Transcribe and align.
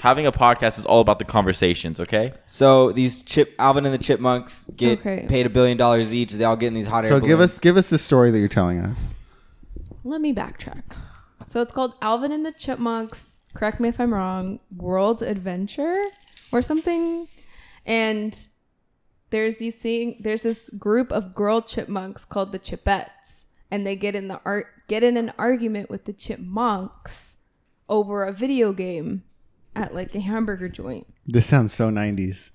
Having 0.00 0.26
a 0.26 0.32
podcast 0.32 0.78
is 0.78 0.86
all 0.86 1.00
about 1.00 1.18
the 1.18 1.24
conversations. 1.24 1.98
Okay. 2.00 2.32
So 2.46 2.92
these 2.92 3.22
chip 3.22 3.54
Alvin 3.58 3.84
and 3.84 3.94
the 3.94 3.98
Chipmunks 3.98 4.70
get 4.76 5.00
Okay. 5.00 5.26
paid 5.28 5.46
a 5.46 5.50
billion 5.50 5.76
dollars 5.76 6.14
each. 6.14 6.32
They 6.32 6.44
all 6.44 6.56
get 6.56 6.68
in 6.68 6.74
these 6.74 6.86
hot 6.86 7.04
air 7.04 7.10
So 7.10 7.20
give 7.20 7.38
balloons. 7.38 7.52
us 7.54 7.58
give 7.60 7.76
us 7.76 7.90
the 7.90 7.98
story 7.98 8.30
that 8.30 8.38
you're 8.38 8.48
telling 8.48 8.80
us. 8.80 9.14
Let 10.04 10.20
me 10.20 10.32
backtrack. 10.32 10.82
So 11.46 11.60
it's 11.62 11.72
called 11.72 11.94
Alvin 12.02 12.32
and 12.32 12.44
the 12.46 12.52
Chipmunks. 12.52 13.38
Correct 13.54 13.80
me 13.80 13.88
if 13.88 13.98
I'm 14.00 14.12
wrong. 14.14 14.60
World 14.76 15.22
Adventure 15.22 16.04
or 16.52 16.62
something. 16.62 17.26
And 17.86 18.46
there's 19.30 19.56
these 19.56 19.74
thing. 19.74 20.16
There's 20.20 20.42
this 20.42 20.68
group 20.70 21.10
of 21.10 21.34
girl 21.34 21.60
chipmunks 21.62 22.24
called 22.24 22.52
the 22.52 22.58
Chipettes, 22.58 23.44
and 23.70 23.86
they 23.86 23.96
get 23.96 24.14
in 24.14 24.28
the 24.28 24.40
art 24.44 24.66
get 24.88 25.02
in 25.02 25.16
an 25.16 25.32
argument 25.38 25.90
with 25.90 26.04
the 26.06 26.12
chipmunks 26.12 27.36
over 27.88 28.24
a 28.24 28.32
video 28.32 28.72
game 28.72 29.22
at 29.82 29.94
like 29.94 30.14
a 30.14 30.20
hamburger 30.20 30.68
joint. 30.68 31.06
This 31.26 31.46
sounds 31.46 31.72
so 31.72 31.90
90s. 31.90 32.50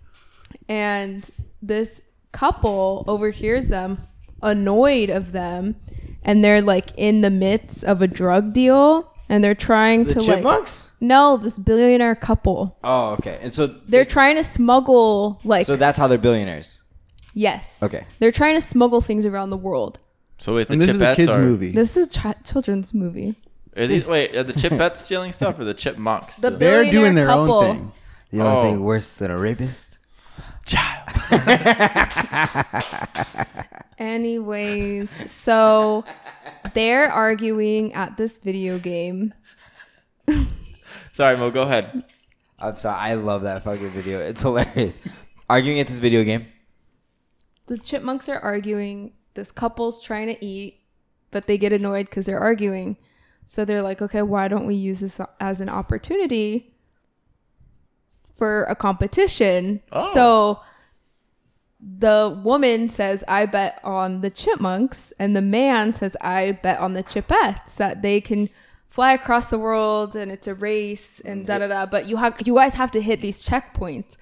and 0.69 1.29
this 1.61 2.01
couple 2.31 3.03
overhears 3.07 3.67
them 3.67 3.99
annoyed 4.41 5.09
of 5.09 5.31
them 5.31 5.75
and 6.23 6.43
they're 6.43 6.61
like 6.61 6.87
in 6.97 7.21
the 7.21 7.29
midst 7.29 7.83
of 7.83 8.01
a 8.01 8.07
drug 8.07 8.53
deal 8.53 9.09
and 9.29 9.43
they're 9.43 9.55
trying 9.55 10.03
the 10.03 10.13
to 10.15 10.19
like 10.21 10.37
Chipmunks. 10.37 10.91
no 10.99 11.37
this 11.37 11.57
billionaire 11.59 12.15
couple 12.15 12.77
oh, 12.83 13.11
okay. 13.13 13.37
And 13.41 13.53
so 13.53 13.67
they're 13.67 14.05
trying 14.05 14.35
to 14.35 14.43
smuggle 14.43 15.39
like 15.43 15.65
so 15.65 15.75
that's 15.75 15.97
how 15.97 16.07
they're 16.07 16.17
billionaires. 16.17 16.81
yes 17.33 17.81
Okay. 17.83 18.05
they're 18.19 18.31
trying 18.31 18.55
to 18.55 18.61
smuggle 18.61 18.99
things 19.01 19.25
around 19.25 19.49
the 19.51 19.57
world 19.57 19.99
So 20.39 20.55
wait, 20.55 20.67
the 20.67 20.73
And 20.73 20.81
this 20.81 20.89
is 20.89 21.01
a 21.01 21.15
kids 21.15 21.29
are, 21.29 21.41
movie. 21.41 21.71
this 21.71 21.95
is 21.95 22.07
a 22.07 22.09
chi- 22.09 22.35
children's 22.43 22.93
movie 22.93 23.35
Are 23.75 23.87
these 23.87 24.07
wait? 24.07 24.35
Are 24.35 24.43
the 24.43 24.53
Chipettes 24.53 24.97
stealing 25.05 25.31
stuff 25.31 25.57
or 25.59 25.63
the 25.63 25.73
Chipmunks? 25.73 26.37
The 26.37 26.47
stealing- 26.49 26.59
They're 26.59 26.91
doing 26.91 27.15
their 27.15 27.27
couple. 27.27 27.53
own 27.55 27.75
thing. 27.75 27.91
The 28.31 28.41
only 28.41 28.57
Oh. 28.57 28.63
thing 28.71 28.83
worse 28.83 29.13
than 29.13 29.31
a 29.31 29.37
rapist. 29.37 29.99
child. 30.65 31.09
anyways 33.97 35.31
so 35.31 36.03
they're 36.73 37.09
arguing 37.11 37.93
at 37.93 38.17
this 38.17 38.39
video 38.39 38.77
game 38.79 39.33
Sorry, 41.11 41.37
Mo. 41.37 41.51
Go 41.51 41.61
ahead. 41.61 42.03
I'm 42.57 42.75
sorry. 42.77 42.97
I 42.97 43.13
love 43.13 43.43
that 43.43 43.63
fucking 43.63 43.89
video. 43.91 44.19
It's 44.19 44.41
hilarious. 44.41 44.97
Arguing 45.47 45.79
at 45.79 45.85
this 45.87 45.99
video 45.99 46.23
game. 46.23 46.47
the 47.67 47.77
chipmunks 47.77 48.27
are 48.29 48.39
arguing. 48.39 49.13
This 49.35 49.51
couple's 49.51 50.01
trying 50.01 50.25
to 50.27 50.43
eat, 50.43 50.79
but 51.29 51.45
they 51.45 51.59
get 51.59 51.71
annoyed 51.71 52.07
because 52.07 52.25
they're 52.25 52.39
arguing. 52.39 52.97
So 53.45 53.65
they're 53.65 53.81
like, 53.81 54.01
okay, 54.01 54.21
why 54.21 54.47
don't 54.47 54.65
we 54.65 54.75
use 54.75 54.99
this 55.01 55.19
as 55.39 55.61
an 55.61 55.69
opportunity 55.69 56.73
for 58.37 58.63
a 58.63 58.75
competition? 58.75 59.81
Oh. 59.91 60.13
So 60.13 60.59
the 61.79 62.39
woman 62.43 62.89
says, 62.89 63.23
I 63.27 63.45
bet 63.45 63.79
on 63.83 64.21
the 64.21 64.29
chipmunks, 64.29 65.11
and 65.19 65.35
the 65.35 65.41
man 65.41 65.93
says, 65.93 66.15
I 66.21 66.53
bet 66.63 66.79
on 66.79 66.93
the 66.93 67.03
chipettes 67.03 67.75
that 67.75 68.01
they 68.01 68.21
can 68.21 68.49
fly 68.93 69.13
across 69.13 69.47
the 69.47 69.57
world 69.57 70.15
and 70.15 70.31
it's 70.31 70.45
a 70.45 70.53
race 70.53 71.19
and 71.21 71.47
da 71.47 71.57
da 71.57 71.67
da. 71.67 71.87
But 71.87 72.05
you 72.05 72.17
have 72.17 72.39
you 72.45 72.53
guys 72.53 72.75
have 72.75 72.91
to 72.91 73.01
hit 73.01 73.21
these 73.21 73.43
checkpoints 73.43 74.17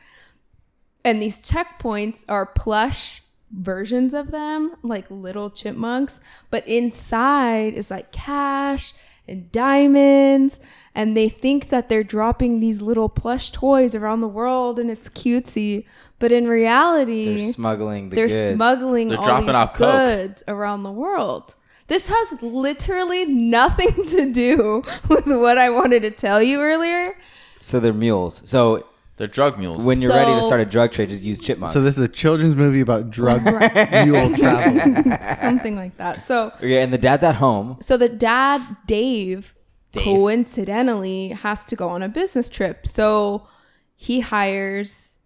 and 1.04 1.22
these 1.22 1.42
checkpoints 1.42 2.24
are 2.30 2.46
plush 2.46 3.22
versions 3.52 4.14
of 4.14 4.32
them 4.32 4.74
like 4.82 5.06
little 5.12 5.50
chipmunks 5.50 6.22
but 6.50 6.66
inside 6.66 7.74
is 7.74 7.92
like 7.92 8.14
cash 8.14 8.94
and 9.28 9.52
diamonds 9.52 10.60
and 10.94 11.16
they 11.16 11.30
think 11.30 11.70
that 11.70 11.88
they're 11.88 12.04
dropping 12.04 12.60
these 12.60 12.82
little 12.82 13.08
plush 13.08 13.52
toys 13.52 13.96
around 13.96 14.22
the 14.22 14.28
world 14.28 14.78
and 14.80 14.90
it's 14.92 15.10
cutesy 15.10 15.86
but 16.20 16.32
in 16.32 16.48
reality 16.48 17.38
They're 17.38 17.52
smuggling 17.52 18.10
the 18.10 18.16
they're 18.16 18.28
goods. 18.28 18.56
smuggling 18.56 19.08
They're 19.10 19.18
all 19.20 19.24
dropping 19.24 19.46
these 19.48 19.56
off 19.56 19.74
coke. 19.74 19.96
goods 19.96 20.44
around 20.48 20.84
the 20.84 20.92
world 20.92 21.56
this 21.88 22.08
has 22.10 22.42
literally 22.42 23.26
nothing 23.26 24.06
to 24.08 24.32
do 24.32 24.84
with 25.10 25.26
what 25.28 25.58
i 25.58 25.70
wanted 25.70 26.02
to 26.02 26.12
tell 26.12 26.42
you 26.42 26.62
earlier 26.62 27.16
So 27.60 27.80
they're 27.80 27.94
mules. 27.94 28.42
So 28.50 28.86
They're 29.18 29.28
drug 29.28 29.60
mules. 29.60 29.84
when 29.84 30.02
you're 30.02 30.12
ready 30.12 30.32
to 30.34 30.42
So- 30.42 30.48
start 30.48 30.62
a 30.62 30.66
drug 30.66 30.92
trade, 30.92 31.10
just 31.10 31.24
use 31.24 31.40
chipmunks. 31.40 31.74
So 31.74 31.82
this 31.82 31.98
is 31.98 32.04
a 32.04 32.08
children's 32.08 32.56
movie 32.56 32.82
about 32.82 33.12
drug 33.12 33.44
mule 34.06 34.36
travel. 34.38 35.18
something 35.40 35.76
like 35.76 35.98
that 35.98 36.26
so 36.26 36.52
yeah, 36.62 36.82
and 36.82 36.92
the 36.92 36.98
dad's 36.98 37.24
at 37.24 37.36
home. 37.36 37.78
So 37.82 37.98
the 37.98 38.10
dad, 38.10 38.62
Dave, 38.88 39.54
Dave. 39.92 40.04
coincidentally 40.04 41.30
has 41.30 41.66
to 41.68 41.76
go 41.76 41.88
on 41.90 42.02
a 42.02 42.10
business 42.10 42.50
trip. 42.50 42.88
So 42.88 43.48
he 43.96 44.22
hires 44.22 45.20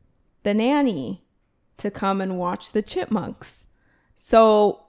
the 0.44 0.54
nanny 0.54 1.24
to 1.78 1.90
come 1.90 2.20
and 2.22 2.38
watch 2.38 2.72
the 2.74 2.82
chipmunks. 2.82 3.68
So 4.16 4.82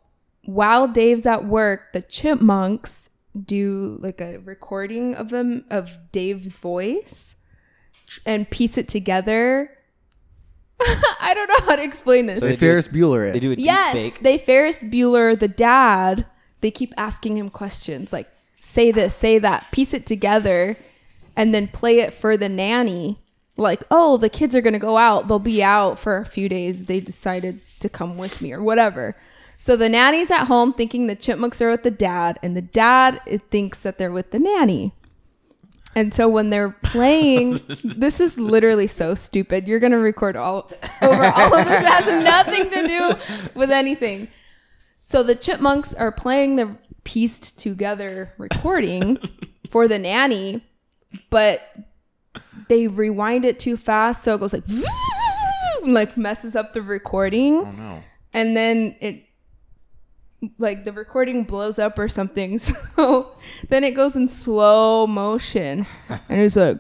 while 0.45 0.89
Dave's 0.89 1.27
at 1.27 1.45
work, 1.47 1.93
the 1.93 2.03
chipmunks 2.03 3.09
do 3.45 3.99
like 4.01 4.21
a 4.21 4.39
recording 4.39 5.15
of 5.15 5.29
them 5.31 5.65
of 5.71 5.99
Dave's 6.11 6.59
voice 6.59 7.35
tr- 7.35 7.36
and 8.25 8.49
piece 8.50 8.77
it 8.78 8.89
together. 8.89 9.71
I 10.81 11.33
don't 11.34 11.49
know 11.49 11.67
how 11.71 11.77
to 11.77 11.83
explain 11.83 12.27
this. 12.27 12.39
So 12.39 12.47
They 12.47 12.53
do- 12.53 12.59
Ferris 12.59 12.89
Bueller 12.89 13.28
it. 13.31 13.33
They 13.33 13.41
do 13.41 13.53
a 13.53 13.56
deep 13.56 13.65
Yes, 13.65 13.93
fake. 13.94 14.21
they 14.21 14.39
Ferris 14.39 14.83
Bueller, 14.83 15.39
the 15.39 15.49
dad. 15.49 16.27
They 16.61 16.71
keep 16.71 16.93
asking 16.97 17.37
him 17.37 17.49
questions 17.50 18.12
like, 18.12 18.28
"Say 18.61 18.91
this, 18.91 19.15
say 19.15 19.39
that," 19.39 19.71
piece 19.71 19.94
it 19.94 20.06
together, 20.06 20.77
and 21.37 21.55
then 21.55 21.69
play 21.69 22.00
it 22.00 22.12
for 22.12 22.37
the 22.37 22.49
nanny. 22.49 23.21
Like, 23.59 23.84
oh, 23.91 24.17
the 24.19 24.28
kids 24.28 24.55
are 24.55 24.61
gonna 24.61 24.78
go 24.78 24.99
out. 24.99 25.28
They'll 25.28 25.38
be 25.38 25.62
out 25.62 25.99
for 25.99 26.19
a 26.19 26.27
few 26.27 26.49
days. 26.49 26.84
They 26.84 27.00
decided 27.00 27.61
to 27.81 27.88
come 27.88 28.17
with 28.19 28.43
me 28.43 28.53
or 28.53 28.62
whatever. 28.62 29.17
So 29.59 29.77
the 29.77 29.88
nanny's 29.88 30.31
at 30.31 30.44
home 30.47 30.75
thinking 30.75 31.06
the 31.06 31.17
chipmunks 31.17 31.62
are 31.62 31.71
with 31.71 31.83
the 31.83 31.91
dad, 31.91 32.38
and 32.43 32.55
the 32.56 32.61
dad 32.62 33.21
it 33.27 33.43
thinks 33.50 33.78
that 33.78 33.97
they're 33.97 34.12
with 34.12 34.31
the 34.31 34.38
nanny. 34.38 34.93
And 35.97 36.12
so 36.12 36.29
when 36.29 36.51
they're 36.51 36.71
playing, 36.71 37.59
this 37.84 38.21
is 38.21 38.39
literally 38.39 38.87
so 38.87 39.15
stupid. 39.15 39.67
You're 39.67 39.81
gonna 39.81 39.99
record 39.99 40.37
all 40.37 40.71
over 41.03 41.25
all 41.25 41.55
of 41.55 41.67
this. 41.67 41.81
It 41.81 41.87
has 41.87 42.23
nothing 42.23 42.71
to 42.71 42.87
do 42.87 43.49
with 43.55 43.71
anything. 43.71 44.29
So 45.01 45.23
the 45.23 45.35
chipmunks 45.35 45.95
are 45.95 46.12
playing 46.12 46.56
the 46.56 46.77
pieced 47.05 47.59
together 47.59 48.33
recording 48.37 49.19
for 49.71 49.89
the 49.89 49.99
nanny, 49.99 50.62
but 51.31 51.62
they 52.69 52.89
rewind 52.89 53.45
it 53.47 53.59
too 53.59 53.77
fast, 53.79 54.23
so 54.25 54.35
it 54.35 54.41
goes 54.41 54.53
like 54.53 54.65
and 54.69 54.85
like 55.95 56.17
messes 56.19 56.55
up 56.55 56.75
the 56.75 56.83
recording. 56.83 57.55
oh 57.55 57.71
no. 57.71 58.03
And 58.35 58.55
then 58.55 58.97
it 59.01 59.25
like 60.59 60.84
the 60.84 60.93
recording 60.93 61.45
blows 61.45 61.79
up 61.79 61.99
or 61.99 62.09
something. 62.09 62.59
So 62.97 63.33
then 63.69 63.84
it 63.84 63.93
goes 63.93 64.17
in 64.17 64.29
slow 64.29 65.07
motion. 65.07 65.87
And 66.09 66.41
it's 66.41 66.57
like, 66.57 66.79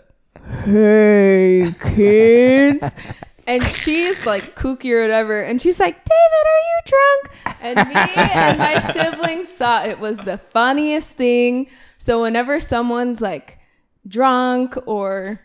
hey 0.64 1.74
kids. 1.80 2.90
And 3.48 3.62
she's 3.62 4.26
like 4.26 4.56
kooky 4.56 4.90
or 4.90 5.02
whatever. 5.02 5.40
And 5.40 5.62
she's 5.62 5.78
like, 5.78 5.94
David, 5.94 6.46
are 6.52 6.64
you 6.66 6.80
drunk? 6.86 7.56
And 7.60 7.88
me 7.88 7.94
and 8.34 8.58
my 8.58 8.80
siblings 8.92 9.50
thought 9.50 9.88
it 9.88 10.00
was 10.00 10.18
the 10.18 10.38
funniest 10.38 11.10
thing. 11.10 11.68
So 11.96 12.22
whenever 12.22 12.60
someone's 12.60 13.20
like 13.20 13.60
drunk 14.08 14.76
or 14.86 15.40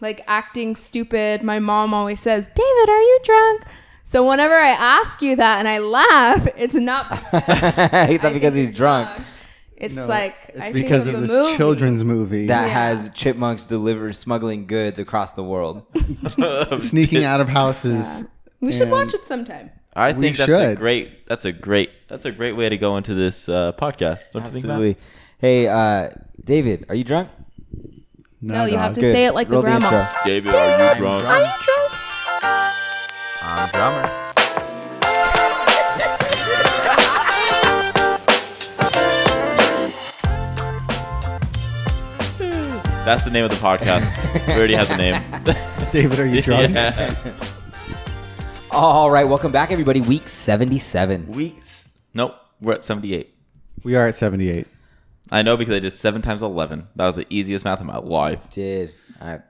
like 0.00 0.24
acting 0.26 0.74
stupid, 0.74 1.44
my 1.44 1.60
mom 1.60 1.94
always 1.94 2.18
says, 2.18 2.46
David, 2.46 2.88
are 2.88 3.00
you 3.00 3.20
drunk? 3.22 3.64
So 4.04 4.28
whenever 4.28 4.54
I 4.54 4.68
ask 4.70 5.22
you 5.22 5.36
that 5.36 5.58
and 5.58 5.66
I 5.68 5.78
laugh, 5.78 6.46
it's 6.56 6.74
not 6.76 7.06
he 7.18 7.18
thought 8.18 8.24
I 8.24 8.32
because 8.32 8.54
he's 8.54 8.68
it's 8.68 8.76
drunk. 8.78 9.08
It's 9.76 9.94
No, 9.94 10.06
like 10.06 10.36
it's 10.48 10.60
I 10.60 10.72
because 10.72 11.04
think 11.06 11.16
of 11.16 11.22
of, 11.24 11.28
this 11.28 11.36
movie. 11.36 11.56
children's 11.56 12.04
movie. 12.04 12.46
That 12.46 12.68
Yeah. 12.68 12.74
has 12.74 13.10
chipmunks 13.10 13.66
deliver 13.66 14.12
smuggling 14.12 14.66
goods 14.66 14.98
across 14.98 15.32
the 15.32 15.42
world. 15.42 15.82
sneaking 16.80 17.24
out 17.32 17.40
of 17.40 17.48
houses. 17.48 18.24
We 18.60 18.72
should 18.72 18.90
watch 18.90 19.14
it 19.14 19.24
sometime. 19.24 19.70
I 19.96 20.12
We 20.12 20.20
think 20.22 20.36
that's 20.36 20.50
a 20.50 20.74
great. 20.76 21.26
That's 21.26 21.44
a 21.44 21.52
great. 21.52 21.90
That's 22.08 22.24
a 22.24 22.32
great 22.32 22.52
way 22.52 22.68
to 22.68 22.76
go 22.76 22.96
into 22.96 23.14
this 23.14 23.48
uh, 23.48 23.72
podcast. 23.72 24.20
Don't 24.32 24.44
you 24.44 24.50
think? 24.52 24.64
Absolutely. 24.64 24.96
Hey, 25.38 25.66
uh, 25.68 26.10
David, 26.44 26.86
are 26.88 26.94
you 26.94 27.04
drunk? 27.04 27.30
No, 28.40 28.64
you 28.64 28.76
have 28.78 28.88
dog. 28.92 28.94
to 28.96 29.00
Good. 29.02 29.12
say 29.12 29.24
it 29.26 29.32
like 29.34 29.48
Roll 29.48 29.62
the 29.62 29.68
grandma. 29.68 29.86
intro. 29.86 30.08
David, 30.24 30.54
are 30.54 30.94
you 30.94 31.00
drunk? 31.00 31.24
Are 31.24 31.40
you 31.40 31.46
drunk? 31.64 32.74
I'm 33.46 33.68
drummer. 33.70 34.20
That's 43.04 43.24
the 43.24 43.30
name 43.30 43.44
of 43.44 43.50
the 43.50 43.56
podcast. 43.56 44.46
We 44.46 44.54
already 44.54 44.74
have 44.74 44.88
the 44.88 44.96
name. 44.96 45.14
David, 45.92 46.18
are 46.20 46.26
you 46.26 46.40
drunk? 46.40 46.74
yeah. 46.74 47.14
All 48.70 49.10
right, 49.10 49.24
welcome 49.24 49.52
back, 49.52 49.70
everybody. 49.70 50.00
Week 50.00 50.26
77. 50.26 51.26
Weeks. 51.28 51.86
Nope. 52.14 52.34
We're 52.62 52.72
at 52.72 52.82
78. 52.82 53.34
We 53.82 53.94
are 53.94 54.06
at 54.08 54.14
78. 54.14 54.66
I 55.30 55.42
know 55.42 55.58
because 55.58 55.76
I 55.76 55.80
did 55.80 55.92
seven 55.92 56.22
times 56.22 56.42
11. 56.42 56.88
That 56.96 57.06
was 57.06 57.16
the 57.16 57.26
easiest 57.28 57.66
math 57.66 57.80
of 57.80 57.86
my 57.86 57.98
life. 57.98 58.50
Did. 58.50 58.94
All 59.20 59.28
right. 59.28 59.42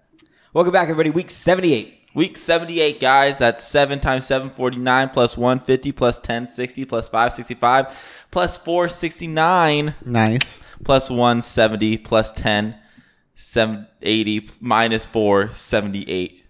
Welcome 0.53 0.73
back, 0.73 0.89
everybody. 0.89 1.11
Week 1.11 1.31
78. 1.31 2.04
Week 2.15 2.37
78, 2.37 3.01
guys. 3.01 3.39
That's 3.39 3.65
7 3.65 3.99
times 4.01 4.27
749 4.27 5.09
plus 5.11 5.37
150 5.37 5.93
plus 5.93 6.17
1060 6.19 6.85
plus 6.85 7.09
565 7.09 8.27
plus 8.31 8.57
469 8.59 9.95
Nice. 10.05 10.61
plus 10.85 11.11
170 11.11 11.99
plus 11.99 12.31
10 12.33 12.77
780 13.35 14.49
minus 14.61 15.07
4 15.07 15.51
78. 15.53 16.41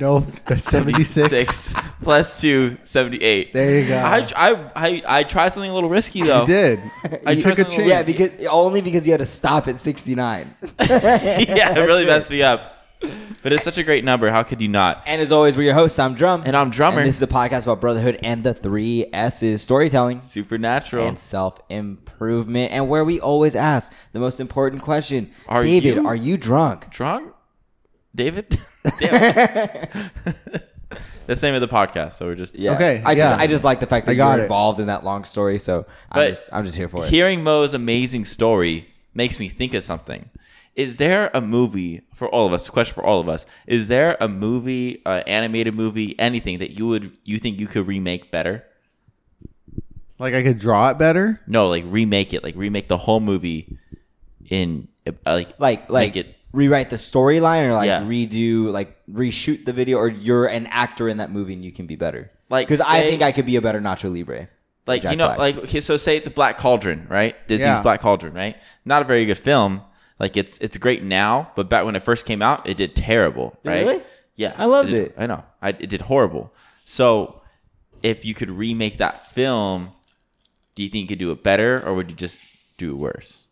No, 0.00 0.20
that's 0.46 0.64
76. 0.64 1.28
Six 1.28 1.74
plus 2.02 2.40
2 2.40 2.78
78. 2.82 3.52
There 3.52 3.80
you 3.80 3.88
go. 3.88 3.98
I, 3.98 4.26
I, 4.34 4.70
I, 4.74 5.02
I 5.06 5.24
tried 5.24 5.50
something 5.52 5.70
a 5.70 5.74
little 5.74 5.90
risky 5.90 6.22
though. 6.22 6.40
You 6.40 6.46
did. 6.46 6.80
I 7.26 7.32
you 7.32 7.42
took 7.42 7.52
a 7.52 7.56
trust 7.56 7.58
in 7.58 7.64
the 7.64 7.64
chance. 7.64 7.86
Yeah, 7.86 8.02
because 8.02 8.46
only 8.46 8.80
because 8.80 9.06
you 9.06 9.12
had 9.12 9.18
to 9.20 9.26
stop 9.26 9.68
at 9.68 9.78
69. 9.78 10.54
yeah, 10.80 11.78
it 11.78 11.86
really 11.86 12.06
messed 12.06 12.30
me 12.30 12.42
up. 12.42 12.83
But 13.42 13.52
it's 13.52 13.64
such 13.64 13.76
a 13.78 13.82
great 13.82 14.04
number. 14.04 14.30
How 14.30 14.42
could 14.42 14.62
you 14.62 14.68
not? 14.68 15.02
And 15.06 15.20
as 15.20 15.30
always, 15.32 15.56
we're 15.56 15.64
your 15.64 15.74
hosts. 15.74 15.98
I'm 15.98 16.14
Drum. 16.14 16.42
And 16.46 16.56
I'm 16.56 16.70
Drummer. 16.70 16.98
And 17.00 17.06
this 17.08 17.16
is 17.16 17.22
a 17.22 17.26
podcast 17.26 17.64
about 17.64 17.80
brotherhood 17.80 18.18
and 18.22 18.42
the 18.42 18.54
three 18.54 19.06
S's 19.12 19.60
storytelling 19.62 20.22
Supernatural. 20.22 21.06
and 21.06 21.18
self 21.20 21.60
improvement. 21.68 22.72
And 22.72 22.88
where 22.88 23.04
we 23.04 23.20
always 23.20 23.54
ask 23.54 23.92
the 24.12 24.20
most 24.20 24.40
important 24.40 24.82
question 24.82 25.30
Are 25.48 25.62
David, 25.62 25.96
you- 25.96 26.06
are 26.06 26.14
you 26.16 26.36
drunk? 26.38 26.88
Drunk? 26.90 27.34
David? 28.14 28.58
Damn. 28.98 30.10
That's 31.26 31.40
the 31.40 31.46
name 31.46 31.54
of 31.54 31.60
the 31.60 31.68
podcast. 31.68 32.14
So 32.14 32.26
we're 32.26 32.34
just 32.36 32.54
Yeah. 32.54 32.74
Okay, 32.76 33.02
I 33.04 33.12
yeah. 33.12 33.16
just 33.30 33.40
I 33.40 33.46
just 33.46 33.64
like 33.64 33.80
the 33.80 33.86
fact 33.86 34.06
that 34.06 34.12
I 34.12 34.14
got 34.14 34.34
you're 34.36 34.42
involved 34.44 34.80
in 34.80 34.86
that 34.86 35.04
long 35.04 35.24
story. 35.24 35.58
So 35.58 35.80
I'm 36.10 36.20
But 36.20 36.28
just 36.28 36.48
I'm 36.52 36.64
just 36.64 36.76
here 36.76 36.88
for 36.88 37.04
it. 37.04 37.10
hearing 37.10 37.42
Mo's 37.42 37.74
amazing 37.74 38.24
story 38.24 38.88
makes 39.14 39.38
me 39.38 39.48
think 39.48 39.74
of 39.74 39.84
something. 39.84 40.30
Is 40.76 40.96
there 40.96 41.30
a 41.32 41.40
movie 41.40 42.02
for 42.14 42.28
all 42.28 42.46
of 42.46 42.52
us? 42.52 42.68
Question 42.68 42.94
for 42.94 43.04
all 43.04 43.20
of 43.20 43.28
us: 43.28 43.46
Is 43.66 43.86
there 43.88 44.16
a 44.20 44.26
movie, 44.28 45.02
uh, 45.06 45.22
animated 45.26 45.74
movie, 45.74 46.18
anything 46.18 46.58
that 46.58 46.72
you 46.72 46.88
would 46.88 47.16
you 47.24 47.38
think 47.38 47.60
you 47.60 47.66
could 47.68 47.86
remake 47.86 48.30
better? 48.32 48.64
Like 50.18 50.34
I 50.34 50.42
could 50.42 50.58
draw 50.58 50.90
it 50.90 50.98
better. 50.98 51.40
No, 51.46 51.68
like 51.68 51.84
remake 51.86 52.32
it, 52.34 52.42
like 52.44 52.54
remake 52.56 52.88
the 52.88 52.98
whole 52.98 53.20
movie 53.20 53.78
in 54.48 54.88
uh, 55.06 55.10
like 55.26 55.58
like 55.58 55.90
like 55.90 56.14
make 56.14 56.16
it 56.16 56.36
rewrite 56.52 56.90
the 56.90 56.96
storyline 56.96 57.64
or 57.64 57.72
like 57.72 57.86
Yeah. 57.88 58.02
redo 58.02 58.70
like 58.72 58.96
reshoot 59.12 59.64
the 59.64 59.72
video 59.72 59.98
or 59.98 60.08
you're 60.08 60.46
an 60.46 60.66
actor 60.68 61.08
in 61.08 61.16
that 61.18 61.30
movie 61.32 61.52
and 61.54 61.64
you 61.64 61.72
can 61.72 61.86
be 61.86 61.96
better. 61.96 62.30
Like, 62.48 62.68
because 62.68 62.80
I 62.80 63.00
say- 63.00 63.10
think 63.10 63.22
I 63.22 63.32
could 63.32 63.46
be 63.46 63.56
a 63.56 63.60
better 63.62 63.80
Nacho 63.80 64.12
Libre. 64.12 64.48
like 64.86 65.02
Jack 65.02 65.12
you 65.12 65.16
know 65.16 65.26
Black. 65.34 65.38
like 65.38 65.58
okay 65.58 65.80
so 65.80 65.96
say 65.96 66.18
the 66.20 66.30
black 66.30 66.58
cauldron 66.58 67.06
right 67.08 67.34
disney's 67.48 67.66
Yeah. 67.66 67.80
black 67.82 68.00
cauldron 68.02 68.34
right 68.34 68.56
not 68.84 69.00
a 69.02 69.04
very 69.06 69.24
good 69.24 69.38
film 69.38 69.80
like 70.18 70.36
it's 70.36 70.58
it's 70.58 70.76
great 70.76 71.02
now 71.02 71.50
but 71.56 71.68
back 71.68 71.84
when 71.84 71.96
it 71.96 72.02
first 72.02 72.24
came 72.26 72.40
out 72.42 72.66
it 72.68 72.76
did 72.76 72.94
terrible 72.96 73.56
right 73.64 73.86
really? 73.86 74.02
yeah 74.36 74.54
I 74.56 74.66
loved 74.66 74.90
did- 74.90 75.08
it. 75.08 75.14
i 75.18 75.26
know 75.26 75.42
I, 75.62 75.70
it 75.70 75.88
did 75.88 76.02
horrible 76.02 76.52
so 76.84 77.40
if 78.02 78.24
you 78.24 78.34
could 78.34 78.50
remake 78.50 78.98
that 78.98 79.32
film 79.32 79.90
do 80.74 80.82
you 80.82 80.88
think 80.88 81.02
you 81.02 81.08
could 81.08 81.18
do 81.18 81.30
it 81.32 81.42
better 81.42 81.82
or 81.86 81.94
would 81.94 82.10
you 82.10 82.16
just 82.16 82.38
do 82.78 82.90
it 82.92 82.96
worse 82.96 83.46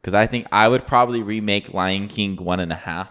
because 0.00 0.14
i 0.14 0.26
think 0.26 0.46
i 0.52 0.68
would 0.68 0.86
probably 0.86 1.22
remake 1.22 1.72
lion 1.74 2.06
king 2.08 2.36
one 2.36 2.60
and 2.60 2.72
a 2.72 2.76
half 2.76 3.08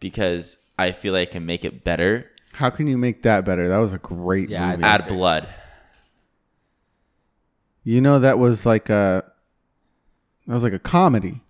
because 0.00 0.58
i 0.78 0.90
feel 0.92 1.12
like 1.12 1.28
i 1.28 1.32
can 1.32 1.46
make 1.46 1.64
it 1.64 1.84
better 1.84 2.28
How 2.52 2.70
can 2.70 2.86
you 2.86 2.98
make 2.98 3.22
that 3.22 3.44
better? 3.46 3.66
That 3.68 3.78
was 3.78 3.92
a 3.94 3.98
great 3.98 4.48
Yeah, 4.50 4.66
movie. 4.66 4.82
think- 4.82 4.84
add 4.84 5.06
blood 5.08 5.48
you 7.84 8.00
know 8.00 8.18
that 8.20 8.38
was 8.38 8.64
like 8.66 8.88
a 8.90 9.24
that 10.46 10.54
was 10.54 10.64
like 10.64 10.72
a 10.72 10.78
comedy. 10.78 11.40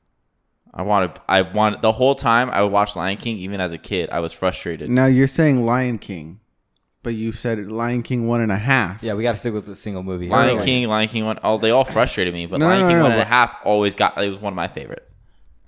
I 0.75 0.83
wanted, 0.83 1.13
I 1.29 1.43
wanted 1.43 1.83
the 1.83 1.93
whole 1.93 2.15
time 2.15 2.49
I 2.51 2.63
watched 2.63 2.97
Lion 2.97 3.19
King, 3.19 3.37
even 3.39 3.61
as 3.61 3.73
a 3.73 3.79
kid, 3.79 4.09
I 4.11 4.21
was 4.21 4.33
frustrated. 4.33 4.89
Now 4.91 5.07
you're 5.07 5.29
saying 5.29 5.67
Lion 5.67 5.99
King, 5.99 6.41
but 7.03 7.15
you 7.15 7.33
said 7.33 7.71
Lion 7.71 8.03
King 8.03 8.27
one 8.27 8.41
and 8.41 8.51
a 8.51 8.57
half. 8.57 9.03
Yeah, 9.03 9.15
we 9.15 9.23
got 9.23 9.33
to 9.33 9.39
stick 9.39 9.53
with 9.53 9.67
the 9.67 9.75
single 9.77 10.03
movie. 10.03 10.29
Lion 10.29 10.59
Or- 10.59 10.65
King, 10.65 10.89
Lion 10.89 11.09
King 11.09 11.27
one, 11.27 11.39
oh, 11.45 11.59
they 11.59 11.71
all 11.71 11.85
frustrated 11.85 12.33
me, 12.33 12.47
but 12.47 12.59
No, 12.59 12.67
Lion 12.69 12.83
no, 12.83 12.89
King 12.89 12.97
no, 12.99 13.03
one 13.03 13.13
and 13.13 13.21
a 13.21 13.25
but- 13.25 13.29
half 13.29 13.57
always 13.65 13.95
got, 13.95 14.17
it 14.23 14.31
was 14.31 14.41
one 14.41 14.53
of 14.55 14.57
my 14.57 14.69
favorites. 14.69 15.15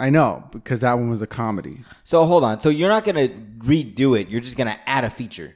I 0.01 0.11
know 0.11 0.43
because 0.51 0.81
that 0.81 0.95
one 0.95 1.09
was 1.11 1.23
a 1.23 1.27
comedy. 1.27 1.81
So 2.03 2.25
hold 2.27 2.43
on. 2.43 2.59
So 2.61 2.69
you're 2.69 2.89
not 2.89 3.05
gonna 3.05 3.29
redo 3.59 4.19
it. 4.21 4.29
You're 4.29 4.41
just 4.41 4.57
gonna 4.57 4.79
add 4.87 5.05
a 5.05 5.11
feature. 5.11 5.55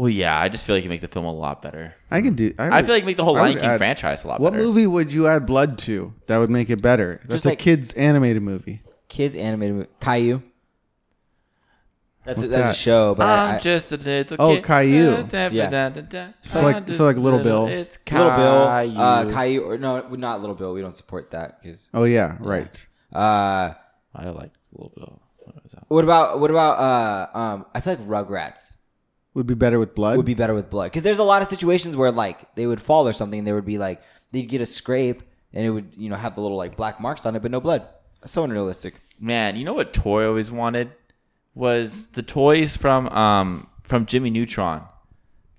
Well, 0.00 0.08
yeah, 0.08 0.40
I 0.40 0.48
just 0.48 0.64
feel 0.64 0.74
like 0.76 0.82
you 0.82 0.88
make 0.88 1.02
the 1.02 1.08
film 1.08 1.26
a 1.26 1.32
lot 1.32 1.60
better. 1.60 1.94
I 2.10 2.22
can 2.22 2.32
do. 2.34 2.54
I, 2.58 2.78
I 2.78 2.82
feel 2.82 2.94
like 2.94 3.02
you 3.02 3.06
make 3.06 3.18
the 3.18 3.24
whole 3.24 3.36
I 3.36 3.40
Lion 3.42 3.52
would 3.52 3.60
King 3.60 3.70
add- 3.72 3.76
franchise 3.78 4.24
a 4.24 4.28
lot 4.28 4.34
better. 4.38 4.44
What 4.44 4.52
better. 4.54 4.64
movie 4.64 4.86
would 4.86 5.12
you 5.12 5.26
add 5.26 5.44
blood 5.44 5.76
to 5.80 6.14
that 6.26 6.38
would 6.38 6.48
make 6.48 6.70
it 6.70 6.80
better? 6.80 7.20
That's 7.24 7.34
Just 7.34 7.44
a 7.44 7.48
like- 7.50 7.58
kids 7.58 7.92
animated 7.92 8.42
movie. 8.42 8.80
Kids 9.08 9.36
animated 9.36 9.74
movie. 9.76 9.88
Caillou. 10.00 10.42
That's 12.24 12.38
a, 12.38 12.40
What's 12.44 12.52
that's 12.54 12.66
that? 12.68 12.70
a 12.70 12.78
show, 12.78 13.14
but 13.14 13.26
I, 13.26 13.44
I'm 13.50 13.54
I, 13.56 13.58
just 13.58 13.92
a 13.92 13.96
little 13.98 14.36
Oh, 14.38 14.54
kid. 14.54 14.64
Caillou. 14.64 15.26
Yeah. 15.52 15.92
So 16.44 16.62
like- 16.62 16.88
so 16.88 17.04
like 17.04 17.16
Little 17.16 17.40
Bill. 17.42 17.66
It's 17.66 17.98
Little 18.10 18.30
Bill, 18.30 18.58
uh, 18.68 19.24
Caillou. 19.24 19.32
Caillou, 19.34 19.60
or 19.64 19.76
no, 19.76 20.00
not 20.16 20.40
Little 20.40 20.56
Bill. 20.56 20.72
We 20.72 20.80
don't 20.80 20.96
support 20.96 21.32
that 21.32 21.60
because. 21.60 21.90
Oh 21.92 22.04
yeah, 22.04 22.36
right. 22.40 22.86
Uh, 23.12 23.74
I 24.14 24.28
like 24.30 24.52
Little 24.72 24.92
Bill. 24.96 25.22
What 25.40 25.62
was 25.62 25.72
that? 25.72 25.84
what 25.88 26.04
about 26.04 26.40
what 26.40 26.50
about 26.50 26.78
uh 26.78 27.38
um? 27.38 27.66
I 27.74 27.80
feel 27.80 27.96
like 27.96 28.06
Rugrats 28.06 28.76
Would 29.34 29.46
be 29.46 29.54
better 29.54 29.78
with 29.78 29.94
blood. 29.94 30.16
would 30.16 30.26
be 30.26 30.34
better 30.34 30.54
with 30.54 30.70
blood 30.70 30.86
because 30.90 31.02
there's 31.04 31.20
a 31.20 31.24
lot 31.24 31.40
of 31.42 31.48
situations 31.48 31.94
where 31.96 32.10
like 32.10 32.54
they 32.56 32.66
would 32.66 32.80
fall 32.82 33.06
or 33.06 33.12
something. 33.12 33.38
And 33.38 33.46
they 33.46 33.52
would 33.52 33.64
be 33.64 33.78
like 33.78 34.02
they'd 34.32 34.42
get 34.48 34.60
a 34.60 34.66
scrape 34.66 35.22
and 35.52 35.64
it 35.64 35.70
would 35.70 35.94
you 35.96 36.08
know 36.08 36.16
have 36.16 36.34
the 36.34 36.40
little 36.40 36.56
like 36.56 36.76
black 36.76 37.00
marks 37.00 37.24
on 37.26 37.36
it, 37.36 37.42
but 37.42 37.50
no 37.50 37.60
blood. 37.60 37.86
That's 38.20 38.32
so 38.32 38.42
unrealistic. 38.44 38.94
Man, 39.20 39.56
you 39.56 39.64
know 39.64 39.74
what 39.74 39.92
toy 39.92 40.24
I 40.24 40.26
always 40.26 40.50
wanted 40.50 40.90
was 41.54 42.06
the 42.08 42.22
toys 42.22 42.76
from 42.76 43.08
um 43.08 43.68
from 43.84 44.06
Jimmy 44.06 44.30
Neutron, 44.30 44.82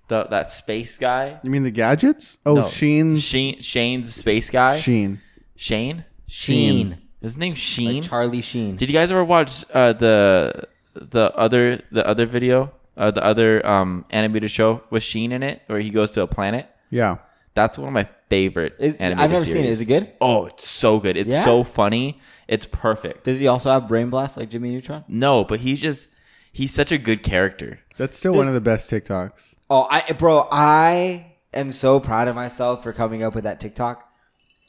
the 0.09 0.25
that 0.25 0.51
space 0.51 0.97
guy. 0.97 1.39
you 1.43 1.49
mean 1.49 1.63
the 1.63 1.71
gadgets? 1.71 2.37
Oh, 2.45 2.55
No, 2.55 2.63
Sheen's 2.63 3.23
Sheen, 3.23 3.59
Shane's 3.59 4.13
space 4.13 4.49
guy. 4.49 4.77
Sheen. 4.77 5.21
Shane. 5.55 6.05
Sheen, 6.27 6.97
His 7.21 7.37
name's 7.37 7.57
Sheen. 7.57 8.01
like 8.01 8.09
Charlie 8.09 8.41
Sheen. 8.41 8.77
Did 8.77 8.89
you 8.89 8.93
guys 8.93 9.11
ever 9.11 9.23
watch 9.23 9.63
uh, 9.73 9.93
the 9.93 10.67
the 10.95 11.31
other 11.35 11.81
the 11.91 12.05
other 12.07 12.25
video, 12.25 12.71
uh, 12.97 13.11
the 13.11 13.23
other 13.23 13.65
um 13.65 14.05
animated 14.11 14.51
show 14.51 14.83
with 14.89 15.03
Sheen 15.03 15.31
in 15.31 15.43
it, 15.43 15.61
where 15.67 15.79
he 15.79 15.89
goes 15.89 16.11
to 16.11 16.21
a 16.21 16.27
planet? 16.27 16.69
Yeah. 16.89 17.17
That's 17.53 17.77
one 17.77 17.89
of 17.89 17.93
my 17.93 18.07
favorite. 18.29 18.75
Is, 18.79 18.95
animated 18.95 19.23
I've 19.23 19.31
never 19.31 19.45
seen 19.45 19.57
it. 19.57 19.61
series. 19.63 19.81
It 19.81 19.85
good? 19.85 20.13
Oh, 20.21 20.45
it's 20.45 20.67
so 20.67 20.99
good. 20.99 21.17
It's 21.17 21.29
Yeah? 21.29 21.43
so 21.43 21.63
funny. 21.65 22.19
It's 22.47 22.65
perfect. 22.65 23.25
Does 23.25 23.39
he 23.41 23.47
also 23.47 23.69
have 23.71 23.87
brain 23.89 24.09
blast 24.09 24.37
like 24.37 24.49
Jimmy 24.49 24.71
Neutron? 24.71 25.03
No, 25.09 25.43
but 25.43 25.59
he's 25.59 25.81
just 25.81 26.07
he's 26.51 26.73
such 26.73 26.91
a 26.91 26.97
good 26.97 27.23
character. 27.23 27.79
That's 27.97 28.17
still 28.17 28.33
one 28.33 28.47
of 28.47 28.53
the 28.53 28.61
best 28.61 28.89
TikToks. 28.89 29.55
Oh, 29.69 29.87
I 29.89 30.13
bro, 30.13 30.47
I 30.51 31.33
am 31.53 31.71
so 31.73 31.99
proud 31.99 32.27
of 32.29 32.35
myself 32.35 32.83
for 32.83 32.93
coming 32.93 33.21
up 33.23 33.35
with 33.35 33.43
that 33.43 33.59
TikTok 33.59 34.09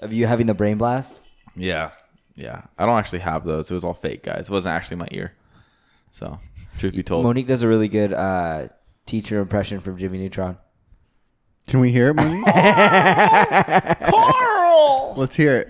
of 0.00 0.12
you 0.12 0.26
having 0.26 0.46
the 0.46 0.54
brain 0.54 0.76
blast. 0.76 1.20
Yeah, 1.54 1.92
yeah. 2.34 2.62
I 2.78 2.84
don't 2.86 2.98
actually 2.98 3.20
have 3.20 3.44
those. 3.44 3.70
It 3.70 3.74
was 3.74 3.84
all 3.84 3.94
fake, 3.94 4.24
guys. 4.24 4.48
It 4.48 4.50
wasn't 4.50 4.74
actually 4.74 4.96
my 4.96 5.08
ear. 5.12 5.34
So, 6.10 6.40
truth 6.82 6.94
be 6.94 7.02
told, 7.02 7.24
Monique 7.24 7.46
does 7.46 7.62
a 7.62 7.68
really 7.68 7.88
good 7.88 8.12
uh, 8.12 8.68
teacher 9.06 9.40
impression 9.40 9.80
from 9.80 9.96
Jimmy 9.98 10.18
Neutron. 10.18 10.58
Can 11.68 11.80
we 11.80 11.90
hear 11.92 12.08
it, 12.10 12.14
Monique? 12.14 12.44
Carl. 14.10 15.14
Let's 15.16 15.36
hear 15.36 15.58
it, 15.58 15.68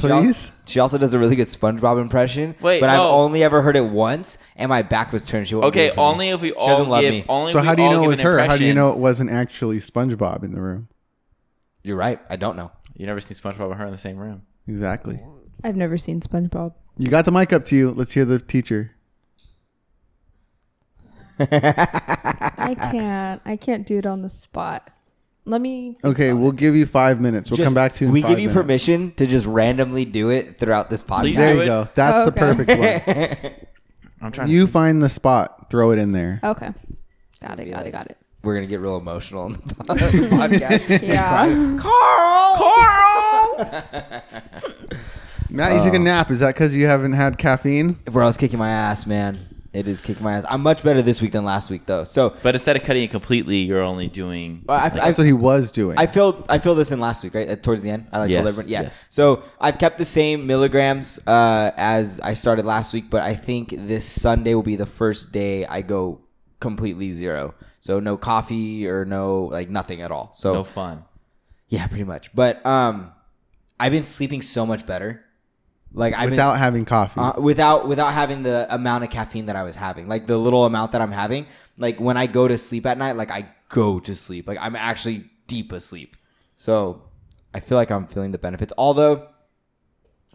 She 0.00 0.08
al- 0.08 0.22
please. 0.22 0.50
She 0.66 0.80
also 0.80 0.98
does 0.98 1.14
a 1.14 1.18
really 1.18 1.36
good 1.36 1.48
SpongeBob 1.48 2.00
impression. 2.00 2.54
Wait, 2.60 2.80
but 2.80 2.88
I've 2.90 2.98
no. 2.98 3.10
only 3.10 3.42
ever 3.42 3.62
heard 3.62 3.76
it 3.76 3.84
once, 3.86 4.38
and 4.56 4.68
my 4.68 4.82
back 4.82 5.12
was 5.12 5.26
turned. 5.26 5.48
She 5.48 5.54
won't 5.54 5.64
do 5.72 5.78
Okay, 5.80 5.86
it 5.88 5.94
for 5.94 6.00
me. 6.00 6.04
only 6.12 6.28
if 6.30 6.40
we 6.40 6.52
all 6.52 6.68
doesn't 6.68 6.88
love 6.88 7.00
give. 7.02 7.12
me. 7.12 7.24
Only 7.28 7.52
So 7.52 7.58
if 7.58 7.62
we 7.62 7.68
how 7.68 7.74
do 7.74 7.82
you 7.82 7.88
all 7.88 7.94
know 7.94 8.00
it 8.00 8.02
give 8.04 8.08
was 8.10 8.20
an 8.20 8.26
her? 8.26 8.38
How 8.38 8.44
do 8.56 8.64
you 8.64 8.70
impression. 8.70 8.76
know 8.76 8.90
it 8.90 8.98
wasn't 8.98 9.30
actually 9.30 9.78
SpongeBob 9.78 10.42
in 10.44 10.52
the 10.52 10.60
room? 10.60 10.88
You're 11.82 11.96
right. 11.96 12.20
I 12.30 12.36
don't 12.36 12.56
know. 12.56 12.70
You 12.96 13.06
never 13.06 13.20
seen 13.20 13.36
SpongeBob 13.36 13.70
and 13.70 13.74
her 13.80 13.86
in 13.86 13.92
the 13.92 13.98
same 13.98 14.16
room. 14.16 14.42
Exactly. 14.66 15.18
I've 15.62 15.76
never 15.76 15.96
seen 15.98 16.20
SpongeBob. 16.20 16.74
You 16.98 17.08
got 17.08 17.24
the 17.24 17.32
mic 17.32 17.52
up 17.52 17.64
to 17.66 17.76
you. 17.76 17.90
Let's 17.90 18.12
hear 18.12 18.24
the 18.24 18.38
teacher. 18.38 18.90
I 21.38 22.74
can't. 22.90 23.42
I 23.44 23.56
can't 23.56 23.86
do 23.86 23.98
it 23.98 24.06
on 24.06 24.22
the 24.22 24.28
spot. 24.28 24.90
Let 25.46 25.60
me. 25.60 25.98
Okay, 26.02 26.32
we'll 26.32 26.52
give 26.52 26.74
you 26.74 26.86
five 26.86 27.20
minutes. 27.20 27.50
We'll 27.50 27.58
Just- 27.58 27.66
come 27.66 27.74
back 27.74 27.94
to 27.94 28.04
you. 28.04 28.08
In 28.08 28.14
we 28.14 28.22
five 28.22 28.30
give 28.30 28.38
you 28.40 28.48
minutes. 28.48 28.62
permission 28.62 29.12
to 29.16 29.26
just 29.26 29.46
randomly 29.46 30.04
do 30.06 30.30
it 30.30 30.58
throughout 30.58 30.88
this 30.90 31.02
podcast. 31.02 31.20
Please 31.20 31.36
There 31.36 31.52
do 31.52 31.56
you 31.56 31.62
it. 31.62 31.66
go. 31.66 31.88
That's 31.94 32.20
Oh, 32.20 32.30
the 32.30 32.30
okay. 32.30 32.40
perfect 33.04 33.40
one. 33.44 33.50
I'm 34.22 34.32
trying. 34.32 34.48
You 34.48 34.66
find 34.66 35.02
the 35.02 35.10
spot, 35.10 35.70
throw 35.70 35.90
it 35.90 35.98
in 35.98 36.12
there. 36.12 36.40
Okay. 36.42 36.72
Got 37.42 37.60
it. 37.60 37.66
Got 37.70 37.86
it. 37.86 37.90
Got 37.92 38.06
it. 38.06 38.16
We're 38.42 38.54
gonna 38.54 38.66
get 38.66 38.80
real 38.80 38.96
emotional 38.96 39.42
on 39.44 39.52
the 39.52 39.58
podcast. 39.84 41.02
Yeah. 41.06 41.76
Carl. 41.78 42.56
Carl. 42.56 43.82
Matt, 45.50 45.76
you 45.76 45.82
took 45.84 45.94
a 45.94 45.98
oh. 45.98 46.02
nap. 46.02 46.30
Is 46.30 46.40
that 46.40 46.54
because 46.54 46.74
you 46.74 46.86
haven't 46.86 47.12
had 47.12 47.36
caffeine? 47.38 47.92
Bro, 48.06 48.24
I 48.24 48.26
was 48.26 48.36
kicking 48.38 48.58
my 48.58 48.70
ass, 48.70 49.06
man. 49.06 49.53
It 49.74 49.88
is 49.88 50.00
kicking 50.00 50.22
my 50.22 50.34
ass. 50.34 50.44
I'm 50.48 50.60
much 50.62 50.84
better 50.84 51.02
this 51.02 51.20
week 51.20 51.32
than 51.32 51.44
last 51.44 51.68
week 51.68 51.84
though. 51.84 52.04
So 52.04 52.34
But 52.44 52.54
instead 52.54 52.76
of 52.76 52.84
cutting 52.84 53.02
it 53.02 53.10
completely, 53.10 53.56
you're 53.58 53.82
only 53.82 54.06
doing. 54.06 54.64
I, 54.68 54.86
I, 54.86 54.88
That's 54.90 55.18
what 55.18 55.26
he 55.26 55.32
was 55.32 55.72
doing. 55.72 55.98
I 55.98 56.06
feel 56.06 56.44
I 56.48 56.60
feel 56.60 56.76
this 56.76 56.92
in 56.92 57.00
last 57.00 57.24
week, 57.24 57.34
right? 57.34 57.48
At- 57.48 57.62
Towards 57.64 57.82
the 57.82 57.90
end, 57.90 58.06
I 58.12 58.20
like 58.20 58.32
told 58.32 58.44
Yes, 58.46 58.48
everyone. 58.54 58.68
Yeah. 58.70 58.82
yes. 58.82 59.04
So 59.10 59.42
I've 59.60 59.78
kept 59.78 59.98
the 59.98 60.04
same 60.04 60.46
milligrams 60.46 61.18
uh, 61.26 61.72
as 61.76 62.20
I 62.20 62.34
started 62.34 62.64
last 62.64 62.94
week, 62.94 63.10
but 63.10 63.22
I 63.22 63.34
think 63.34 63.70
this 63.76 64.04
Sunday 64.04 64.54
will 64.54 64.62
be 64.62 64.76
the 64.76 64.86
first 64.86 65.32
day 65.32 65.66
I 65.66 65.82
go 65.82 66.20
completely 66.60 67.10
zero. 67.12 67.54
So 67.80 67.98
no 67.98 68.16
coffee 68.16 68.86
or 68.86 69.04
no 69.04 69.44
like 69.46 69.70
nothing 69.70 70.02
at 70.02 70.12
all. 70.12 70.30
So 70.34 70.54
no 70.54 70.64
fun. 70.64 71.04
yeah, 71.68 71.86
pretty 71.88 72.04
much. 72.04 72.32
But 72.32 72.64
um, 72.64 73.10
I've 73.80 73.90
been 73.92 74.04
sleeping 74.04 74.40
so 74.40 74.64
much 74.64 74.86
better. 74.86 75.23
Like 75.96 76.16
been, 76.16 76.30
without 76.30 76.58
having 76.58 76.84
coffee. 76.84 77.20
uh, 77.20 77.40
without 77.40 77.86
without 77.86 78.12
having 78.12 78.42
the 78.42 78.66
amount 78.74 79.04
of 79.04 79.10
caffeine 79.10 79.46
that 79.46 79.54
I 79.54 79.62
was 79.62 79.76
having, 79.76 80.08
like 80.08 80.26
the 80.26 80.36
little 80.36 80.64
amount 80.64 80.92
that 80.92 81.00
I'm 81.00 81.12
having. 81.12 81.46
Like 81.78 82.00
when 82.00 82.16
I 82.16 82.26
go 82.26 82.48
to 82.48 82.58
sleep 82.58 82.84
at 82.84 82.98
night, 82.98 83.16
like 83.16 83.30
I 83.30 83.48
go 83.68 84.00
to 84.00 84.14
sleep. 84.14 84.48
Like 84.48 84.58
I'm 84.60 84.74
actually 84.74 85.30
deep 85.46 85.70
asleep. 85.70 86.16
So 86.56 87.02
I 87.54 87.60
feel 87.60 87.78
like 87.78 87.92
I'm 87.92 88.08
feeling 88.08 88.32
the 88.32 88.38
benefits. 88.38 88.72
Although 88.76 89.28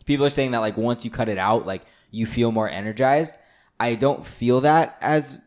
people 0.06 0.26
are 0.26 0.30
saying 0.30 0.52
that 0.52 0.60
like 0.60 0.78
once 0.78 1.04
you 1.04 1.12
cut 1.12 1.28
it 1.28 1.38
out, 1.38 1.66
like 1.66 1.82
you 2.10 2.26
feel 2.26 2.54
more 2.54 2.70
energized. 2.70 3.36
I 3.82 3.96
don't 3.96 4.26
feel 4.26 4.62
that 4.62 4.98
as. 5.02 5.40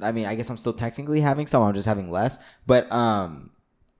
I 0.00 0.12
mean, 0.12 0.26
I 0.26 0.34
guess 0.34 0.50
I'm 0.50 0.58
still 0.58 0.74
technically 0.74 1.20
having 1.20 1.46
some. 1.46 1.62
I'm 1.62 1.74
just 1.74 1.88
having 1.88 2.10
less, 2.10 2.38
but 2.66 2.90
um. 2.92 3.50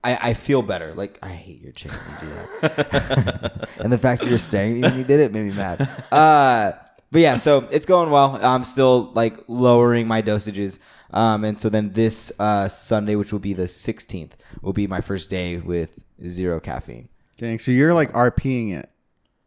I, 0.05 0.29
I 0.29 0.33
feel 0.35 0.61
better. 0.61 0.93
Like 0.93 1.17
I 1.23 1.29
hate 1.29 1.61
your 1.61 1.71
chicken. 1.71 1.97
You 2.21 2.27
do 2.27 2.33
that, 2.33 3.69
and 3.79 3.91
the 3.91 3.97
fact 3.97 4.21
that 4.21 4.29
you're 4.29 4.37
staring 4.37 4.73
at 4.73 4.75
me 4.75 4.81
when 4.81 4.99
you 4.99 5.03
did 5.03 5.19
it 5.19 5.33
made 5.33 5.45
me 5.45 5.51
mad. 5.51 5.81
Uh, 6.11 6.73
but 7.11 7.21
yeah, 7.21 7.37
so 7.37 7.67
it's 7.71 7.87
going 7.87 8.11
well. 8.11 8.39
I'm 8.41 8.63
still 8.63 9.11
like 9.15 9.37
lowering 9.47 10.07
my 10.07 10.21
dosages. 10.21 10.79
Um, 11.11 11.43
and 11.43 11.59
so 11.59 11.69
then 11.69 11.93
this 11.93 12.31
uh, 12.39 12.67
Sunday, 12.67 13.15
which 13.15 13.31
will 13.31 13.39
be 13.39 13.53
the 13.53 13.63
16th, 13.63 14.31
will 14.61 14.73
be 14.73 14.85
my 14.85 15.01
first 15.01 15.29
day 15.29 15.57
with 15.57 16.03
zero 16.27 16.59
caffeine. 16.59 17.09
Dang, 17.37 17.57
so 17.57 17.71
you're 17.71 17.93
like 17.93 18.11
RPing 18.11 18.73
it, 18.73 18.89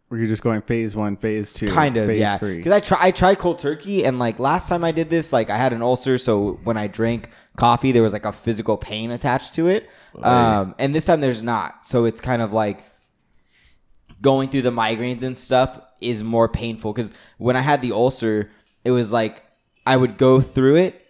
where 0.09 0.19
you're 0.19 0.29
just 0.29 0.43
going 0.43 0.63
phase 0.63 0.97
one, 0.97 1.17
phase 1.17 1.53
two, 1.53 1.69
Kind 1.69 1.97
of, 1.97 2.07
phase 2.07 2.21
yeah. 2.21 2.39
Because 2.39 2.73
I 2.73 2.81
try, 2.81 2.99
I 3.01 3.11
tried 3.11 3.39
cold 3.39 3.59
turkey, 3.59 4.05
and 4.05 4.19
like 4.19 4.39
last 4.39 4.69
time 4.69 4.83
I 4.83 4.93
did 4.93 5.11
this, 5.11 5.33
like 5.33 5.51
I 5.51 5.57
had 5.57 5.73
an 5.73 5.83
ulcer, 5.83 6.19
so 6.19 6.59
when 6.65 6.77
I 6.77 6.87
drank 6.87 7.29
coffee, 7.59 7.93
there 7.93 8.03
was 8.03 8.13
like 8.13 8.25
a 8.25 8.33
physical 8.33 8.77
pain 8.79 9.11
attached 9.11 9.55
to 9.57 9.69
it. 9.69 9.91
Um, 10.23 10.75
and 10.79 10.95
this 10.95 11.05
time 11.05 11.21
there's 11.21 11.43
not, 11.43 11.85
so 11.85 12.07
it's 12.07 12.21
kind 12.21 12.41
of 12.41 12.53
like 12.53 12.85
going 14.23 14.49
through 14.49 14.63
the 14.63 14.71
migraines 14.71 15.23
and 15.23 15.37
stuff 15.37 15.79
is 16.01 16.25
more 16.25 16.49
painful. 16.49 16.93
Because 16.93 17.13
when 17.37 17.57
I 17.57 17.61
had 17.61 17.83
the 17.83 17.93
ulcer, 17.93 18.51
it 18.85 18.93
was 18.93 19.13
like 19.13 19.43
I 19.85 19.97
would 19.97 20.17
go 20.17 20.41
through 20.41 20.77
it, 20.77 21.05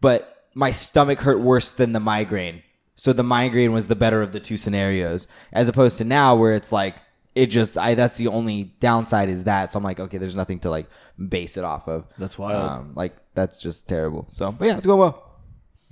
but 0.00 0.46
my 0.54 0.72
stomach 0.72 1.20
hurt 1.20 1.40
worse 1.40 1.70
than 1.70 1.92
the 1.92 2.00
migraine. 2.00 2.62
So 2.94 3.12
the 3.12 3.24
migraine 3.24 3.72
was 3.72 3.88
the 3.88 3.96
better 3.96 4.20
of 4.20 4.32
the 4.32 4.40
two 4.40 4.56
scenarios, 4.56 5.26
as 5.52 5.68
opposed 5.68 5.98
to 5.98 6.04
now 6.04 6.34
where 6.34 6.52
it's 6.52 6.72
like 6.72 6.96
it 7.34 7.46
just 7.46 7.78
I 7.78 7.94
that's 7.94 8.18
the 8.18 8.28
only 8.28 8.74
downside 8.80 9.28
is 9.28 9.44
that. 9.44 9.72
So 9.72 9.78
I'm 9.78 9.84
like, 9.84 9.98
okay, 9.98 10.18
there's 10.18 10.34
nothing 10.34 10.58
to 10.60 10.70
like 10.70 10.86
base 11.28 11.56
it 11.56 11.64
off 11.64 11.88
of. 11.88 12.04
That's 12.18 12.38
wild. 12.38 12.62
Um, 12.62 12.92
like 12.94 13.16
that's 13.34 13.62
just 13.62 13.88
terrible. 13.88 14.26
So, 14.28 14.52
but 14.52 14.66
yeah, 14.66 14.76
it's 14.76 14.86
going 14.86 15.00
well. 15.00 15.31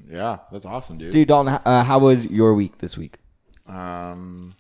Yeah, 0.08 0.38
that's 0.52 0.64
awesome, 0.66 0.98
dude. 0.98 1.12
Dude, 1.12 1.28
Dalton, 1.28 1.60
uh, 1.64 1.84
how 1.84 1.98
was 1.98 2.26
your 2.30 2.54
week 2.54 2.78
this 2.78 2.96
week? 2.96 3.18
Um, 3.66 4.54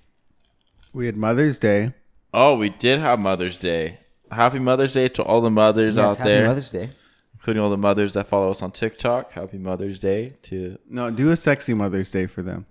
we 0.92 1.06
had 1.06 1.16
Mother's 1.16 1.58
Day. 1.58 1.94
Oh, 2.32 2.56
we 2.56 2.68
did 2.68 3.00
have 3.00 3.18
Mother's 3.18 3.58
Day. 3.58 3.98
Happy 4.30 4.58
Mother's 4.60 4.92
Day 4.94 5.08
to 5.08 5.22
all 5.24 5.40
the 5.40 5.50
mothers 5.50 5.96
Yes, 5.96 6.12
out 6.12 6.16
happy 6.18 6.30
there, 6.30 6.46
Mother's 6.46 6.70
Day. 6.70 6.90
including 7.34 7.62
all 7.62 7.70
the 7.70 7.76
mothers 7.76 8.12
that 8.14 8.26
follow 8.28 8.50
us 8.50 8.62
on 8.62 8.70
TikTok. 8.70 9.32
Happy 9.32 9.58
Mother's 9.58 9.98
Day 9.98 10.34
to 10.42 10.78
No, 10.88 11.10
do 11.10 11.30
a 11.30 11.36
sexy 11.36 11.74
Mother's 11.74 12.10
Day 12.12 12.26
for 12.26 12.42
them. 12.42 12.66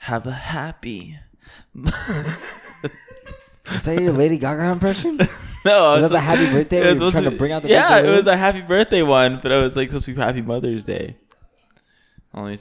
have 0.00 0.26
a 0.26 0.32
happy. 0.32 1.18
Is 3.70 3.84
that 3.84 4.00
your 4.00 4.12
Lady 4.12 4.38
Gaga 4.38 4.70
impression? 4.70 5.18
No, 5.64 5.92
Was 5.92 5.98
I 5.98 6.00
that 6.00 6.12
the 6.14 6.18
happy 6.20 6.46
birthday 6.52 6.78
it 6.78 6.80
where 6.80 6.90
was 6.90 6.98
you 6.98 7.04
were 7.06 7.10
trying 7.12 7.22
to 7.22 7.30
bring 7.30 7.52
out 7.52 7.62
the 7.62 7.68
yeah, 7.68 7.98
it 8.00 8.10
was 8.10 8.26
a 8.26 8.36
happy 8.36 8.62
birthday 8.62 9.02
one, 9.02 9.38
but 9.40 9.52
it 9.52 9.62
was 9.62 9.76
like 9.76 9.90
supposed 9.90 10.06
to 10.06 10.12
be 10.14 10.20
Happy 10.20 10.42
Mother's 10.42 10.82
Day. 10.82 11.16
Oh, 12.34 12.40
Only 12.40 12.58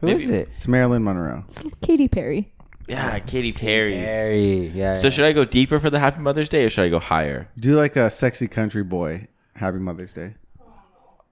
Who 0.00 0.08
is 0.08 0.28
it? 0.30 0.48
It's 0.56 0.66
Marilyn 0.66 1.04
Monroe. 1.04 1.44
It's 1.46 1.62
Katy 1.80 2.08
Perry. 2.08 2.52
Yeah, 2.88 3.20
Katy 3.20 3.52
Perry. 3.52 3.94
Harry. 3.94 4.66
Yeah. 4.74 4.94
So 4.96 5.10
should 5.10 5.24
I 5.26 5.32
go 5.32 5.44
deeper 5.44 5.78
for 5.78 5.90
the 5.90 6.00
Happy 6.00 6.18
Mother's 6.20 6.48
Day, 6.48 6.64
or 6.64 6.70
should 6.70 6.84
I 6.84 6.88
go 6.88 6.98
higher? 6.98 7.48
Do 7.56 7.76
like 7.76 7.94
a 7.94 8.10
sexy 8.10 8.48
country 8.48 8.82
boy. 8.82 9.28
Happy 9.54 9.78
Mother's 9.78 10.12
Day. 10.12 10.34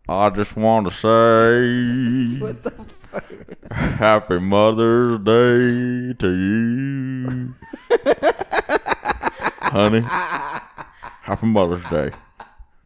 I 0.09 0.30
just 0.30 0.56
want 0.56 0.87
to 0.88 0.92
say 0.92 2.40
what 2.40 2.62
the 2.62 2.71
fuck? 3.11 3.73
Happy 3.73 4.38
Mother's 4.38 5.18
Day 5.18 6.14
to 6.16 6.28
you, 6.30 7.54
honey. 9.73 10.00
Happy 11.23 11.47
Mother's 11.47 11.83
Day. 11.91 12.11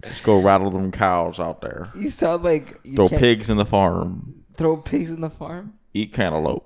Let's 0.04 0.20
go 0.20 0.40
rattle 0.40 0.70
them 0.70 0.92
cows 0.92 1.40
out 1.40 1.60
there. 1.60 1.90
You 1.96 2.10
sound 2.10 2.44
like 2.44 2.78
you 2.84 2.94
Throw 2.96 3.08
can't 3.08 3.20
pigs 3.20 3.50
in 3.50 3.56
the 3.56 3.64
farm. 3.66 4.44
throw 4.54 4.76
pigs 4.76 5.10
in 5.10 5.20
the 5.20 5.30
farm. 5.30 5.74
Eat 5.92 6.12
cantaloupe. 6.12 6.64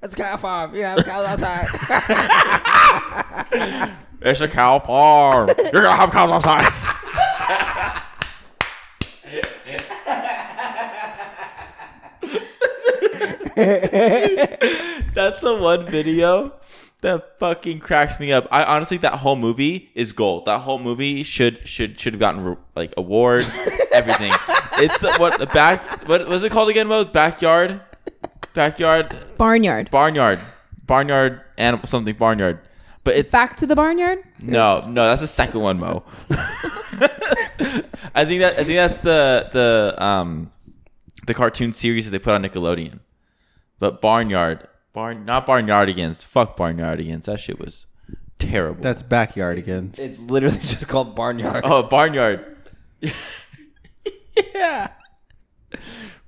That's 0.00 0.14
a 0.14 0.16
cow 0.16 0.36
farm. 0.36 0.74
You 0.74 0.84
have 0.84 1.04
cows 1.04 1.26
outside. 1.40 1.68
It's 4.24 4.40
a 4.40 4.46
cow 4.46 4.78
farm. 4.78 5.50
You're 5.72 5.82
gonna 5.82 5.96
have 5.96 6.12
cows 6.12 6.30
outside. 6.30 6.62
That's 15.14 15.40
the 15.40 15.56
one 15.60 15.86
video 15.86 16.52
that 17.02 17.38
fucking 17.38 17.80
cracks 17.80 18.18
me 18.18 18.32
up. 18.32 18.48
I 18.50 18.64
honestly 18.64 18.96
that 18.98 19.14
whole 19.20 19.36
movie 19.36 19.90
is 19.94 20.12
gold. 20.12 20.46
That 20.46 20.60
whole 20.60 20.78
movie 20.78 21.22
should 21.22 21.66
should 21.68 22.00
should 22.00 22.14
have 22.14 22.20
gotten 22.20 22.56
like 22.74 22.94
awards, 22.96 23.46
everything. 23.92 24.32
It's 24.78 24.98
the, 24.98 25.12
what 25.18 25.38
the 25.38 25.46
back 25.46 26.08
what 26.08 26.26
was 26.26 26.42
it 26.44 26.50
called 26.52 26.70
again? 26.70 26.86
Mo 26.88 27.04
backyard, 27.04 27.80
backyard, 28.54 29.14
Barnyard. 29.36 29.90
barnyard, 29.90 30.38
barnyard 30.86 31.40
animal 31.58 31.86
something 31.86 32.14
barnyard. 32.14 32.58
But 33.04 33.16
it's 33.16 33.32
Back 33.32 33.56
to 33.56 33.66
the 33.66 33.74
barnyard. 33.74 34.20
no, 34.40 34.80
no, 34.86 35.04
that's 35.08 35.22
the 35.22 35.26
second 35.26 35.60
one, 35.60 35.80
Mo. 35.80 36.04
I 38.14 38.24
think 38.24 38.40
that 38.40 38.52
I 38.58 38.64
think 38.64 38.76
that's 38.76 38.98
the 38.98 39.48
the 39.52 39.94
um 40.04 40.52
the 41.26 41.34
cartoon 41.34 41.72
series 41.72 42.04
that 42.04 42.10
they 42.12 42.18
put 42.18 42.34
on 42.34 42.42
Nickelodeon. 42.42 43.00
But 43.78 44.00
Barnyard, 44.00 44.68
Barn 44.92 45.24
not 45.24 45.46
Barnyardigans. 45.46 46.24
Fuck 46.24 46.56
Barnyardigans. 46.56 47.24
That 47.24 47.40
shit 47.40 47.58
was 47.58 47.86
terrible. 48.38 48.82
That's 48.82 49.02
backyardigans. 49.02 49.98
it's 49.98 50.20
literally 50.20 50.58
just 50.60 50.88
called 50.88 51.14
barnyard. 51.14 51.62
oh, 51.64 51.82
Barnyard. 51.82 52.56
yeah. 54.54 54.88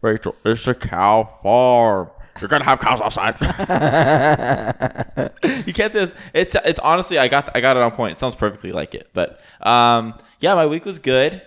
Rachel, 0.01 0.35
it's 0.45 0.67
a 0.67 0.75
cow 0.75 1.39
farm. 1.43 2.11
You're 2.41 2.49
gonna 2.49 2.65
have 2.65 2.81
cows 2.81 3.01
outside. 3.01 3.37
you 5.67 5.73
can't 5.73 5.93
say 5.93 6.01
this. 6.01 6.15
It's 6.33 6.55
it's 6.57 6.81
honestly 6.81 7.19
I 7.19 7.29
got 7.29 7.55
I 7.55 7.61
got 7.61 7.77
it 7.77 7.83
on 7.83 7.93
point. 7.93 8.13
It 8.13 8.19
sounds 8.19 8.35
perfectly 8.35 8.73
like 8.73 8.95
it. 8.95 9.11
But 9.13 9.41
um 9.61 10.19
yeah, 10.41 10.55
my 10.55 10.67
week 10.67 10.85
was 10.85 10.99
good. 10.99 11.43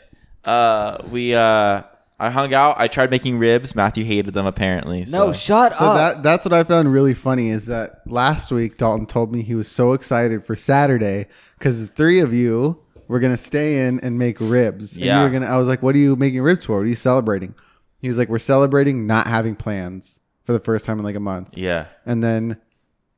Uh 0.45 0.97
we 1.11 1.35
uh 1.35 1.83
I 2.19 2.29
hung 2.31 2.53
out. 2.53 2.75
I 2.79 2.87
tried 2.87 3.11
making 3.11 3.37
ribs. 3.37 3.75
Matthew 3.75 4.03
hated 4.03 4.33
them 4.33 4.45
apparently. 4.45 5.05
no, 5.07 5.27
so- 5.27 5.33
shut 5.33 5.73
So 5.75 5.85
up. 5.85 5.91
So 5.91 5.95
that 6.15 6.23
that's 6.23 6.45
what 6.45 6.53
I 6.53 6.63
found 6.63 6.91
really 6.91 7.13
funny 7.13 7.49
is 7.49 7.67
that 7.67 8.01
last 8.07 8.51
week 8.51 8.77
Dalton 8.77 9.05
told 9.05 9.31
me 9.31 9.41
he 9.43 9.53
was 9.55 9.67
so 9.67 9.93
excited 9.93 10.43
for 10.45 10.55
Saturday 10.55 11.27
because 11.59 11.79
the 11.79 11.87
three 11.87 12.19
of 12.19 12.33
you 12.33 12.79
were 13.07 13.19
gonna 13.19 13.37
stay 13.37 13.85
in 13.87 13.99
and 14.01 14.17
make 14.17 14.37
ribs. 14.39 14.95
And 14.95 15.05
Yeah. 15.05 15.19
you 15.19 15.23
were 15.25 15.29
gonna. 15.31 15.45
I 15.45 15.57
was 15.57 15.67
like, 15.67 15.81
"What 15.83 15.95
are 15.95 15.99
you 15.99 16.15
making 16.15 16.41
ribs 16.41 16.65
for? 16.65 16.77
What 16.77 16.83
are 16.85 16.87
you 16.87 16.95
celebrating?" 16.95 17.53
He 17.99 18.07
was 18.09 18.17
like, 18.17 18.29
"We're 18.29 18.39
celebrating 18.39 19.07
not 19.07 19.27
having 19.27 19.55
plans 19.55 20.19
for 20.43 20.53
the 20.53 20.59
first 20.59 20.85
time 20.85 20.97
in 20.99 21.03
like 21.05 21.15
a 21.15 21.19
month." 21.19 21.49
yeah. 21.53 21.85
And 22.05 22.21
then 22.23 22.57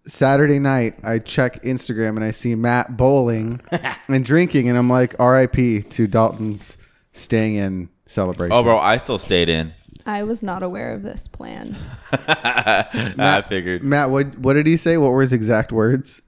Saturday 0.06 0.60
night, 0.60 0.96
I 1.04 1.20
check 1.20 1.62
Instagram 1.64 2.10
and 2.18 2.24
I 2.24 2.32
see 2.32 2.56
Matt 2.56 2.98
bowling 2.98 3.62
and 4.08 4.24
drinking, 4.26 4.68
and 4.70 4.78
I'm 4.78 4.90
like, 4.90 5.16
"R.I.P. 5.20 5.82
to 5.84 6.08
Dalton's 6.08 6.78
staying 7.12 7.56
in 7.56 7.90
celebration." 8.10 8.52
Oh, 8.58 8.64
bro, 8.64 8.78
I 8.78 8.98
still 8.98 9.18
stayed 9.18 9.48
in. 9.50 9.74
I 10.06 10.24
was 10.24 10.42
not 10.44 10.64
aware 10.64 10.94
of 10.94 11.04
this 11.04 11.28
plan. 11.28 11.78
I 12.12 13.44
figured. 13.48 13.84
Matt, 13.84 14.10
what 14.10 14.38
what 14.40 14.54
did 14.54 14.66
he 14.68 14.76
say? 14.78 14.98
What 14.98 15.12
were 15.12 15.22
his 15.22 15.34
exact 15.34 15.72
words? 15.72 16.22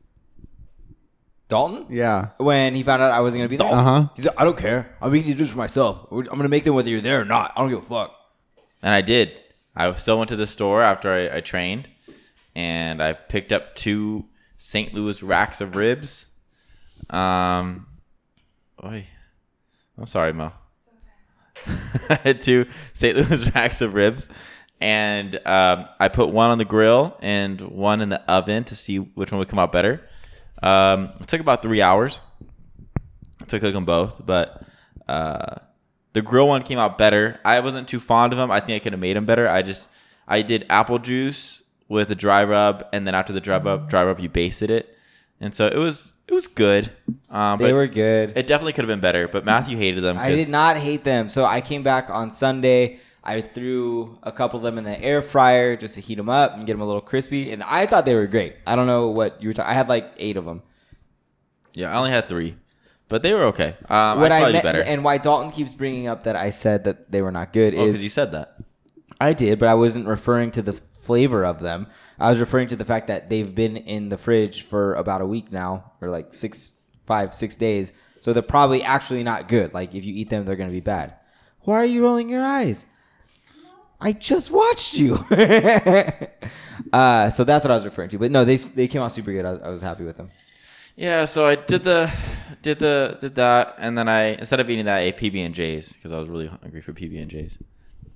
Dalton? 1.48 1.86
Yeah. 1.90 2.30
When 2.38 2.76
he 2.76 2.84
found 2.84 3.02
out 3.02 3.12
I 3.12 3.20
wasn't 3.20 3.40
gonna 3.42 3.50
be 3.50 3.58
there, 3.58 3.68
Uh 3.68 3.84
huh. 3.84 4.08
he's 4.16 4.26
like, 4.26 4.40
I 4.40 4.44
don't 4.46 4.58
care. 4.58 4.96
I'm 5.02 5.12
making 5.12 5.32
these 5.32 5.40
ribs 5.40 5.52
for 5.52 5.58
myself. 5.58 6.08
I'm 6.12 6.24
gonna 6.24 6.48
make 6.48 6.64
them 6.64 6.76
whether 6.76 6.90
you're 6.90 7.02
there 7.02 7.20
or 7.22 7.26
not. 7.26 7.52
I 7.56 7.60
don't 7.62 7.70
give 7.70 7.80
a 7.80 7.82
fuck. 7.82 8.16
And 8.82 8.94
I 8.94 9.02
did. 9.02 9.34
I 9.76 9.94
still 9.96 10.18
went 10.18 10.30
to 10.30 10.36
the 10.38 10.48
store 10.48 10.82
after 10.82 11.12
I, 11.12 11.38
I 11.38 11.42
trained, 11.42 11.90
and 12.56 13.02
I 13.04 13.14
picked 13.14 13.52
up 13.52 13.76
two 13.76 14.26
St. 14.58 14.94
Louis 14.94 15.22
racks 15.24 15.60
of 15.62 15.76
ribs. 15.76 16.28
Um, 17.10 17.88
oy. 18.84 19.08
I'm 19.98 20.06
sorry, 20.06 20.34
Mo. 20.34 20.52
I 22.10 22.20
had 22.24 22.42
two 22.42 22.66
St. 22.94 23.18
Louis 23.18 23.50
racks 23.52 23.82
of 23.82 23.94
ribs, 23.94 24.30
and 24.80 25.36
um, 25.46 25.88
I 26.00 26.08
put 26.10 26.30
one 26.30 26.50
on 26.50 26.58
the 26.58 26.66
grill 26.66 27.18
and 27.22 27.62
one 27.62 28.02
in 28.02 28.10
the 28.10 28.22
oven 28.30 28.64
to 28.66 28.76
see 28.76 28.98
which 28.98 29.32
one 29.32 29.40
would 29.40 29.50
come 29.50 29.60
out 29.60 29.72
better. 29.72 30.02
Um, 30.64 31.14
it 31.20 31.28
took 31.28 31.42
about 31.42 31.62
three 31.62 31.82
hours 31.82 32.20
to 33.48 33.60
cook 33.60 33.74
them 33.74 33.86
both, 33.86 34.26
but 34.26 34.64
uh, 35.08 35.56
the 36.14 36.22
grill 36.22 36.48
one 36.48 36.62
came 36.62 36.80
out 36.80 36.98
better. 36.98 37.40
I 37.46 37.60
wasn't 37.60 37.88
too 37.88 38.00
fond 38.00 38.34
of 38.34 38.38
them. 38.38 38.52
I 38.52 38.60
think 38.60 38.82
I 38.82 38.84
could 38.84 38.94
have 38.94 39.00
made 39.00 39.16
them 39.16 39.26
better. 39.26 39.48
I 39.48 39.62
just 39.62 39.90
I 40.28 40.42
did 40.42 40.66
apple 40.70 41.00
juice 41.00 41.64
with 41.88 42.10
a 42.12 42.16
dry 42.16 42.44
rub, 42.44 42.86
and 42.94 43.06
then 43.06 43.16
after 43.16 43.34
the 43.34 43.42
dry 43.42 43.58
rub, 43.58 43.90
dry 43.90 44.04
rub, 44.04 44.20
you 44.20 44.30
basted 44.30 44.70
it, 44.70 44.98
and 45.42 45.54
so 45.54 45.68
it 45.68 45.78
was 45.78 46.16
it 46.28 46.34
was 46.34 46.48
good. 46.48 46.92
Um, 47.30 47.58
They 47.58 47.74
were 47.74 47.88
good. 47.88 48.34
It 48.38 48.48
definitely 48.48 48.74
could 48.74 48.84
have 48.84 48.88
been 48.88 49.02
better, 49.02 49.28
but 49.28 49.44
Matthew 49.44 49.76
hated 49.76 50.02
them. 50.02 50.18
I 50.18 50.30
did 50.30 50.50
not 50.50 50.78
hate 50.78 51.04
them. 51.04 51.28
So 51.28 51.44
I 51.44 51.60
came 51.60 51.84
back 51.84 52.10
on 52.10 52.32
Sunday. 52.32 53.00
I 53.24 53.42
threw 53.42 54.18
a 54.24 54.32
couple 54.32 54.58
of 54.58 54.64
them 54.64 54.78
in 54.78 54.84
the 54.84 55.00
air 55.04 55.22
fryer 55.22 55.76
just 55.76 55.96
to 55.96 56.02
heat 56.02 56.16
them 56.16 56.30
up 56.30 56.56
and 56.56 56.66
get 56.66 56.74
them 56.74 56.82
a 56.82 56.86
little 56.86 57.02
crispy. 57.02 57.52
And 57.52 57.62
I 57.64 57.86
thought 57.86 58.06
they 58.06 58.16
were 58.16 58.28
great. 58.28 58.56
I 58.66 58.76
don't 58.76 58.88
know 58.88 59.10
what 59.10 59.42
you 59.42 59.50
were 59.50 59.54
talking. 59.54 59.70
I 59.70 59.74
had 59.74 59.90
like 59.90 60.14
eight 60.18 60.38
of 60.38 60.46
them. 60.46 60.64
Yeah, 61.74 61.92
I 61.92 61.98
only 61.98 62.12
had 62.12 62.30
three, 62.30 62.56
but 63.10 63.24
they 63.24 63.34
were 63.34 63.46
okay. 63.46 63.76
Um, 63.90 64.20
what 64.20 64.32
I'd 64.32 64.44
I 64.44 64.46
do 64.48 64.54
meant, 64.54 64.64
better. 64.64 64.82
and 64.84 65.04
why 65.04 65.18
Dalton 65.18 65.52
keeps 65.52 65.72
bringing 65.72 66.08
up 66.08 66.24
that 66.24 66.36
I 66.36 66.50
said 66.50 66.84
that 66.84 67.12
they 67.12 67.22
were 67.22 67.32
not 67.32 67.54
good 67.54 67.74
oh, 67.76 67.82
is 67.82 67.88
because 67.88 68.04
you 68.04 68.10
said 68.10 68.32
that. 68.34 68.58
I 69.20 69.34
did, 69.34 69.60
but 69.60 69.70
I 69.70 69.76
wasn't 69.76 70.08
referring 70.08 70.52
to 70.52 70.62
the 70.62 70.74
flavor 70.74 71.46
of 71.46 71.62
them. 71.62 71.88
I 72.22 72.30
was 72.30 72.40
referring 72.40 72.68
to 72.68 72.76
the 72.76 72.86
fact 72.86 73.08
that 73.08 73.30
they've 73.30 73.54
been 73.54 73.78
in 73.78 74.10
the 74.10 74.18
fridge 74.18 74.64
for 74.64 74.94
about 74.94 75.22
a 75.22 75.26
week 75.26 75.52
now, 75.52 75.92
or 76.02 76.10
like 76.10 76.34
six, 76.34 76.74
five, 77.06 77.34
six 77.34 77.56
days. 77.56 77.94
So 78.20 78.32
they're 78.32 78.44
probably 78.44 78.84
actually 78.84 79.24
not 79.24 79.48
good. 79.48 79.74
Like 79.74 79.96
if 79.96 80.06
you 80.06 80.14
eat 80.14 80.30
them, 80.30 80.46
they're 80.46 80.56
to 80.56 80.68
be 80.68 80.80
bad. 80.80 81.16
Why 81.62 81.78
are 81.78 81.86
you 81.86 82.04
rolling 82.04 82.30
your 82.30 82.46
eyes? 82.46 82.86
I 84.00 84.14
just 84.14 84.52
watched 84.52 84.94
you. 84.94 85.16
uh, 86.94 87.30
so 87.30 87.44
that's 87.44 87.66
what 87.66 87.72
I 87.72 87.76
was 87.76 87.86
referring 87.86 88.10
to. 88.10 88.20
But 88.20 88.32
no, 88.32 88.46
they 88.46 88.58
they 88.58 88.88
came 88.88 89.02
out 89.02 89.12
super 89.12 89.32
good. 89.32 89.46
I 89.46 89.54
I 89.56 89.70
was 89.70 89.82
happy 89.82 90.04
with 90.04 90.18
them. 90.18 90.30
Yeah, 90.96 91.26
so 91.26 91.48
I 91.48 91.56
did 91.56 91.84
the 91.84 92.12
did 92.62 92.80
the 92.80 93.18
did 93.20 93.36
that, 93.36 93.76
and 93.78 93.98
then 93.98 94.08
I 94.08 94.36
instead 94.36 94.60
of 94.60 94.70
eating 94.70 94.86
that, 94.86 94.98
I 94.98 95.02
ate 95.02 95.18
PB 95.18 95.46
and 95.46 95.56
J's 95.56 95.94
because 95.94 96.12
I 96.12 96.20
was 96.20 96.30
really 96.30 96.48
hungry 96.48 96.82
for 96.82 96.94
PB 96.94 97.20
and 97.20 97.30
J's. 97.30 97.58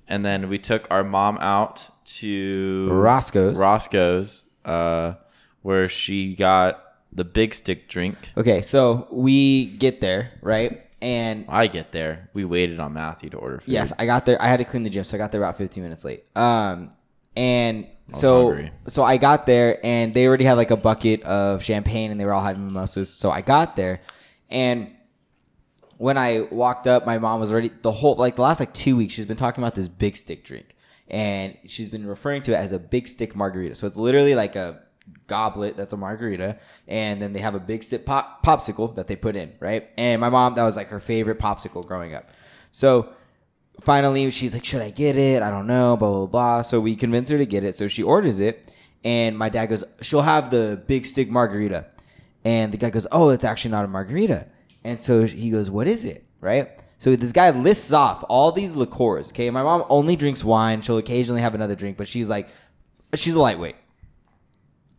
And 0.08 0.24
then 0.24 0.48
we 0.48 0.58
took 0.58 0.86
our 0.90 1.02
mom 1.02 1.38
out 1.38 1.88
to 2.06 2.88
Roscoe's. 2.90 3.58
Roscoe's, 3.58 4.44
uh, 4.64 5.14
where 5.62 5.88
she 5.88 6.34
got 6.34 6.82
the 7.12 7.24
big 7.24 7.54
stick 7.54 7.88
drink. 7.88 8.16
Okay, 8.36 8.60
so 8.62 9.08
we 9.10 9.66
get 9.66 10.00
there 10.00 10.32
right, 10.42 10.84
and 11.00 11.44
I 11.48 11.66
get 11.66 11.92
there. 11.92 12.30
We 12.34 12.44
waited 12.44 12.80
on 12.80 12.92
Matthew 12.92 13.30
to 13.30 13.36
order 13.38 13.60
food. 13.60 13.72
Yes, 13.72 13.92
I 13.98 14.06
got 14.06 14.26
there. 14.26 14.40
I 14.40 14.46
had 14.46 14.58
to 14.58 14.64
clean 14.64 14.82
the 14.82 14.90
gym, 14.90 15.04
so 15.04 15.16
I 15.16 15.18
got 15.18 15.32
there 15.32 15.40
about 15.40 15.56
15 15.56 15.82
minutes 15.82 16.04
late. 16.04 16.24
Um, 16.36 16.90
and 17.36 17.86
so 18.08 18.48
hungry. 18.48 18.70
so 18.86 19.02
I 19.02 19.16
got 19.16 19.46
there, 19.46 19.78
and 19.84 20.14
they 20.14 20.26
already 20.26 20.44
had 20.44 20.54
like 20.54 20.70
a 20.70 20.76
bucket 20.76 21.22
of 21.22 21.62
champagne, 21.62 22.10
and 22.10 22.20
they 22.20 22.24
were 22.24 22.32
all 22.32 22.42
having 22.42 22.64
mimosas. 22.64 23.12
So 23.12 23.30
I 23.30 23.40
got 23.40 23.76
there, 23.76 24.00
and 24.48 24.92
when 25.98 26.18
I 26.18 26.42
walked 26.50 26.86
up, 26.86 27.06
my 27.06 27.18
mom 27.18 27.40
was 27.40 27.50
already 27.52 27.70
the 27.82 27.92
whole 27.92 28.16
like 28.16 28.36
the 28.36 28.42
last 28.42 28.60
like 28.60 28.72
two 28.72 28.96
weeks. 28.96 29.14
She's 29.14 29.24
been 29.24 29.36
talking 29.36 29.62
about 29.62 29.74
this 29.74 29.88
big 29.88 30.16
stick 30.16 30.44
drink, 30.44 30.75
and 31.08 31.56
she's 31.66 31.88
been 31.88 32.06
referring 32.06 32.42
to 32.42 32.52
it 32.52 32.56
as 32.56 32.72
a 32.72 32.78
big 32.78 33.08
stick 33.08 33.36
margarita. 33.36 33.74
So 33.74 33.86
it's 33.86 33.96
literally 33.96 34.34
like 34.34 34.56
a 34.56 34.82
goblet 35.26 35.76
that's 35.76 35.92
a 35.92 35.96
margarita, 35.96 36.58
and 36.88 37.22
then 37.22 37.32
they 37.32 37.40
have 37.40 37.54
a 37.54 37.60
big 37.60 37.82
stick 37.82 38.04
pop 38.04 38.44
popsicle 38.44 38.94
that 38.96 39.06
they 39.06 39.16
put 39.16 39.36
in, 39.36 39.52
right? 39.60 39.88
And 39.96 40.20
my 40.20 40.28
mom, 40.28 40.54
that 40.54 40.64
was 40.64 40.76
like 40.76 40.88
her 40.88 41.00
favorite 41.00 41.38
popsicle 41.38 41.86
growing 41.86 42.14
up. 42.14 42.30
So 42.72 43.10
finally, 43.80 44.30
she's 44.30 44.54
like, 44.54 44.64
"Should 44.64 44.82
I 44.82 44.90
get 44.90 45.16
it? 45.16 45.42
I 45.42 45.50
don't 45.50 45.66
know." 45.66 45.96
Blah 45.96 46.10
blah 46.10 46.26
blah. 46.26 46.62
So 46.62 46.80
we 46.80 46.96
convince 46.96 47.30
her 47.30 47.38
to 47.38 47.46
get 47.46 47.64
it. 47.64 47.74
So 47.74 47.88
she 47.88 48.02
orders 48.02 48.40
it, 48.40 48.72
and 49.04 49.38
my 49.38 49.48
dad 49.48 49.66
goes, 49.66 49.84
"She'll 50.02 50.22
have 50.22 50.50
the 50.50 50.82
big 50.86 51.06
stick 51.06 51.30
margarita." 51.30 51.86
And 52.44 52.72
the 52.72 52.78
guy 52.78 52.90
goes, 52.90 53.06
"Oh, 53.12 53.30
it's 53.30 53.44
actually 53.44 53.72
not 53.72 53.84
a 53.84 53.88
margarita." 53.88 54.48
And 54.84 55.00
so 55.02 55.24
he 55.24 55.50
goes, 55.50 55.70
"What 55.70 55.86
is 55.86 56.04
it?" 56.04 56.24
Right? 56.40 56.70
So 56.98 57.14
this 57.14 57.32
guy 57.32 57.50
lists 57.50 57.92
off 57.92 58.24
all 58.28 58.52
these 58.52 58.74
liqueurs. 58.74 59.32
Okay, 59.32 59.50
my 59.50 59.62
mom 59.62 59.84
only 59.88 60.16
drinks 60.16 60.42
wine. 60.42 60.80
She'll 60.80 60.98
occasionally 60.98 61.42
have 61.42 61.54
another 61.54 61.74
drink, 61.74 61.96
but 61.96 62.08
she's 62.08 62.28
like, 62.28 62.48
she's 63.14 63.34
a 63.34 63.40
lightweight. 63.40 63.76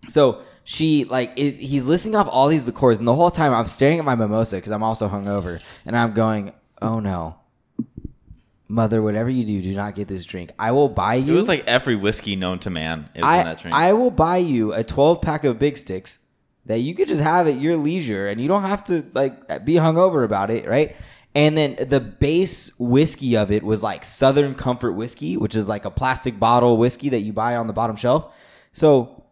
So 0.07 0.41
she 0.63 1.05
like 1.05 1.33
it, 1.35 1.55
he's 1.55 1.85
listing 1.85 2.15
off 2.15 2.27
all 2.29 2.47
these 2.47 2.67
liqueurs, 2.67 2.99
and 2.99 3.07
the 3.07 3.15
whole 3.15 3.31
time 3.31 3.53
I'm 3.53 3.65
staring 3.65 3.99
at 3.99 4.05
my 4.05 4.15
mimosa 4.15 4.57
because 4.57 4.71
I'm 4.71 4.83
also 4.83 5.09
hungover, 5.09 5.59
and 5.85 5.97
I'm 5.97 6.13
going, 6.13 6.53
"Oh 6.81 6.99
no, 6.99 7.37
mother, 8.67 9.01
whatever 9.01 9.29
you 9.29 9.43
do, 9.43 9.61
do 9.61 9.73
not 9.73 9.95
get 9.95 10.07
this 10.07 10.25
drink. 10.25 10.51
I 10.59 10.71
will 10.71 10.89
buy 10.89 11.15
you. 11.15 11.33
It 11.33 11.37
was 11.37 11.47
like 11.47 11.65
every 11.67 11.95
whiskey 11.95 12.35
known 12.35 12.59
to 12.59 12.69
man. 12.69 13.09
It 13.15 13.21
was 13.21 13.33
in 13.33 13.39
I, 13.39 13.43
that 13.43 13.59
drink. 13.59 13.75
I 13.75 13.93
will 13.93 14.11
buy 14.11 14.37
you 14.37 14.73
a 14.73 14.83
12 14.83 15.21
pack 15.21 15.43
of 15.43 15.59
big 15.59 15.77
sticks 15.77 16.19
that 16.65 16.79
you 16.79 16.93
could 16.93 17.07
just 17.07 17.21
have 17.21 17.47
at 17.47 17.59
your 17.59 17.77
leisure 17.77 18.27
and 18.27 18.41
you 18.41 18.47
don't 18.47 18.63
have 18.63 18.83
to 18.85 19.05
like 19.13 19.65
be 19.65 19.75
hungover 19.75 20.25
about 20.25 20.51
it, 20.51 20.67
right? 20.67 20.95
And 21.37 21.55
then 21.55 21.75
the 21.87 21.99
base 21.99 22.71
whiskey 22.79 23.37
of 23.37 23.51
it 23.51 23.61
was 23.61 23.83
like 23.83 24.03
Southern 24.03 24.55
Comfort 24.55 24.93
whiskey, 24.93 25.37
which 25.37 25.53
is 25.53 25.67
like 25.67 25.85
a 25.85 25.91
plastic 25.91 26.39
bottle 26.39 26.77
whiskey 26.77 27.09
that 27.09 27.19
you 27.21 27.31
buy 27.31 27.57
on 27.57 27.67
the 27.67 27.73
bottom 27.73 27.95
shelf. 27.95 28.35
So 28.71 29.23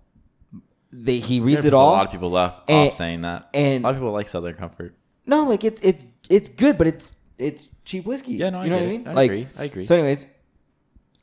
they, 0.91 1.17
he 1.17 1.39
reads 1.39 1.63
There's 1.63 1.65
it 1.65 1.73
all. 1.73 1.89
A 1.89 1.97
lot 1.97 2.05
of 2.05 2.11
people 2.11 2.29
left 2.29 2.69
And- 2.69 2.89
off 2.89 2.93
saying 2.93 3.21
that. 3.21 3.49
and- 3.55 3.83
a 3.83 3.87
lot 3.87 3.95
of 3.95 3.95
people 3.97 4.11
like 4.11 4.27
Southern 4.27 4.53
Comfort. 4.55 4.95
No, 5.25 5.45
like 5.45 5.63
it's 5.63 5.81
it's 5.81 6.05
it's 6.29 6.49
good, 6.49 6.77
but 6.77 6.85
it's 6.85 7.11
it's 7.39 7.69
cheap 7.85 8.05
whiskey. 8.05 8.33
Yeah, 8.33 8.51
no, 8.51 8.59
I 8.59 8.65
you 8.65 8.69
know 8.69 8.77
what 8.77 8.85
I 8.85 8.87
mean. 8.89 9.07
I 9.07 9.13
like, 9.13 9.31
agree. 9.31 9.47
I 9.57 9.63
agree. 9.63 9.83
So, 9.83 9.95
anyways, 9.95 10.27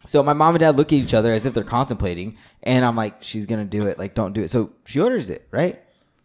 so 0.07 0.21
my 0.25 0.33
mom 0.33 0.57
and 0.57 0.61
dad 0.61 0.77
look 0.77 0.93
at 0.93 0.99
each 0.99 1.15
other 1.15 1.33
as 1.33 1.47
if 1.47 1.55
they're 1.55 1.63
contemplating, 1.63 2.37
and 2.65 2.85
I'm 2.85 2.97
like, 2.97 3.23
she's 3.23 3.47
gonna 3.47 3.65
do 3.65 3.87
it. 3.87 4.01
Like, 4.01 4.15
don't 4.15 4.33
do 4.33 4.43
it. 4.43 4.49
So 4.49 4.73
she 4.85 4.99
orders 4.99 5.31
it, 5.31 5.47
right? 5.53 5.81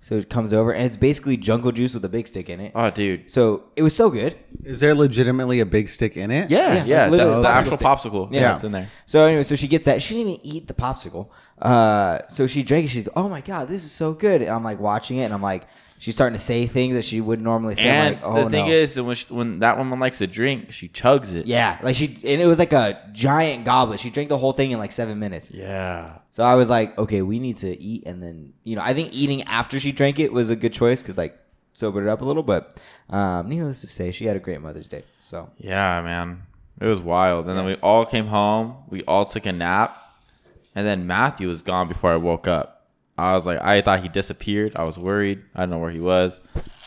So 0.07 0.15
it 0.15 0.29
comes 0.29 0.53
over, 0.53 0.71
and 0.71 0.85
it's 0.85 0.95
basically 0.95 1.35
jungle 1.35 1.73
juice 1.73 1.93
with 1.93 2.05
a 2.05 2.07
big 2.07 2.29
stick 2.29 2.47
in 2.49 2.61
it. 2.61 2.71
Oh, 2.73 2.89
dude. 2.89 3.29
So 3.29 3.63
it 3.75 3.83
was 3.83 3.93
so 3.93 4.09
good. 4.09 4.37
Is 4.63 4.79
there 4.79 4.95
legitimately 4.95 5.59
a 5.59 5.65
big 5.65 5.89
stick 5.89 6.15
in 6.15 6.31
it? 6.31 6.49
Yeah, 6.49 6.75
Yeah, 6.75 6.85
yeah. 6.85 7.01
like 7.01 7.11
literally 7.11 7.33
the, 7.33 7.41
the 7.41 7.47
popsicle 7.47 7.51
actual 7.51 7.71
stick. 7.73 7.87
popsicle. 7.87 8.31
Yeah. 8.31 8.39
Yeah, 8.39 8.55
it's 8.55 8.63
in 8.63 8.71
there. 8.71 8.87
So 9.05 9.25
anyway, 9.25 9.43
so 9.43 9.57
she 9.57 9.67
gets 9.67 9.83
that. 9.83 10.01
She 10.01 10.13
didn't 10.13 10.29
even 10.35 10.45
eat 10.45 10.67
the 10.69 10.73
popsicle. 10.73 11.27
Uh, 11.61 12.19
so 12.29 12.47
she 12.47 12.63
drank 12.63 12.85
it. 12.85 12.87
She's 12.87 13.05
like, 13.05 13.17
oh 13.17 13.27
my 13.27 13.41
god, 13.41 13.67
this 13.67 13.83
is 13.83 13.91
so 13.91 14.13
good. 14.13 14.41
And 14.41 14.49
I'm 14.49 14.63
like 14.63 14.79
watching 14.79 15.17
it, 15.17 15.23
and 15.23 15.33
I'm 15.33 15.41
like, 15.41 15.63
she's 15.97 16.15
starting 16.15 16.37
to 16.37 16.43
say 16.43 16.67
things 16.67 16.95
that 16.95 17.05
she 17.05 17.21
wouldn't 17.21 17.43
normally 17.43 17.75
say. 17.75 17.87
And 17.87 18.15
like, 18.15 18.23
oh 18.23 18.43
the 18.43 18.49
thing 18.49 18.67
no. 18.67 18.71
is, 18.71 18.99
when, 18.99 19.15
she, 19.15 19.33
when 19.33 19.59
that 19.59 19.77
woman 19.77 19.99
likes 19.99 20.19
to 20.19 20.27
drink, 20.27 20.71
she 20.71 20.89
chugs 20.89 21.33
it. 21.33 21.45
Yeah, 21.45 21.79
like 21.81 21.95
she, 21.95 22.19
and 22.23 22.41
it 22.41 22.47
was 22.47 22.59
like 22.59 22.73
a 22.73 23.09
giant 23.11 23.65
goblet. 23.65 23.99
She 23.99 24.09
drank 24.09 24.29
the 24.29 24.37
whole 24.37 24.53
thing 24.53 24.71
in 24.71 24.79
like 24.79 24.91
seven 24.91 25.19
minutes. 25.19 25.51
Yeah. 25.51 26.19
So 26.31 26.43
I 26.43 26.55
was 26.55 26.69
like, 26.69 26.97
okay, 26.97 27.21
we 27.21 27.39
need 27.39 27.57
to 27.57 27.81
eat, 27.81 28.05
and 28.05 28.21
then 28.21 28.53
you 28.63 28.75
know, 28.75 28.81
I 28.83 28.93
think 28.93 29.13
eating 29.13 29.43
after 29.43 29.79
she 29.79 29.91
drank 29.91 30.19
it 30.19 30.31
was 30.31 30.49
a 30.49 30.55
good 30.55 30.73
choice 30.73 31.01
because 31.01 31.17
like 31.17 31.37
sobered 31.73 32.03
her 32.03 32.09
up 32.09 32.21
a 32.21 32.25
little. 32.25 32.43
But 32.43 32.81
um, 33.09 33.49
needless 33.49 33.81
to 33.81 33.87
say, 33.87 34.11
she 34.11 34.25
had 34.25 34.35
a 34.35 34.39
great 34.39 34.61
Mother's 34.61 34.87
Day. 34.87 35.03
So 35.21 35.49
Yeah, 35.57 36.01
man. 36.01 36.43
It 36.79 36.85
was 36.85 36.99
wild. 36.99 37.47
And 37.47 37.57
then 37.57 37.65
we 37.65 37.75
all 37.75 38.05
came 38.05 38.27
home. 38.27 38.75
We 38.87 39.03
all 39.03 39.25
took 39.25 39.45
a 39.45 39.51
nap. 39.51 40.03
And 40.75 40.85
then 40.85 41.07
Matthew 41.07 41.47
was 41.47 41.63
gone 41.63 41.87
before 41.87 42.11
I 42.11 42.17
woke 42.17 42.47
up. 42.47 42.76
I 43.17 43.33
was 43.33 43.45
like, 43.45 43.59
I 43.61 43.81
thought 43.81 44.01
he 44.01 44.09
disappeared. 44.09 44.73
I 44.75 44.83
was 44.83 44.97
worried. 44.99 45.43
I 45.55 45.61
don't 45.61 45.71
know 45.71 45.79
where 45.79 45.91
he 45.91 45.99
was. 45.99 46.39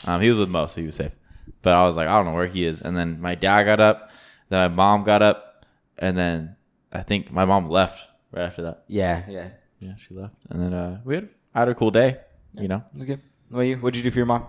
Um, 0.05 0.21
he 0.21 0.31
was 0.31 0.38
with 0.38 0.49
Mo, 0.49 0.66
so 0.66 0.81
he 0.81 0.87
was 0.87 0.97
safe. 0.97 1.12
But 1.62 1.75
I 1.75 1.85
was 1.85 1.97
like, 1.97 2.09
I 2.09 2.16
don't 2.16 2.27
know 2.27 2.33
where 2.35 2.47
he 2.47 2.64
is. 2.64 2.81
And 2.81 2.97
then 2.97 3.21
my 3.21 3.35
dad 3.35 3.64
got 3.64 3.81
up. 3.81 4.11
Then 4.49 4.71
my 4.71 4.75
mom 4.75 5.05
got 5.05 5.23
up. 5.23 5.66
And 5.99 6.16
then 6.16 6.57
I 6.93 7.03
think 7.03 7.31
my 7.33 7.45
mom 7.45 7.69
left 7.69 8.01
right 8.33 8.45
after 8.45 8.62
that. 8.62 8.85
yeah, 8.87 9.25
yeah, 9.29 9.49
Yeah, 9.81 9.93
she 9.97 10.14
left. 10.14 10.35
And 10.49 10.61
then 10.62 10.73
uh, 10.73 11.01
we 11.05 11.16
had, 11.16 11.29
I 11.55 11.61
had 11.61 11.69
a 11.69 11.75
cool 11.75 11.90
day, 11.90 12.19
you 12.55 12.69
know? 12.69 12.83
it 12.95 12.97
was 12.97 13.05
good. 13.07 13.21
What 13.49 13.59
about 13.59 13.66
you? 13.66 13.77
What'd 13.77 13.97
you 13.97 14.03
do 14.03 14.11
for 14.11 14.19
your 14.19 14.27
mom? 14.27 14.47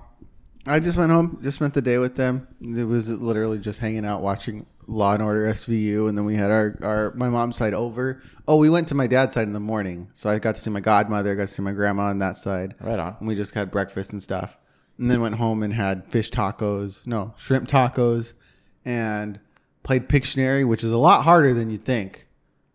I 0.67 0.79
just 0.79 0.97
went 0.97 1.11
home, 1.11 1.39
just 1.41 1.55
spent 1.55 1.73
the 1.73 1.81
day 1.81 1.97
with 1.97 2.15
them. 2.15 2.47
It 2.61 2.83
was 2.83 3.09
literally 3.09 3.57
just 3.57 3.79
hanging 3.79 4.05
out, 4.05 4.21
watching 4.21 4.67
Law 4.87 5.13
and 5.13 5.23
Order 5.23 5.45
SVU, 5.51 6.09
and 6.09 6.17
then 6.17 6.25
we 6.25 6.35
had 6.35 6.51
our, 6.51 6.77
our 6.81 7.13
my 7.15 7.29
mom's 7.29 7.57
side 7.57 7.73
over. 7.73 8.21
Oh, 8.47 8.57
we 8.57 8.69
went 8.69 8.87
to 8.89 8.95
my 8.95 9.07
dad's 9.07 9.33
side 9.33 9.43
in 9.47 9.53
the 9.53 9.59
morning, 9.59 10.09
so 10.13 10.29
I 10.29 10.39
got 10.39 10.55
to 10.55 10.61
see 10.61 10.69
my 10.69 10.79
godmother, 10.79 11.35
got 11.35 11.47
to 11.47 11.53
see 11.53 11.61
my 11.61 11.71
grandma 11.71 12.03
on 12.09 12.19
that 12.19 12.37
side. 12.37 12.75
Right 12.81 12.99
on. 12.99 13.15
And 13.19 13.27
we 13.27 13.35
just 13.35 13.53
had 13.53 13.71
breakfast 13.71 14.11
and 14.11 14.21
stuff, 14.21 14.57
and 14.97 15.09
then 15.09 15.21
went 15.21 15.35
home 15.35 15.63
and 15.63 15.73
had 15.73 16.05
fish 16.11 16.29
tacos, 16.31 17.05
no 17.07 17.33
shrimp 17.37 17.67
tacos, 17.69 18.33
and 18.85 19.39
played 19.83 20.09
Pictionary, 20.09 20.67
which 20.67 20.83
is 20.83 20.91
a 20.91 20.97
lot 20.97 21.23
harder 21.23 21.53
than 21.53 21.69
you 21.69 21.77
think. 21.77 22.27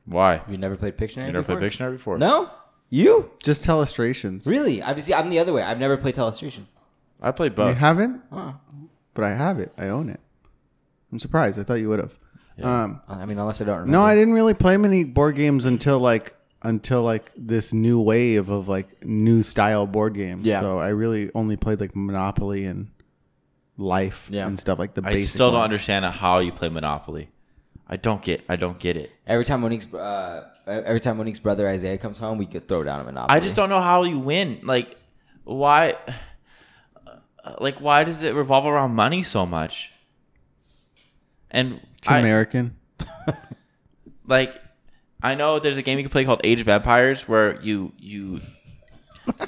Why? 0.07 0.41
You 0.49 0.57
never 0.57 0.77
played 0.77 0.97
Pictionary? 0.97 1.27
You 1.27 1.33
never 1.33 1.43
before? 1.43 1.57
played 1.59 1.73
Pictionary 1.73 1.93
before? 1.93 2.19
No, 2.19 2.51
you 2.91 3.31
Just 3.43 3.65
telestrations. 3.67 4.47
really? 4.47 4.83
I've 4.83 5.01
see. 5.03 5.13
I'm 5.13 5.29
the 5.31 5.39
other 5.41 5.53
way. 5.53 5.63
I've 5.63 5.81
never 5.81 5.97
played 5.97 6.15
Telestrations. 6.15 6.69
I 7.21 7.33
played 7.33 7.55
both. 7.55 7.69
You 7.69 7.75
haven't, 7.75 8.23
Huh. 8.33 8.53
but 9.15 9.25
I 9.25 9.33
have 9.35 9.59
it. 9.59 9.73
I 9.79 9.89
own 9.89 10.09
it. 10.11 10.21
I'm 11.17 11.21
surprised. 11.21 11.59
I 11.59 11.63
thought 11.63 11.75
you 11.81 11.89
would 11.89 11.99
have. 12.01 12.15
Um, 12.63 13.01
I 13.09 13.25
mean, 13.25 13.39
unless 13.39 13.63
I 13.63 13.65
don't 13.65 13.77
remember. 13.81 13.93
No, 13.99 14.05
I 14.05 14.15
didn't 14.15 14.35
really 14.35 14.53
play 14.53 14.77
many 14.77 15.03
board 15.03 15.35
games 15.35 15.65
until 15.65 15.99
like 15.99 16.35
until 16.61 17.03
like 17.03 17.33
this 17.39 17.73
new 17.73 17.99
wave 18.03 18.51
of 18.51 18.69
like 18.69 19.03
new 19.03 19.43
style 19.43 19.87
board 19.87 20.13
games. 20.15 20.45
Yeah. 20.47 20.61
So 20.61 20.79
I 20.79 20.89
really 20.89 21.31
only 21.35 21.57
played 21.57 21.81
like 21.81 21.97
Monopoly 21.97 22.67
and 22.67 22.89
Life 23.79 24.29
Yeah. 24.31 24.47
and 24.47 24.61
stuff 24.61 24.79
like 24.79 24.93
the 24.93 25.01
I 25.07 25.15
basic. 25.15 25.35
still 25.35 25.49
don't 25.51 25.61
ones. 25.61 25.65
understand 25.65 26.05
how 26.05 26.39
you 26.41 26.53
play 26.53 26.69
Monopoly. 26.69 27.31
I 27.89 27.97
don't 27.97 28.21
get. 28.21 28.45
I 28.49 28.57
don't 28.57 28.79
get 28.79 28.99
it. 28.99 29.11
Every 29.27 29.45
time 29.47 29.63
Monique's 29.63 29.93
uh, 29.95 30.49
every 30.67 31.01
time 31.01 31.17
Monique's 31.17 31.39
brother 31.39 31.67
Isaiah 31.67 31.97
comes 31.97 32.19
home, 32.19 32.37
we 32.37 32.45
could 32.47 32.69
throw 32.69 32.85
down 32.85 33.01
a 33.01 33.05
monopoly. 33.05 33.35
I 33.35 33.41
just 33.41 33.57
don't 33.57 33.71
know 33.71 33.81
how 33.81 34.03
you 34.05 34.19
win. 34.19 34.61
Like, 34.65 34.97
why? 35.45 35.95
uh, 37.45 37.55
Like, 37.59 37.81
why 37.81 38.05
does 38.05 38.23
it 38.23 38.35
revolve 38.35 38.67
around 38.67 38.95
money 38.95 39.23
so 39.23 39.47
much? 39.47 39.93
And 41.57 41.81
It's 41.99 42.09
I- 42.09 42.19
American. 42.21 42.77
like, 44.27 44.55
I 45.23 45.35
know 45.35 45.59
there's 45.59 45.77
a 45.79 45.83
game 45.83 45.99
you 45.99 46.05
can 46.05 46.11
play 46.13 46.25
called 46.25 46.41
Age 46.45 46.61
of 46.61 46.69
Empires 46.69 47.27
where 47.27 47.61
you 47.63 47.93
you. 47.99 48.41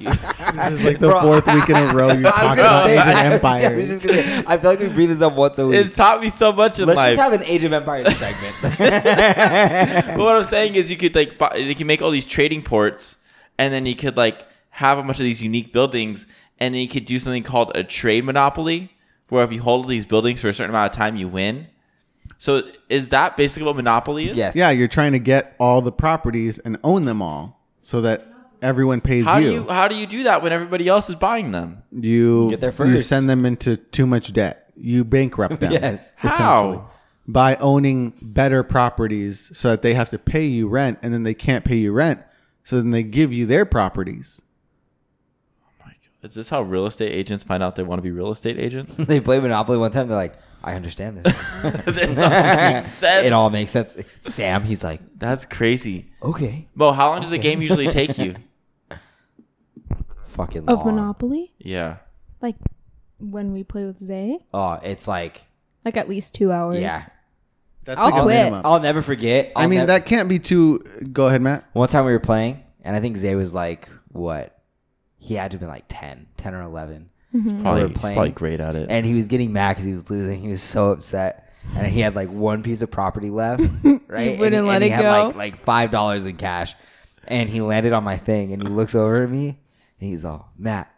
you 0.01 0.11
This 0.11 0.73
is 0.73 0.85
like 0.85 0.99
the 0.99 1.09
Bro, 1.09 1.21
fourth 1.21 1.47
week 1.47 1.68
in 1.68 1.77
a 1.77 1.92
row 1.94 2.09
you're 2.12 2.16
I 2.16 2.16
was 2.16 2.33
talking 2.33 2.57
gonna 2.57 2.61
about 2.62 2.85
say, 2.87 2.92
Age 2.94 2.99
of 2.99 3.07
I 3.09 3.35
Empires. 3.35 3.88
just 3.88 4.07
gonna- 4.07 4.44
I 4.47 4.57
feel 4.59 4.71
like 4.71 4.81
we 4.81 4.88
breathe 4.88 5.11
this 5.11 5.21
up 5.23 5.35
once 5.35 5.59
a 5.59 5.66
week. 5.66 5.77
it's 5.87 5.94
taught 5.94 6.21
me 6.21 6.31
so 6.31 6.53
much 6.53 6.79
in 6.81 6.87
life. 6.88 6.97
Let's 6.97 7.16
just 7.16 7.31
have 7.31 7.33
an 7.40 7.47
Age 7.47 7.62
of 7.64 7.73
Empires 7.75 8.16
segment. 8.16 8.55
but 8.62 10.18
what 10.18 10.35
I'm 10.37 10.44
saying 10.44 10.75
is, 10.75 10.90
you 10.90 10.97
could 10.97 11.14
like 11.14 11.38
buy, 11.38 11.57
you 11.57 11.75
can 11.75 11.87
make 11.87 12.01
all 12.03 12.11
these 12.11 12.27
trading 12.27 12.62
ports, 12.62 13.18
and 13.59 13.73
then 13.73 13.87
you 13.87 13.94
could 13.94 14.16
like 14.16 14.44
have 14.71 14.99
a 14.99 15.03
bunch 15.03 15.18
of 15.18 15.25
these 15.25 15.42
unique 15.42 15.73
buildings, 15.73 16.27
and 16.59 16.75
then 16.75 16.81
you 16.81 16.88
could 16.88 17.05
do 17.05 17.18
something 17.18 17.42
called 17.42 17.71
a 17.77 17.85
trade 17.85 18.25
monopoly, 18.25 18.90
where 19.29 19.44
if 19.44 19.53
you 19.53 19.61
hold 19.62 19.87
these 19.88 20.07
buildings 20.07 20.40
for 20.40 20.49
a 20.49 20.53
certain 20.55 20.71
amount 20.71 20.90
of 20.92 20.97
time, 20.97 21.14
you 21.16 21.29
win. 21.29 21.66
So 22.38 22.62
is 22.88 23.09
that 23.09 23.37
basically 23.37 23.66
what 23.66 23.77
monopoly 23.77 24.31
is? 24.31 24.37
yes. 24.37 24.55
Yeah, 24.57 24.70
you're 24.70 24.88
trying 24.88 25.12
to 25.12 25.18
get 25.18 25.57
all 25.59 25.81
the 25.83 25.92
properties 25.92 26.59
and 26.61 26.79
own 26.85 27.05
them 27.05 27.20
all 27.20 27.61
so 27.83 28.01
that 28.03 28.27
everyone 28.62 29.01
pays 29.01 29.24
How 29.24 29.38
you. 29.38 29.48
do 29.48 29.55
you 29.55 29.68
how 29.68 29.88
do 29.88 29.96
you 29.96 30.07
do 30.07 30.22
that 30.24 30.42
when 30.42 30.53
everybody 30.53 30.87
else 30.88 31.09
is 31.09 31.16
buying 31.16 31.51
them? 31.51 31.83
You 31.92 32.48
Get 32.51 32.61
there 32.61 32.70
You 32.70 32.77
first. 32.96 33.09
send 33.09 33.29
them 33.29 33.44
into 33.44 33.77
too 33.77 34.07
much 34.07 34.33
debt. 34.33 34.70
You 34.77 35.05
bankrupt 35.05 35.59
them. 35.61 35.72
Yes. 35.72 36.14
essentially, 36.22 36.38
How? 36.38 36.90
By 37.27 37.57
owning 37.57 38.14
better 38.22 38.62
properties 38.62 39.51
so 39.53 39.70
that 39.70 39.83
they 39.83 39.94
have 39.94 40.09
to 40.11 40.18
pay 40.18 40.46
you 40.46 40.68
rent 40.68 40.98
and 41.03 41.12
then 41.12 41.24
they 41.24 41.35
can't 41.35 41.64
pay 41.64 41.77
you 41.77 41.92
rent. 41.92 42.20
So 42.62 42.77
then 42.77 42.90
they 42.90 43.03
give 43.03 43.33
you 43.33 43.46
their 43.46 43.64
properties. 43.66 44.40
Oh 45.62 45.90
is 46.22 46.35
this 46.35 46.48
how 46.48 46.62
real 46.62 46.87
estate 46.87 47.12
agents 47.12 47.44
find 47.44 47.62
out 47.62 47.77
they 47.77 47.83
want 47.83 47.98
to 47.98 48.03
be 48.03 48.11
real 48.11 48.31
estate 48.31 48.59
agents? 48.59 48.94
they 48.98 49.20
play 49.20 49.40
Monopoly 49.40 49.79
one 49.79 49.90
time. 49.90 50.09
They're 50.09 50.16
like, 50.16 50.37
I 50.62 50.75
understand 50.75 51.18
this. 51.18 51.25
this 51.87 52.18
all 52.18 52.31
makes 52.31 52.88
sense. 52.90 53.27
it 53.27 53.33
all 53.33 53.51
makes 53.51 53.71
sense. 53.73 53.97
Sam, 54.23 54.64
he's 54.64 54.83
like, 54.83 55.01
That's 55.16 55.44
crazy. 55.44 56.11
okay, 56.23 56.66
Mo, 56.75 56.92
how 56.92 57.11
long 57.11 57.21
does 57.21 57.31
the 57.31 57.37
Okay. 57.38 57.51
game 57.51 57.62
usually 57.62 57.88
take 57.88 58.18
you? 58.18 58.35
fucking 60.25 60.66
long. 60.66 60.79
Of. 60.81 60.87
Monopoly? 60.87 61.53
Yeah. 61.59 61.97
Like 62.40 62.57
when 63.18 63.53
we 63.53 63.64
play 63.64 63.85
with 63.87 63.99
Zay? 64.05 64.38
Oh, 64.55 64.79
it's 64.83 65.09
like, 65.09 65.42
Like 65.85 65.97
at 65.97 66.09
least 66.09 66.35
two 66.35 66.53
hours. 66.53 66.79
yeah. 66.81 67.05
That's 67.85 67.99
I'll 68.01 68.11
like 68.11 68.21
a 68.21 68.23
quit. 68.25 68.37
minimum. 68.37 68.62
I'll 68.66 68.81
never 68.81 69.01
forget. 69.01 69.53
I'll 69.57 69.64
I 69.64 69.66
mean, 69.66 69.79
nev- 69.81 69.87
that 69.88 70.05
can't 70.07 70.29
be 70.29 70.38
too. 70.38 70.81
Go 71.11 71.27
ahead, 71.29 71.40
Matt. 71.40 71.64
one 71.73 71.88
time 71.88 72.05
we 72.05 72.12
were 72.12 72.21
playing, 72.21 72.62
and 72.83 72.94
I 72.94 73.01
think 73.01 73.16
Zay 73.16 73.35
was 73.35 73.55
like, 73.55 73.88
what? 74.09 74.59
He 75.18 75.35
had 75.35 75.51
to 75.53 75.55
have 75.55 75.61
been 75.61 75.71
like 75.71 75.85
10, 75.88 76.27
10 76.37 76.55
or 76.55 76.61
11. 76.62 77.11
Mm-hmm. 77.35 77.62
Probably, 77.62 77.83
were 77.83 77.88
he's 77.88 77.97
playing. 77.99 78.14
probably 78.17 78.31
great 78.33 78.61
at 78.61 78.75
it. 78.75 78.91
And 78.91 79.05
he 79.05 79.14
was 79.14 79.29
getting 79.29 79.53
mad 79.53 79.73
because 79.73 79.85
he 79.85 79.93
was 79.93 80.09
losing. 80.11 80.41
He 80.41 80.49
was 80.49 80.62
so 80.62 80.93
upset. 80.93 81.53
And 81.77 81.87
he 81.87 82.01
had 82.01 82.14
like 82.17 82.31
one 82.31 82.62
piece 82.62 82.81
of 82.81 82.91
property 82.91 83.29
left, 83.29 83.62
right? 84.07 84.31
And 84.31 84.41
wouldn't 84.41 84.62
he- 84.64 84.69
let 84.69 84.75
and 84.77 84.85
he 84.85 84.91
it 84.91 84.95
had 84.95 85.03
go? 85.03 85.09
like 85.27 85.35
like 85.37 85.57
five 85.64 85.91
dollars 85.91 86.25
in 86.25 86.37
cash. 86.37 86.75
And 87.27 87.51
he 87.51 87.61
landed 87.61 87.93
on 87.93 88.05
my 88.05 88.17
thing 88.17 88.53
and 88.55 88.62
he 88.62 88.69
looks 88.69 88.95
over 88.95 89.23
at 89.23 89.29
me 89.31 89.49
and 89.49 89.57
he's 90.09 90.25
all, 90.25 90.51
Matt, 90.57 90.91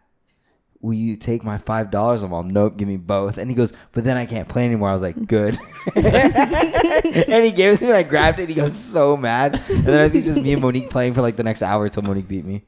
will 0.80 0.94
you 0.94 1.16
take 1.16 1.42
my 1.42 1.58
five 1.58 1.90
dollars? 1.90 2.22
I'm 2.22 2.32
all, 2.32 2.44
nope, 2.44 2.76
give 2.76 2.86
me 2.86 2.96
both. 2.98 3.36
And 3.36 3.50
he 3.50 3.56
goes, 3.56 3.72
but 3.90 4.04
then 4.04 4.16
I 4.16 4.26
can't 4.26 4.48
play 4.48 4.64
anymore. 4.64 4.90
I 4.90 4.92
was 4.92 5.02
like, 5.02 5.26
good. 5.26 5.58
and 5.96 7.44
he 7.44 7.50
gave 7.50 7.74
it 7.74 7.78
to 7.78 7.84
me 7.84 7.88
and 7.90 7.96
I 7.96 8.02
grabbed 8.04 8.38
it 8.38 8.42
and 8.42 8.48
he 8.50 8.54
goes 8.54 8.76
so 8.78 9.16
mad. 9.16 9.60
And 9.68 9.84
then 9.84 9.98
I 10.00 10.08
think 10.08 10.24
just 10.24 10.40
me 10.40 10.52
and 10.52 10.62
Monique 10.62 10.90
playing 10.90 11.14
for 11.14 11.22
like 11.22 11.34
the 11.34 11.42
next 11.42 11.62
hour 11.62 11.84
until 11.86 12.02
Monique 12.02 12.28
beat 12.28 12.44
me. 12.44 12.64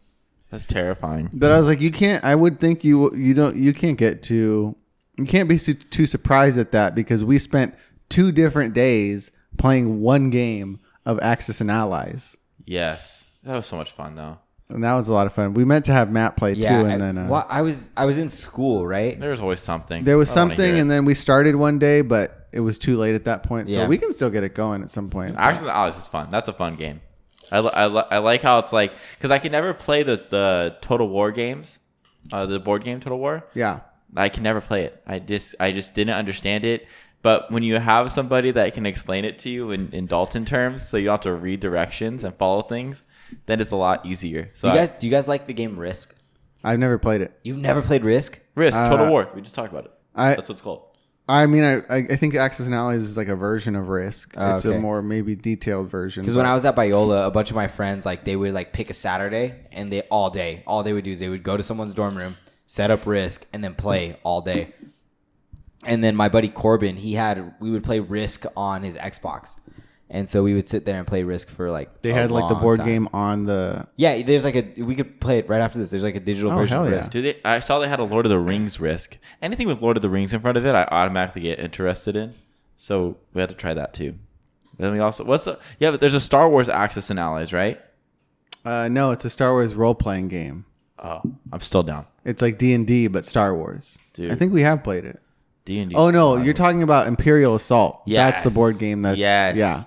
That's 0.52 0.66
terrifying. 0.66 1.30
But 1.32 1.50
I 1.50 1.58
was 1.58 1.66
like, 1.66 1.80
you 1.80 1.90
can't. 1.90 2.22
I 2.24 2.34
would 2.36 2.60
think 2.60 2.84
you 2.84 3.12
you 3.16 3.34
don't 3.34 3.56
you 3.56 3.72
can't 3.72 3.98
get 3.98 4.22
too 4.22 4.76
you 5.18 5.24
can't 5.24 5.48
be 5.48 5.58
su- 5.58 5.74
too 5.74 6.06
surprised 6.06 6.58
at 6.58 6.72
that 6.72 6.94
because 6.94 7.24
we 7.24 7.38
spent 7.38 7.74
two 8.08 8.30
different 8.32 8.74
days 8.74 9.30
playing 9.58 10.00
one 10.00 10.30
game 10.30 10.78
of 11.06 11.18
Axis 11.20 11.60
and 11.60 11.70
Allies, 11.70 12.36
Yes. 12.66 13.26
That 13.42 13.56
was 13.56 13.66
so 13.66 13.76
much 13.76 13.90
fun 13.90 14.14
though. 14.14 14.38
and 14.68 14.84
that 14.84 14.94
was 14.94 15.08
a 15.08 15.12
lot 15.12 15.26
of 15.26 15.32
fun. 15.32 15.52
We 15.54 15.64
meant 15.64 15.84
to 15.86 15.92
have 15.92 16.10
Matt 16.12 16.36
play 16.36 16.52
Yeah. 16.52 16.68
too, 16.82 16.86
I, 16.86 16.92
and 16.92 17.00
then 17.00 17.18
uh, 17.18 17.28
well, 17.28 17.46
I 17.48 17.62
was 17.62 17.90
I 17.96 18.04
was 18.04 18.18
in 18.18 18.28
school, 18.28 18.86
right? 18.86 19.18
There 19.18 19.30
was 19.30 19.40
always 19.40 19.60
something. 19.60 20.04
there 20.04 20.16
was 20.18 20.30
I 20.30 20.34
something, 20.34 20.78
and 20.78 20.90
then 20.90 21.04
we 21.06 21.14
started 21.14 21.56
one 21.56 21.78
day, 21.78 22.02
but 22.02 22.48
it 22.52 22.60
was 22.60 22.76
too 22.78 22.96
late 22.98 23.14
at 23.14 23.24
that 23.24 23.42
point. 23.42 23.68
Yeah. 23.68 23.84
So 23.84 23.88
we 23.88 23.96
can 23.98 24.12
still 24.12 24.30
get 24.30 24.44
it 24.44 24.54
going 24.54 24.82
at 24.82 24.90
some 24.90 25.08
point. 25.10 25.34
Axis 25.38 25.62
and 25.62 25.70
Allies 25.70 25.96
is 25.96 26.06
fun. 26.06 26.30
That's 26.30 26.48
a 26.48 26.52
fun 26.52 26.76
game. 26.76 27.00
I, 27.52 27.58
I, 27.58 27.84
I 27.86 28.18
like 28.18 28.42
how 28.42 28.58
it's 28.58 28.72
like 28.72 28.92
because 29.16 29.30
I 29.30 29.38
can 29.38 29.52
never 29.52 29.72
play 29.74 30.02
the 30.02 30.16
the 30.30 30.76
Total 30.80 31.06
War 31.08 31.30
games, 31.30 31.78
uh, 32.32 32.46
the 32.46 32.58
board 32.58 32.82
game 32.84 32.98
Total 33.00 33.18
War. 33.18 33.46
yeah. 33.54 33.80
I 34.14 34.28
can 34.28 34.42
never 34.42 34.60
play 34.60 34.84
it. 34.84 35.02
I 35.06 35.20
just 35.20 35.54
I 35.58 35.72
just 35.72 35.94
didn't 35.94 36.14
understand 36.14 36.64
it. 36.66 36.86
But 37.22 37.50
when 37.50 37.62
you 37.62 37.78
have 37.78 38.10
somebody 38.12 38.50
that 38.50 38.74
can 38.74 38.84
explain 38.84 39.24
it 39.24 39.38
to 39.40 39.48
you 39.48 39.70
in, 39.70 39.90
in 39.92 40.06
Dalton 40.06 40.44
terms, 40.44 40.86
so 40.86 40.96
you 40.98 41.04
don't 41.06 41.12
have 41.14 41.20
to 41.20 41.32
read 41.34 41.60
directions 41.60 42.22
and 42.24 42.36
follow 42.36 42.60
things, 42.62 43.04
then 43.46 43.60
it's 43.60 43.70
a 43.70 43.76
lot 43.76 44.04
easier. 44.04 44.50
So 44.54 44.68
Do 44.68 44.74
you 44.74 44.80
I- 44.80 44.82
guys 44.82 44.90
do 44.98 45.06
you 45.06 45.10
guys 45.10 45.28
like 45.28 45.46
the 45.46 45.54
game 45.54 45.78
Risk? 45.78 46.14
I've 46.64 46.78
never 46.78 46.98
played 46.98 47.22
it. 47.22 47.32
You've 47.42 47.56
never 47.58 47.80
played 47.80 48.04
Risk? 48.04 48.38
Risk 48.54 48.76
Uh, 48.76 48.88
Total 48.90 49.08
War. 49.08 49.30
We 49.34 49.40
just 49.40 49.54
talked 49.54 49.72
about 49.72 49.86
it. 49.86 49.92
I 50.14 50.34
That's 50.34 50.48
what 50.48 50.56
it's 50.56 50.60
called. 50.60 50.82
I 51.28 51.46
mean, 51.46 51.62
I 51.62 51.82
I 51.90 52.16
think 52.16 52.34
Axis 52.34 52.66
and 52.66 52.74
Allies 52.74 53.02
is 53.02 53.16
like 53.16 53.28
a 53.28 53.36
version 53.36 53.76
of 53.76 53.88
Risk. 53.88 54.34
Oh, 54.36 54.56
it's 54.56 54.66
okay. 54.66 54.76
a 54.76 54.80
more 54.80 55.02
maybe 55.02 55.36
detailed 55.36 55.88
version. 55.88 56.22
Because 56.22 56.36
when 56.36 56.46
I 56.46 56.54
was 56.54 56.64
at 56.64 56.74
Biola, 56.74 57.26
a 57.26 57.30
bunch 57.30 57.50
of 57.50 57.56
my 57.56 57.68
friends 57.68 58.04
like 58.04 58.24
they 58.24 58.34
would 58.34 58.52
like 58.52 58.72
pick 58.72 58.90
a 58.90 58.94
Saturday 58.94 59.54
and 59.70 59.90
they 59.90 60.02
all 60.02 60.30
day, 60.30 60.62
all 60.66 60.82
they 60.82 60.92
would 60.92 61.04
do 61.04 61.12
is 61.12 61.20
they 61.20 61.28
would 61.28 61.44
go 61.44 61.56
to 61.56 61.62
someone's 61.62 61.94
dorm 61.94 62.16
room, 62.16 62.36
set 62.66 62.90
up 62.90 63.06
Risk, 63.06 63.46
and 63.52 63.62
then 63.62 63.74
play 63.74 64.18
all 64.24 64.40
day. 64.40 64.72
And 65.84 66.02
then 66.02 66.16
my 66.16 66.28
buddy 66.28 66.48
Corbin, 66.48 66.96
he 66.96 67.14
had 67.14 67.54
we 67.60 67.70
would 67.70 67.84
play 67.84 68.00
Risk 68.00 68.44
on 68.56 68.82
his 68.82 68.96
Xbox, 68.96 69.58
and 70.12 70.28
so 70.30 70.42
we 70.44 70.54
would 70.54 70.68
sit 70.68 70.84
there 70.84 70.98
and 70.98 71.06
play 71.06 71.24
Risk 71.24 71.48
for 71.48 71.70
like 71.72 72.02
they 72.02 72.10
a 72.10 72.14
had 72.14 72.30
like 72.30 72.48
the 72.48 72.54
board 72.54 72.78
time. 72.78 72.86
game 72.86 73.08
on 73.12 73.46
the 73.46 73.88
Yeah, 73.96 74.22
there's 74.22 74.44
like 74.44 74.54
a 74.54 74.82
we 74.82 74.94
could 74.94 75.20
play 75.20 75.38
it 75.38 75.48
right 75.48 75.60
after 75.60 75.78
this. 75.80 75.90
There's 75.90 76.04
like 76.04 76.14
a 76.14 76.20
digital 76.20 76.52
Oh, 76.52 76.56
version 76.56 76.76
hell 76.76 76.84
of 76.84 76.90
yeah. 76.90 76.96
Risk. 76.98 77.10
Do? 77.12 77.34
I 77.44 77.58
saw 77.60 77.80
they 77.80 77.88
had 77.88 77.98
a 77.98 78.04
Lord 78.04 78.26
of 78.26 78.30
the 78.30 78.38
Rings 78.38 78.78
Risk. 78.78 79.18
Anything 79.40 79.66
with 79.66 79.82
Lord 79.82 79.96
of 79.96 80.02
the 80.02 80.10
Rings 80.10 80.32
in 80.32 80.40
front 80.40 80.56
of 80.56 80.64
it, 80.64 80.74
I 80.74 80.84
automatically 80.84 81.40
get 81.42 81.58
interested 81.58 82.14
in. 82.14 82.34
So 82.76 83.16
we 83.34 83.40
had 83.40 83.48
to 83.48 83.56
try 83.56 83.74
that 83.74 83.94
too. 83.94 84.14
Then 84.78 84.92
we 84.92 84.98
also 85.00 85.24
what's 85.24 85.44
the 85.44 85.58
yeah? 85.80 85.90
But 85.90 86.00
there's 86.00 86.14
a 86.14 86.20
Star 86.20 86.48
Wars 86.48 86.68
Axis 86.68 87.10
and 87.10 87.18
Allies, 87.18 87.52
right? 87.52 87.80
uh, 88.64 88.88
no, 88.88 89.10
it's 89.10 89.24
a 89.24 89.30
Star 89.30 89.52
Wars 89.52 89.74
role 89.74 89.94
playing 89.94 90.28
game. 90.28 90.64
Oh, 90.98 91.20
I'm 91.52 91.60
still 91.60 91.82
down. 91.82 92.06
It's 92.24 92.40
like 92.42 92.58
D 92.58 92.74
and 92.74 92.86
D 92.86 93.08
but 93.08 93.24
Star 93.24 93.54
Wars. 93.56 93.98
Dude. 94.12 94.30
I 94.30 94.34
think 94.36 94.52
we 94.52 94.62
have 94.62 94.84
played 94.84 95.04
it. 95.04 95.20
D 95.64 95.78
and 95.80 95.90
D. 95.90 95.96
Oh 95.96 96.10
no, 96.10 96.36
you're 96.36 96.54
talking 96.54 96.82
about 96.82 97.06
Imperial 97.06 97.54
Assault. 97.54 98.02
That's 98.06 98.42
the 98.44 98.50
board 98.50 98.78
game. 98.78 99.02
That's 99.02 99.18
yes, 99.18 99.56
yeah. 99.56 99.84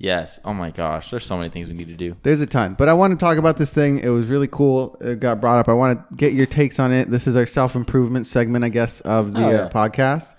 Yes. 0.00 0.40
Oh 0.44 0.52
my 0.52 0.70
gosh, 0.72 1.10
there's 1.10 1.24
so 1.24 1.36
many 1.36 1.50
things 1.50 1.68
we 1.68 1.74
need 1.74 1.86
to 1.88 1.94
do. 1.94 2.16
There's 2.24 2.40
a 2.40 2.46
ton, 2.46 2.74
but 2.74 2.88
I 2.88 2.94
want 2.94 3.12
to 3.12 3.16
talk 3.16 3.38
about 3.38 3.56
this 3.58 3.72
thing. 3.72 4.00
It 4.00 4.08
was 4.08 4.26
really 4.26 4.48
cool. 4.48 4.96
It 5.00 5.20
got 5.20 5.40
brought 5.40 5.58
up. 5.60 5.68
I 5.68 5.72
want 5.74 5.98
to 6.10 6.16
get 6.16 6.32
your 6.32 6.46
takes 6.46 6.80
on 6.80 6.92
it. 6.92 7.08
This 7.10 7.26
is 7.28 7.36
our 7.36 7.46
self 7.46 7.76
improvement 7.76 8.26
segment, 8.26 8.64
I 8.64 8.68
guess, 8.70 9.00
of 9.02 9.32
the 9.34 9.46
Oh, 9.46 9.50
yeah. 9.50 9.56
uh, 9.58 9.70
podcast, 9.70 10.34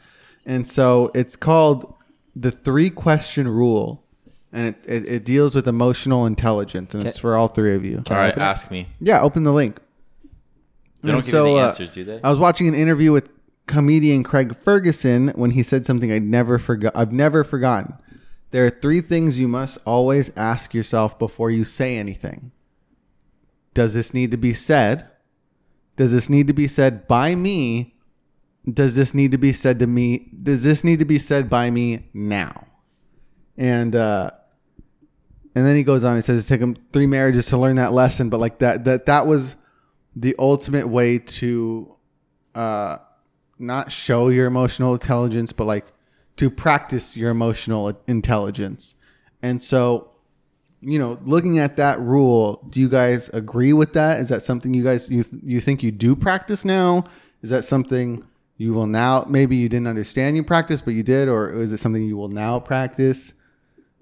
and 0.46 0.68
so 0.68 1.12
it's 1.16 1.36
called 1.38 1.94
the 2.36 2.52
three 2.52 2.90
question 2.90 3.48
rule, 3.48 4.04
and 4.52 4.68
it, 4.68 4.76
it, 4.86 5.06
it 5.08 5.26
deals 5.26 5.54
with 5.56 5.68
emotional 5.68 6.26
intelligence, 6.26 6.94
and 6.94 7.06
it's 7.08 7.18
for 7.20 7.38
all 7.38 7.48
three 7.48 7.76
of 7.76 7.86
you. 7.86 8.04
All 8.10 8.18
right, 8.18 8.30
it? 8.36 8.38
ask 8.38 8.70
me. 8.72 8.88
Yeah, 9.00 9.22
open 9.22 9.44
the 9.44 9.54
link. 9.54 9.80
They 11.04 11.12
don't 11.12 11.26
give 11.26 11.34
you 11.34 11.44
the 11.44 11.50
uh, 11.58 11.68
answers, 11.70 11.90
do 11.90 12.04
they? 12.04 12.20
I 12.24 12.30
was 12.30 12.38
watching 12.38 12.68
an 12.68 12.76
interview 12.76 13.12
with 13.12 13.30
comedian 13.66 14.24
Craig 14.24 14.56
Ferguson 14.60 15.30
when 15.30 15.52
he 15.52 15.64
said 15.64 15.86
something 15.86 16.12
I'd 16.12 16.24
never 16.24 16.58
forgot. 16.60 16.96
I've 16.96 17.12
never 17.12 17.44
forgotten. 17.44 17.94
There 18.52 18.66
are 18.66 18.70
three 18.70 19.02
things 19.02 19.40
you 19.40 19.48
must 19.48 19.78
always 19.86 20.32
ask 20.36 20.74
yourself 20.74 21.18
before 21.18 21.50
you 21.50 21.64
say 21.64 21.98
anything. 21.98 22.52
Does 23.74 23.94
this 23.94 24.14
need 24.14 24.32
to 24.32 24.38
be 24.38 24.54
said? 24.54 25.10
Does 25.96 26.12
this 26.12 26.30
need 26.30 26.48
to 26.48 26.54
be 26.54 26.68
said 26.68 27.08
by 27.08 27.36
me? 27.36 27.96
Does 28.70 28.96
this 28.96 29.14
need 29.14 29.32
to 29.32 29.38
be 29.38 29.54
said 29.54 29.80
to 29.80 29.88
me? 29.88 30.30
Does 30.44 30.64
this 30.64 30.84
need 30.84 31.00
to 31.00 31.06
be 31.06 31.18
said 31.18 31.50
by 31.50 31.72
me 31.72 32.10
now? 32.14 32.68
And 33.58 33.96
uh 33.96 34.32
and 35.56 35.66
then 35.66 35.76
he 35.76 35.84
goes 35.84 36.04
on. 36.04 36.16
He 36.16 36.22
says 36.22 36.46
it 36.46 36.48
took 36.48 36.62
him 36.62 36.76
three 36.94 37.08
marriages 37.08 37.48
to 37.48 37.58
learn 37.58 37.78
that 37.78 37.94
lesson, 37.94 38.30
but 38.30 38.40
like 38.40 38.60
that 38.60 38.84
that 38.86 39.06
that 39.06 39.28
was 39.28 39.56
the 40.16 40.36
ultimate 40.38 40.88
way 40.88 41.20
to 41.20 41.96
uh 42.54 42.98
not 43.58 43.92
show 43.92 44.30
your 44.30 44.48
emotional 44.48 44.94
intelligence 44.94 45.54
but 45.54 45.66
like 45.66 45.86
to 46.42 46.50
practice 46.50 47.16
your 47.16 47.30
emotional 47.38 47.84
intelligence 48.08 48.84
and 49.48 49.62
so 49.62 49.82
you 50.92 50.98
know 51.02 51.12
looking 51.34 51.56
at 51.66 51.76
that 51.78 52.00
rule 52.00 52.44
do 52.74 52.80
you 52.84 52.90
guys 52.90 53.30
agree 53.42 53.74
with 53.82 53.92
that 53.94 54.20
is 54.20 54.28
that 54.30 54.42
something 54.50 54.74
you 54.74 54.84
guys 54.84 55.10
you 55.16 55.24
you 55.44 55.60
think 55.62 55.84
you 55.84 55.92
do 55.92 56.16
practice 56.16 56.66
now 56.66 57.04
is 57.44 57.50
that 57.50 57.64
something 57.64 58.08
you 58.58 58.74
will 58.74 58.88
now 58.88 59.26
maybe 59.38 59.56
you 59.56 59.70
didn't 59.70 59.88
understand 59.96 60.36
you 60.36 60.44
practice 60.44 60.82
but 60.82 60.94
you 60.94 61.04
did 61.04 61.26
or 61.30 61.54
is 61.66 61.72
it 61.72 61.78
something 61.78 62.04
you 62.12 62.18
will 62.22 62.34
now 62.46 62.60
practice 62.60 63.34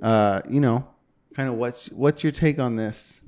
Uh, 0.02 0.40
you 0.50 0.62
know, 0.62 0.78
kind 1.36 1.50
of 1.50 1.56
what's 1.56 1.88
what's 1.92 2.24
your 2.24 2.32
take 2.32 2.58
on 2.58 2.78
this? 2.78 3.22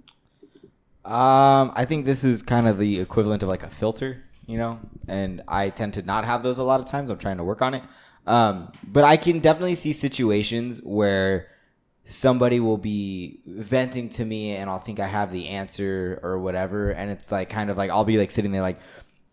Um, 1.04 1.66
I 1.76 1.84
think 1.86 2.06
this 2.06 2.24
is 2.24 2.42
kind 2.44 2.66
of 2.66 2.78
the 2.78 3.00
equivalent 3.06 3.44
of 3.44 3.50
like 3.50 3.64
a 3.64 3.70
filter, 3.70 4.24
you 4.48 4.58
know, 4.58 4.80
and 5.08 5.42
I 5.48 5.70
tend 5.70 5.94
to 5.96 6.02
not 6.02 6.24
have 6.24 6.44
those 6.44 6.60
a 6.60 6.64
lot 6.64 6.80
of 6.80 6.86
times. 6.86 7.10
I'm 7.12 7.18
trying 7.18 7.40
to 7.44 7.44
work 7.44 7.62
on 7.62 7.74
it. 7.74 7.84
Um, 8.28 8.72
but 8.88 9.04
I 9.04 9.18
can 9.18 9.40
definitely 9.40 9.76
see 9.76 9.94
situations 9.94 10.82
where 10.84 11.48
somebody 12.06 12.60
will 12.60 12.78
be 12.78 13.40
venting 13.46 14.10
to 14.10 14.26
me 14.26 14.56
and 14.56 14.70
I'll 14.70 14.80
think 14.80 15.00
I 15.00 15.08
have 15.08 15.32
the 15.32 15.48
answer 15.50 16.20
or 16.24 16.40
whatever. 16.40 16.92
And 16.92 17.12
it's 17.12 17.32
like 17.32 17.50
kind 17.50 17.70
of 17.70 17.78
like 17.78 17.90
I'll 17.90 18.06
be 18.06 18.18
like 18.18 18.32
sitting 18.32 18.52
there 18.52 18.62
like, 18.62 18.80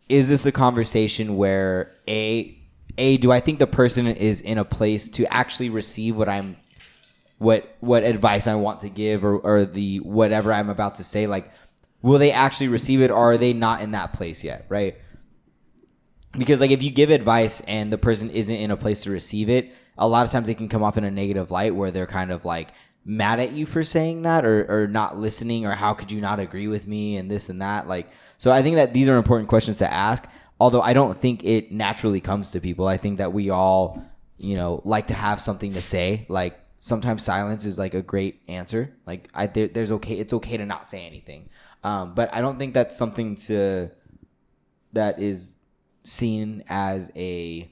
is 0.08 0.28
this 0.28 0.46
a 0.46 0.52
conversation 0.52 1.36
where 1.36 1.92
a 2.08 2.56
a 2.96 3.16
do 3.18 3.30
I 3.30 3.40
think 3.40 3.58
the 3.58 3.66
person 3.66 4.06
is 4.06 4.40
in 4.40 4.58
a 4.58 4.64
place 4.64 5.08
to 5.10 5.32
actually 5.32 5.70
receive 5.70 6.16
what 6.16 6.28
I'm 6.28 6.56
what 7.38 7.76
what 7.80 8.04
advice 8.04 8.46
I 8.46 8.54
want 8.54 8.80
to 8.80 8.88
give 8.88 9.24
or, 9.24 9.38
or 9.38 9.64
the 9.64 9.98
whatever 9.98 10.52
I'm 10.52 10.70
about 10.70 10.96
to 10.96 11.04
say, 11.04 11.26
like 11.26 11.50
will 12.00 12.18
they 12.18 12.32
actually 12.32 12.68
receive 12.68 13.02
it 13.02 13.10
or 13.10 13.32
are 13.32 13.38
they 13.38 13.52
not 13.52 13.82
in 13.82 13.90
that 13.90 14.12
place 14.12 14.44
yet, 14.44 14.64
right? 14.68 14.96
Because 16.32 16.60
like 16.60 16.70
if 16.70 16.82
you 16.82 16.90
give 16.90 17.10
advice 17.10 17.60
and 17.62 17.92
the 17.92 17.98
person 17.98 18.30
isn't 18.30 18.54
in 18.54 18.70
a 18.70 18.76
place 18.76 19.02
to 19.02 19.10
receive 19.10 19.48
it, 19.48 19.72
a 19.96 20.06
lot 20.06 20.26
of 20.26 20.32
times 20.32 20.48
it 20.48 20.56
can 20.56 20.68
come 20.68 20.82
off 20.82 20.96
in 20.96 21.04
a 21.04 21.10
negative 21.10 21.50
light 21.50 21.74
where 21.74 21.90
they're 21.90 22.06
kind 22.06 22.30
of 22.30 22.44
like 22.44 22.70
mad 23.04 23.40
at 23.40 23.52
you 23.52 23.64
for 23.64 23.82
saying 23.82 24.22
that 24.22 24.44
or, 24.44 24.66
or 24.68 24.86
not 24.86 25.18
listening 25.18 25.64
or 25.64 25.72
how 25.72 25.94
could 25.94 26.12
you 26.12 26.20
not 26.20 26.38
agree 26.38 26.68
with 26.68 26.86
me 26.86 27.16
and 27.16 27.30
this 27.30 27.48
and 27.48 27.62
that. 27.62 27.88
Like 27.88 28.10
so 28.36 28.52
I 28.52 28.62
think 28.62 28.76
that 28.76 28.94
these 28.94 29.08
are 29.08 29.16
important 29.16 29.48
questions 29.48 29.78
to 29.78 29.92
ask. 29.92 30.28
Although 30.60 30.82
I 30.82 30.92
don't 30.92 31.16
think 31.16 31.44
it 31.44 31.70
naturally 31.70 32.20
comes 32.20 32.50
to 32.52 32.60
people. 32.60 32.86
I 32.86 32.96
think 32.96 33.18
that 33.18 33.32
we 33.32 33.50
all, 33.50 34.02
you 34.38 34.56
know, 34.56 34.82
like 34.84 35.06
to 35.08 35.14
have 35.14 35.40
something 35.40 35.72
to 35.72 35.80
say. 35.80 36.26
Like 36.28 36.58
sometimes 36.78 37.24
silence 37.24 37.64
is 37.64 37.78
like 37.78 37.94
a 37.94 38.02
great 38.02 38.42
answer. 38.48 38.94
Like 39.06 39.28
I 39.34 39.46
there, 39.46 39.68
there's 39.68 39.92
okay 39.92 40.14
it's 40.14 40.32
okay 40.32 40.56
to 40.56 40.66
not 40.66 40.86
say 40.86 41.06
anything. 41.06 41.48
Um, 41.84 42.14
but 42.14 42.32
I 42.34 42.40
don't 42.40 42.58
think 42.58 42.74
that's 42.74 42.96
something 42.96 43.36
to 43.46 43.90
that 44.92 45.20
is 45.20 45.56
seen 46.08 46.64
as 46.68 47.10
a 47.14 47.70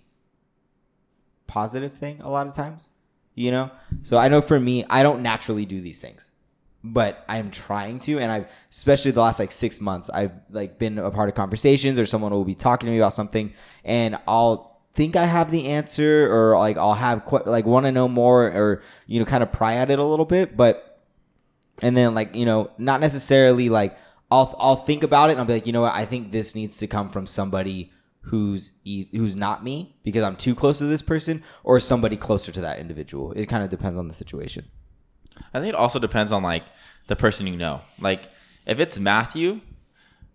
positive 1.46 1.92
thing 1.92 2.20
a 2.20 2.30
lot 2.30 2.46
of 2.46 2.54
times. 2.54 2.90
You 3.34 3.50
know? 3.50 3.70
So 4.02 4.16
I 4.16 4.28
know 4.28 4.40
for 4.40 4.58
me, 4.58 4.84
I 4.88 5.02
don't 5.02 5.22
naturally 5.22 5.66
do 5.66 5.80
these 5.80 6.00
things. 6.00 6.32
But 6.84 7.24
I'm 7.28 7.50
trying 7.50 7.98
to, 8.00 8.20
and 8.20 8.30
I've 8.30 8.46
especially 8.70 9.10
the 9.10 9.20
last 9.20 9.40
like 9.40 9.50
six 9.50 9.80
months, 9.80 10.08
I've 10.08 10.30
like 10.50 10.78
been 10.78 10.98
a 10.98 11.10
part 11.10 11.28
of 11.28 11.34
conversations 11.34 11.98
or 11.98 12.06
someone 12.06 12.30
will 12.32 12.44
be 12.44 12.54
talking 12.54 12.86
to 12.86 12.92
me 12.92 12.98
about 12.98 13.12
something, 13.12 13.52
and 13.84 14.16
I'll 14.28 14.80
think 14.94 15.16
I 15.16 15.26
have 15.26 15.50
the 15.50 15.66
answer 15.66 16.32
or 16.32 16.56
like 16.56 16.76
I'll 16.76 16.94
have 16.94 17.24
qu- 17.24 17.42
like 17.44 17.66
want 17.66 17.86
to 17.86 17.92
know 17.92 18.06
more 18.06 18.44
or 18.44 18.82
you 19.08 19.18
know 19.18 19.26
kind 19.26 19.42
of 19.42 19.50
pry 19.50 19.74
at 19.74 19.90
it 19.90 19.98
a 19.98 20.04
little 20.04 20.24
bit, 20.24 20.56
but 20.56 21.00
and 21.82 21.96
then 21.96 22.14
like 22.14 22.36
you 22.36 22.44
know 22.44 22.70
not 22.78 23.00
necessarily 23.00 23.68
like 23.68 23.98
I'll 24.30 24.54
I'll 24.56 24.76
think 24.76 25.02
about 25.02 25.30
it 25.30 25.32
and 25.32 25.40
I'll 25.40 25.46
be 25.46 25.54
like 25.54 25.66
you 25.66 25.72
know 25.72 25.82
what 25.82 25.94
I 25.94 26.04
think 26.04 26.30
this 26.30 26.54
needs 26.54 26.78
to 26.78 26.86
come 26.86 27.10
from 27.10 27.26
somebody 27.26 27.90
who's 28.26 28.72
e- 28.84 29.08
who's 29.12 29.36
not 29.36 29.62
me 29.62 29.96
because 30.02 30.24
I'm 30.24 30.36
too 30.36 30.54
close 30.54 30.78
to 30.78 30.84
this 30.84 31.02
person 31.02 31.42
or 31.62 31.78
somebody 31.78 32.16
closer 32.16 32.52
to 32.52 32.60
that 32.62 32.78
individual. 32.78 33.32
It 33.32 33.46
kind 33.46 33.62
of 33.62 33.70
depends 33.70 33.98
on 33.98 34.08
the 34.08 34.14
situation. 34.14 34.64
I 35.54 35.60
think 35.60 35.68
it 35.68 35.74
also 35.74 35.98
depends 35.98 36.32
on 36.32 36.42
like 36.42 36.64
the 37.06 37.16
person 37.16 37.46
you 37.46 37.56
know. 37.56 37.82
Like 38.00 38.28
if 38.66 38.80
it's 38.80 38.98
Matthew, 38.98 39.60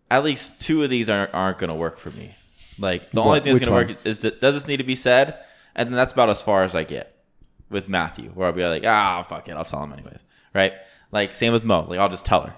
at 0.10 0.24
least 0.24 0.62
two 0.62 0.84
of 0.84 0.90
these 0.90 1.10
aren't 1.10 1.34
aren't 1.34 1.58
gonna 1.58 1.76
work 1.76 2.00
for 2.00 2.12
me. 2.12 2.36
Like 2.80 3.12
the 3.12 3.22
only 3.22 3.42
thing 3.42 3.54
that's 3.54 3.66
gonna 3.66 3.76
work 3.76 3.88
ones? 3.88 4.06
is 4.06 4.22
that 4.22 4.40
does 4.40 4.56
this 4.56 4.68
need 4.68 4.78
to 4.78 4.84
be 4.84 4.96
said, 4.96 5.38
and 5.76 5.88
then 5.90 5.96
that's 5.96 6.14
about 6.14 6.30
as 6.30 6.42
far 6.42 6.64
as 6.64 6.76
I 6.76 6.84
get 6.84 7.24
with 7.70 7.90
Matthew, 7.90 8.30
where 8.30 8.48
I'll 8.48 8.54
be 8.54 8.66
like, 8.66 8.86
ah, 8.86 9.24
fuck 9.24 9.48
it, 9.50 9.54
I'll 9.54 9.66
tell 9.66 9.84
him 9.84 9.94
anyways, 9.94 10.24
right? 10.54 10.74
Like 11.12 11.36
same 11.36 11.52
with 11.52 11.66
Mo, 11.66 11.86
like 11.90 12.00
I'll 12.00 12.10
just 12.10 12.26
tell 12.26 12.42
her. 12.42 12.56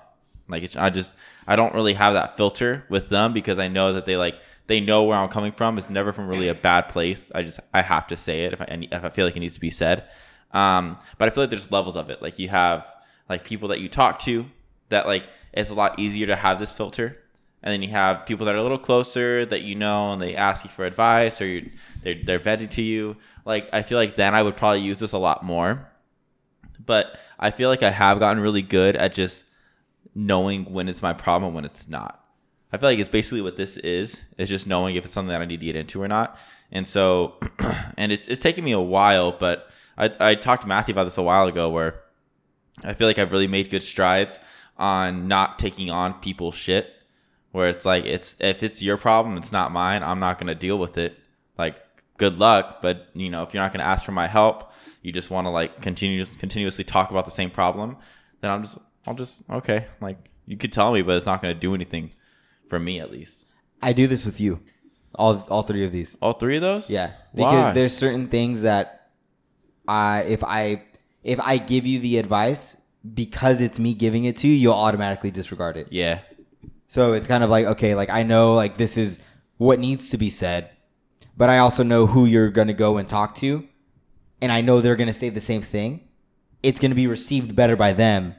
Like 0.48 0.63
it's, 0.63 0.76
I 0.76 0.89
just 0.91 1.15
I 1.48 1.56
don't 1.56 1.74
really 1.74 1.93
have 1.93 2.13
that 2.13 2.38
filter 2.38 2.86
with 2.89 3.10
them 3.10 3.34
because 3.34 3.58
I 3.58 3.67
know 3.67 3.93
that 3.93 4.06
they 4.06 4.15
like 4.17 4.39
they 4.67 4.80
know 4.80 5.04
where 5.04 5.17
I'm 5.17 5.30
coming 5.30 5.52
from. 5.52 5.78
It's 5.78 5.89
never 5.89 6.13
from 6.13 6.28
really 6.28 6.47
a 6.47 6.56
bad 6.56 6.89
place. 6.89 7.32
I 7.36 7.43
just 7.43 7.60
I 7.73 7.82
have 7.82 8.08
to 8.08 8.17
say 8.17 8.45
it 8.45 8.54
if 8.54 8.62
I 8.62 8.65
if 8.91 9.04
I 9.04 9.10
feel 9.10 9.26
like 9.26 9.36
it 9.36 9.39
needs 9.39 9.56
to 9.56 9.60
be 9.60 9.69
said. 9.69 10.06
Um, 10.52 10.97
but 11.17 11.28
I 11.28 11.32
feel 11.32 11.43
like 11.43 11.49
there's 11.49 11.71
levels 11.71 11.95
of 11.95 12.10
it. 12.10 12.21
Like 12.21 12.39
you 12.39 12.49
have 12.49 12.88
like 13.30 13.43
people 13.43 13.69
that 13.69 13.80
you 13.80 13.89
talk 13.89 14.19
to 14.19 14.45
that 14.89 15.06
like 15.06 15.23
it's 15.52 15.69
a 15.69 15.76
lot 15.76 15.99
easier 15.99 16.28
to 16.28 16.36
have 16.36 16.60
this 16.60 16.71
filter, 16.71 17.17
and 17.62 17.73
then 17.73 17.84
you 17.84 17.89
have 17.89 18.26
people 18.26 18.45
that 18.45 18.56
are 18.56 18.60
a 18.60 18.63
little 18.63 18.78
closer 18.78 19.45
that 19.45 19.63
you 19.63 19.76
know 19.76 20.13
and 20.13 20.21
they 20.21 20.36
ask 20.36 20.63
you 20.63 20.69
for 20.69 20.86
advice 20.86 21.41
or 21.41 21.47
you're, 21.47 21.63
they're 22.04 22.23
they're 22.23 22.39
venting 22.39 22.69
to 22.69 22.82
you. 22.82 23.17
Like 23.45 23.69
I 23.73 23.82
feel 23.82 23.97
like 23.97 24.15
then 24.15 24.34
I 24.34 24.43
would 24.43 24.56
probably 24.56 24.82
use 24.82 24.99
this 24.99 25.12
a 25.12 25.17
lot 25.17 25.43
more. 25.43 25.89
But 26.86 27.17
I 27.39 27.52
feel 27.52 27.69
like 27.69 27.84
I 27.84 27.91
have 27.91 28.19
gotten 28.19 28.41
really 28.41 28.62
good 28.62 28.95
at 28.95 29.13
just 29.13 29.45
knowing 30.15 30.65
when 30.65 30.89
it's 30.89 31.02
my 31.02 31.13
problem 31.13 31.47
and 31.47 31.56
when 31.56 31.65
it's 31.65 31.88
not. 31.88 32.22
I 32.73 32.77
feel 32.77 32.89
like 32.89 32.97
it's 32.97 33.07
basically 33.07 33.41
what 33.41 33.55
this 33.55 33.77
is. 33.77 34.23
Is 34.38 34.49
just 34.49 34.65
knowing 34.65 34.95
if 34.95 35.05
it's 35.05 35.13
something 35.13 35.29
that 35.29 35.41
I 35.41 35.45
need 35.45 35.59
to 35.59 35.65
get 35.65 35.75
into 35.75 36.01
or 36.01 36.07
not. 36.07 36.38
And 36.71 36.88
so, 36.88 37.36
and 37.97 38.12
it's 38.12 38.27
it's 38.27 38.41
taken 38.41 38.63
me 38.63 38.71
a 38.71 38.81
while, 38.81 39.31
but 39.31 39.69
I 39.95 40.09
I 40.19 40.36
talked 40.36 40.63
to 40.63 40.67
Matthew 40.67 40.93
about 40.93 41.03
this 41.03 41.19
a 41.19 41.21
while 41.21 41.45
ago, 41.47 41.69
where 41.69 42.01
I 42.83 42.95
feel 42.95 43.05
like 43.05 43.19
I've 43.19 43.31
really 43.31 43.47
made 43.47 43.69
good 43.69 43.83
strides 43.83 44.39
on 44.75 45.27
not 45.27 45.59
taking 45.59 45.91
on 45.91 46.15
people's 46.15 46.55
shit. 46.55 46.89
Where 47.51 47.69
it's 47.69 47.86
like 47.86 48.05
it's 48.05 48.36
if 48.39 48.63
it's 48.63 48.81
your 48.81 48.97
problem, 48.97 49.38
it's 49.38 49.51
not 49.51 49.71
mine. 49.71 50.01
I'm 50.01 50.19
not 50.19 50.39
gonna 50.39 50.55
deal 50.55 50.79
with 50.79 50.97
it. 50.97 51.19
Like 51.59 51.79
good 52.17 52.39
luck, 52.39 52.81
but 52.81 53.07
you 53.13 53.29
know 53.29 53.43
if 53.43 53.53
you're 53.53 53.62
not 53.62 53.71
gonna 53.71 53.83
ask 53.83 54.03
for 54.03 54.13
my 54.13 54.25
help, 54.25 54.71
you 55.03 55.12
just 55.12 55.29
want 55.29 55.45
to 55.45 55.51
like 55.51 55.79
continue 55.83 56.25
continuously 56.25 56.83
talk 56.83 57.12
about 57.12 57.25
the 57.25 57.31
same 57.31 57.51
problem, 57.51 57.97
then 58.41 58.49
I'm 58.49 58.63
just 58.63 58.79
I'll 59.05 59.13
just 59.13 59.43
okay. 59.47 59.86
Like 60.01 60.17
you 60.47 60.57
could 60.57 60.73
tell 60.73 60.91
me, 60.91 61.03
but 61.03 61.15
it's 61.15 61.27
not 61.27 61.39
gonna 61.39 61.53
do 61.53 61.75
anything 61.75 62.13
for 62.67 62.80
me 62.80 62.99
at 62.99 63.12
least. 63.12 63.45
I 63.82 63.93
do 63.93 64.08
this 64.08 64.26
with 64.26 64.39
you, 64.39 64.62
all 65.15 65.45
all 65.49 65.63
three 65.63 65.84
of 65.84 65.91
these. 65.91 66.17
All 66.21 66.34
three 66.34 66.56
of 66.56 66.62
those? 66.62 66.89
Yeah, 66.89 67.12
because 67.36 67.65
Why? 67.65 67.71
there's 67.71 67.95
certain 67.95 68.28
things 68.28 68.63
that 68.63 69.12
I 69.88 70.21
if 70.21 70.43
I 70.43 70.84
if 71.23 71.39
I 71.39 71.58
give 71.58 71.86
you 71.86 71.99
the 71.99 72.17
advice 72.17 72.78
because 73.13 73.62
it's 73.62 73.80
me 73.80 73.93
giving 73.93 74.26
it 74.26 74.38
to 74.38 74.47
you, 74.47 74.54
you'll 74.54 74.73
automatically 74.73 75.32
disregard 75.32 75.78
it. 75.78 75.88
Yeah. 75.91 76.19
So 76.88 77.13
it's 77.13 77.28
kind 77.28 77.43
of 77.43 77.49
like 77.49 77.65
okay, 77.65 77.95
like 77.95 78.10
I 78.10 78.23
know 78.23 78.54
like 78.54 78.78
this 78.78 78.97
is 78.97 79.21
what 79.58 79.80
needs 79.80 80.10
to 80.12 80.17
be 80.17 80.30
said, 80.30 80.69
but 81.36 81.49
I 81.49 81.60
also 81.60 81.84
know 81.84 82.06
who 82.06 82.26
you're 82.26 82.49
going 82.49 82.67
to 82.67 82.73
go 82.73 82.97
and 82.97 83.08
talk 83.08 83.36
to, 83.36 83.67
and 84.41 84.52
I 84.52 84.62
know 84.62 84.82
they're 84.82 84.95
going 84.95 85.08
to 85.08 85.13
say 85.13 85.30
the 85.30 85.41
same 85.41 85.62
thing. 85.62 86.08
It's 86.62 86.80
going 86.80 86.91
to 86.91 86.95
be 86.95 87.08
received 87.08 87.56
better 87.56 87.76
by 87.76 87.93
them, 87.93 88.36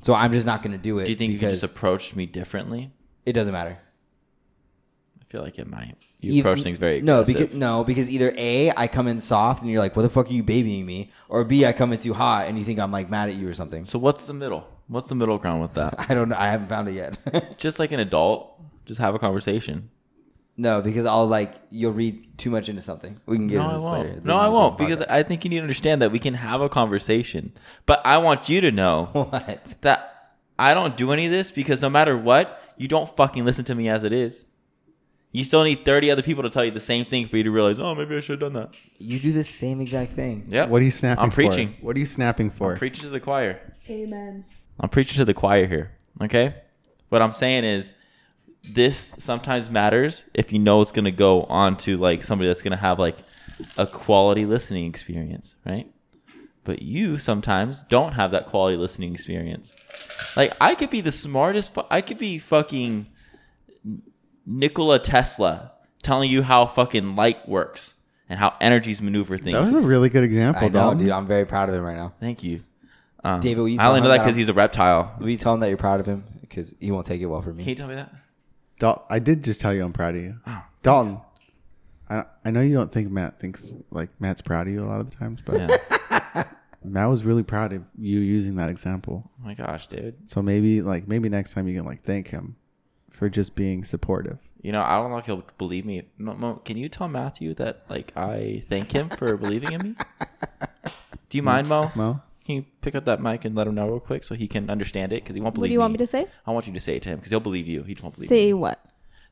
so 0.00 0.14
I'm 0.14 0.32
just 0.32 0.46
not 0.46 0.62
going 0.62 0.72
to 0.72 0.78
do 0.78 0.98
it. 0.98 1.06
Do 1.06 1.10
you 1.10 1.16
think 1.16 1.32
you 1.32 1.38
could 1.38 1.50
just 1.50 1.64
approach 1.64 2.14
me 2.14 2.26
differently? 2.26 2.92
It 3.26 3.32
doesn't 3.32 3.52
matter? 3.52 3.78
I 5.20 5.24
feel 5.30 5.42
like 5.42 5.58
it 5.58 5.66
might. 5.66 5.94
You 6.20 6.32
Eith- 6.34 6.40
approach 6.40 6.62
things 6.62 6.78
very 6.78 7.02
no 7.02 7.20
aggressive. 7.20 7.48
because 7.50 7.56
no 7.56 7.84
because 7.84 8.08
either 8.08 8.32
a 8.36 8.72
I 8.74 8.86
come 8.88 9.08
in 9.08 9.20
soft 9.20 9.60
and 9.60 9.70
you're 9.70 9.80
like 9.80 9.94
what 9.94 10.02
the 10.02 10.08
fuck 10.08 10.30
are 10.30 10.32
you 10.32 10.42
babying 10.42 10.86
me 10.86 11.10
or 11.28 11.44
b 11.44 11.66
I 11.66 11.72
come 11.74 11.92
in 11.92 11.98
too 11.98 12.14
hot 12.14 12.46
and 12.46 12.58
you 12.58 12.64
think 12.64 12.78
I'm 12.78 12.90
like 12.92 13.10
mad 13.10 13.28
at 13.28 13.34
you 13.34 13.46
or 13.48 13.52
something. 13.54 13.84
So 13.84 13.98
what's 13.98 14.26
the 14.26 14.32
middle? 14.32 14.66
What's 14.88 15.08
the 15.08 15.14
middle 15.14 15.36
ground 15.38 15.60
with 15.60 15.74
that? 15.74 15.94
I 16.08 16.14
don't 16.14 16.28
know. 16.30 16.36
I 16.38 16.46
haven't 16.46 16.68
found 16.68 16.88
it 16.88 16.92
yet. 16.92 17.58
just 17.58 17.78
like 17.78 17.92
an 17.92 18.00
adult, 18.00 18.58
just 18.86 19.00
have 19.00 19.14
a 19.14 19.18
conversation. 19.18 19.90
no, 20.56 20.80
because 20.80 21.04
I'll 21.04 21.26
like 21.26 21.54
you'll 21.70 21.92
read 21.92 22.38
too 22.38 22.48
much 22.50 22.68
into 22.70 22.80
something. 22.80 23.20
We 23.26 23.36
can 23.36 23.46
get 23.48 23.56
No, 23.58 23.62
into 23.64 23.72
I 23.72 23.76
this 23.76 23.82
won't. 23.84 24.08
later. 24.08 24.20
No, 24.24 24.36
I 24.38 24.48
won't 24.48 24.78
because 24.78 25.02
I 25.02 25.22
think 25.24 25.44
you 25.44 25.50
need 25.50 25.56
to 25.56 25.62
understand 25.62 26.00
that 26.00 26.10
we 26.12 26.18
can 26.20 26.34
have 26.34 26.62
a 26.62 26.68
conversation. 26.70 27.52
But 27.84 28.00
I 28.06 28.16
want 28.18 28.48
you 28.48 28.62
to 28.62 28.70
know 28.70 29.08
what? 29.12 29.74
that 29.82 30.32
I 30.58 30.72
don't 30.72 30.96
do 30.96 31.12
any 31.12 31.26
of 31.26 31.32
this 31.32 31.50
because 31.50 31.82
no 31.82 31.90
matter 31.90 32.16
what, 32.16 32.62
you 32.76 32.88
don't 32.88 33.14
fucking 33.16 33.44
listen 33.44 33.64
to 33.66 33.74
me 33.74 33.88
as 33.88 34.04
it 34.04 34.12
is. 34.12 34.44
You 35.32 35.42
still 35.42 35.64
need 35.64 35.84
30 35.84 36.12
other 36.12 36.22
people 36.22 36.44
to 36.44 36.50
tell 36.50 36.64
you 36.64 36.70
the 36.70 36.78
same 36.78 37.04
thing 37.04 37.26
for 37.26 37.36
you 37.36 37.42
to 37.42 37.50
realize, 37.50 37.80
oh, 37.80 37.92
maybe 37.94 38.16
I 38.16 38.20
should 38.20 38.40
have 38.40 38.52
done 38.52 38.62
that. 38.62 38.74
You 38.98 39.18
do 39.18 39.32
the 39.32 39.42
same 39.42 39.80
exact 39.80 40.12
thing. 40.12 40.46
Yeah. 40.48 40.66
What 40.66 40.80
are 40.80 40.84
you 40.84 40.92
snapping 40.92 41.24
I'm 41.24 41.30
for? 41.30 41.34
preaching. 41.34 41.74
What 41.80 41.96
are 41.96 41.98
you 41.98 42.06
snapping 42.06 42.50
for? 42.50 42.76
Preaching 42.76 43.02
to 43.02 43.08
the 43.08 43.18
choir. 43.18 43.60
Amen. 43.90 44.44
I'm 44.78 44.88
preaching 44.88 45.16
to 45.18 45.24
the 45.24 45.34
choir 45.34 45.66
here. 45.66 45.90
Okay? 46.22 46.54
What 47.08 47.20
I'm 47.20 47.32
saying 47.32 47.64
is 47.64 47.94
this 48.62 49.12
sometimes 49.18 49.68
matters 49.68 50.24
if 50.34 50.52
you 50.52 50.60
know 50.60 50.80
it's 50.80 50.92
going 50.92 51.04
to 51.04 51.10
go 51.10 51.42
on 51.44 51.76
to 51.78 51.96
like 51.98 52.22
somebody 52.22 52.46
that's 52.46 52.62
going 52.62 52.70
to 52.70 52.76
have 52.76 53.00
like 53.00 53.16
a 53.76 53.86
quality 53.86 54.46
listening 54.46 54.86
experience, 54.86 55.56
right? 55.66 55.90
But 56.64 56.80
you 56.82 57.18
sometimes 57.18 57.82
don't 57.84 58.12
have 58.12 58.30
that 58.30 58.46
quality 58.46 58.76
listening 58.78 59.12
experience. 59.12 59.74
Like 60.36 60.52
I 60.60 60.74
could 60.74 60.90
be 60.90 61.02
the 61.02 61.12
smartest 61.12 61.74
fu- 61.74 61.82
I 61.90 62.00
could 62.00 62.18
be 62.18 62.38
fucking 62.38 63.06
Nikola 64.46 64.98
Tesla 64.98 65.72
telling 66.02 66.30
you 66.30 66.42
how 66.42 66.66
fucking 66.66 67.16
light 67.16 67.46
works 67.48 67.94
and 68.28 68.38
how 68.38 68.54
energies 68.60 69.00
maneuver 69.02 69.36
things. 69.38 69.52
That 69.52 69.60
was 69.60 69.84
a 69.84 69.86
really 69.86 70.08
good 70.08 70.24
example, 70.24 70.64
I 70.64 70.68
know, 70.68 70.72
Dalton. 70.72 70.98
dude. 70.98 71.10
I'm 71.10 71.26
very 71.26 71.44
proud 71.46 71.68
of 71.68 71.74
him 71.74 71.82
right 71.82 71.96
now. 71.96 72.14
Thank 72.20 72.42
you. 72.42 72.62
Um, 73.22 73.40
David, 73.40 73.60
will 73.60 73.68
you 73.68 73.78
I 73.80 73.86
only 73.86 74.00
tell 74.00 74.04
know 74.04 74.10
that 74.10 74.18
that 74.18 74.24
because 74.24 74.36
he's 74.36 74.48
a 74.50 74.54
reptile. 74.54 75.14
Will 75.18 75.30
you 75.30 75.36
tell 75.38 75.54
him 75.54 75.60
that 75.60 75.68
you're 75.68 75.78
proud 75.78 76.00
of 76.00 76.06
him? 76.06 76.24
Because 76.42 76.74
he 76.80 76.90
won't 76.90 77.06
take 77.06 77.20
it 77.22 77.26
well 77.26 77.40
from 77.42 77.56
me. 77.56 77.62
Can 77.64 77.66
me. 77.66 77.72
you 77.72 77.76
tell 77.76 77.88
me 77.88 77.94
that? 77.94 78.12
Dal- 78.78 79.06
I 79.08 79.18
did 79.18 79.42
just 79.44 79.60
tell 79.60 79.72
you 79.72 79.82
I'm 79.84 79.92
proud 79.92 80.14
of 80.14 80.20
you. 80.22 80.36
Oh, 80.46 80.62
Dalton, 80.82 81.20
I, 82.10 82.24
I 82.44 82.50
know 82.50 82.60
you 82.60 82.74
don't 82.74 82.92
think 82.92 83.10
Matt 83.10 83.38
thinks 83.40 83.72
like 83.90 84.10
Matt's 84.20 84.42
proud 84.42 84.66
of 84.66 84.72
you 84.74 84.82
a 84.82 84.84
lot 84.84 85.00
of 85.00 85.10
the 85.10 85.16
times, 85.16 85.40
but 85.44 85.56
Yeah. 85.58 85.68
Matt 86.84 87.08
was 87.08 87.24
really 87.24 87.42
proud 87.42 87.72
of 87.72 87.82
you 87.98 88.18
using 88.20 88.56
that 88.56 88.68
example. 88.68 89.30
Oh 89.40 89.44
my 89.46 89.54
gosh, 89.54 89.86
dude. 89.86 90.30
So 90.30 90.42
maybe 90.42 90.82
like 90.82 91.08
maybe 91.08 91.28
next 91.28 91.54
time 91.54 91.66
you 91.66 91.76
can 91.76 91.86
like 91.86 92.02
thank 92.02 92.28
him 92.28 92.56
for 93.10 93.28
just 93.28 93.54
being 93.54 93.84
supportive. 93.84 94.38
You 94.62 94.72
know, 94.72 94.82
I 94.82 94.96
don't 94.96 95.10
know 95.10 95.18
if 95.18 95.26
he'll 95.26 95.44
believe 95.58 95.84
me. 95.84 96.02
Mo, 96.18 96.34
Mo, 96.34 96.54
can 96.64 96.76
you 96.76 96.88
tell 96.88 97.08
Matthew 97.08 97.54
that 97.54 97.84
like 97.88 98.12
I 98.16 98.64
thank 98.68 98.92
him 98.92 99.08
for 99.10 99.36
believing 99.38 99.72
in 99.72 99.82
me? 99.82 99.94
Do 101.28 101.38
you 101.38 101.42
mind, 101.42 101.68
Mo? 101.68 101.90
Mo? 101.94 102.20
Can 102.44 102.56
you 102.56 102.64
pick 102.82 102.94
up 102.94 103.06
that 103.06 103.22
mic 103.22 103.44
and 103.46 103.54
let 103.54 103.66
him 103.66 103.74
know 103.74 103.88
real 103.88 104.00
quick 104.00 104.22
so 104.22 104.34
he 104.34 104.46
can 104.46 104.68
understand 104.68 105.12
it? 105.12 105.22
Because 105.22 105.34
he 105.34 105.40
won't 105.40 105.54
believe 105.54 105.68
What 105.68 105.68
do 105.68 105.72
you 105.72 105.80
want 105.80 105.92
me 105.92 105.98
to 105.98 106.06
say? 106.06 106.26
I 106.46 106.50
want 106.50 106.66
you 106.66 106.74
to 106.74 106.80
say 106.80 106.96
it 106.96 107.02
to 107.02 107.08
him 107.08 107.16
because 107.16 107.30
he'll 107.30 107.40
believe 107.40 107.66
you. 107.66 107.82
He 107.84 107.96
won't 108.02 108.14
believe 108.14 108.28
Say 108.28 108.46
me. 108.46 108.52
what? 108.54 108.84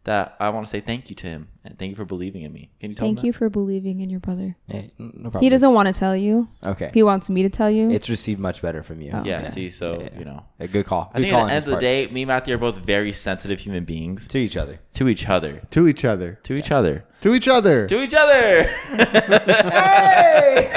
That 0.05 0.35
I 0.41 0.49
want 0.49 0.67
to 0.67 0.71
say 0.71 0.81
thank 0.81 1.11
you 1.11 1.17
to 1.17 1.27
him 1.29 1.47
and 1.65 1.79
thank 1.79 1.91
you 1.91 1.95
for 1.95 2.05
believing 2.05 2.43
in 2.43 2.53
me. 2.53 2.71
Can 2.81 2.91
you 2.91 2.97
tell 2.97 3.07
Thank 3.07 3.21
him 3.21 3.27
you 3.27 3.33
for 3.33 3.49
believing 3.49 4.01
in 4.01 4.11
your 4.11 4.19
brother. 4.19 4.57
Eh, 4.69 4.89
no 4.99 5.31
problem. 5.31 5.43
He 5.45 5.49
doesn't 5.49 5.73
want 5.73 5.87
to 5.87 5.93
tell 5.97 6.17
you. 6.17 6.49
Okay. 6.65 6.91
He 6.93 7.05
wants 7.05 7.31
me 7.31 7.45
to 7.45 7.49
tell 7.49 7.71
you. 7.71 7.89
it's 7.89 8.11
received 8.11 8.41
much 8.41 8.63
better 8.63 8.83
from 8.83 9.01
you. 9.01 9.11
Oh. 9.15 9.19
That? 9.19 9.27
Yeah, 9.27 9.45
See, 9.45 9.71
so 9.71 10.03
you 10.19 10.25
know. 10.25 10.45
A 10.59 10.67
good 10.67 10.87
call. 10.87 11.13
I 11.15 11.19
Good 11.19 11.23
think 11.23 11.35
call 11.35 11.45
at 11.45 11.47
the 11.47 11.53
end 11.55 11.65
of 11.65 11.67
the 11.67 11.75
part. 11.75 11.81
day, 11.83 12.09
me 12.09 12.23
and 12.23 12.29
Matthew 12.29 12.53
are 12.55 12.59
both 12.59 12.79
very 12.79 13.13
sensitive 13.13 13.61
human 13.61 13.85
beings 13.85 14.27
to 14.27 14.39
each 14.39 14.57
other. 14.57 14.81
to 14.95 15.07
each 15.09 15.29
other. 15.29 15.63
To 15.71 15.87
each 15.87 16.05
other. 16.05 16.39
To 16.43 16.55
each 16.55 16.73
other. 16.73 17.05
To 17.21 17.33
each 17.35 17.47
other. 17.47 17.87
To 17.87 18.03
each 18.03 18.15
other. 18.15 18.63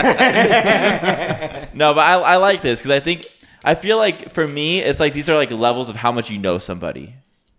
Hey! 0.06 1.68
no, 1.74 1.94
but 1.94 2.02
I, 2.06 2.14
I 2.20 2.36
like 2.38 2.62
this 2.62 2.80
because 2.80 2.92
I 2.92 3.00
think 3.00 3.26
I 3.64 3.76
feel 3.76 3.98
like 3.98 4.34
for 4.34 4.48
me, 4.48 4.80
it's 4.80 5.00
like 5.00 5.14
these 5.14 5.30
are 5.30 5.36
like 5.36 5.52
levels 5.52 5.90
of 5.90 5.96
how 5.96 6.12
much 6.12 6.30
you 6.30 6.38
know 6.38 6.60
somebody. 6.60 7.16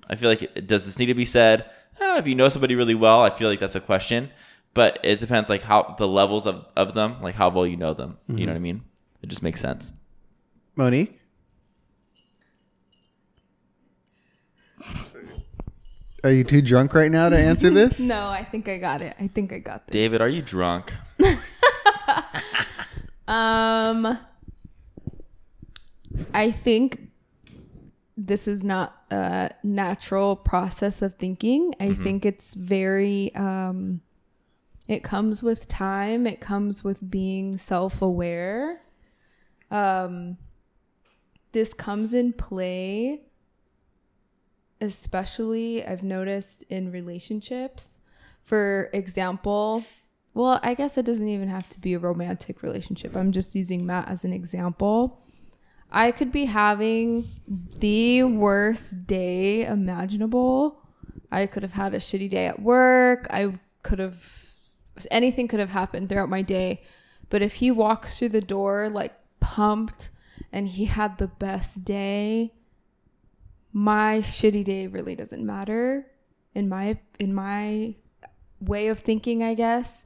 I 0.09 0.16
feel 0.16 0.29
like 0.29 0.66
does 0.66 0.85
this 0.87 0.99
need 0.99 1.07
to 1.07 1.14
be 1.14 1.25
said? 1.25 1.69
Eh, 2.01 2.19
if 2.19 2.27
you 2.27 2.35
know 2.35 2.49
somebody 2.49 2.75
really 2.75 2.95
well, 2.95 3.23
I 3.23 3.31
feel 3.31 3.49
like 3.49 3.61
that's 3.61 3.75
a 3.75 3.81
question. 3.81 4.31
But 4.75 4.99
it 5.03 5.21
depends 5.21 5.49
like 5.49 5.62
how 5.62 5.95
the 5.99 6.07
levels 6.07 6.47
of, 6.47 6.66
of 6.77 6.92
them, 6.95 7.21
like 7.23 7.35
how 7.35 7.49
well 7.49 7.66
you 7.66 7.77
know 7.79 7.95
them. 7.95 8.19
You 8.29 8.45
know 8.47 8.53
what 8.53 8.57
I 8.57 8.61
mean? 8.61 8.83
It 9.23 9.29
just 9.29 9.42
makes 9.42 9.61
sense. 9.61 9.92
Monique? 10.77 11.19
Are 16.25 16.31
you 16.31 16.45
too 16.45 16.61
drunk 16.61 16.92
right 16.95 17.11
now 17.11 17.29
to 17.29 17.38
answer 17.38 17.71
this? 17.81 18.01
no, 18.01 18.29
I 18.29 18.45
think 18.45 18.69
I 18.69 18.79
got 18.79 19.01
it. 19.01 19.14
I 19.19 19.29
think 19.29 19.53
I 19.53 19.59
got 19.59 19.87
this. 19.87 19.92
David, 19.92 20.21
are 20.21 20.29
you 20.29 20.42
drunk? 20.42 20.92
Um, 23.29 24.19
I 26.33 26.53
think 26.53 27.09
this 28.16 28.47
is 28.47 28.62
not 28.62 28.96
a 29.11 29.51
natural 29.62 30.37
process 30.37 31.03
of 31.03 31.14
thinking. 31.14 31.75
I 31.79 31.95
think 31.95 32.27
it's 32.27 32.55
very, 32.55 33.35
um, 33.35 34.01
it 34.88 35.03
comes 35.03 35.42
with 35.42 35.69
time, 35.69 36.27
it 36.27 36.40
comes 36.40 36.83
with 36.83 37.11
being 37.11 37.59
self 37.59 38.03
aware. 38.03 38.83
Um, 39.71 40.38
this 41.53 41.73
comes 41.73 42.14
in 42.14 42.33
play, 42.33 43.23
especially 44.81 45.85
I've 45.85 46.03
noticed 46.03 46.64
in 46.69 46.92
relationships. 46.92 48.01
For 48.42 48.90
example, 48.92 49.85
well, 50.35 50.61
I 50.62 50.75
guess 50.75 50.99
it 50.99 51.07
doesn't 51.07 51.29
even 51.29 51.49
have 51.49 51.69
to 51.71 51.81
be 51.81 51.95
a 51.95 51.99
romantic 51.99 52.62
relationship. 52.62 53.16
I'm 53.16 53.33
just 53.33 53.55
using 53.55 53.87
Matt 53.87 54.09
as 54.09 54.23
an 54.23 54.33
example. 54.33 55.23
I 55.97 56.13
could 56.13 56.31
be 56.31 56.45
having 56.45 57.25
the 57.79 58.23
worst 58.23 59.07
day 59.07 59.65
imaginable. 59.65 60.79
I 61.33 61.47
could 61.47 61.63
have 61.63 61.73
had 61.73 61.95
a 61.95 61.99
shitty 61.99 62.29
day 62.29 62.47
at 62.47 62.61
work. 62.61 63.27
I 63.31 63.59
could 63.83 63.99
have 63.99 64.31
anything 65.11 65.49
could 65.49 65.59
have 65.59 65.71
happened 65.71 66.11
throughout 66.11 66.29
my 66.29 66.43
day. 66.43 66.83
But 67.31 67.41
if 67.41 67.55
he 67.55 67.71
walks 67.71 68.19
through 68.19 68.29
the 68.29 68.43
door 68.43 68.91
like 68.91 69.15
pumped 69.41 70.11
and 70.53 70.69
he 70.69 70.85
had 70.85 71.17
the 71.17 71.29
best 71.29 71.83
day, 71.83 72.53
my 73.73 74.19
shitty 74.19 74.65
day 74.65 74.89
really 74.89 75.17
doesn't 75.17 75.47
matter 75.47 76.09
in 76.55 76.69
my 76.69 76.99
in 77.19 77.33
my 77.33 77.95
way 78.61 78.89
of 78.89 78.99
thinking, 78.99 79.43
I 79.43 79.55
guess. 79.55 80.05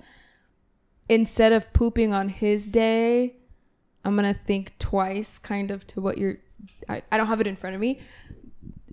Instead 1.08 1.50
of 1.50 1.72
pooping 1.72 2.14
on 2.14 2.28
his 2.28 2.66
day, 2.66 3.39
I'm 4.04 4.16
gonna 4.16 4.34
think 4.34 4.74
twice, 4.78 5.38
kind 5.38 5.70
of 5.70 5.86
to 5.88 6.00
what 6.00 6.18
you're. 6.18 6.38
I, 6.88 7.02
I 7.10 7.16
don't 7.16 7.26
have 7.26 7.40
it 7.40 7.46
in 7.46 7.56
front 7.56 7.74
of 7.74 7.80
me. 7.80 8.00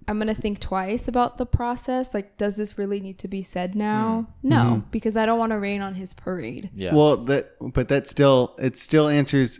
I'm 0.07 0.19
gonna 0.19 0.33
think 0.33 0.59
twice 0.59 1.07
about 1.07 1.37
the 1.37 1.45
process. 1.45 2.13
Like, 2.13 2.37
does 2.37 2.55
this 2.55 2.77
really 2.77 2.99
need 2.99 3.17
to 3.19 3.27
be 3.27 3.43
said 3.43 3.75
now? 3.75 4.27
Hmm. 4.41 4.49
No, 4.49 4.55
mm-hmm. 4.55 4.79
because 4.91 5.17
I 5.17 5.25
don't 5.25 5.39
want 5.39 5.51
to 5.51 5.59
rain 5.59 5.81
on 5.81 5.95
his 5.95 6.13
parade. 6.13 6.69
Yeah. 6.73 6.93
Well, 6.93 7.17
that 7.25 7.51
but 7.61 7.89
that 7.89 8.07
still 8.07 8.55
it 8.57 8.77
still 8.77 9.07
answers 9.09 9.59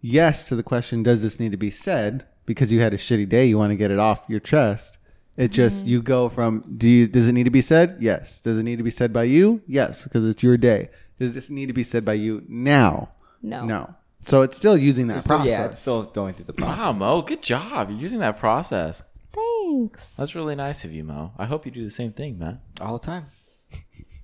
yes 0.00 0.48
to 0.48 0.56
the 0.56 0.62
question 0.62 1.02
does 1.02 1.22
this 1.22 1.40
need 1.40 1.52
to 1.52 1.56
be 1.56 1.70
said 1.70 2.26
because 2.44 2.70
you 2.70 2.80
had 2.80 2.92
a 2.92 2.98
shitty 2.98 3.26
day 3.26 3.46
you 3.46 3.56
want 3.56 3.70
to 3.70 3.76
get 3.76 3.90
it 3.90 3.98
off 3.98 4.26
your 4.28 4.40
chest. 4.40 4.98
It 5.36 5.50
just 5.50 5.80
mm-hmm. 5.80 5.88
you 5.88 6.02
go 6.02 6.28
from 6.28 6.74
do 6.76 6.88
you 6.88 7.08
does 7.08 7.26
it 7.26 7.32
need 7.32 7.44
to 7.44 7.50
be 7.50 7.62
said? 7.62 7.96
Yes. 8.00 8.42
Does 8.42 8.58
it 8.58 8.62
need 8.62 8.76
to 8.76 8.84
be 8.84 8.90
said 8.90 9.12
by 9.12 9.24
you? 9.24 9.62
Yes, 9.66 10.04
because 10.04 10.26
it's 10.28 10.42
your 10.42 10.56
day. 10.56 10.90
Does 11.18 11.32
this 11.32 11.48
need 11.48 11.66
to 11.66 11.72
be 11.72 11.84
said 11.84 12.04
by 12.04 12.14
you 12.14 12.42
now? 12.48 13.10
No. 13.42 13.64
No. 13.64 13.94
So 14.26 14.42
it's 14.42 14.56
still 14.56 14.76
using 14.76 15.08
that 15.08 15.16
It's 15.16 15.24
still, 15.24 15.36
process. 15.38 15.50
yeah, 15.52 15.66
it's 15.66 15.78
still 15.78 16.02
going 16.04 16.34
through 16.34 16.46
the 16.46 16.52
process. 16.54 16.82
wow, 16.84 16.92
Mo, 16.92 17.22
good 17.22 17.42
job. 17.42 17.90
You're 17.90 17.98
using 17.98 18.20
that 18.20 18.38
process. 18.38 19.02
Thanks. 19.32 20.10
That's 20.16 20.34
really 20.34 20.54
nice 20.54 20.84
of 20.84 20.92
you, 20.92 21.04
Mo. 21.04 21.32
I 21.38 21.44
hope 21.46 21.66
you 21.66 21.72
do 21.72 21.84
the 21.84 21.90
same 21.90 22.12
thing, 22.12 22.38
man. 22.38 22.60
All 22.80 22.98
the 22.98 23.04
time. 23.04 23.26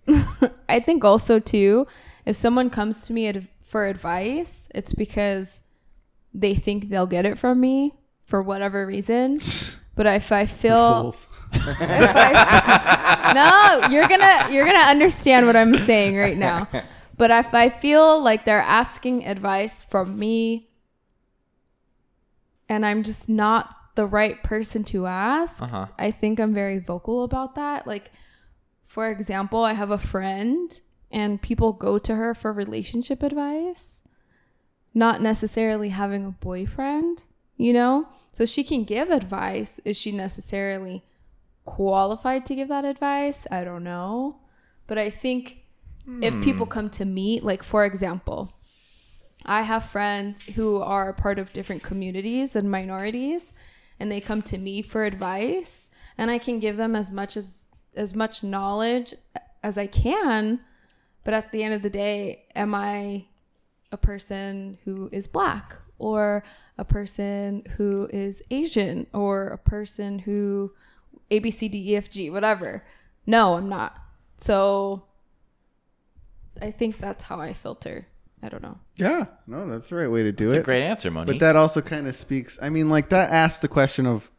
I 0.68 0.80
think 0.80 1.04
also 1.04 1.38
too, 1.38 1.86
if 2.26 2.36
someone 2.36 2.70
comes 2.70 3.06
to 3.06 3.12
me 3.12 3.28
ad- 3.28 3.48
for 3.62 3.86
advice, 3.86 4.68
it's 4.74 4.92
because 4.92 5.60
they 6.32 6.54
think 6.54 6.88
they'll 6.88 7.06
get 7.06 7.26
it 7.26 7.38
from 7.38 7.60
me 7.60 7.94
for 8.24 8.42
whatever 8.42 8.86
reason. 8.86 9.40
But 9.96 10.06
if 10.06 10.32
I 10.32 10.46
feel 10.46 11.14
if 11.52 11.62
I, 11.66 13.32
no, 13.34 13.88
you're 13.88 14.08
gonna 14.08 14.48
you're 14.50 14.64
gonna 14.64 14.78
understand 14.78 15.44
what 15.46 15.56
I'm 15.56 15.76
saying 15.76 16.16
right 16.16 16.38
now. 16.38 16.68
But 17.20 17.30
if 17.30 17.52
I 17.52 17.68
feel 17.68 18.18
like 18.18 18.46
they're 18.46 18.62
asking 18.62 19.26
advice 19.26 19.82
from 19.82 20.18
me, 20.18 20.70
and 22.66 22.86
I'm 22.86 23.02
just 23.02 23.28
not 23.28 23.76
the 23.94 24.06
right 24.06 24.42
person 24.42 24.84
to 24.84 25.04
ask, 25.04 25.60
Uh-huh. 25.60 25.88
I 25.98 26.12
think 26.12 26.40
I'm 26.40 26.54
very 26.54 26.78
vocal 26.78 27.22
about 27.22 27.56
that. 27.56 27.86
Like, 27.86 28.10
for 28.86 29.10
example, 29.10 29.62
I 29.62 29.74
have 29.74 29.90
a 29.90 29.98
friend, 29.98 30.80
and 31.10 31.42
people 31.42 31.74
go 31.74 31.98
to 31.98 32.14
her 32.14 32.34
for 32.34 32.54
relationship 32.54 33.22
advice, 33.22 34.00
not 34.94 35.20
necessarily 35.20 35.90
having 35.90 36.24
a 36.24 36.30
boyfriend. 36.30 37.24
You 37.58 37.74
know, 37.74 38.08
so 38.32 38.46
she 38.46 38.64
can 38.64 38.84
give 38.84 39.10
advice. 39.10 39.78
Is 39.84 39.98
she 39.98 40.10
necessarily 40.10 41.04
qualified 41.66 42.46
to 42.46 42.54
give 42.54 42.68
that 42.68 42.86
advice. 42.86 43.46
I 43.50 43.62
don't 43.64 43.84
know. 43.84 44.40
But 44.86 44.96
I 44.96 45.10
think 45.10 45.59
if 46.22 46.40
people 46.42 46.66
hmm. 46.66 46.72
come 46.72 46.90
to 46.90 47.04
me, 47.04 47.40
like 47.40 47.62
for 47.62 47.84
example, 47.84 48.52
I 49.44 49.62
have 49.62 49.84
friends 49.84 50.42
who 50.42 50.80
are 50.80 51.12
part 51.12 51.38
of 51.38 51.52
different 51.52 51.82
communities 51.82 52.54
and 52.56 52.70
minorities 52.70 53.52
and 53.98 54.10
they 54.10 54.20
come 54.20 54.42
to 54.42 54.58
me 54.58 54.82
for 54.82 55.04
advice 55.04 55.88
and 56.18 56.30
I 56.30 56.38
can 56.38 56.58
give 56.58 56.76
them 56.76 56.94
as 56.96 57.10
much 57.10 57.36
as 57.36 57.66
as 57.96 58.14
much 58.14 58.42
knowledge 58.42 59.14
as 59.62 59.76
I 59.76 59.86
can. 59.86 60.60
But 61.24 61.34
at 61.34 61.50
the 61.52 61.62
end 61.62 61.74
of 61.74 61.82
the 61.82 61.90
day, 61.90 62.44
am 62.54 62.74
I 62.74 63.26
a 63.92 63.96
person 63.96 64.78
who 64.84 65.08
is 65.12 65.26
black 65.26 65.76
or 65.98 66.44
a 66.78 66.84
person 66.84 67.62
who 67.76 68.08
is 68.12 68.42
Asian 68.50 69.06
or 69.12 69.48
a 69.48 69.58
person 69.58 70.20
who 70.20 70.72
A 71.30 71.38
B 71.40 71.50
C 71.50 71.68
D 71.68 71.92
E 71.92 71.96
F 71.96 72.10
G 72.10 72.30
whatever. 72.30 72.84
No, 73.26 73.54
I'm 73.54 73.68
not. 73.68 73.98
So 74.38 75.04
I 76.60 76.70
think 76.70 76.98
that's 76.98 77.24
how 77.24 77.40
I 77.40 77.52
filter. 77.52 78.06
I 78.42 78.48
don't 78.48 78.62
know. 78.62 78.78
Yeah, 78.96 79.26
no, 79.46 79.66
that's 79.66 79.90
the 79.90 79.96
right 79.96 80.10
way 80.10 80.22
to 80.22 80.32
do 80.32 80.44
it. 80.44 80.48
It's 80.48 80.54
it. 80.56 80.60
a 80.60 80.64
great 80.64 80.82
answer, 80.82 81.10
Monique. 81.10 81.38
But 81.38 81.40
that 81.40 81.56
also 81.56 81.82
kind 81.82 82.08
of 82.08 82.16
speaks. 82.16 82.58
I 82.60 82.70
mean, 82.70 82.88
like 82.88 83.10
that 83.10 83.30
asks 83.30 83.60
the 83.60 83.68
question 83.68 84.06
of 84.06 84.30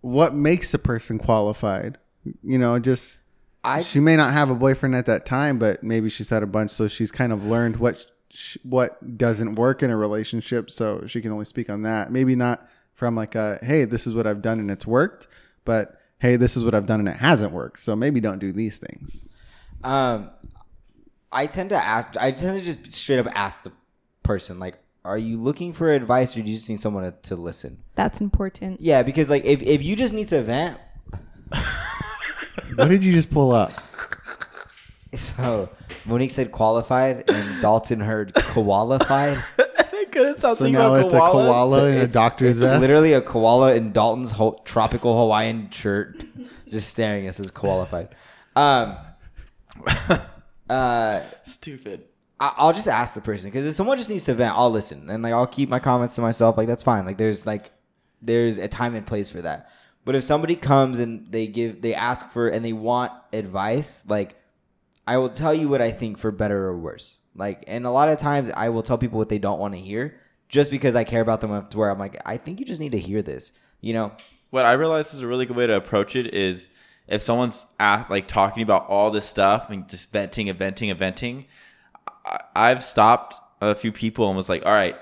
what 0.00 0.34
makes 0.34 0.74
a 0.74 0.78
person 0.78 1.18
qualified. 1.18 1.98
You 2.42 2.58
know, 2.58 2.78
just 2.78 3.18
I 3.62 3.82
she 3.82 4.00
may 4.00 4.16
not 4.16 4.32
have 4.32 4.50
a 4.50 4.54
boyfriend 4.54 4.96
at 4.96 5.06
that 5.06 5.24
time, 5.24 5.58
but 5.58 5.82
maybe 5.82 6.10
she's 6.10 6.30
had 6.30 6.42
a 6.42 6.46
bunch, 6.46 6.70
so 6.70 6.88
she's 6.88 7.12
kind 7.12 7.32
of 7.32 7.46
learned 7.46 7.76
what 7.76 8.04
sh- 8.30 8.58
what 8.64 9.16
doesn't 9.16 9.54
work 9.54 9.82
in 9.82 9.90
a 9.90 9.96
relationship, 9.96 10.70
so 10.70 11.06
she 11.06 11.20
can 11.20 11.30
only 11.30 11.44
speak 11.44 11.70
on 11.70 11.82
that. 11.82 12.10
Maybe 12.10 12.34
not 12.34 12.68
from 12.92 13.14
like 13.14 13.34
a 13.36 13.58
hey, 13.62 13.84
this 13.84 14.06
is 14.06 14.14
what 14.14 14.26
I've 14.26 14.42
done 14.42 14.58
and 14.58 14.70
it's 14.70 14.86
worked, 14.86 15.28
but 15.64 16.00
hey, 16.18 16.36
this 16.36 16.56
is 16.56 16.64
what 16.64 16.74
I've 16.74 16.86
done 16.86 17.00
and 17.00 17.08
it 17.08 17.18
hasn't 17.18 17.52
worked. 17.52 17.82
So 17.82 17.94
maybe 17.94 18.20
don't 18.20 18.38
do 18.38 18.50
these 18.52 18.78
things. 18.78 19.28
um 19.84 20.30
I 21.36 21.46
tend 21.46 21.70
to 21.70 21.76
ask 21.76 22.16
I 22.18 22.30
tend 22.32 22.58
to 22.58 22.64
just 22.64 22.90
straight 22.92 23.18
up 23.18 23.26
ask 23.34 23.62
the 23.62 23.72
person 24.22 24.58
like 24.58 24.78
are 25.04 25.18
you 25.18 25.36
looking 25.40 25.72
for 25.72 25.92
advice 25.92 26.36
or 26.36 26.42
do 26.42 26.48
you 26.50 26.56
just 26.56 26.68
need 26.68 26.80
someone 26.80 27.04
to, 27.04 27.12
to 27.28 27.36
listen? 27.36 27.78
That's 27.94 28.20
important. 28.20 28.80
Yeah, 28.80 29.02
because 29.04 29.30
like 29.30 29.44
if, 29.44 29.62
if 29.62 29.84
you 29.84 29.94
just 29.94 30.12
need 30.12 30.26
to 30.28 30.42
vent, 30.42 30.78
what 32.74 32.88
did 32.88 33.04
you 33.04 33.12
just 33.12 33.30
pull 33.30 33.52
up? 33.52 33.70
so 35.14 35.68
Monique 36.04 36.32
said 36.32 36.50
qualified 36.52 37.30
and 37.30 37.62
Dalton 37.62 38.00
heard 38.00 38.34
qualified. 38.34 39.42
I 39.58 40.06
couldn't 40.10 40.38
stop 40.38 40.56
So 40.56 40.64
thinking 40.64 40.80
now 40.80 40.94
about 40.94 41.04
it's 41.04 41.14
a 41.14 41.18
koala 41.20 41.84
in 41.88 41.94
a 41.94 41.96
It's- 41.98 42.12
doctor's 42.12 42.50
it's 42.50 42.58
vest. 42.60 42.80
literally 42.80 43.12
a 43.12 43.20
koala 43.20 43.74
in 43.74 43.92
Dalton's 43.92 44.32
ho- 44.32 44.60
tropical 44.64 45.16
Hawaiian 45.18 45.70
shirt, 45.70 46.24
just 46.68 46.88
staring 46.88 47.26
at 47.26 47.30
us 47.30 47.40
as 47.40 47.50
qualified. 47.50 48.08
Um, 48.56 48.96
uh, 50.68 51.22
Stupid. 51.44 52.04
I- 52.38 52.52
I'll 52.56 52.72
just 52.72 52.88
ask 52.88 53.14
the 53.14 53.20
person 53.20 53.50
because 53.50 53.66
if 53.66 53.74
someone 53.74 53.96
just 53.96 54.10
needs 54.10 54.24
to 54.26 54.34
vent, 54.34 54.54
I'll 54.56 54.70
listen 54.70 55.08
and 55.08 55.22
like 55.22 55.32
I'll 55.32 55.46
keep 55.46 55.68
my 55.68 55.78
comments 55.78 56.14
to 56.16 56.20
myself. 56.20 56.56
Like 56.58 56.68
that's 56.68 56.82
fine. 56.82 57.06
Like 57.06 57.16
there's 57.16 57.46
like 57.46 57.70
there's 58.20 58.58
a 58.58 58.68
time 58.68 58.94
and 58.94 59.06
place 59.06 59.30
for 59.30 59.40
that. 59.42 59.70
But 60.04 60.14
if 60.16 60.22
somebody 60.24 60.54
comes 60.54 60.98
and 60.98 61.30
they 61.32 61.46
give 61.46 61.80
they 61.80 61.94
ask 61.94 62.30
for 62.30 62.48
and 62.48 62.64
they 62.64 62.72
want 62.74 63.12
advice, 63.32 64.04
like 64.06 64.36
I 65.06 65.16
will 65.18 65.30
tell 65.30 65.54
you 65.54 65.68
what 65.68 65.80
I 65.80 65.90
think 65.90 66.18
for 66.18 66.30
better 66.30 66.66
or 66.66 66.76
worse. 66.76 67.16
Like 67.34 67.64
and 67.68 67.86
a 67.86 67.90
lot 67.90 68.08
of 68.10 68.18
times 68.18 68.50
I 68.50 68.68
will 68.68 68.82
tell 68.82 68.98
people 68.98 69.18
what 69.18 69.28
they 69.30 69.38
don't 69.38 69.58
want 69.58 69.72
to 69.74 69.80
hear 69.80 70.20
just 70.48 70.70
because 70.70 70.94
I 70.94 71.04
care 71.04 71.22
about 71.22 71.40
them 71.40 71.52
up 71.52 71.70
to 71.70 71.78
where 71.78 71.90
I'm 71.90 71.98
like 71.98 72.20
I 72.26 72.36
think 72.36 72.60
you 72.60 72.66
just 72.66 72.80
need 72.80 72.92
to 72.92 72.98
hear 72.98 73.22
this. 73.22 73.52
You 73.80 73.94
know, 73.94 74.12
What 74.50 74.64
I 74.66 74.72
realize 74.72 75.14
is 75.14 75.22
a 75.22 75.26
really 75.26 75.46
good 75.46 75.56
way 75.56 75.66
to 75.66 75.76
approach 75.76 76.16
it 76.16 76.34
is 76.34 76.68
if 77.08 77.22
someone's 77.22 77.66
asked, 77.78 78.10
like 78.10 78.26
talking 78.26 78.62
about 78.62 78.86
all 78.88 79.10
this 79.10 79.26
stuff 79.26 79.70
and 79.70 79.88
just 79.88 80.12
venting 80.12 80.48
and 80.48 80.58
venting 80.58 80.90
and 80.90 80.98
venting. 80.98 81.46
I, 82.24 82.40
I've 82.54 82.84
stopped 82.84 83.40
a 83.60 83.74
few 83.74 83.92
people 83.92 84.28
and 84.28 84.36
was 84.36 84.48
like, 84.48 84.64
all 84.66 84.72
right. 84.72 84.96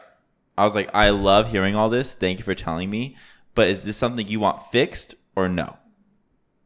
I 0.56 0.64
was 0.64 0.74
like, 0.74 0.90
I 0.94 1.10
love 1.10 1.50
hearing 1.50 1.74
all 1.74 1.88
this. 1.88 2.14
Thank 2.14 2.38
you 2.38 2.44
for 2.44 2.54
telling 2.54 2.88
me. 2.88 3.16
But 3.54 3.68
is 3.68 3.82
this 3.82 3.96
something 3.96 4.28
you 4.28 4.40
want 4.40 4.62
fixed 4.66 5.14
or 5.34 5.48
no? 5.48 5.78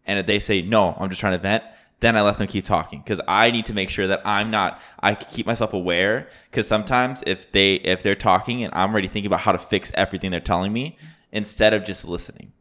And 0.05 0.19
if 0.19 0.27
they 0.27 0.41
say 0.41 0.63
no, 0.63 0.97
I'm 0.99 1.09
just 1.09 1.21
trying 1.21 1.35
to 1.35 1.43
vent, 1.43 1.65
then 2.01 2.17
I 2.17 2.23
let 2.23 2.39
them 2.39 2.47
keep 2.47 2.65
talking 2.65 3.01
because 3.01 3.21
I 3.27 3.51
need 3.51 3.67
to 3.67 3.75
make 3.75 3.91
sure 3.91 4.07
that 4.07 4.23
I'm 4.25 4.51
not. 4.51 4.81
I 5.01 5.15
keep 5.15 5.47
myself 5.47 5.73
aware 5.73 6.29
because 6.51 6.69
sometimes 6.69 7.23
if 7.27 7.51
they 7.51 7.75
if 7.75 8.03
they're 8.03 8.15
talking 8.15 8.63
and 8.63 8.73
I'm 8.75 8.93
already 8.93 9.09
thinking 9.09 9.27
about 9.27 9.41
how 9.41 9.53
to 9.53 9.59
fix 9.59 9.91
everything 9.95 10.31
they're 10.31 10.41
telling 10.41 10.73
me 10.73 10.97
instead 11.33 11.75
of 11.75 11.85
just 11.85 12.07
listening. 12.07 12.53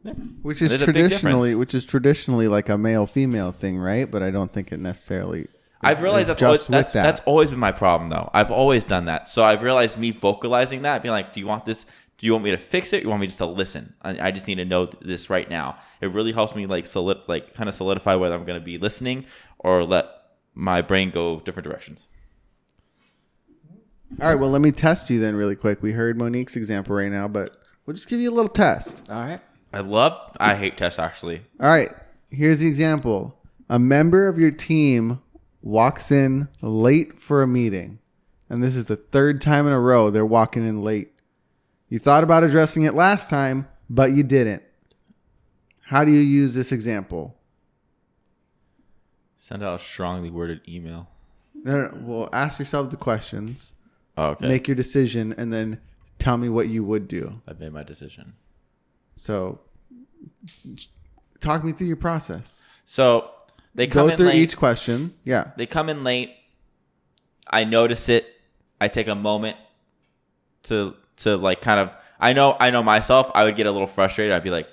which 0.42 0.62
is 0.62 0.70
There's 0.70 0.84
traditionally, 0.84 1.54
which 1.54 1.74
is 1.74 1.84
traditionally 1.84 2.48
like 2.48 2.68
a 2.68 2.78
male 2.78 3.06
female 3.06 3.52
thing, 3.52 3.78
right? 3.78 4.10
But 4.10 4.22
I 4.22 4.30
don't 4.30 4.52
think 4.52 4.72
it 4.72 4.80
necessarily. 4.80 5.48
I've 5.80 6.02
realized 6.02 6.28
that's 6.28 6.42
always, 6.42 6.66
that's, 6.66 6.92
that. 6.92 7.02
that's 7.04 7.20
always 7.24 7.50
been 7.50 7.60
my 7.60 7.72
problem 7.72 8.10
though. 8.10 8.30
I've 8.34 8.50
always 8.50 8.84
done 8.84 9.04
that. 9.04 9.28
So 9.28 9.44
I've 9.44 9.62
realized 9.62 9.96
me 9.96 10.10
vocalizing 10.10 10.82
that, 10.82 11.02
being 11.02 11.12
like, 11.12 11.32
"Do 11.32 11.40
you 11.40 11.46
want 11.46 11.64
this? 11.64 11.86
Do 12.18 12.26
you 12.26 12.32
want 12.32 12.44
me 12.44 12.50
to 12.50 12.56
fix 12.56 12.92
it? 12.92 12.98
Or 12.98 13.02
you 13.04 13.08
want 13.10 13.20
me 13.20 13.28
just 13.28 13.38
to 13.38 13.46
listen? 13.46 13.94
I, 14.02 14.28
I 14.28 14.30
just 14.32 14.48
need 14.48 14.56
to 14.56 14.64
know 14.64 14.86
this 14.86 15.30
right 15.30 15.48
now." 15.48 15.76
It 16.00 16.08
really 16.12 16.32
helps 16.32 16.54
me 16.54 16.66
like 16.66 16.86
solid, 16.86 17.18
like 17.28 17.54
kind 17.54 17.68
of 17.68 17.74
solidify 17.76 18.16
whether 18.16 18.34
I'm 18.34 18.44
going 18.44 18.58
to 18.58 18.64
be 18.64 18.76
listening 18.76 19.26
or 19.60 19.84
let 19.84 20.08
my 20.54 20.82
brain 20.82 21.10
go 21.10 21.40
different 21.40 21.64
directions. 21.68 22.08
All 24.20 24.28
right, 24.28 24.34
well, 24.34 24.50
let 24.50 24.62
me 24.62 24.72
test 24.72 25.10
you 25.10 25.20
then, 25.20 25.36
really 25.36 25.54
quick. 25.54 25.82
We 25.82 25.92
heard 25.92 26.18
Monique's 26.18 26.56
example 26.56 26.96
right 26.96 27.12
now, 27.12 27.28
but 27.28 27.57
we'll 27.88 27.94
just 27.94 28.06
give 28.06 28.20
you 28.20 28.30
a 28.30 28.36
little 28.36 28.50
test. 28.50 29.08
all 29.10 29.22
right. 29.22 29.40
I 29.72 29.80
love. 29.80 30.36
I 30.38 30.54
hate 30.54 30.76
tests 30.76 30.98
actually. 30.98 31.40
All 31.58 31.68
right, 31.68 31.88
here's 32.30 32.58
the 32.60 32.68
example. 32.68 33.34
A 33.70 33.78
member 33.78 34.28
of 34.28 34.38
your 34.38 34.50
team 34.50 35.22
walks 35.62 36.12
in 36.12 36.48
late 36.60 37.18
for 37.18 37.42
a 37.42 37.46
meeting, 37.46 37.98
and 38.50 38.62
this 38.62 38.76
is 38.76 38.84
the 38.86 38.96
third 38.96 39.40
time 39.40 39.66
in 39.66 39.72
a 39.72 39.80
row 39.80 40.10
they're 40.10 40.26
walking 40.26 40.66
in 40.68 40.82
late. 40.82 41.12
You 41.88 41.98
thought 41.98 42.24
about 42.24 42.44
addressing 42.44 42.82
it 42.82 42.94
last 42.94 43.30
time, 43.30 43.66
but 43.88 44.12
you 44.12 44.22
didn't. 44.22 44.62
How 45.80 46.04
do 46.04 46.10
you 46.12 46.20
use 46.20 46.54
this 46.54 46.72
example? 46.72 47.34
Send 49.38 49.62
out 49.62 49.80
a 49.80 49.82
strongly 49.82 50.28
worded 50.28 50.60
email. 50.68 51.08
No, 51.54 51.78
no, 51.78 51.88
no. 51.88 51.98
Well, 52.02 52.28
ask 52.34 52.58
yourself 52.58 52.90
the 52.90 52.98
questions, 52.98 53.72
Oh, 54.18 54.28
okay. 54.30 54.46
make 54.48 54.68
your 54.68 54.74
decision, 54.74 55.34
and 55.38 55.50
then 55.50 55.80
tell 56.18 56.36
me 56.36 56.48
what 56.48 56.68
you 56.68 56.84
would 56.84 57.08
do. 57.08 57.40
I've 57.46 57.60
made 57.60 57.72
my 57.72 57.82
decision. 57.82 58.34
So, 59.16 59.60
talk 61.40 61.64
me 61.64 61.72
through 61.72 61.86
your 61.88 61.96
process. 61.96 62.60
So 62.84 63.30
they 63.74 63.86
come 63.86 64.06
Go 64.06 64.12
in 64.12 64.16
through 64.16 64.26
late. 64.28 64.36
each 64.36 64.56
question. 64.56 65.14
Yeah. 65.24 65.50
they 65.56 65.66
come 65.66 65.88
in 65.88 66.04
late. 66.04 66.34
I 67.46 67.64
notice 67.64 68.08
it. 68.08 68.26
I 68.80 68.88
take 68.88 69.08
a 69.08 69.14
moment 69.14 69.56
to 70.64 70.94
to 71.18 71.36
like 71.36 71.60
kind 71.60 71.80
of 71.80 71.90
I 72.20 72.32
know 72.32 72.56
I 72.60 72.70
know 72.70 72.82
myself. 72.82 73.30
I 73.34 73.44
would 73.44 73.56
get 73.56 73.66
a 73.66 73.70
little 73.72 73.86
frustrated. 73.86 74.32
I'd 74.34 74.42
be 74.42 74.50
like, 74.50 74.68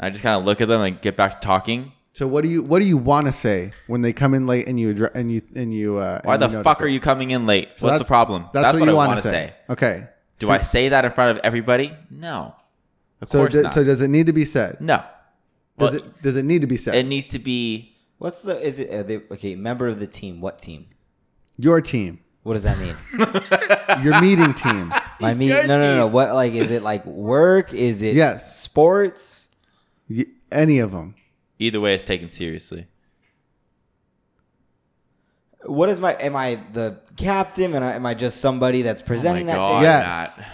I 0.00 0.10
just 0.10 0.22
kind 0.22 0.38
of 0.38 0.44
look 0.44 0.60
at 0.60 0.68
them 0.68 0.80
and 0.80 1.00
get 1.00 1.16
back 1.16 1.40
to 1.40 1.46
talking. 1.46 1.92
So 2.14 2.26
what 2.26 2.42
do 2.44 2.48
you 2.48 2.62
what 2.62 2.78
do 2.80 2.86
you 2.86 2.96
want 2.96 3.26
to 3.26 3.32
say 3.32 3.72
when 3.88 4.00
they 4.00 4.12
come 4.12 4.32
in 4.34 4.46
late 4.46 4.68
and 4.68 4.80
you 4.80 4.94
addre- 4.94 5.14
and 5.14 5.30
you 5.30 5.42
and 5.54 5.74
you 5.74 5.96
uh, 5.98 6.20
Why 6.24 6.34
and 6.34 6.42
the 6.42 6.48
you 6.48 6.62
fuck 6.62 6.80
it? 6.80 6.84
are 6.84 6.88
you 6.88 7.00
coming 7.00 7.30
in 7.32 7.46
late? 7.46 7.68
So 7.76 7.86
What's 7.86 7.98
the 7.98 8.04
problem? 8.06 8.46
That's, 8.54 8.78
what, 8.78 8.88
I 8.88 8.90
you 8.90 8.96
want 8.96 9.08
wanna 9.08 9.20
to 9.22 9.28
say. 9.28 9.54
Okay. 9.68 10.08
Do 10.38 10.46
so, 10.46 10.52
I 10.52 10.58
say 10.58 10.88
that 10.90 11.04
in 11.04 11.10
front 11.12 11.38
of 11.38 11.44
everybody? 11.44 11.92
No. 12.10 12.54
Of 13.20 13.28
So 13.28 13.38
course 13.40 13.52
do- 13.54 13.62
not. 13.62 13.72
so 13.72 13.82
does 13.84 14.00
it 14.02 14.08
need 14.08 14.26
to 14.26 14.32
be 14.32 14.44
said? 14.44 14.80
no. 14.80 15.02
Does 15.78 15.90
But 15.90 15.94
it 15.94 16.22
does 16.22 16.36
it 16.36 16.44
need 16.44 16.60
to 16.62 16.66
be 16.66 16.76
said? 16.78 16.94
it 16.94 17.04
needs 17.06 17.28
to 17.28 17.38
be 17.38 17.94
What's 18.18 18.40
the 18.42 18.58
is 18.60 18.78
it 18.78 18.90
uh, 18.90 19.02
the, 19.02 19.22
okay 19.32 19.54
member 19.56 19.86
of 19.88 19.98
the 19.98 20.06
team? 20.06 20.40
What 20.40 20.58
team? 20.58 20.86
Your 21.58 21.80
team, 21.82 22.20
What 22.44 22.54
does 22.54 22.62
that 22.62 22.78
mean? 22.78 22.96
your 24.04 24.18
meeting 24.22 24.54
team. 24.54 24.92
My 25.20 25.34
mean 25.34 25.50
no 25.50 25.62
no 25.66 25.78
no 25.78 25.96
no. 25.98 26.06
What 26.06 26.32
like 26.34 26.54
is 26.54 26.70
it 26.70 26.82
like 26.82 27.04
work? 27.06 27.72
Is 27.74 28.00
it 28.02 28.14
Yes. 28.14 28.58
sports? 28.60 29.50
Y- 30.08 30.24
Any 30.52 30.78
of 30.78 30.92
them. 30.92 31.14
either 31.58 31.80
way. 31.80 31.94
It's 31.94 32.04
taken 32.04 32.28
seriously. 32.30 32.86
What 35.66 35.88
is 35.88 36.00
my? 36.00 36.14
Am 36.14 36.36
I 36.36 36.60
the 36.72 36.98
captain? 37.16 37.74
And 37.74 37.84
am 37.84 38.06
I 38.06 38.14
just 38.14 38.40
somebody 38.40 38.82
that's 38.82 39.02
oh 39.02 39.06
presenting 39.06 39.46
that 39.46 39.56
God, 39.56 39.80
day? 39.80 39.86
Yes. 39.86 40.38
Matt. 40.38 40.48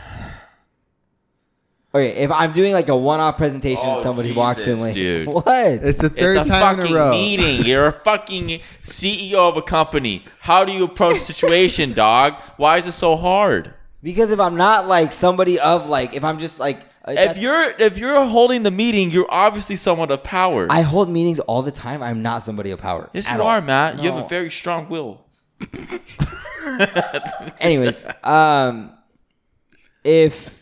Okay, 1.94 2.22
if 2.22 2.30
I'm 2.32 2.52
doing 2.52 2.72
like 2.72 2.88
a 2.88 2.96
one-off 2.96 3.36
presentation, 3.36 3.84
Oh, 3.86 4.02
somebody 4.02 4.32
walks 4.32 4.66
in 4.66 4.76
Jesus, 4.76 4.80
like, 4.80 4.94
dude. 4.94 5.26
what? 5.28 5.44
It's 5.46 5.98
the 5.98 6.08
third 6.08 6.38
it's 6.38 6.48
a 6.48 6.52
time 6.52 6.76
in 6.76 6.86
fucking 6.86 6.96
a 6.96 6.98
row. 6.98 7.10
meeting. 7.10 7.66
You're 7.66 7.88
a 7.88 7.92
fucking 7.92 8.60
CEO 8.82 9.34
of 9.34 9.58
a 9.58 9.62
company. 9.62 10.24
How 10.40 10.64
do 10.64 10.72
you 10.72 10.84
approach 10.84 11.18
situation, 11.18 11.92
dog? 11.94 12.34
Why 12.56 12.78
is 12.78 12.86
it 12.86 12.92
so 12.92 13.16
hard? 13.16 13.74
because 14.02 14.32
if 14.32 14.40
I'm 14.40 14.56
not 14.56 14.88
like 14.88 15.12
somebody 15.12 15.60
of 15.60 15.88
like, 15.88 16.14
if 16.14 16.24
I'm 16.24 16.38
just 16.38 16.58
like, 16.58 16.80
uh, 17.06 17.12
If 17.12 17.38
you're 17.38 17.70
if 17.78 17.98
you're 17.98 18.24
holding 18.24 18.62
the 18.62 18.70
meeting, 18.70 19.10
you're 19.10 19.26
obviously 19.28 19.76
someone 19.76 20.10
of 20.10 20.22
power. 20.22 20.66
I 20.70 20.82
hold 20.82 21.10
meetings 21.10 21.40
all 21.40 21.62
the 21.62 21.72
time. 21.72 22.02
I'm 22.02 22.22
not 22.22 22.42
somebody 22.42 22.70
of 22.70 22.80
power. 22.80 23.10
yes, 23.12 23.28
you 23.28 23.40
all. 23.40 23.46
are, 23.46 23.60
Matt. 23.60 24.02
You 24.02 24.12
have 24.12 24.24
a 24.24 24.28
very 24.28 24.50
strong 24.50 24.88
will. 24.88 25.24
Anyways, 27.60 28.04
um, 28.22 28.92
if 30.04 30.60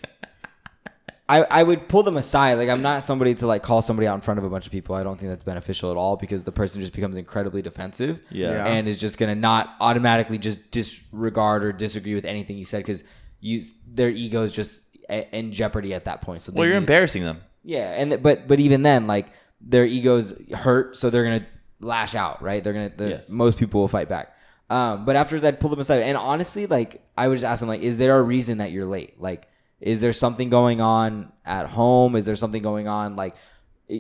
I 1.28 1.43
I 1.43 1.62
would 1.62 1.88
pull 1.88 2.03
them 2.03 2.16
aside, 2.16 2.55
like 2.55 2.68
I'm 2.68 2.82
not 2.82 3.03
somebody 3.03 3.34
to 3.36 3.47
like 3.47 3.62
call 3.62 3.82
somebody 3.82 4.07
out 4.07 4.14
in 4.14 4.20
front 4.20 4.38
of 4.38 4.45
a 4.45 4.51
bunch 4.51 4.66
of 4.66 4.72
people. 4.72 4.95
I 4.95 5.03
don't 5.03 5.18
think 5.18 5.30
that's 5.30 5.45
beneficial 5.45 5.91
at 5.91 5.97
all 5.97 6.16
because 6.16 6.45
the 6.45 6.53
person 6.53 6.80
just 6.80 6.93
becomes 6.93 7.16
incredibly 7.16 7.62
defensive. 7.62 8.24
Yeah. 8.30 8.51
Yeah. 8.51 8.66
and 8.66 8.88
is 8.88 8.99
just 8.99 9.18
gonna 9.18 9.34
not 9.34 9.74
automatically 9.80 10.38
just 10.38 10.70
disregard 10.70 11.64
or 11.64 11.72
disagree 11.72 12.14
with 12.14 12.24
anything 12.24 12.59
you 12.59 12.64
said 12.64 12.78
because 12.78 13.05
you 13.41 13.62
their 13.86 14.11
ego 14.11 14.43
is 14.43 14.53
just 14.53 14.82
a- 15.11 15.29
in 15.37 15.53
jeopardy 15.53 15.93
at 15.95 16.05
that 16.07 16.23
point. 16.23 16.43
So 16.43 16.53
Well, 16.55 16.65
you're 16.65 16.75
need- 16.75 16.79
embarrassing 16.85 17.25
them. 17.25 17.41
Yeah, 17.65 17.91
and 17.93 18.23
but 18.23 18.49
but 18.49 18.61
even 18.61 18.83
then, 18.83 19.07
like 19.07 19.27
their 19.61 19.85
egos 19.85 20.33
hurt, 20.55 20.97
so 20.97 21.11
they're 21.11 21.25
gonna 21.25 21.47
lash 21.81 22.15
out, 22.15 22.43
right? 22.43 22.63
They're 22.65 22.73
gonna. 22.73 22.93
The, 22.97 23.09
Yes. 23.11 23.29
Most 23.29 23.59
people 23.59 23.81
will 23.81 23.89
fight 23.89 24.09
back. 24.09 24.35
Um, 24.71 25.05
but 25.05 25.17
afterwards, 25.17 25.45
I'd 25.45 25.61
pull 25.61 25.69
them 25.71 25.81
aside, 25.81 26.03
and 26.03 26.17
honestly, 26.17 26.67
like 26.67 27.03
I 27.19 27.29
would 27.29 27.35
just 27.35 27.45
ask 27.45 27.61
them, 27.61 27.69
like, 27.69 27.83
is 27.83 27.99
there 27.99 28.19
a 28.19 28.23
reason 28.23 28.59
that 28.59 28.71
you're 28.71 28.87
late? 28.87 29.21
Like, 29.21 29.47
is 29.81 30.01
there 30.01 30.13
something 30.13 30.49
going 30.49 30.81
on 30.81 31.33
at 31.45 31.67
home? 31.67 32.17
Is 32.17 32.25
there 32.25 32.37
something 32.37 32.63
going 32.63 32.87
on 32.89 33.17
like, 33.17 33.35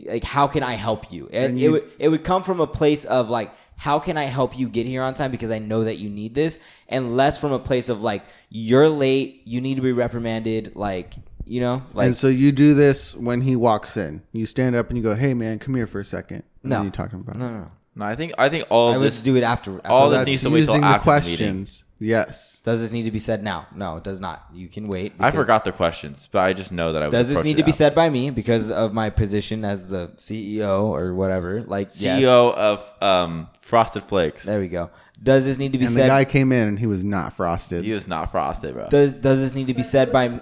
like 0.06 0.24
how 0.24 0.46
can 0.46 0.62
I 0.62 0.74
help 0.74 1.12
you? 1.12 1.28
And, 1.32 1.44
And 1.52 1.58
it 1.58 1.68
would 1.70 1.90
it 1.98 2.08
would 2.08 2.24
come 2.24 2.42
from 2.42 2.60
a 2.60 2.66
place 2.66 3.04
of 3.04 3.28
like. 3.28 3.52
How 3.80 3.98
can 3.98 4.18
I 4.18 4.24
help 4.24 4.58
you 4.58 4.68
get 4.68 4.84
here 4.84 5.02
on 5.02 5.14
time 5.14 5.30
because 5.30 5.50
I 5.50 5.58
know 5.58 5.84
that 5.84 5.96
you 5.96 6.10
need 6.10 6.34
this, 6.34 6.58
and 6.86 7.16
less 7.16 7.40
from 7.40 7.52
a 7.52 7.58
place 7.58 7.88
of 7.88 8.02
like 8.02 8.22
you're 8.50 8.90
late, 8.90 9.40
you 9.46 9.62
need 9.62 9.76
to 9.76 9.80
be 9.82 9.92
reprimanded, 9.92 10.76
like 10.76 11.14
you 11.46 11.60
know, 11.62 11.82
like 11.94 12.06
and 12.08 12.14
so 12.16 12.28
you 12.28 12.52
do 12.52 12.74
this 12.74 13.16
when 13.16 13.40
he 13.40 13.56
walks 13.56 13.96
in. 13.96 14.22
You 14.32 14.44
stand 14.44 14.76
up 14.76 14.88
and 14.90 14.98
you 14.98 15.02
go, 15.02 15.14
"Hey, 15.14 15.32
man, 15.32 15.58
come 15.58 15.74
here 15.74 15.86
for 15.86 15.98
a 15.98 16.04
second. 16.04 16.42
And 16.62 16.70
No. 16.70 16.76
then 16.76 16.84
you 16.84 16.90
talk 16.90 17.10
to 17.12 17.16
about 17.16 17.36
no, 17.38 17.48
no, 17.48 17.58
no. 17.60 17.70
No, 17.96 18.04
I 18.04 18.14
think 18.16 18.32
I 18.36 18.50
think 18.50 18.64
all 18.68 18.92
I 18.92 18.96
of 18.96 19.00
this 19.02 19.22
do 19.22 19.34
it 19.36 19.42
after. 19.42 19.80
all 19.86 20.10
this 20.10 20.20
that. 20.20 20.26
needs 20.26 20.42
to 20.42 20.50
wait 20.50 20.66
till 20.66 20.74
using 20.74 20.80
the 20.82 20.86
after 20.86 21.20
the 21.20 21.30
meeting. 21.30 21.66
Questions. 22.00 22.08
Yes. 22.28 22.62
Does 22.62 22.80
this 22.80 22.92
need 22.92 23.02
to 23.04 23.10
be 23.10 23.18
said 23.18 23.42
now? 23.42 23.66
No, 23.74 23.96
it 23.98 24.04
does 24.04 24.20
not. 24.20 24.46
You 24.52 24.68
can 24.68 24.88
wait. 24.88 25.12
I 25.20 25.30
forgot 25.30 25.64
the 25.64 25.72
questions, 25.72 26.28
but 26.30 26.40
I 26.40 26.52
just 26.52 26.72
know 26.72 26.92
that 26.92 27.02
I 27.02 27.06
would 27.06 27.12
Does 27.12 27.28
this 27.28 27.38
approach 27.38 27.44
need 27.44 27.50
it 27.52 27.56
to 27.58 27.64
be 27.64 27.70
after. 27.70 27.76
said 27.78 27.94
by 27.94 28.08
me 28.10 28.30
because 28.30 28.70
of 28.70 28.92
my 28.92 29.10
position 29.10 29.64
as 29.64 29.86
the 29.86 30.08
CEO 30.16 30.84
or 30.84 31.14
whatever? 31.14 31.62
Like 31.62 31.90
yes. 31.94 32.22
CEO 32.22 32.54
of 32.54 33.02
um, 33.02 33.48
Frosted 33.60 34.04
Flakes. 34.04 34.44
There 34.44 34.60
we 34.60 34.68
go. 34.68 34.90
Does 35.22 35.44
this 35.44 35.58
need 35.58 35.72
to 35.72 35.78
be 35.78 35.84
And 35.84 35.94
the 35.94 35.98
said? 36.00 36.08
guy 36.08 36.24
came 36.24 36.50
in 36.52 36.68
and 36.68 36.78
he 36.78 36.86
was 36.86 37.04
not 37.04 37.34
frosted. 37.34 37.84
He 37.84 37.92
was 37.92 38.08
not 38.08 38.30
frosted, 38.32 38.74
bro. 38.74 38.88
does 38.88 39.14
Does 39.14 39.40
this 39.40 39.54
need 39.54 39.66
to 39.66 39.74
be 39.74 39.82
said 39.82 40.10
by? 40.10 40.40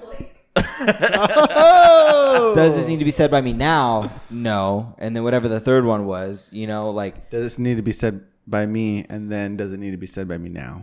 oh! 0.57 2.53
Does 2.55 2.77
this 2.77 2.87
need 2.87 2.99
to 2.99 3.05
be 3.05 3.11
said 3.11 3.31
by 3.31 3.41
me 3.41 3.53
now? 3.53 4.11
No. 4.31 4.95
And 4.99 5.15
then 5.15 5.23
whatever 5.25 5.49
the 5.49 5.61
third 5.61 5.85
one 5.85 6.07
was, 6.07 6.49
you 6.53 6.67
know, 6.67 6.91
like 6.91 7.31
Does 7.31 7.43
this 7.45 7.59
need 7.59 7.77
to 7.77 7.83
be 7.83 7.93
said 7.93 8.25
by 8.47 8.67
me? 8.67 9.05
And 9.09 9.31
then 9.31 9.57
does 9.57 9.73
it 9.73 9.79
need 9.79 9.91
to 9.93 9.97
be 9.97 10.07
said 10.07 10.29
by 10.29 10.39
me 10.39 10.49
now? 10.49 10.83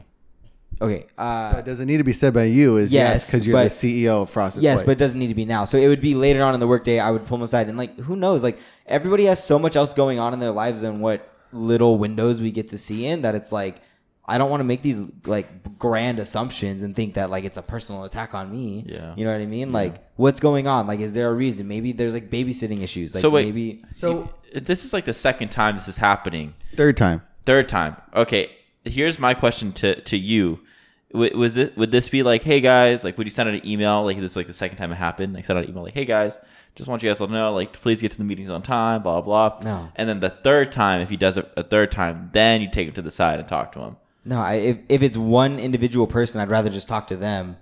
Okay. 0.82 1.06
Uh, 1.18 1.54
So 1.54 1.58
it 1.60 1.66
doesn't 1.66 1.88
need 1.88 1.98
to 1.98 2.04
be 2.04 2.14
said 2.14 2.34
by 2.34 2.44
you. 2.44 2.78
Is 2.78 2.92
yes 2.92 3.12
Yes, 3.14 3.32
because 3.32 3.48
you're 3.48 3.64
the 3.64 3.70
CEO 3.70 4.22
of 4.24 4.30
Frosted. 4.30 4.62
Yes, 4.64 4.76
Flakes. 4.78 4.86
but 4.86 4.92
it 4.94 4.98
doesn't 4.98 5.20
need 5.20 5.28
to 5.28 5.36
be 5.36 5.46
now. 5.46 5.64
So 5.66 5.78
it 5.78 5.88
would 5.88 6.02
be 6.02 6.16
later 6.16 6.44
on 6.44 6.54
in 6.54 6.60
the 6.60 6.68
workday. 6.68 7.00
I 7.00 7.12
would 7.12 7.26
pull 7.26 7.38
them 7.38 7.44
aside 7.46 7.68
and 7.70 7.78
like, 7.78 7.98
who 8.00 8.16
knows? 8.16 8.44
Like 8.44 8.58
everybody 8.86 9.26
has 9.26 9.44
so 9.44 9.58
much 9.58 9.76
else 9.76 9.94
going 9.94 10.20
on 10.20 10.34
in 10.34 10.40
their 10.40 10.52
lives 10.52 10.82
than 10.82 11.00
what 11.00 11.32
little 11.54 11.98
windows 11.98 12.42
we 12.42 12.52
get 12.52 12.68
to 12.70 12.78
see 12.78 13.06
in. 13.06 13.22
That 13.22 13.36
it's 13.36 13.52
like, 13.52 13.78
I 14.28 14.38
don't 14.38 14.50
want 14.50 14.60
to 14.62 14.66
make 14.66 14.82
these 14.82 15.06
like 15.26 15.78
grand 15.80 16.20
assumptions 16.20 16.82
and 16.82 16.96
think 16.96 17.14
that 17.14 17.30
like 17.30 17.46
it's 17.46 17.58
a 17.58 17.62
personal 17.62 18.04
attack 18.04 18.34
on 18.34 18.52
me. 18.52 18.84
Yeah. 18.88 19.14
you 19.16 19.24
know 19.24 19.32
what 19.32 19.40
I 19.42 19.46
mean? 19.46 19.72
Like, 19.72 19.96
what's 20.18 20.40
going 20.40 20.68
on? 20.68 20.88
Like, 20.88 21.00
is 21.00 21.14
there 21.14 21.30
a 21.30 21.34
reason? 21.34 21.68
Maybe 21.68 21.92
there's 21.94 22.14
like 22.14 22.30
babysitting 22.30 22.82
issues. 22.82 23.14
Like, 23.16 23.22
So 23.22 23.30
wait. 23.30 23.46
maybe 23.46 23.84
So 23.94 24.34
If 24.52 24.66
this 24.66 24.84
is 24.84 24.92
like 24.94 25.06
the 25.06 25.14
second 25.14 25.50
time 25.52 25.76
this 25.76 25.88
is 25.88 25.98
happening. 25.98 26.54
third 26.76 26.98
time. 26.98 27.22
Third 27.46 27.70
time. 27.70 27.96
Okay. 28.14 28.50
Here's 28.84 29.20
my 29.20 29.34
question 29.34 29.72
to 29.74 30.00
to 30.02 30.18
you. 30.18 30.60
W- 31.16 31.38
Was 31.38 31.58
it 31.58 31.76
would 31.78 31.92
this 31.92 32.10
be 32.10 32.24
like, 32.24 32.44
hey 32.44 32.62
guys, 32.62 33.04
like 33.04 33.18
would 33.18 33.26
you 33.28 33.32
send 33.32 33.50
out 33.50 33.56
an 33.56 33.68
email 33.68 34.04
like 34.04 34.18
this 34.18 34.32
is 34.32 34.36
like 34.36 34.48
the 34.48 34.54
second 34.54 34.78
time 34.78 34.92
it 34.92 34.96
happened? 34.96 35.34
Like 35.34 35.46
send 35.46 35.58
out 35.58 35.66
an 35.66 35.70
email 35.72 35.84
like, 35.84 35.94
hey 35.94 36.06
guys, 36.06 36.40
just 36.76 36.90
want 36.90 37.02
you 37.04 37.10
guys 37.10 37.18
to 37.20 37.28
know, 37.28 37.54
like 37.54 37.74
please 37.74 38.02
get 38.02 38.12
to 38.12 38.18
the 38.18 38.24
meetings 38.24 38.50
on 38.50 38.62
time, 38.62 39.02
blah 39.04 39.22
blah. 39.22 39.60
No. 39.64 39.92
And 39.96 40.08
then 40.08 40.20
the 40.20 40.30
third 40.30 40.72
time, 40.72 41.02
if 41.02 41.10
he 41.10 41.18
does 41.18 41.38
it 41.38 41.52
a 41.58 41.64
third 41.64 41.92
time, 41.92 42.30
then 42.34 42.62
you 42.62 42.70
take 42.70 42.88
him 42.88 42.94
to 42.96 43.02
the 43.02 43.12
side 43.12 43.40
and 43.40 43.48
talk 43.48 43.72
to 43.74 43.80
him. 43.80 43.98
No, 44.26 44.40
I, 44.42 44.54
if 44.56 44.78
if 44.90 45.02
it's 45.04 45.18
one 45.18 45.60
individual 45.60 46.08
person, 46.08 46.42
I'd 46.42 46.50
rather 46.52 46.70
just 46.70 46.88
talk 46.90 47.08
to 47.08 47.16
them 47.16 47.58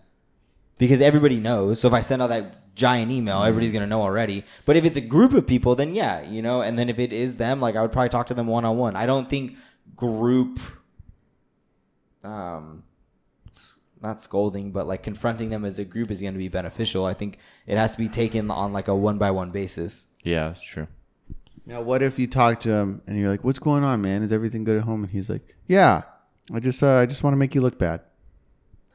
because 0.77 1.01
everybody 1.01 1.37
knows. 1.37 1.79
So 1.79 1.87
if 1.87 1.93
I 1.93 2.01
send 2.01 2.21
out 2.21 2.27
that 2.29 2.73
giant 2.75 3.11
email, 3.11 3.43
everybody's 3.43 3.71
gonna 3.71 3.85
know 3.87 4.01
already. 4.01 4.43
But 4.65 4.77
if 4.77 4.85
it's 4.85 4.97
a 4.97 5.01
group 5.01 5.33
of 5.33 5.45
people, 5.45 5.75
then 5.75 5.93
yeah, 5.93 6.21
you 6.21 6.41
know. 6.41 6.61
And 6.61 6.79
then 6.79 6.89
if 6.89 6.99
it 6.99 7.13
is 7.13 7.35
them, 7.37 7.59
like 7.61 7.75
I 7.75 7.81
would 7.81 7.91
probably 7.91 8.09
talk 8.09 8.27
to 8.27 8.33
them 8.33 8.47
one 8.47 8.65
on 8.65 8.77
one. 8.77 8.95
I 8.95 9.05
don't 9.05 9.29
think 9.29 9.57
group, 9.95 10.59
um, 12.23 12.83
not 14.03 14.21
scolding, 14.21 14.71
but 14.71 14.85
like 14.87 15.01
confronting 15.01 15.49
them 15.49 15.65
as 15.65 15.79
a 15.79 15.85
group 15.85 16.11
is 16.11 16.21
gonna 16.21 16.37
be 16.37 16.49
beneficial. 16.49 17.05
I 17.05 17.13
think 17.13 17.39
it 17.65 17.77
has 17.77 17.93
to 17.93 17.97
be 17.97 18.09
taken 18.09 18.51
on 18.51 18.73
like 18.73 18.87
a 18.87 18.95
one 18.95 19.17
by 19.17 19.31
one 19.31 19.51
basis. 19.51 20.07
Yeah, 20.23 20.49
that's 20.49 20.61
true. 20.61 20.87
Now, 21.65 21.81
what 21.81 22.03
if 22.03 22.19
you 22.19 22.27
talk 22.27 22.59
to 22.61 22.71
him 22.71 23.01
and 23.07 23.17
you're 23.17 23.29
like, 23.29 23.43
"What's 23.43 23.59
going 23.59 23.83
on, 23.83 24.01
man? 24.01 24.21
Is 24.21 24.31
everything 24.31 24.65
good 24.65 24.77
at 24.77 24.83
home?" 24.83 25.03
And 25.03 25.11
he's 25.11 25.29
like, 25.29 25.55
"Yeah, 25.67 26.01
I 26.53 26.59
just, 26.59 26.83
uh, 26.83 26.97
I 26.97 27.05
just 27.05 27.23
want 27.23 27.33
to 27.33 27.37
make 27.37 27.55
you 27.55 27.61
look 27.61 27.79
bad." 27.79 28.01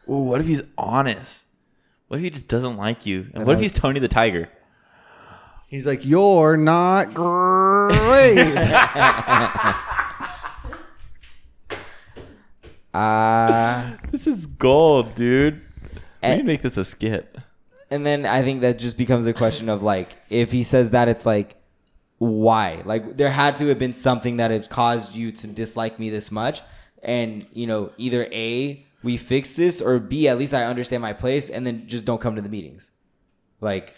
Ooh, 0.09 0.16
what 0.16 0.40
if 0.40 0.46
he's 0.46 0.62
honest? 0.76 1.44
What 2.09 2.18
if 2.18 2.24
he 2.24 2.30
just 2.30 2.48
doesn't 2.48 2.76
like 2.76 3.06
you? 3.06 3.28
And 3.34 3.46
what 3.46 3.56
if 3.56 3.61
he's 3.61 3.72
Tony 3.72 4.00
the 4.00 4.09
Tiger? 4.09 4.48
He's 5.66 5.86
like, 5.86 6.04
"You're 6.04 6.56
not 6.59 7.14
great." 7.14 8.36
Uh 12.95 13.97
This 14.11 14.26
is 14.26 14.47
gold, 14.47 15.14
dude. 15.14 15.55
We 15.55 15.61
And- 16.22 16.36
need 16.39 16.43
to 16.43 16.47
make 16.47 16.62
this 16.62 16.76
a 16.76 16.84
skit. 16.84 17.36
And 17.91 18.05
then 18.05 18.26
I 18.26 18.43
think 18.43 18.61
that 18.62 18.78
just 18.78 18.99
becomes 18.99 19.26
a 19.26 19.32
question 19.32 19.68
of 19.68 19.82
like, 19.82 20.09
if 20.30 20.51
he 20.51 20.62
says 20.62 20.91
that, 20.91 21.09
it's 21.09 21.24
like, 21.24 21.55
why? 22.18 22.82
Like, 22.84 23.16
there 23.16 23.30
had 23.30 23.57
to 23.57 23.66
have 23.68 23.78
been 23.78 23.93
something 23.93 24.39
that 24.39 24.51
has 24.51 24.66
caused 24.66 25.14
you 25.14 25.30
to 25.32 25.47
dislike 25.47 25.99
me 25.99 26.11
this 26.11 26.30
much. 26.32 26.61
And, 27.03 27.47
you 27.53 27.66
know, 27.66 27.93
either 27.97 28.28
A, 28.32 28.84
we 29.05 29.16
fix 29.16 29.55
this, 29.55 29.80
or 29.80 30.01
B, 30.01 30.26
at 30.26 30.36
least 30.36 30.53
I 30.53 30.64
understand 30.64 31.01
my 31.01 31.12
place, 31.12 31.49
and 31.49 31.64
then 31.64 31.86
just 31.86 32.05
don't 32.05 32.20
come 32.20 32.34
to 32.34 32.43
the 32.43 32.49
meetings. 32.49 32.91
Like, 33.61 33.95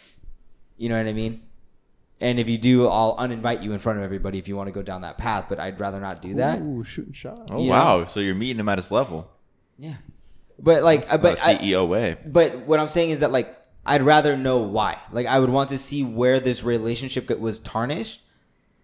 you 0.76 0.91
know 0.91 0.99
what 0.99 1.07
I 1.09 1.14
mean? 1.14 1.41
And 2.21 2.39
if 2.39 2.49
you 2.51 2.59
do, 2.59 2.87
I'll 2.87 3.16
uninvite 3.16 3.62
you 3.62 3.73
in 3.73 3.79
front 3.79 3.99
of 3.99 4.05
everybody 4.05 4.39
if 4.39 4.47
you 4.47 4.55
want 4.57 4.66
to 4.68 4.73
go 4.73 4.83
down 4.83 5.01
that 5.03 5.16
path, 5.16 5.47
but 5.49 5.59
I'd 5.59 5.81
rather 5.81 5.99
not 6.01 6.21
do 6.21 6.35
that. 6.35 6.61
Ooh, 6.61 6.85
shooting 6.85 7.14
shot. 7.14 7.49
Oh 7.51 7.62
You 7.62 7.71
wow! 7.71 8.05
So 8.05 8.21
you're 8.21 8.35
meeting 8.35 8.61
him 8.61 8.68
at 8.68 8.77
his 8.79 8.91
level. 8.91 9.31
Yeah. 9.79 9.95
But, 10.62 10.83
like, 10.83 11.07
That's 11.07 11.23
but 11.23 11.39
not 11.39 11.47
I- 11.49 11.53
a 11.53 11.59
CEO 11.59 11.89
way. 11.89 12.18
but 12.31 12.66
what 12.66 12.79
I'm 12.79 12.89
saying 12.89 13.09
is 13.11 13.21
that 13.21 13.33
like 13.33 13.57
I'd 13.87 14.03
rather 14.03 14.37
know 14.37 14.59
why. 14.59 14.99
Like 15.11 15.27
I 15.27 15.39
would 15.41 15.49
want 15.49 15.71
to 15.71 15.79
see 15.79 16.05
where 16.05 16.39
this 16.41 16.62
relationship 16.62 17.27
got- 17.29 17.41
was 17.41 17.59
tarnished, 17.61 18.21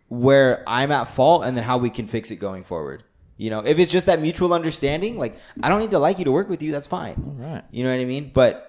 where 0.08 0.64
I'm 0.66 0.90
at 0.92 1.08
fault, 1.08 1.44
and 1.44 1.54
then 1.56 1.64
how 1.64 1.76
we 1.78 1.90
can 1.90 2.06
fix 2.06 2.30
it 2.30 2.36
going 2.36 2.64
forward. 2.64 3.02
You 3.36 3.50
know, 3.50 3.60
if 3.60 3.78
it's 3.78 3.92
just 3.92 4.06
that 4.06 4.20
mutual 4.22 4.54
understanding, 4.54 5.18
like 5.18 5.36
I 5.62 5.68
don't 5.68 5.80
need 5.80 5.90
to 5.90 5.98
like 5.98 6.18
you 6.18 6.24
to 6.24 6.32
work 6.32 6.48
with 6.48 6.62
you. 6.62 6.72
That's 6.72 6.86
fine. 6.86 7.22
All 7.26 7.46
right. 7.46 7.62
You 7.70 7.84
know 7.84 7.90
what 7.90 8.00
I 8.00 8.06
mean? 8.06 8.30
But 8.32 8.65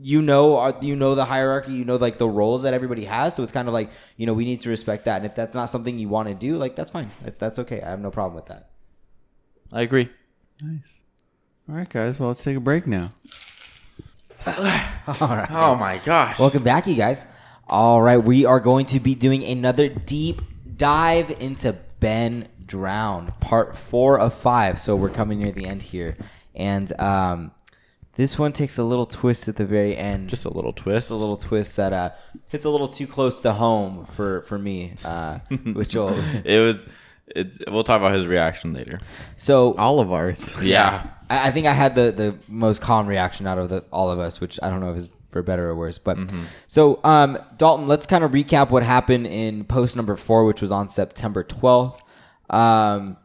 you 0.00 0.22
know, 0.22 0.56
uh, 0.56 0.72
you 0.80 0.96
know 0.96 1.14
the 1.14 1.24
hierarchy. 1.24 1.72
You 1.72 1.84
know 1.84 1.96
like 1.96 2.18
the 2.18 2.28
roles 2.28 2.62
that 2.62 2.74
everybody 2.74 3.04
has. 3.04 3.34
So 3.34 3.42
it's 3.42 3.52
kind 3.52 3.68
of 3.68 3.74
like 3.74 3.90
you 4.16 4.26
know 4.26 4.34
we 4.34 4.44
need 4.44 4.60
to 4.62 4.70
respect 4.70 5.06
that. 5.06 5.16
And 5.16 5.26
if 5.26 5.34
that's 5.34 5.54
not 5.54 5.66
something 5.66 5.98
you 5.98 6.08
want 6.08 6.28
to 6.28 6.34
do, 6.34 6.56
like 6.56 6.76
that's 6.76 6.90
fine. 6.90 7.10
That's 7.38 7.58
okay. 7.60 7.82
I 7.82 7.90
have 7.90 8.00
no 8.00 8.10
problem 8.10 8.34
with 8.34 8.46
that. 8.46 8.70
I 9.72 9.82
agree. 9.82 10.08
Nice. 10.62 11.02
All 11.68 11.76
right, 11.76 11.88
guys. 11.88 12.18
Well, 12.18 12.28
let's 12.28 12.42
take 12.42 12.56
a 12.56 12.60
break 12.60 12.86
now. 12.86 13.12
All 14.46 14.54
right. 14.54 15.48
Oh 15.50 15.74
my 15.74 16.00
gosh. 16.04 16.38
Welcome 16.38 16.62
back, 16.62 16.86
you 16.86 16.94
guys. 16.94 17.26
All 17.68 18.00
right, 18.00 18.16
we 18.16 18.46
are 18.46 18.60
going 18.60 18.86
to 18.86 19.00
be 19.00 19.14
doing 19.14 19.44
another 19.44 19.90
deep 19.90 20.40
dive 20.78 21.30
into 21.38 21.76
Ben 22.00 22.48
Drowned, 22.64 23.38
part 23.40 23.76
four 23.76 24.18
of 24.18 24.32
five. 24.32 24.78
So 24.78 24.96
we're 24.96 25.10
coming 25.10 25.40
near 25.40 25.52
the 25.52 25.66
end 25.66 25.82
here, 25.82 26.16
and 26.54 26.98
um, 26.98 27.50
this 28.18 28.36
one 28.36 28.52
takes 28.52 28.78
a 28.78 28.82
little 28.82 29.06
twist 29.06 29.46
at 29.46 29.54
the 29.54 29.64
very 29.64 29.96
end. 29.96 30.28
Just 30.28 30.44
a 30.44 30.50
little 30.52 30.72
twist. 30.72 31.04
Just 31.04 31.10
a 31.12 31.14
little 31.14 31.36
twist 31.36 31.76
that 31.76 31.92
uh, 31.92 32.10
hits 32.50 32.64
a 32.64 32.68
little 32.68 32.88
too 32.88 33.06
close 33.06 33.42
to 33.42 33.52
home 33.52 34.06
for 34.06 34.42
for 34.42 34.58
me, 34.58 34.94
uh, 35.04 35.38
with 35.72 35.88
Joel. 35.88 36.18
it 36.44 36.58
was. 36.60 36.84
It's. 37.28 37.60
We'll 37.68 37.84
talk 37.84 38.00
about 38.00 38.14
his 38.14 38.26
reaction 38.26 38.72
later. 38.72 38.98
So 39.36 39.74
All 39.76 40.00
of 40.00 40.10
ours. 40.12 40.52
Yeah. 40.60 41.06
I, 41.30 41.48
I 41.48 41.50
think 41.52 41.68
I 41.68 41.72
had 41.72 41.94
the 41.94 42.10
the 42.10 42.36
most 42.48 42.80
calm 42.82 43.06
reaction 43.06 43.46
out 43.46 43.56
of 43.56 43.68
the, 43.68 43.84
all 43.92 44.10
of 44.10 44.18
us, 44.18 44.40
which 44.40 44.58
I 44.64 44.68
don't 44.68 44.80
know 44.80 44.90
if 44.90 44.96
is 44.96 45.10
for 45.30 45.42
better 45.42 45.68
or 45.68 45.76
worse. 45.76 45.98
But 45.98 46.18
so, 46.66 46.98
um, 47.04 47.38
Dalton, 47.56 47.86
let's 47.86 48.06
kind 48.06 48.24
of 48.24 48.32
recap 48.32 48.70
what 48.70 48.82
happened 48.82 49.28
in 49.28 49.64
post 49.64 49.94
number 49.94 50.16
four, 50.16 50.44
which 50.44 50.60
was 50.60 50.72
on 50.72 50.88
September 50.88 51.44
twelfth. 51.44 52.02
Um, 52.50 53.16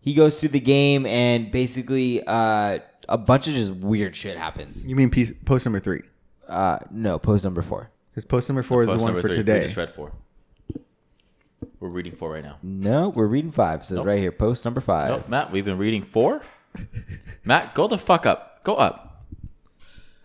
he 0.00 0.14
goes 0.14 0.40
through 0.40 0.50
the 0.50 0.60
game, 0.60 1.04
and 1.04 1.50
basically, 1.50 2.24
uh, 2.26 2.78
a 3.10 3.18
bunch 3.18 3.48
of 3.48 3.54
just 3.54 3.74
weird 3.74 4.16
shit 4.16 4.38
happens. 4.38 4.86
You 4.86 4.96
mean 4.96 5.10
piece, 5.10 5.32
post 5.44 5.66
number 5.66 5.80
three? 5.80 6.02
Uh, 6.48 6.78
no, 6.90 7.18
post 7.18 7.44
number 7.44 7.60
four. 7.60 7.90
Because 8.10 8.24
post 8.24 8.48
number 8.48 8.62
four 8.62 8.82
is 8.82 8.88
the 8.88 8.96
one 8.96 9.14
for 9.14 9.20
three. 9.20 9.30
We 9.30 9.36
today. 9.36 9.64
just 9.64 9.76
read 9.76 9.94
four. 9.94 10.12
We're 11.78 11.90
reading 11.90 12.12
four 12.12 12.30
right 12.32 12.44
now. 12.44 12.58
No, 12.62 13.08
we're 13.08 13.26
reading 13.26 13.50
five. 13.52 13.80
It 13.80 13.84
says 13.86 13.96
Nope. 13.96 14.06
right 14.06 14.18
here, 14.18 14.32
post 14.32 14.64
number 14.64 14.80
five. 14.80 15.08
Nope, 15.08 15.28
Matt. 15.28 15.50
We've 15.52 15.64
been 15.64 15.78
reading 15.78 16.02
four. 16.02 16.42
Matt, 17.44 17.74
go 17.74 17.86
the 17.86 17.98
fuck 17.98 18.26
up. 18.26 18.62
Go 18.64 18.74
up. 18.74 19.24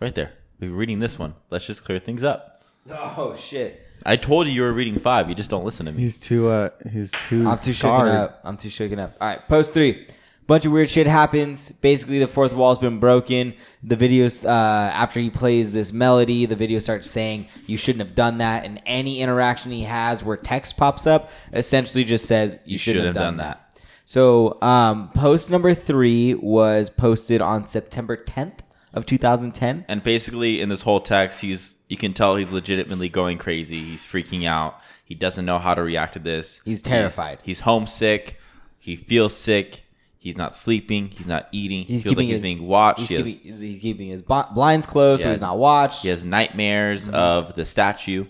Right 0.00 0.14
there. 0.14 0.32
We're 0.60 0.70
reading 0.70 1.00
this 1.00 1.18
one. 1.18 1.34
Let's 1.50 1.66
just 1.66 1.84
clear 1.84 1.98
things 1.98 2.22
up. 2.22 2.62
Oh 2.88 3.34
shit! 3.36 3.82
I 4.04 4.16
told 4.16 4.46
you 4.46 4.52
you 4.52 4.62
were 4.62 4.72
reading 4.72 4.98
five. 4.98 5.28
You 5.28 5.34
just 5.34 5.50
don't 5.50 5.64
listen 5.64 5.86
to 5.86 5.92
me. 5.92 6.02
He's 6.02 6.20
too. 6.20 6.48
Uh, 6.48 6.70
he's 6.90 7.10
too. 7.28 7.48
I'm 7.48 7.58
too 7.58 7.72
scarred. 7.72 8.06
shaken 8.06 8.16
up. 8.16 8.40
I'm 8.44 8.56
too 8.56 8.70
shaken 8.70 8.98
up. 9.00 9.16
All 9.20 9.28
right, 9.28 9.48
post 9.48 9.74
three. 9.74 10.06
Bunch 10.46 10.64
of 10.64 10.70
weird 10.70 10.88
shit 10.88 11.08
happens. 11.08 11.72
Basically, 11.72 12.20
the 12.20 12.28
fourth 12.28 12.54
wall's 12.54 12.78
been 12.78 13.00
broken. 13.00 13.54
The 13.82 13.96
videos, 13.96 14.44
uh, 14.44 14.48
after 14.48 15.18
he 15.18 15.28
plays 15.28 15.72
this 15.72 15.92
melody, 15.92 16.46
the 16.46 16.54
video 16.54 16.78
starts 16.78 17.10
saying, 17.10 17.48
You 17.66 17.76
shouldn't 17.76 18.06
have 18.06 18.14
done 18.14 18.38
that. 18.38 18.64
And 18.64 18.80
any 18.86 19.20
interaction 19.20 19.72
he 19.72 19.82
has 19.82 20.22
where 20.22 20.36
text 20.36 20.76
pops 20.76 21.06
up 21.06 21.30
essentially 21.52 22.04
just 22.04 22.26
says, 22.26 22.60
You, 22.64 22.78
shouldn't, 22.78 23.06
have 23.06 23.14
done, 23.14 23.38
that. 23.38 23.80
So, 24.04 24.62
um, 24.62 25.10
post 25.14 25.50
number 25.50 25.74
three 25.74 26.34
was 26.34 26.90
posted 26.90 27.40
on 27.40 27.66
September 27.66 28.16
10th 28.16 28.60
of 28.94 29.04
2010. 29.04 29.84
And 29.88 30.02
basically, 30.02 30.60
in 30.60 30.68
this 30.68 30.82
whole 30.82 31.00
text, 31.00 31.40
he's 31.40 31.74
you 31.88 31.96
can 31.96 32.12
tell 32.12 32.36
he's 32.36 32.52
legitimately 32.52 33.08
going 33.08 33.38
crazy. 33.38 33.80
He's 33.80 34.02
freaking 34.02 34.44
out. 34.44 34.80
He 35.04 35.14
doesn't 35.14 35.44
know 35.44 35.58
how 35.58 35.74
to 35.74 35.82
react 35.82 36.14
to 36.14 36.18
this. 36.18 36.60
He's 36.64 36.82
terrified. 36.82 37.38
He's, 37.44 37.60
homesick. 37.60 38.38
He 38.78 38.96
feels 38.96 39.36
sick. 39.36 39.84
He's 40.26 40.36
not 40.36 40.54
sleeping. 40.54 41.08
He's 41.08 41.26
not 41.26 41.48
eating. 41.52 41.84
He 41.84 41.94
He's 41.94 42.02
feels 42.02 42.16
like 42.16 42.24
he's 42.26 42.34
his- 42.34 42.42
being 42.42 42.66
watched. 42.66 43.00
He's 43.00 43.08
He 43.08 43.14
has, 43.14 43.24
keeping, 43.38 43.58
he's 43.58 43.80
keeping 43.80 44.08
his 44.08 44.22
blinds 44.22 44.86
closed 44.86 45.22
so 45.22 45.30
he's 45.30 45.40
not 45.40 45.58
watched. 45.58 46.02
he 46.02 46.08
has 46.08 46.24
nightmares 46.24 47.06
Mm-hmm. 47.06 47.14
of 47.14 47.54
the 47.54 47.64
statue 47.64 48.26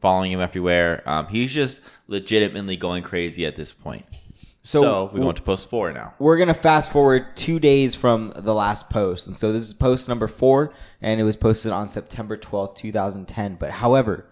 following 0.00 0.32
him 0.32 0.40
everywhere. 0.40 1.02
Um, 1.06 1.26
he's 1.26 1.52
just 1.52 1.80
legitimately 2.08 2.76
going 2.76 3.02
crazy 3.02 3.44
at 3.46 3.56
this 3.56 3.72
point. 3.72 4.04
So- 4.62 4.82
So, 4.82 5.10
we 5.12 5.20
go 5.20 5.32
to 5.32 5.42
post 5.42 5.68
four 5.70 5.92
now. 5.92 6.14
we're 6.18 6.36
gonna 6.36 6.54
fast 6.54 6.92
forward 6.92 7.34
two 7.34 7.58
days 7.58 7.94
from 7.94 8.32
the 8.36 8.54
last 8.54 8.90
post, 8.90 9.26
and 9.26 9.36
so 9.36 9.52
this 9.52 9.64
is 9.64 9.72
post 9.72 10.08
number 10.08 10.28
four, 10.28 10.72
and 11.02 11.20
it 11.20 11.24
was 11.24 11.34
posted 11.36 11.72
on 11.72 11.88
September 11.88 12.36
twelfth, 12.36 12.76
two 12.76 12.92
thousand 12.92 13.26
ten. 13.26 13.56
But 13.58 13.70
however, 13.70 14.26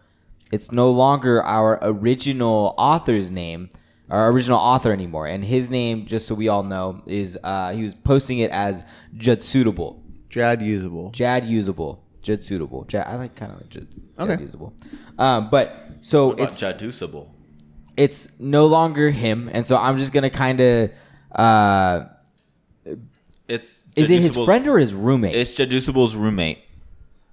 it's 0.52 0.70
no 0.70 0.90
longer 0.90 1.42
our 1.42 1.78
original 1.82 2.74
author's 2.78 3.30
name, 3.30 3.70
our 4.10 4.30
original 4.30 4.58
author 4.58 4.92
anymore, 4.92 5.26
and 5.26 5.44
his 5.44 5.70
name, 5.70 6.06
just 6.06 6.26
so 6.26 6.34
we 6.34 6.48
all 6.48 6.62
know, 6.62 7.02
is 7.06 7.38
uh, 7.44 7.72
he 7.72 7.82
was 7.82 7.94
posting 7.94 8.38
it 8.38 8.50
as 8.50 8.84
Judd 9.16 9.42
Suitable, 9.42 10.02
Jad 10.30 10.62
usable. 10.62 11.10
Jad 11.10 11.44
Usable, 11.46 12.02
Judd 12.22 12.42
Suitable. 12.42 12.84
Jad, 12.84 13.06
I 13.06 13.16
like 13.16 13.34
kind 13.34 13.52
of 13.52 13.58
like 13.60 13.68
Judd, 13.70 13.88
Judd 13.90 14.30
Okay. 14.30 14.42
Usable. 14.42 14.72
Um, 15.18 15.48
but 15.50 15.90
so 16.00 16.28
What 16.28 16.34
about 16.34 16.48
it's 16.48 16.60
Jadusable? 16.60 17.28
it's 17.96 18.28
no 18.40 18.66
longer 18.66 19.10
him, 19.10 19.50
and 19.52 19.66
so 19.66 19.76
I'm 19.76 19.98
just 19.98 20.12
gonna 20.12 20.30
kind 20.30 20.60
of 20.60 20.90
uh, 21.32 22.04
it's 23.48 23.84
Is 23.96 24.10
it 24.10 24.20
his 24.20 24.36
friend 24.36 24.66
or 24.68 24.78
his 24.78 24.94
roommate? 24.94 25.34
It's 25.34 25.54
Jadusable's 25.54 26.16
roommate. 26.16 26.58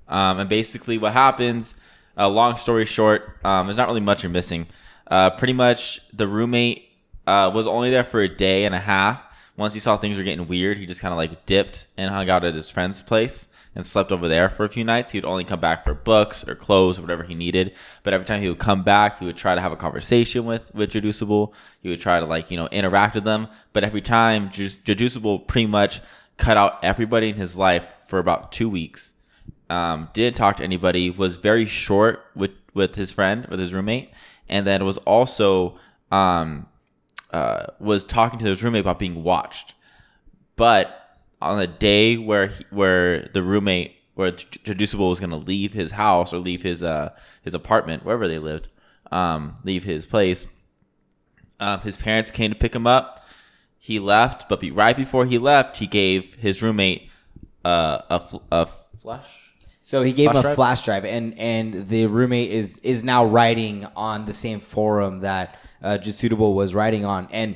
Um, 0.07 0.39
and 0.39 0.49
basically, 0.49 0.97
what 0.97 1.13
happens? 1.13 1.73
Uh, 2.17 2.29
long 2.29 2.55
story 2.57 2.85
short, 2.85 3.37
um, 3.43 3.67
there's 3.67 3.77
not 3.77 3.87
really 3.87 4.01
much 4.01 4.23
you're 4.23 4.31
missing. 4.31 4.67
Uh, 5.07 5.29
pretty 5.31 5.53
much, 5.53 6.01
the 6.13 6.27
roommate 6.27 6.89
uh, 7.27 7.51
was 7.53 7.67
only 7.67 7.89
there 7.89 8.03
for 8.03 8.21
a 8.21 8.29
day 8.29 8.65
and 8.65 8.75
a 8.75 8.79
half. 8.79 9.23
Once 9.57 9.73
he 9.73 9.79
saw 9.79 9.95
things 9.95 10.17
were 10.17 10.23
getting 10.23 10.47
weird, 10.47 10.77
he 10.77 10.85
just 10.85 10.99
kind 10.99 11.13
of 11.13 11.17
like 11.17 11.45
dipped 11.45 11.87
and 11.97 12.11
hung 12.11 12.29
out 12.29 12.43
at 12.43 12.53
his 12.53 12.69
friend's 12.69 13.01
place 13.01 13.47
and 13.75 13.85
slept 13.85 14.11
over 14.11 14.27
there 14.27 14.49
for 14.49 14.65
a 14.65 14.69
few 14.69 14.83
nights. 14.83 15.11
He 15.11 15.17
would 15.17 15.25
only 15.25 15.43
come 15.43 15.59
back 15.59 15.83
for 15.83 15.93
books 15.93 16.47
or 16.47 16.55
clothes 16.55 16.97
or 16.97 17.01
whatever 17.01 17.23
he 17.23 17.35
needed. 17.35 17.73
But 18.03 18.13
every 18.13 18.25
time 18.25 18.41
he 18.41 18.49
would 18.49 18.59
come 18.59 18.83
back, 18.83 19.19
he 19.19 19.25
would 19.25 19.37
try 19.37 19.55
to 19.55 19.61
have 19.61 19.71
a 19.71 19.77
conversation 19.77 20.45
with 20.45 20.73
with 20.73 20.91
Jadusable. 20.91 21.53
He 21.81 21.89
would 21.89 22.01
try 22.01 22.19
to 22.19 22.25
like 22.25 22.51
you 22.51 22.57
know 22.57 22.67
interact 22.67 23.15
with 23.15 23.25
them. 23.25 23.47
But 23.73 23.83
every 23.83 24.01
time, 24.01 24.49
Jadusable 24.49 25.47
pretty 25.47 25.67
much 25.67 26.01
cut 26.37 26.57
out 26.57 26.83
everybody 26.83 27.29
in 27.29 27.35
his 27.35 27.57
life 27.57 27.93
for 28.07 28.19
about 28.19 28.51
two 28.51 28.69
weeks. 28.69 29.13
Um, 29.69 30.09
didn't 30.13 30.37
talk 30.37 30.57
to 30.57 30.63
anybody. 30.63 31.09
Was 31.09 31.37
very 31.37 31.65
short 31.65 32.25
with 32.35 32.51
with 32.73 32.95
his 32.95 33.11
friend 33.11 33.45
with 33.47 33.59
his 33.59 33.73
roommate, 33.73 34.11
and 34.47 34.65
then 34.65 34.85
was 34.85 34.97
also 34.99 35.77
um, 36.11 36.67
uh, 37.31 37.67
was 37.79 38.05
talking 38.05 38.39
to 38.39 38.45
his 38.45 38.63
roommate 38.63 38.81
about 38.81 38.99
being 38.99 39.23
watched. 39.23 39.75
But 40.55 41.17
on 41.41 41.57
the 41.57 41.67
day 41.67 42.17
where 42.17 42.47
he, 42.47 42.63
where 42.69 43.29
the 43.33 43.43
roommate 43.43 43.95
where 44.13 44.31
Traducible 44.31 45.09
was 45.09 45.19
going 45.19 45.31
to 45.31 45.35
leave 45.35 45.73
his 45.73 45.91
house 45.91 46.33
or 46.33 46.39
leave 46.39 46.63
his 46.63 46.83
uh 46.83 47.09
his 47.41 47.53
apartment 47.53 48.05
wherever 48.05 48.27
they 48.27 48.39
lived, 48.39 48.69
um, 49.11 49.55
leave 49.63 49.83
his 49.83 50.05
place, 50.05 50.47
um, 51.59 51.81
his 51.81 51.97
parents 51.97 52.31
came 52.31 52.51
to 52.51 52.57
pick 52.57 52.73
him 52.73 52.87
up. 52.87 53.27
He 53.77 53.99
left, 53.99 54.49
but 54.49 54.59
be, 54.59 54.71
right 54.71 54.97
before 54.97 55.25
he 55.25 55.37
left, 55.37 55.77
he 55.77 55.85
gave 55.85 56.35
his 56.35 56.61
roommate 56.61 57.09
uh, 57.63 58.01
a 58.09 58.19
fl- 58.19 58.37
a 58.51 58.67
flash. 58.99 59.44
So 59.85 60.01
he 60.01 60.13
gave 60.13 60.31
Flash 60.31 60.33
him 60.33 60.39
a 60.39 60.41
drive? 60.41 60.55
flash 60.55 60.83
drive, 60.85 61.05
and 61.05 61.37
and 61.37 61.87
the 61.87 62.07
roommate 62.07 62.49
is 62.49 62.79
is 62.79 63.03
now 63.03 63.23
writing 63.23 63.85
on 63.95 64.25
the 64.25 64.33
same 64.33 64.59
forum 64.59 65.19
that 65.19 65.59
uh, 65.83 65.99
Jasudable 66.01 66.55
was 66.55 66.73
writing 66.73 67.05
on, 67.05 67.27
and 67.29 67.55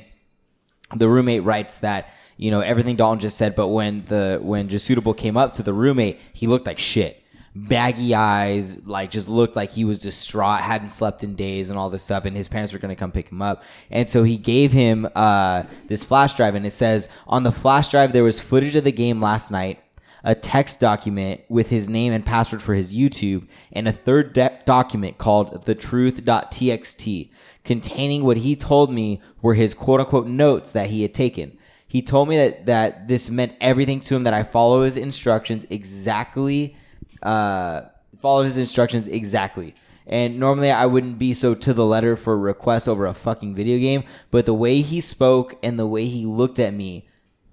the 0.94 1.08
roommate 1.08 1.42
writes 1.42 1.80
that 1.80 2.10
you 2.36 2.52
know 2.52 2.60
everything 2.60 2.94
Dalton 2.94 3.18
just 3.18 3.36
said, 3.36 3.56
but 3.56 3.66
when 3.66 4.04
the 4.04 4.38
when 4.40 4.68
Jasudable 4.68 5.16
came 5.16 5.36
up 5.36 5.54
to 5.54 5.64
the 5.64 5.72
roommate, 5.72 6.20
he 6.32 6.46
looked 6.46 6.66
like 6.66 6.78
shit, 6.78 7.20
baggy 7.56 8.14
eyes, 8.14 8.78
like 8.86 9.10
just 9.10 9.28
looked 9.28 9.56
like 9.56 9.72
he 9.72 9.84
was 9.84 10.00
distraught, 10.00 10.60
hadn't 10.60 10.90
slept 10.90 11.24
in 11.24 11.34
days, 11.34 11.68
and 11.68 11.76
all 11.80 11.90
this 11.90 12.04
stuff, 12.04 12.26
and 12.26 12.36
his 12.36 12.46
parents 12.46 12.72
were 12.72 12.78
gonna 12.78 12.94
come 12.94 13.10
pick 13.10 13.28
him 13.28 13.42
up, 13.42 13.64
and 13.90 14.08
so 14.08 14.22
he 14.22 14.36
gave 14.36 14.70
him 14.70 15.08
uh, 15.16 15.64
this 15.88 16.04
flash 16.04 16.34
drive, 16.34 16.54
and 16.54 16.64
it 16.64 16.72
says 16.72 17.08
on 17.26 17.42
the 17.42 17.50
flash 17.50 17.88
drive 17.88 18.12
there 18.12 18.22
was 18.22 18.38
footage 18.38 18.76
of 18.76 18.84
the 18.84 18.92
game 18.92 19.20
last 19.20 19.50
night 19.50 19.82
a 20.24 20.34
text 20.34 20.80
document 20.80 21.40
with 21.48 21.70
his 21.70 21.88
name 21.88 22.12
and 22.12 22.24
password 22.24 22.62
for 22.62 22.74
his 22.74 22.94
YouTube, 22.94 23.48
and 23.72 23.88
a 23.88 23.92
third 23.92 24.32
de- 24.32 24.58
document 24.64 25.18
called 25.18 25.64
the 25.64 25.74
thetruth.txt 25.74 27.30
containing 27.64 28.24
what 28.24 28.38
he 28.38 28.56
told 28.56 28.92
me 28.92 29.20
were 29.42 29.54
his 29.54 29.74
quote 29.74 30.00
unquote 30.00 30.26
notes 30.26 30.72
that 30.72 30.90
he 30.90 31.02
had 31.02 31.14
taken. 31.14 31.56
He 31.86 32.02
told 32.02 32.28
me 32.28 32.36
that, 32.36 32.66
that 32.66 33.08
this 33.08 33.28
meant 33.30 33.54
everything 33.60 34.00
to 34.00 34.14
him, 34.14 34.22
that 34.24 34.34
I 34.34 34.44
follow 34.44 34.84
his 34.84 34.96
instructions 34.96 35.66
exactly, 35.70 36.76
uh, 37.22 37.82
followed 38.20 38.44
his 38.44 38.56
instructions 38.56 39.08
exactly. 39.08 39.74
And 40.06 40.38
normally 40.38 40.70
I 40.70 40.86
wouldn't 40.86 41.18
be 41.18 41.34
so 41.34 41.54
to 41.54 41.72
the 41.72 41.84
letter 41.84 42.16
for 42.16 42.38
requests 42.38 42.88
over 42.88 43.06
a 43.06 43.14
fucking 43.14 43.54
video 43.54 43.78
game, 43.78 44.04
but 44.30 44.46
the 44.46 44.54
way 44.54 44.80
he 44.80 45.00
spoke 45.00 45.56
and 45.62 45.78
the 45.78 45.86
way 45.86 46.06
he 46.06 46.26
looked 46.26 46.58
at 46.58 46.74
me 46.74 47.08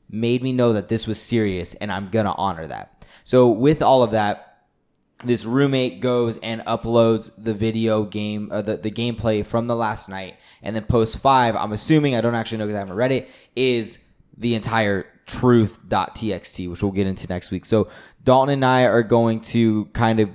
made 0.10 0.42
me 0.44 0.52
know 0.52 0.74
that 0.74 0.88
this 0.88 1.08
was 1.08 1.22
serious 1.22 1.74
and 1.76 1.92
I'm 1.92 2.10
gonna 2.10 2.34
honor 2.38 2.68
that. 2.68 3.06
So 3.24 3.50
with 3.50 3.82
all 3.82 4.04
of 4.04 4.12
that, 4.12 4.48
this 5.24 5.46
roommate 5.46 6.00
goes 6.00 6.38
and 6.38 6.62
uploads 6.62 7.32
the 7.38 7.54
video 7.54 8.04
game, 8.04 8.52
uh, 8.52 8.62
the, 8.62 8.78
the 8.78 8.92
gameplay 8.92 9.46
from 9.46 9.68
the 9.68 9.76
last 9.76 10.10
night, 10.10 10.38
and 10.62 10.76
then 10.76 10.84
post 10.86 11.20
five. 11.20 11.56
I'm 11.56 11.72
assuming 11.72 12.16
I 12.16 12.22
don't 12.22 12.36
actually 12.36 12.60
know 12.60 12.66
because 12.66 12.76
I 12.76 12.80
haven't 12.80 12.96
read 12.96 13.12
it. 13.12 13.30
Is 13.56 14.04
the 14.38 14.54
entire 14.54 15.08
truth.txt, 15.26 16.70
which 16.70 16.84
we'll 16.84 16.92
get 16.92 17.08
into 17.08 17.28
next 17.28 17.52
week. 17.52 17.66
So 17.66 17.90
Dalton 18.24 18.54
and 18.54 18.66
I 18.66 18.84
are 18.84 19.04
going 19.04 19.42
to 19.42 19.86
kind 19.88 20.20
of 20.20 20.30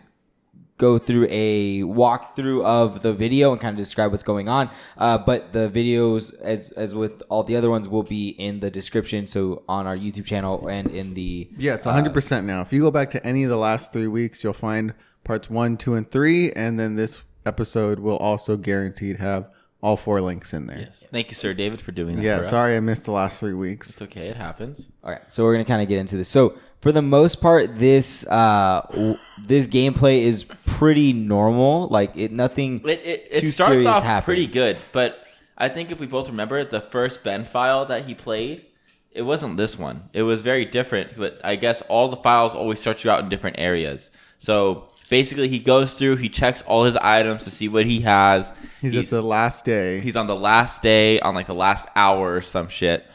go 0.82 0.98
through 0.98 1.28
a 1.30 1.82
walkthrough 1.82 2.64
of 2.64 3.02
the 3.02 3.12
video 3.12 3.52
and 3.52 3.60
kind 3.60 3.72
of 3.72 3.78
describe 3.78 4.10
what's 4.10 4.24
going 4.24 4.48
on. 4.48 4.68
Uh, 4.98 5.16
but 5.16 5.52
the 5.52 5.70
videos, 5.70 6.34
as 6.40 6.72
as 6.72 6.92
with 6.92 7.22
all 7.28 7.44
the 7.44 7.54
other 7.54 7.70
ones, 7.70 7.88
will 7.88 8.02
be 8.02 8.30
in 8.30 8.58
the 8.58 8.68
description. 8.70 9.28
So 9.28 9.62
on 9.68 9.86
our 9.86 9.96
YouTube 9.96 10.26
channel 10.26 10.66
and 10.66 10.90
in 10.90 11.14
the 11.14 11.48
Yes, 11.56 11.86
uh, 11.86 11.94
100% 11.94 12.44
now. 12.44 12.60
If 12.62 12.72
you 12.72 12.80
go 12.82 12.90
back 12.90 13.10
to 13.10 13.24
any 13.24 13.44
of 13.44 13.50
the 13.50 13.56
last 13.56 13.92
three 13.92 14.08
weeks, 14.08 14.42
you'll 14.42 14.52
find 14.70 14.92
parts 15.24 15.48
one, 15.48 15.76
two, 15.76 15.94
and 15.94 16.10
three. 16.10 16.50
And 16.52 16.80
then 16.80 16.96
this 16.96 17.22
episode 17.46 18.00
will 18.00 18.16
also 18.16 18.56
guaranteed 18.56 19.18
have 19.18 19.48
all 19.82 19.96
four 19.96 20.20
links 20.20 20.52
in 20.52 20.66
there. 20.66 20.80
Yes. 20.80 21.06
Thank 21.12 21.28
you, 21.28 21.34
Sir 21.36 21.54
David, 21.54 21.80
for 21.80 21.92
doing 21.92 22.16
that. 22.16 22.22
Yeah, 22.22 22.38
for 22.38 22.44
us. 22.44 22.50
sorry 22.50 22.76
I 22.76 22.80
missed 22.80 23.04
the 23.04 23.12
last 23.12 23.38
three 23.40 23.54
weeks. 23.54 23.90
It's 23.90 24.02
okay. 24.02 24.28
It 24.28 24.36
happens. 24.36 24.88
All 25.04 25.10
right, 25.10 25.30
so 25.30 25.44
we're 25.44 25.54
gonna 25.54 25.64
kind 25.64 25.82
of 25.82 25.88
get 25.88 25.98
into 25.98 26.16
this. 26.16 26.28
So 26.28 26.54
for 26.80 26.92
the 26.92 27.02
most 27.02 27.40
part, 27.40 27.76
this 27.76 28.26
uh, 28.28 28.86
w- 28.90 29.18
this 29.46 29.66
gameplay 29.66 30.22
is 30.22 30.44
pretty 30.82 31.12
normal. 31.12 31.86
Like 31.88 32.16
it, 32.16 32.32
nothing. 32.32 32.80
It, 32.84 33.00
it, 33.04 33.32
too 33.40 33.46
it 33.46 33.52
starts 33.52 33.86
off 33.86 34.02
happens. 34.02 34.24
pretty 34.24 34.46
good, 34.46 34.78
but 34.90 35.24
I 35.56 35.68
think 35.68 35.92
if 35.92 36.00
we 36.00 36.06
both 36.06 36.28
remember 36.28 36.64
the 36.64 36.80
first 36.80 37.22
Ben 37.22 37.44
file 37.44 37.86
that 37.86 38.06
he 38.06 38.14
played, 38.14 38.66
it 39.12 39.22
wasn't 39.22 39.56
this 39.56 39.78
one. 39.78 40.08
It 40.12 40.22
was 40.22 40.40
very 40.40 40.64
different, 40.64 41.16
but 41.16 41.40
I 41.44 41.56
guess 41.56 41.82
all 41.82 42.08
the 42.08 42.16
files 42.16 42.54
always 42.54 42.80
start 42.80 43.04
you 43.04 43.10
out 43.10 43.20
in 43.20 43.28
different 43.28 43.58
areas. 43.58 44.10
So 44.38 44.88
basically, 45.08 45.48
he 45.48 45.60
goes 45.60 45.94
through, 45.94 46.16
he 46.16 46.28
checks 46.28 46.62
all 46.62 46.84
his 46.84 46.96
items 46.96 47.44
to 47.44 47.50
see 47.50 47.68
what 47.68 47.86
he 47.86 48.00
has. 48.00 48.52
He's, 48.80 48.96
at 48.96 49.06
the 49.06 49.22
last 49.22 49.64
day. 49.64 50.00
he's 50.00 50.16
on 50.16 50.26
the 50.26 50.34
last 50.34 50.82
day, 50.82 51.20
on 51.20 51.34
like 51.34 51.46
the 51.46 51.54
last 51.54 51.86
hour 51.94 52.34
or 52.34 52.40
some 52.40 52.68
shit. 52.68 53.06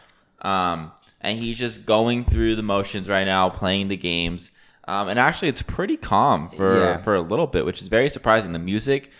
Um, 0.41 0.93
and 1.19 1.37
he's 1.39 1.57
just 1.57 1.85
going 1.85 2.23
through 2.23 2.55
the 2.55 2.63
motions 2.63 3.09
right 3.09 3.25
now, 3.25 3.49
playing 3.49 3.89
the 3.89 3.97
games. 3.97 4.51
Um, 4.87 5.09
and 5.09 5.19
actually, 5.19 5.49
it's 5.49 5.61
pretty 5.61 5.97
calm 5.97 6.49
for 6.49 6.77
Yeah. 6.79 6.97
for 6.97 7.13
a 7.15 7.21
little 7.21 7.47
bit, 7.47 7.65
which 7.65 7.81
is 7.81 7.87
very 7.89 8.09
surprising. 8.09 8.53
The 8.53 8.59
music, 8.59 9.11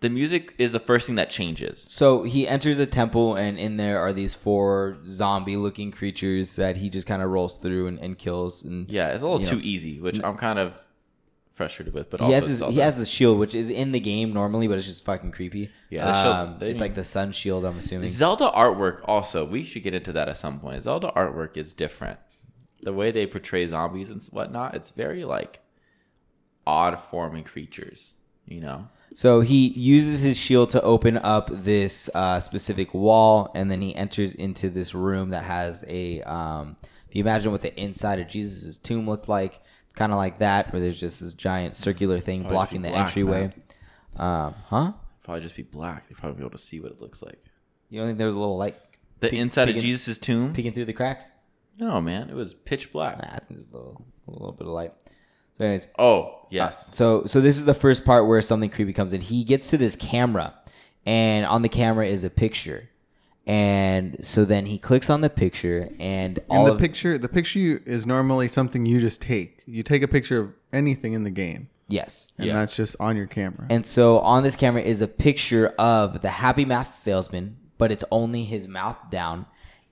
the 0.00 0.08
music 0.10 0.54
is 0.58 0.70
the 0.72 0.78
first 0.78 1.06
thing 1.06 1.16
that 1.16 1.28
changes. 1.28 1.84
So 1.88 2.22
he 2.22 2.46
enters 2.46 2.78
a 2.78 2.86
temple, 2.86 3.34
and 3.34 3.58
in 3.58 3.78
there 3.78 3.98
are 3.98 4.12
these 4.12 4.34
four 4.34 4.98
zombie-looking 5.08 5.90
creatures 5.90 6.54
that 6.56 6.76
he 6.76 6.88
just 6.88 7.06
kind 7.06 7.20
of 7.22 7.30
rolls 7.30 7.58
through 7.58 7.88
and, 7.88 7.98
and 7.98 8.16
kills. 8.16 8.62
And 8.64 8.88
Yeah, 8.88 9.08
it's 9.08 9.22
a 9.22 9.28
little 9.28 9.44
too 9.44 9.56
know, 9.56 9.62
easy, 9.64 10.00
which 10.00 10.20
I'm 10.22 10.36
kind 10.36 10.58
of 10.60 10.78
frustrated 11.54 11.92
with. 11.94 12.10
But 12.10 12.20
he 12.20 12.26
also 12.26 12.34
has 12.36 12.48
his 12.48 12.60
he 12.68 12.76
has 12.78 12.96
the 12.98 13.04
shield, 13.04 13.40
which 13.40 13.56
is 13.56 13.70
in 13.70 13.90
the 13.90 13.98
game 13.98 14.32
normally, 14.32 14.68
but 14.68 14.78
it's 14.78 14.86
just 14.86 15.04
fucking 15.04 15.32
creepy. 15.32 15.70
Yeah, 15.90 16.06
um, 16.08 16.58
it's 16.60 16.80
like 16.80 16.94
the 16.94 17.02
sun 17.02 17.32
shield. 17.32 17.64
I'm 17.64 17.78
assuming. 17.78 18.08
Zelda 18.08 18.52
artwork. 18.54 19.00
Also, 19.06 19.44
we 19.44 19.64
should 19.64 19.82
get 19.82 19.94
into 19.94 20.12
that 20.12 20.28
at 20.28 20.36
some 20.36 20.60
point. 20.60 20.84
Zelda 20.84 21.12
artwork 21.16 21.56
is 21.56 21.74
different. 21.74 22.20
The 22.82 22.92
way 22.92 23.10
they 23.10 23.26
portray 23.26 23.66
zombies 23.66 24.10
and 24.10 24.22
whatnot, 24.30 24.74
it's 24.74 24.90
very 24.90 25.24
like 25.24 25.60
odd 26.66 26.98
forming 27.00 27.44
creatures. 27.44 28.14
You 28.46 28.60
know. 28.60 28.88
So 29.14 29.40
he 29.40 29.68
uses 29.68 30.22
his 30.22 30.38
shield 30.38 30.70
to 30.70 30.82
open 30.82 31.16
up 31.18 31.50
this 31.52 32.08
uh, 32.14 32.40
specific 32.40 32.94
wall, 32.94 33.50
and 33.54 33.70
then 33.70 33.80
he 33.80 33.94
enters 33.96 34.34
into 34.34 34.70
this 34.70 34.94
room 34.94 35.30
that 35.30 35.44
has 35.44 35.84
a. 35.88 36.22
Um, 36.22 36.76
if 37.08 37.16
you 37.16 37.20
imagine 37.22 37.52
what 37.52 37.62
the 37.62 37.74
inside 37.80 38.20
of 38.20 38.28
Jesus' 38.28 38.76
tomb 38.78 39.08
looked 39.08 39.28
like, 39.28 39.60
it's 39.86 39.94
kind 39.94 40.12
of 40.12 40.18
like 40.18 40.38
that, 40.40 40.72
where 40.72 40.80
there's 40.80 41.00
just 41.00 41.20
this 41.20 41.32
giant 41.34 41.74
circular 41.74 42.20
thing 42.20 42.40
Probably 42.42 42.54
blocking 42.54 42.82
the 42.82 42.90
black, 42.90 43.06
entryway. 43.06 43.50
Um, 44.16 44.54
huh? 44.66 44.92
Probably 45.24 45.40
just 45.42 45.56
be 45.56 45.62
black. 45.62 46.08
They 46.08 46.14
probably 46.14 46.36
be 46.36 46.42
able 46.42 46.50
to 46.50 46.58
see 46.58 46.80
what 46.80 46.92
it 46.92 47.00
looks 47.00 47.22
like. 47.22 47.42
You 47.88 47.98
don't 48.00 48.08
think 48.08 48.18
there 48.18 48.26
was 48.26 48.36
a 48.36 48.38
little 48.38 48.58
light 48.58 48.76
The 49.20 49.34
inside 49.34 49.66
peeking- 49.66 49.78
of 49.78 49.84
Jesus' 49.84 50.18
tomb. 50.18 50.52
peeking 50.52 50.72
through 50.72 50.84
the 50.84 50.92
cracks? 50.92 51.32
No, 51.78 52.00
man, 52.00 52.28
it 52.28 52.34
was 52.34 52.54
pitch 52.54 52.92
black. 52.92 53.18
Nah, 53.18 53.28
I 53.28 53.38
think 53.38 53.50
there's 53.50 53.66
a 53.72 53.76
little, 53.76 54.04
a 54.26 54.30
little 54.30 54.52
bit 54.52 54.66
of 54.66 54.72
light. 54.72 54.92
So, 55.56 55.64
anyways, 55.64 55.86
Oh 55.98 56.22
uh, 56.22 56.46
yes. 56.50 56.90
So 56.94 57.24
so 57.26 57.40
this 57.40 57.56
is 57.56 57.64
the 57.64 57.74
first 57.74 58.04
part 58.04 58.26
where 58.26 58.40
something 58.42 58.70
creepy 58.70 58.92
comes 58.92 59.12
in. 59.12 59.20
He 59.20 59.44
gets 59.44 59.70
to 59.70 59.76
this 59.76 59.96
camera, 59.96 60.54
and 61.06 61.46
on 61.46 61.62
the 61.62 61.68
camera 61.68 62.06
is 62.06 62.24
a 62.24 62.30
picture, 62.30 62.88
and 63.46 64.24
so 64.24 64.44
then 64.44 64.66
he 64.66 64.78
clicks 64.78 65.08
on 65.10 65.20
the 65.20 65.30
picture, 65.30 65.88
and 65.98 66.38
And 66.38 66.40
all 66.48 66.64
the 66.66 66.74
of, 66.74 66.78
picture, 66.78 67.16
the 67.18 67.28
picture 67.28 67.80
is 67.86 68.06
normally 68.06 68.46
something 68.48 68.86
you 68.86 69.00
just 69.00 69.20
take. 69.20 69.62
You 69.66 69.82
take 69.82 70.02
a 70.02 70.08
picture 70.08 70.40
of 70.40 70.52
anything 70.72 71.12
in 71.14 71.24
the 71.24 71.30
game, 71.30 71.68
yes. 71.88 72.28
and 72.38 72.46
Yeah. 72.46 72.54
that's 72.54 72.76
just 72.76 72.94
on 73.00 73.16
your 73.16 73.26
camera. 73.26 73.66
And 73.70 73.86
so 73.86 74.18
on 74.20 74.42
this 74.42 74.54
camera 74.54 74.82
is 74.82 75.00
a 75.00 75.08
picture 75.08 75.68
of 75.78 76.20
the 76.20 76.28
happy 76.30 76.64
masked 76.64 76.98
salesman, 77.02 77.56
but 77.78 77.90
it's 77.90 78.04
only 78.12 78.44
his 78.44 78.68
mouth 78.68 78.98
down, 79.10 79.46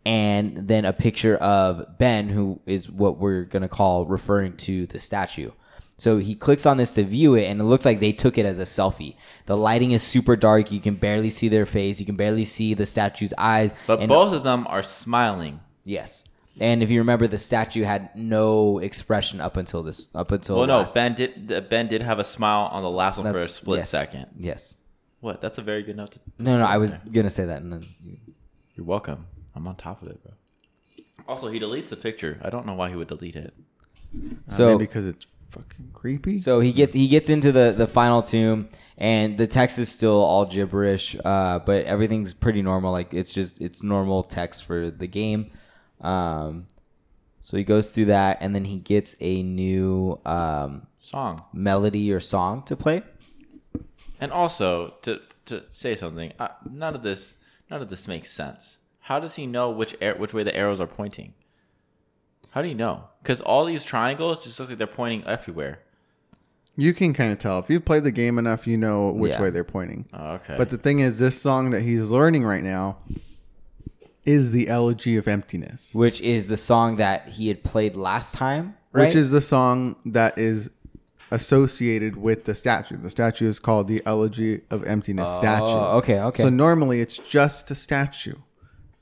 and 0.06 0.68
then 0.68 0.84
a 0.84 0.92
picture 0.92 1.36
of 1.38 1.98
Ben, 1.98 2.28
who 2.28 2.60
is 2.64 2.88
what 2.88 3.18
we're 3.18 3.42
gonna 3.42 3.68
call 3.68 4.06
referring 4.06 4.56
to 4.58 4.86
the 4.86 5.00
statue. 5.00 5.50
So 5.98 6.18
he 6.18 6.36
clicks 6.36 6.64
on 6.64 6.76
this 6.76 6.94
to 6.94 7.02
view 7.02 7.34
it, 7.34 7.46
and 7.46 7.60
it 7.60 7.64
looks 7.64 7.84
like 7.84 7.98
they 7.98 8.12
took 8.12 8.38
it 8.38 8.46
as 8.46 8.60
a 8.60 8.64
selfie. 8.64 9.16
The 9.46 9.56
lighting 9.56 9.90
is 9.90 10.04
super 10.04 10.36
dark; 10.36 10.70
you 10.70 10.78
can 10.78 10.94
barely 10.94 11.28
see 11.28 11.48
their 11.48 11.66
face, 11.66 11.98
you 11.98 12.06
can 12.06 12.14
barely 12.14 12.44
see 12.44 12.72
the 12.72 12.86
statue's 12.86 13.34
eyes. 13.36 13.74
But 13.88 13.98
and 13.98 14.08
both 14.08 14.32
of 14.32 14.44
them 14.44 14.68
are 14.68 14.84
smiling. 14.84 15.58
yes, 15.82 16.22
And 16.60 16.84
if 16.84 16.90
you 16.90 17.00
remember, 17.00 17.26
the 17.26 17.38
statue 17.38 17.82
had 17.82 18.14
no 18.14 18.78
expression 18.78 19.40
up 19.40 19.56
until 19.56 19.82
this. 19.82 20.08
Up 20.14 20.30
until 20.30 20.58
Well, 20.58 20.68
no, 20.68 20.86
Ben 20.94 21.14
did. 21.14 21.68
Ben 21.68 21.88
did 21.88 22.02
have 22.02 22.20
a 22.20 22.24
smile 22.24 22.68
on 22.70 22.84
the 22.84 22.90
last 22.90 23.18
one 23.18 23.32
for 23.32 23.40
a 23.40 23.48
split 23.48 23.78
yes, 23.78 23.90
second. 23.90 24.26
Yes. 24.38 24.76
What? 25.18 25.40
That's 25.40 25.58
a 25.58 25.62
very 25.62 25.82
good 25.82 25.96
note. 25.96 26.12
To, 26.12 26.20
No, 26.38 26.58
no, 26.58 26.64
I 26.64 26.76
was 26.76 26.94
gonna 27.10 27.28
say 27.28 27.46
that, 27.46 27.60
and 27.60 27.72
then 27.72 27.88
you're 28.76 28.86
welcome. 28.86 29.26
I'm 29.56 29.66
on 29.66 29.76
top 29.76 30.02
of 30.02 30.08
it, 30.08 30.22
bro. 30.22 30.32
Also, 31.28 31.48
he 31.48 31.58
deletes 31.58 31.88
the 31.88 31.96
picture. 31.96 32.38
I 32.42 32.50
don't 32.50 32.66
know 32.66 32.74
why 32.74 32.90
he 32.90 32.96
would 32.96 33.08
delete 33.08 33.36
it. 33.36 33.54
so 34.48 34.72
maybe 34.72 34.86
because 34.86 35.06
it's 35.06 35.26
fucking 35.50 35.90
creepy. 35.92 36.36
So 36.36 36.60
he 36.60 36.72
gets 36.72 36.94
he 36.94 37.08
gets 37.08 37.28
into 37.28 37.50
the 37.52 37.74
the 37.76 37.86
final 37.86 38.22
tomb, 38.22 38.68
and 38.98 39.36
the 39.36 39.46
text 39.46 39.78
is 39.78 39.90
still 39.90 40.22
all 40.22 40.44
gibberish, 40.44 41.16
uh, 41.24 41.58
but 41.60 41.84
everything's 41.86 42.32
pretty 42.32 42.62
normal. 42.62 42.92
Like 42.92 43.12
it's 43.14 43.32
just 43.32 43.60
it's 43.60 43.82
normal 43.82 44.22
text 44.22 44.64
for 44.64 44.90
the 44.90 45.06
game. 45.06 45.50
Um, 46.00 46.66
so 47.40 47.56
he 47.56 47.64
goes 47.64 47.92
through 47.94 48.06
that, 48.06 48.38
and 48.40 48.54
then 48.54 48.64
he 48.64 48.78
gets 48.78 49.16
a 49.20 49.42
new 49.42 50.20
um, 50.26 50.86
Song. 51.00 51.42
melody 51.52 52.12
or 52.12 52.20
song 52.20 52.62
to 52.64 52.76
play. 52.76 53.02
And 54.20 54.32
also 54.32 54.94
to 55.02 55.20
to 55.46 55.62
say 55.70 55.94
something, 55.96 56.32
uh, 56.38 56.48
none 56.70 56.94
of 56.94 57.02
this 57.02 57.34
none 57.70 57.82
of 57.82 57.88
this 57.88 58.06
makes 58.06 58.30
sense. 58.30 58.78
How 59.06 59.20
does 59.20 59.36
he 59.36 59.46
know 59.46 59.70
which 59.70 59.94
air, 60.00 60.16
which 60.16 60.34
way 60.34 60.42
the 60.42 60.54
arrows 60.56 60.80
are 60.80 60.86
pointing? 60.88 61.34
How 62.50 62.60
do 62.60 62.66
you 62.66 62.74
know? 62.74 63.04
Because 63.22 63.40
all 63.40 63.64
these 63.64 63.84
triangles 63.84 64.42
just 64.42 64.58
look 64.58 64.68
like 64.68 64.78
they're 64.78 64.86
pointing 64.88 65.24
everywhere. 65.24 65.78
you 66.78 66.92
can 66.92 67.14
kind 67.14 67.32
of 67.32 67.38
tell 67.38 67.60
if 67.60 67.70
you've 67.70 67.84
played 67.84 68.02
the 68.02 68.10
game 68.10 68.36
enough, 68.36 68.66
you 68.66 68.76
know 68.76 69.10
which 69.10 69.30
Yeah. 69.30 69.40
way 69.42 69.50
they're 69.50 69.62
pointing. 69.62 70.06
Oh, 70.12 70.32
okay. 70.32 70.56
But 70.58 70.70
the 70.70 70.76
thing 70.76 70.98
is, 70.98 71.18
this 71.20 71.40
song 71.40 71.70
that 71.70 71.82
he's 71.82 72.10
learning 72.10 72.44
right 72.44 72.64
now 72.64 72.98
is 74.24 74.50
the 74.50 74.68
Elegy 74.68 75.16
of 75.16 75.28
Emptiness, 75.28 75.94
which 75.94 76.20
is 76.20 76.48
the 76.48 76.56
song 76.56 76.96
that 76.96 77.28
he 77.28 77.46
had 77.46 77.62
played 77.62 77.94
last 77.94 78.34
time, 78.34 78.76
right? 78.92 79.06
which 79.06 79.14
is 79.14 79.30
the 79.30 79.40
song 79.40 79.96
that 80.04 80.36
is 80.36 80.68
associated 81.30 82.16
with 82.16 82.44
the 82.44 82.56
statue. 82.56 82.96
The 82.96 83.10
statue 83.10 83.48
is 83.48 83.60
called 83.60 83.86
the 83.86 84.02
Elegy 84.04 84.62
of 84.68 84.84
Emptiness 84.84 85.28
oh, 85.30 85.38
statue. 85.38 85.64
Oh, 85.66 85.98
okay, 85.98 86.18
okay. 86.18 86.42
So 86.42 86.50
normally 86.50 87.00
it's 87.00 87.16
just 87.18 87.70
a 87.70 87.74
statue. 87.76 88.34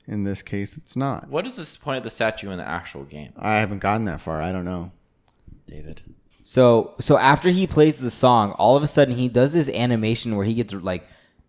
In 0.07 0.23
this 0.23 0.41
case, 0.41 0.77
it's 0.77 0.95
not. 0.95 1.29
what 1.29 1.47
is 1.47 1.55
this 1.55 1.77
point 1.77 1.97
of 1.97 2.03
the 2.03 2.09
statue 2.09 2.51
in 2.51 2.57
the 2.57 2.67
actual 2.67 3.03
game, 3.03 3.33
I 3.37 3.55
haven't 3.55 3.79
gotten 3.79 4.05
that 4.05 4.21
far. 4.21 4.41
I 4.41 4.51
don't 4.51 4.65
know. 4.65 4.91
David? 5.67 6.01
So 6.43 6.93
so 6.99 7.17
after 7.17 7.49
he 7.49 7.65
plays 7.65 7.97
the 7.97 8.11
song, 8.11 8.51
all 8.51 8.77
of 8.77 8.83
a 8.83 8.87
sudden 8.87 9.15
he 9.15 9.29
does 9.29 9.53
this 9.53 9.67
animation 9.69 10.35
where 10.35 10.45
he 10.45 10.53
gets 10.53 10.73
like 10.73 11.07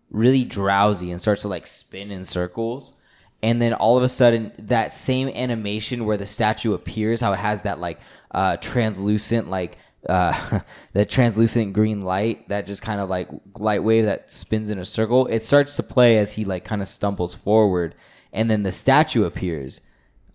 really 0.09 0.43
drowsy 0.43 1.11
and 1.11 1.21
starts 1.21 1.43
to 1.43 1.47
like 1.47 1.67
spin 1.67 2.11
in 2.11 2.25
circles. 2.25 2.95
And 3.43 3.61
then 3.61 3.73
all 3.73 3.95
of 3.95 4.03
a 4.03 4.09
sudden 4.09 4.51
that 4.57 4.91
same 4.93 5.27
animation 5.29 6.05
where 6.05 6.17
the 6.17 6.25
statue 6.25 6.73
appears, 6.73 7.21
how 7.21 7.33
it 7.33 7.37
has 7.37 7.61
that 7.61 7.79
like 7.79 7.99
uh 8.31 8.57
translucent 8.57 9.49
like 9.51 9.77
uh 10.09 10.61
the 10.93 11.05
translucent 11.05 11.73
green 11.73 12.01
light 12.01 12.49
that 12.49 12.65
just 12.65 12.81
kind 12.81 12.99
of 12.99 13.07
like 13.07 13.29
light 13.59 13.83
wave 13.83 14.05
that 14.05 14.31
spins 14.31 14.71
in 14.71 14.79
a 14.79 14.85
circle. 14.85 15.27
It 15.27 15.45
starts 15.45 15.75
to 15.75 15.83
play 15.83 16.17
as 16.17 16.33
he 16.33 16.43
like 16.43 16.65
kind 16.65 16.81
of 16.81 16.87
stumbles 16.87 17.35
forward 17.35 17.93
and 18.33 18.49
then 18.49 18.63
the 18.63 18.71
statue 18.71 19.23
appears. 19.25 19.81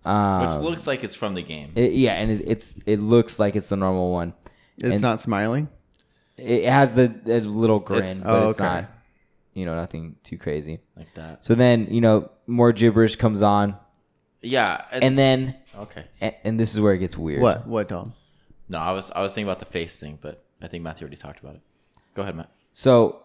Um, 0.04 0.56
Which 0.56 0.70
looks 0.70 0.86
like 0.86 1.04
it's 1.04 1.14
from 1.14 1.34
the 1.34 1.42
game. 1.42 1.72
it- 1.76 1.92
yeah, 1.92 2.14
and 2.14 2.30
it, 2.30 2.42
it's 2.46 2.74
it 2.86 2.98
looks 2.98 3.38
like 3.38 3.54
it's 3.56 3.68
the 3.68 3.76
normal 3.76 4.10
one. 4.12 4.34
It's 4.78 4.94
And- 4.94 5.02
not 5.02 5.20
smiling. 5.20 5.68
it 6.38 6.64
has 6.68 6.94
the, 6.94 7.06
the 7.08 7.40
little 7.42 7.78
grin, 7.78 8.00
It's- 8.02 8.20
but 8.22 8.30
Oh, 8.30 8.48
it's 8.50 8.58
okay. 8.60 8.68
not, 8.80 8.90
you 9.54 9.64
know, 9.66 9.76
nothing 9.76 10.16
too 10.24 10.38
crazy. 10.38 10.80
like 10.96 11.12
that. 11.14 11.44
So 11.44 11.54
then, 11.54 11.86
you 11.90 12.00
know, 12.00 12.30
more 12.48 12.72
gibberish 12.72 13.14
comes 13.16 13.42
on, 13.42 13.76
Yeah. 14.40 14.82
And, 14.90 15.04
and 15.04 15.18
then, 15.18 15.54
okay. 15.78 16.04
and, 16.20 16.34
and 16.42 16.58
this 16.58 16.74
is 16.74 16.80
where 16.80 16.94
it 16.94 16.98
gets 16.98 17.16
weird. 17.16 17.42
What? 17.42 17.66
What 17.68 17.88
dog? 17.88 18.12
No, 18.68 18.78
I 18.78 18.92
was 18.92 19.10
I 19.12 19.20
was 19.22 19.32
thinking 19.34 19.48
about 19.48 19.58
the 19.60 19.66
face 19.66 19.94
thing, 19.96 20.18
but 20.20 20.42
I 20.60 20.66
think 20.66 20.82
Matthew 20.82 21.04
already 21.04 21.16
talked 21.16 21.40
about 21.40 21.54
it. 21.56 21.60
Go 22.14 22.22
ahead, 22.22 22.34
Matt. 22.34 22.50
So 22.72 23.22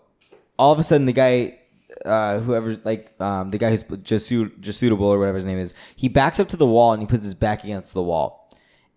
all 0.59 0.71
of 0.73 0.77
a 0.79 0.83
sudden, 0.83 1.05
the 1.05 1.13
guy, 1.13 1.57
uh, 2.05 2.39
whoever, 2.39 2.77
like 2.83 3.13
um, 3.21 3.51
the 3.51 3.57
guy 3.57 3.69
who's 3.69 3.83
just 4.01 4.27
suitable 4.27 5.07
or 5.07 5.19
whatever 5.19 5.35
his 5.35 5.45
name 5.45 5.57
is, 5.57 5.73
he 5.95 6.07
backs 6.07 6.39
up 6.39 6.49
to 6.49 6.57
the 6.57 6.65
wall 6.65 6.93
and 6.93 7.01
he 7.01 7.07
puts 7.07 7.23
his 7.23 7.33
back 7.33 7.63
against 7.63 7.93
the 7.93 8.03
wall, 8.03 8.49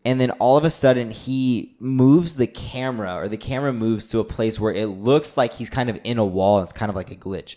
and 0.05 0.21
then 0.21 0.31
all 0.33 0.57
of 0.57 0.65
a 0.65 0.71
sudden 0.71 1.11
he 1.11 1.77
moves 1.79 2.37
the 2.37 2.47
camera 2.47 3.15
or 3.15 3.29
the 3.29 3.37
camera 3.37 3.73
moves 3.73 4.09
to 4.09 4.19
a 4.19 4.25
place 4.25 4.59
where 4.59 4.73
it 4.73 4.87
looks 4.87 5.37
like 5.37 5.53
he's 5.53 5.71
kind 5.71 5.91
of 5.91 5.99
in 6.05 6.19
a 6.19 6.25
wall. 6.25 6.59
And 6.59 6.65
it's 6.65 6.73
kind 6.73 6.91
of 6.91 6.97
like 6.97 7.11
a 7.11 7.17
glitch, 7.17 7.57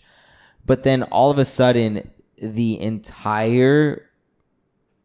but 0.66 0.82
then 0.82 1.02
all 1.04 1.30
of 1.30 1.38
a 1.38 1.44
sudden 1.44 2.10
the 2.36 2.80
entire 2.80 4.10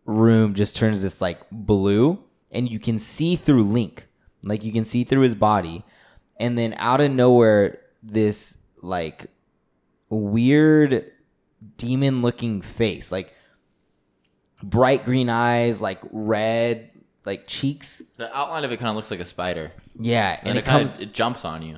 room 0.06 0.56
just 0.56 0.76
turns 0.76 1.04
this 1.04 1.22
like 1.22 1.40
blue 1.52 2.24
and 2.52 2.70
you 2.70 2.80
can 2.80 3.00
see 3.00 3.36
through 3.36 3.64
Link. 3.64 4.08
Like 4.44 4.64
you 4.64 4.72
can 4.72 4.86
see 4.86 5.04
through 5.04 5.22
his 5.22 5.36
body. 5.36 5.84
And 6.38 6.58
then 6.58 6.74
out 6.78 7.02
of 7.02 7.12
nowhere, 7.12 7.80
this 8.02 8.58
like 8.82 9.28
weird 10.10 11.12
demon 11.78 12.22
looking 12.22 12.62
face, 12.62 13.12
like 13.12 13.34
bright 14.64 15.06
green 15.06 15.30
eyes, 15.30 15.82
like 15.82 16.00
red, 16.12 16.90
like 17.26 17.48
cheeks. 17.48 18.02
The 18.18 18.36
outline 18.36 18.64
of 18.64 18.72
it 18.72 18.78
kind 18.78 18.90
of 18.90 18.96
looks 18.96 19.12
like 19.12 19.20
a 19.20 19.26
spider, 19.26 19.72
Yeah, 20.00 20.38
and, 20.40 20.50
and, 20.50 20.58
it, 20.58 20.62
it, 20.62 20.66
comes 20.66 20.94
of 20.96 21.02
it 21.02 21.14
jumps 21.14 21.46
on 21.46 21.62
you. 21.62 21.78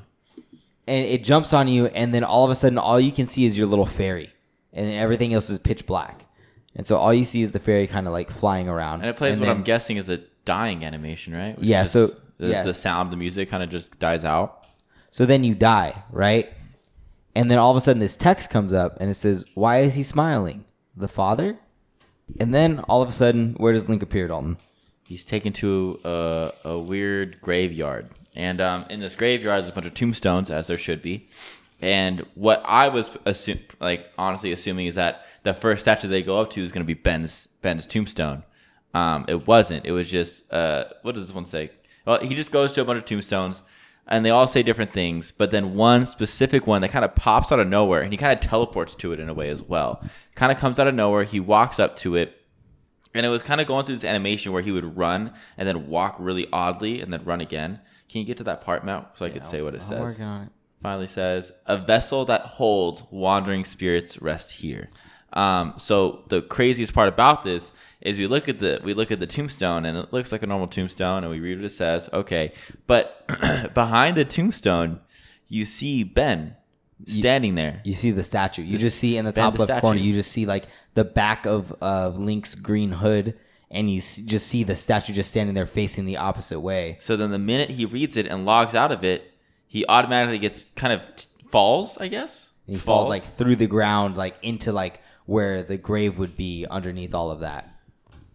and 0.87 1.05
it 1.05 1.23
jumps 1.23 1.53
on 1.53 1.67
you, 1.67 1.87
and 1.87 2.13
then 2.13 2.23
all 2.23 2.45
of 2.45 2.51
a 2.51 2.55
sudden, 2.55 2.77
all 2.77 2.99
you 2.99 3.11
can 3.11 3.27
see 3.27 3.45
is 3.45 3.57
your 3.57 3.67
little 3.67 3.85
fairy, 3.85 4.31
and 4.73 4.89
everything 4.91 5.33
else 5.33 5.49
is 5.49 5.59
pitch 5.59 5.85
black. 5.85 6.25
And 6.75 6.87
so 6.87 6.95
all 6.95 7.13
you 7.13 7.25
see 7.25 7.41
is 7.41 7.51
the 7.51 7.59
fairy 7.59 7.85
kind 7.85 8.07
of 8.07 8.13
like 8.13 8.31
flying 8.31 8.69
around. 8.69 9.01
And 9.01 9.09
it 9.09 9.17
plays 9.17 9.37
what 9.37 9.47
then- 9.47 9.57
I'm 9.57 9.63
guessing 9.63 9.97
is 9.97 10.07
a 10.09 10.19
dying 10.45 10.85
animation, 10.85 11.33
right? 11.33 11.57
Which 11.57 11.67
Yeah, 11.67 11.83
so- 11.83 12.15
the, 12.37 12.47
yes. 12.47 12.65
the 12.65 12.73
sound, 12.73 13.11
the 13.11 13.17
music 13.17 13.49
kind 13.49 13.61
of 13.61 13.69
just 13.69 13.99
dies 13.99 14.23
out. 14.25 14.65
So 15.11 15.25
then 15.27 15.43
you 15.43 15.53
die, 15.53 16.01
right? 16.11 16.51
And 17.35 17.49
then 17.49 17.57
all 17.57 17.71
of 17.71 17.77
a 17.77 17.81
sudden 17.81 17.99
this 17.99 18.15
text 18.15 18.49
comes 18.49 18.73
up 18.73 18.97
and 18.99 19.09
it 19.09 19.15
says, 19.15 19.45
Why 19.55 19.79
is 19.79 19.95
he 19.95 20.03
smiling? 20.03 20.65
The 20.95 21.07
father? 21.07 21.57
And 22.39 22.53
then 22.53 22.79
all 22.81 23.01
of 23.01 23.09
a 23.09 23.13
sudden, 23.13 23.53
where 23.55 23.73
does 23.73 23.89
Link 23.89 24.01
appear, 24.01 24.27
Dalton? 24.27 24.57
He's 25.03 25.25
taken 25.25 25.51
to 25.53 25.99
a, 26.05 26.51
a 26.63 26.79
weird 26.79 27.41
graveyard, 27.41 28.09
and 28.35 28.61
um, 28.61 28.85
in 28.89 29.01
this 29.01 29.13
graveyard, 29.13 29.63
there's 29.63 29.69
a 29.69 29.73
bunch 29.73 29.87
of 29.87 29.93
tombstones, 29.93 30.49
as 30.49 30.67
there 30.67 30.77
should 30.77 31.01
be. 31.01 31.27
And 31.81 32.25
what 32.35 32.61
I 32.63 32.89
was 32.89 33.09
assume, 33.25 33.59
like 33.79 34.05
honestly 34.17 34.51
assuming 34.51 34.85
is 34.85 34.95
that 34.95 35.25
the 35.43 35.53
first 35.53 35.81
statue 35.81 36.07
they 36.07 36.21
go 36.21 36.39
up 36.39 36.51
to 36.51 36.63
is 36.63 36.71
going 36.71 36.85
to 36.85 36.87
be 36.87 36.93
Ben's 36.93 37.47
Ben's 37.61 37.85
tombstone. 37.85 38.43
Um, 38.93 39.25
it 39.27 39.47
wasn't. 39.47 39.85
It 39.85 39.91
was 39.91 40.09
just 40.09 40.51
uh, 40.53 40.85
what 41.01 41.15
does 41.15 41.25
this 41.25 41.35
one 41.35 41.45
say? 41.45 41.71
Well, 42.05 42.19
he 42.19 42.35
just 42.35 42.51
goes 42.51 42.73
to 42.73 42.81
a 42.81 42.85
bunch 42.85 42.99
of 42.99 43.05
tombstones, 43.05 43.63
and 44.07 44.25
they 44.25 44.29
all 44.29 44.47
say 44.47 44.63
different 44.63 44.93
things. 44.93 45.31
But 45.31 45.51
then 45.51 45.75
one 45.75 46.05
specific 46.05 46.67
one 46.67 46.81
that 46.81 46.89
kind 46.91 47.05
of 47.05 47.15
pops 47.15 47.51
out 47.51 47.59
of 47.59 47.67
nowhere, 47.67 48.01
and 48.01 48.11
he 48.11 48.17
kind 48.17 48.33
of 48.33 48.39
teleports 48.39 48.95
to 48.95 49.13
it 49.13 49.19
in 49.19 49.29
a 49.29 49.33
way 49.33 49.49
as 49.49 49.61
well. 49.61 50.03
Kind 50.35 50.51
of 50.51 50.57
comes 50.57 50.79
out 50.79 50.87
of 50.87 50.95
nowhere. 50.95 51.23
He 51.23 51.39
walks 51.39 51.79
up 51.79 51.95
to 51.97 52.15
it, 52.15 52.35
and 53.13 53.25
it 53.25 53.29
was 53.29 53.43
kind 53.43 53.61
of 53.61 53.67
going 53.67 53.85
through 53.85 53.95
this 53.95 54.03
animation 54.05 54.51
where 54.51 54.61
he 54.63 54.71
would 54.71 54.97
run 54.97 55.33
and 55.57 55.67
then 55.67 55.87
walk 55.87 56.15
really 56.19 56.47
oddly 56.51 57.01
and 57.01 57.11
then 57.13 57.23
run 57.23 57.41
again. 57.41 57.79
Can 58.09 58.19
you 58.21 58.25
get 58.25 58.37
to 58.37 58.43
that 58.45 58.61
part, 58.61 58.83
Matt, 58.85 59.11
so 59.15 59.25
I 59.25 59.29
could 59.29 59.45
say 59.45 59.61
what 59.61 59.73
it 59.73 59.81
I'm 59.81 59.87
says? 59.87 59.99
working 59.99 60.25
on 60.25 60.41
it. 60.43 60.49
finally 60.81 61.07
says, 61.07 61.51
"A 61.65 61.77
vessel 61.77 62.25
that 62.25 62.41
holds 62.41 63.03
wandering 63.11 63.63
spirits 63.65 64.21
rest 64.21 64.53
here." 64.53 64.89
Um, 65.33 65.73
so 65.77 66.23
the 66.27 66.41
craziest 66.41 66.93
part 66.93 67.07
about 67.07 67.43
this 67.43 67.71
is 68.01 68.19
we 68.19 68.27
look 68.27 68.49
at 68.49 68.59
the 68.59 68.81
we 68.83 68.93
look 68.93 69.11
at 69.11 69.19
the 69.19 69.27
tombstone 69.27 69.85
and 69.85 69.97
it 69.97 70.11
looks 70.11 70.31
like 70.31 70.43
a 70.43 70.47
normal 70.47 70.67
tombstone, 70.67 71.23
and 71.23 71.31
we 71.31 71.39
read 71.39 71.57
what 71.57 71.65
it 71.65 71.69
says. 71.69 72.09
Okay, 72.11 72.53
but 72.87 73.27
behind 73.73 74.17
the 74.17 74.25
tombstone, 74.25 74.99
you 75.47 75.65
see 75.65 76.03
Ben 76.03 76.55
standing 77.05 77.55
there. 77.55 77.81
You 77.83 77.93
see 77.93 78.11
the 78.11 78.23
statue. 78.23 78.63
You 78.63 78.77
just 78.77 78.99
see 78.99 79.17
in 79.17 79.25
the 79.25 79.31
Ben, 79.31 79.43
top 79.43 79.53
the 79.53 79.59
left 79.61 79.69
statue. 79.69 79.81
corner, 79.81 79.99
you 79.99 80.13
just 80.13 80.31
see 80.31 80.45
like 80.45 80.65
the 80.93 81.03
back 81.03 81.45
of, 81.45 81.73
of 81.81 82.19
Link's 82.19 82.55
green 82.55 82.91
hood, 82.91 83.37
and 83.69 83.89
you 83.89 83.99
just 83.99 84.47
see 84.47 84.63
the 84.63 84.75
statue 84.75 85.13
just 85.13 85.31
standing 85.31 85.55
there 85.55 85.65
facing 85.65 86.05
the 86.05 86.17
opposite 86.17 86.59
way. 86.59 86.97
So 86.99 87.15
then 87.15 87.31
the 87.31 87.39
minute 87.39 87.71
he 87.71 87.85
reads 87.85 88.17
it 88.17 88.27
and 88.27 88.45
logs 88.45 88.75
out 88.75 88.91
of 88.91 89.03
it, 89.03 89.31
he 89.67 89.85
automatically 89.87 90.39
gets 90.39 90.63
kind 90.75 90.93
of 90.93 91.15
t- 91.15 91.27
falls, 91.49 91.97
I 91.97 92.07
guess. 92.07 92.49
He 92.67 92.77
falls 92.77 93.09
like 93.09 93.23
through 93.23 93.57
the 93.57 93.67
ground, 93.67 94.15
like 94.17 94.35
into 94.41 94.71
like 94.71 95.01
where 95.25 95.63
the 95.63 95.77
grave 95.77 96.17
would 96.17 96.35
be 96.35 96.65
underneath 96.69 97.13
all 97.13 97.31
of 97.31 97.39
that. 97.39 97.69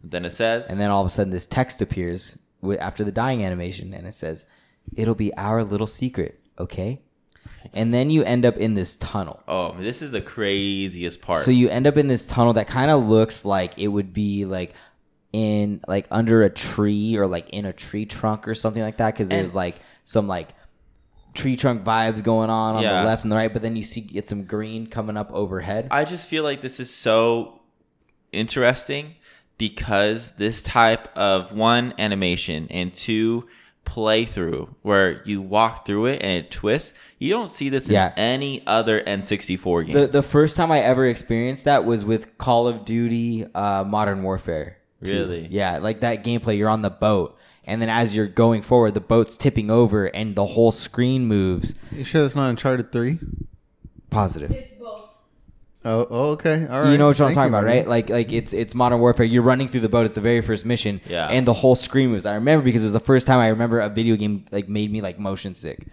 Then 0.03 0.25
it 0.25 0.33
says, 0.33 0.67
And 0.69 0.79
then 0.79 0.91
all 0.91 1.01
of 1.01 1.07
a 1.07 1.11
sudden, 1.11 1.33
this 1.33 1.47
text 1.47 1.83
appears 1.83 2.39
wi- 2.63 2.81
after 2.81 3.05
the 3.05 3.13
dying 3.13 3.45
animation, 3.45 3.93
and 3.93 4.07
it 4.07 4.15
says, 4.15 4.47
"It'll 4.95 5.15
be 5.15 5.35
our 5.35 5.65
little 5.65 5.87
secret, 5.87 6.41
okay?" 6.59 7.03
And 7.75 7.93
then 7.93 8.11
you 8.11 8.23
end 8.23 8.47
up 8.47 8.57
in 8.57 8.75
this 8.75 8.95
tunnel. 8.95 9.43
"Oh, 9.49 9.75
this 9.79 10.03
is 10.03 10.13
the 10.13 10.21
craziest 10.21 11.21
part." 11.21 11.39
So 11.43 11.51
you 11.51 11.69
end 11.69 11.87
up 11.87 11.97
in 11.97 12.07
this 12.07 12.25
tunnel 12.25 12.53
that 12.53 12.69
kind 12.69 12.91
of 12.91 13.09
looks 13.09 13.45
like 13.45 13.77
it 13.79 13.89
would 13.89 14.13
be 14.13 14.45
like 14.45 14.75
in 15.33 15.81
like 15.89 16.07
under 16.11 16.45
a 16.45 16.51
tree 16.51 17.17
or 17.17 17.27
like 17.27 17.51
in 17.51 17.65
a 17.65 17.73
tree 17.73 18.07
trunk 18.07 18.47
or 18.47 18.55
something 18.55 18.83
like 18.83 18.99
that 18.99 19.13
because 19.13 19.29
there's 19.29 19.55
like 19.55 19.77
some 20.05 20.29
like 20.29 20.51
tree 21.37 21.55
trunk 21.57 21.85
vibes 21.85 22.23
going 22.23 22.51
on 22.51 22.75
on 22.77 22.83
Yeah. 22.83 23.03
the 23.03 23.07
left 23.09 23.23
and 23.23 23.31
the 23.31 23.37
right, 23.37 23.53
but 23.53 23.63
then 23.63 23.77
you 23.77 23.83
see 23.85 24.01
get 24.01 24.29
some 24.29 24.45
green 24.45 24.87
coming 24.89 25.17
up 25.17 25.31
overhead. 25.33 25.89
I 25.91 26.05
just 26.05 26.29
feel 26.29 26.43
like 26.43 26.61
this 26.63 26.81
is 26.81 26.93
so 26.93 27.61
interesting 28.33 29.15
because 29.59 30.33
this 30.33 30.63
type 30.63 31.09
of 31.17 31.53
one 31.53 31.95
animation 31.99 32.67
and 32.71 32.93
two 32.93 33.47
playthrough 33.85 34.69
where 34.83 35.23
you 35.25 35.41
walk 35.41 35.87
through 35.87 36.07
it 36.07 36.21
and 36.23 36.45
it 36.45 36.51
twists, 36.51 36.93
you 37.19 37.31
don't 37.33 37.51
see 37.51 37.69
this 37.69 37.89
Yeah. 37.89 38.09
in 38.09 38.19
any 38.19 38.63
other 38.67 39.01
N64 39.07 39.85
game. 39.85 39.95
The 39.95 40.07
the 40.09 40.23
first 40.23 40.57
time 40.57 40.73
I 40.73 40.81
ever 40.81 41.07
experienced 41.07 41.65
that 41.65 41.85
was 41.85 42.05
with 42.05 42.37
Call 42.37 42.67
of 42.67 42.85
Duty 42.85 43.47
uh, 43.55 43.85
Modern 43.85 44.23
Warfare. 44.23 44.79
2. 45.05 45.13
Really? 45.13 45.49
Yeah, 45.51 45.79
like 45.79 46.01
that 46.01 46.25
gameplay. 46.25 46.57
You're 46.59 46.71
on 46.71 46.83
the 46.83 46.91
boat, 46.91 47.36
and 47.67 47.83
then 47.83 47.89
as 47.89 48.15
you're 48.17 48.27
going 48.27 48.63
forward, 48.63 48.95
the 48.95 49.01
boat's 49.01 49.37
tipping 49.37 49.71
over, 49.71 50.07
and 50.07 50.35
the 50.35 50.47
whole 50.47 50.73
screen 50.73 51.27
moves. 51.27 51.75
You 51.93 52.05
sure 52.05 52.23
that's 52.23 52.37
not 52.37 52.49
Uncharted 52.51 52.93
Three? 52.93 53.19
Positive. 54.11 54.51
It's 54.51 54.73
both. 54.73 55.11
Oh, 55.85 56.07
oh, 56.11 56.31
okay, 56.33 56.67
all 56.69 56.81
right. 56.83 56.91
You 56.91 56.99
know 56.99 57.09
what 57.09 57.21
I'm 57.21 57.33
talking 57.35 57.43
you, 57.45 57.49
about, 57.59 57.65
buddy. 57.65 57.79
right? 57.79 57.87
Like, 57.89 58.11
like 58.11 58.33
it's 58.33 58.53
it's 58.53 58.75
Modern 58.75 58.99
Warfare. 59.01 59.27
You're 59.27 59.43
running 59.43 59.69
through 59.69 59.81
the 59.81 59.89
boat. 59.89 60.05
It's 60.07 60.15
the 60.17 60.21
very 60.21 60.41
first 60.41 60.65
mission, 60.67 61.01
Yeah. 61.09 61.29
and 61.29 61.47
the 61.47 61.53
whole 61.53 61.75
screen 61.77 62.11
moves. 62.11 62.27
I 62.27 62.35
remember 62.35 62.65
because 62.65 62.83
it 62.83 62.87
was 62.87 62.93
the 62.93 63.01
first 63.01 63.27
time 63.27 63.39
I 63.39 63.49
remember 63.49 63.81
a 63.81 63.89
video 63.89 64.17
game 64.17 64.47
like 64.51 64.69
made 64.69 64.91
me 64.91 65.01
like 65.01 65.19
motion 65.19 65.55
sick. 65.55 65.87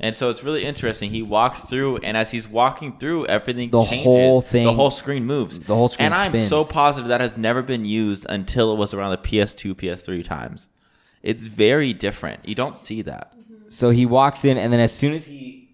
And 0.00 0.16
so 0.16 0.30
it's 0.30 0.42
really 0.42 0.64
interesting. 0.64 1.10
He 1.10 1.22
walks 1.22 1.60
through, 1.60 1.98
and 1.98 2.16
as 2.16 2.30
he's 2.30 2.48
walking 2.48 2.98
through, 2.98 3.26
everything 3.26 3.70
The 3.70 3.84
changes. 3.84 4.04
whole 4.04 4.40
thing, 4.40 4.64
the 4.64 4.72
whole 4.72 4.90
screen 4.90 5.26
moves. 5.26 5.58
the 5.60 5.74
whole 5.74 5.88
screen 5.88 6.06
And 6.06 6.14
I'm 6.14 6.36
so 6.38 6.64
positive 6.64 7.08
that 7.08 7.20
has 7.20 7.36
never 7.36 7.62
been 7.62 7.84
used 7.84 8.26
until 8.28 8.72
it 8.72 8.76
was 8.78 8.94
around 8.94 9.10
the 9.10 9.18
PS2, 9.18 9.74
PS3 9.74 10.24
times. 10.24 10.68
It's 11.22 11.46
very 11.46 11.92
different. 11.92 12.48
You 12.48 12.54
don't 12.54 12.76
see 12.76 13.02
that. 13.02 13.32
So 13.68 13.90
he 13.90 14.06
walks 14.06 14.44
in, 14.44 14.58
and 14.58 14.72
then 14.72 14.80
as 14.80 14.92
soon 14.92 15.14
as 15.14 15.26
he, 15.26 15.70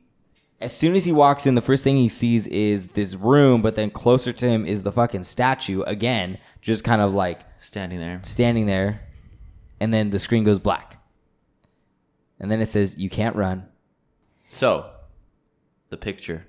as 0.60 0.76
soon 0.76 0.94
as 0.94 1.04
he 1.04 1.12
walks 1.12 1.46
in, 1.46 1.54
the 1.54 1.60
first 1.60 1.84
thing 1.84 1.96
he 1.96 2.08
sees 2.08 2.46
is 2.46 2.88
this 2.88 3.14
room. 3.14 3.62
But 3.62 3.74
then 3.74 3.90
closer 3.90 4.32
to 4.32 4.48
him 4.48 4.64
is 4.66 4.82
the 4.82 4.92
fucking 4.92 5.24
statue 5.24 5.82
again, 5.82 6.38
just 6.60 6.84
kind 6.84 7.02
of 7.02 7.12
like 7.12 7.40
Standing 7.60 7.98
there. 8.00 8.20
standing 8.22 8.66
there, 8.66 9.02
and 9.78 9.92
then 9.92 10.10
the 10.10 10.18
screen 10.18 10.44
goes 10.44 10.58
black, 10.58 10.98
and 12.40 12.50
then 12.50 12.60
it 12.60 12.66
says 12.66 12.98
you 12.98 13.10
can't 13.10 13.36
run. 13.36 13.68
So, 14.48 14.90
the 15.90 15.96
picture. 15.96 16.46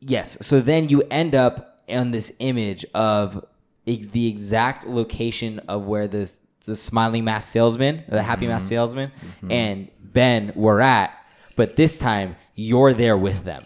Yes. 0.00 0.38
So 0.46 0.60
then 0.60 0.88
you 0.88 1.02
end 1.10 1.34
up 1.34 1.82
on 1.88 2.10
this 2.10 2.32
image 2.38 2.84
of 2.94 3.44
the 3.84 4.28
exact 4.28 4.86
location 4.86 5.60
of 5.68 5.84
where 5.84 6.08
the 6.08 6.32
the 6.66 6.76
smiling 6.76 7.24
mask 7.24 7.50
salesman, 7.50 8.04
the 8.08 8.22
happy 8.22 8.46
mask 8.46 8.64
mm-hmm. 8.64 8.68
salesman, 8.68 9.10
mm-hmm. 9.10 9.50
and 9.50 9.88
Ben 10.00 10.52
were 10.54 10.80
at, 10.80 11.12
but 11.56 11.76
this 11.76 11.98
time 11.98 12.36
you're 12.54 12.92
there 12.92 13.16
with 13.16 13.44
them, 13.44 13.64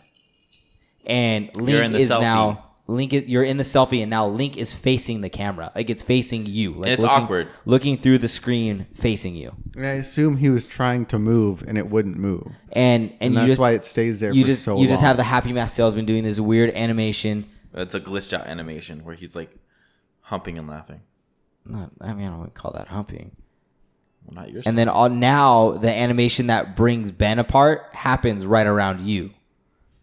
and 1.07 1.55
Link 1.57 1.87
in 1.87 1.93
the 1.93 1.99
is 1.99 2.11
selfie. 2.11 2.21
now. 2.21 2.67
Link, 2.87 3.13
is, 3.13 3.29
you're 3.29 3.45
in 3.45 3.57
the 3.57 3.63
selfie, 3.63 4.03
and 4.03 4.11
now 4.11 4.27
Link 4.27 4.57
is 4.57 4.75
facing 4.75 5.21
the 5.21 5.29
camera, 5.29 5.71
like 5.77 5.89
it's 5.89 6.03
facing 6.03 6.45
you, 6.45 6.73
like 6.73 6.91
it's 6.91 7.03
looking, 7.03 7.23
awkward. 7.23 7.49
looking 7.65 7.97
through 7.97 8.19
the 8.19 8.27
screen, 8.27 8.85
facing 8.95 9.37
you, 9.37 9.55
And 9.77 9.87
I 9.87 9.91
assume 9.91 10.39
he 10.39 10.49
was 10.49 10.67
trying 10.67 11.07
to 11.07 11.19
move 11.21 11.63
and 11.63 11.79
it 11.79 11.89
wouldn't 11.89 12.17
move, 12.17 12.49
and 12.73 13.11
and, 13.11 13.17
and, 13.21 13.33
you 13.35 13.39
that's 13.39 13.47
just 13.47 13.61
why 13.61 13.73
it 13.73 13.85
stays 13.85 14.19
there. 14.19 14.33
you 14.33 14.43
for 14.43 14.47
just 14.49 14.65
so 14.65 14.77
you 14.77 14.89
just 14.89 15.05
have 15.05 15.17
the 15.17 15.23
happy 15.23 15.53
mask 15.53 15.77
salesman 15.77 16.05
doing 16.05 16.25
this 16.25 16.41
weird 16.41 16.75
animation. 16.75 17.49
It's 17.73 17.95
a 17.95 18.01
glitched 18.01 18.33
out 18.33 18.49
animation 18.49 19.05
where 19.05 19.15
he's 19.15 19.37
like 19.37 19.55
humping 20.23 20.59
and 20.59 20.69
laughing. 20.69 21.03
Not, 21.65 21.91
I 22.01 22.15
mean, 22.15 22.29
I 22.29 22.37
wouldn't 22.37 22.55
call 22.55 22.73
that 22.73 22.89
humping. 22.89 23.37
Well, 24.25 24.43
not 24.43 24.51
yours. 24.53 24.65
And 24.67 24.77
then 24.77 24.89
all, 24.89 25.09
now 25.09 25.73
the 25.73 25.93
animation 25.93 26.49
that 26.49 26.77
brings 26.77 27.11
Ben 27.11 27.39
apart 27.39 27.87
happens 27.93 28.47
right 28.47 28.67
around 28.67 29.01
you. 29.01 29.31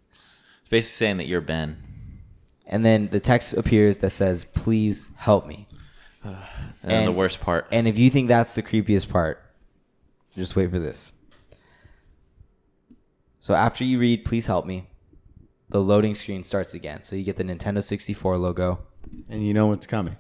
it's 0.10 0.46
basically 0.70 0.82
saying 0.82 1.18
that 1.18 1.28
you're 1.28 1.42
Ben. 1.42 1.78
And 2.66 2.86
then 2.86 3.08
the 3.10 3.20
text 3.20 3.54
appears 3.54 4.00
that 4.00 4.10
says, 4.10 4.44
"Please 4.44 5.12
help 5.18 5.48
me." 5.48 5.68
And, 6.84 6.92
then 6.92 7.06
the 7.06 7.12
worst 7.12 7.42
part. 7.42 7.68
And 7.70 7.86
if 7.86 7.98
you 8.00 8.10
think 8.10 8.30
that's 8.30 8.56
the 8.56 8.64
creepiest 8.64 9.10
part, 9.10 9.44
just 10.36 10.56
wait 10.56 10.70
for 10.70 10.80
this. 10.80 11.12
So 13.42 13.56
after 13.56 13.84
you 13.84 14.00
read 14.00 14.24
"Please 14.24 14.46
help 14.46 14.66
me," 14.66 14.88
the 15.70 15.82
loading 15.82 16.16
screen 16.16 16.44
starts 16.44 16.74
again. 16.74 17.02
So 17.02 17.16
you 17.18 17.24
get 17.24 17.36
the 17.36 17.44
Nintendo 17.44 17.84
64 17.84 18.38
logo. 18.38 18.80
and 19.30 19.46
you 19.46 19.54
know 19.54 19.68
what's 19.68 19.88
coming. 19.88 20.16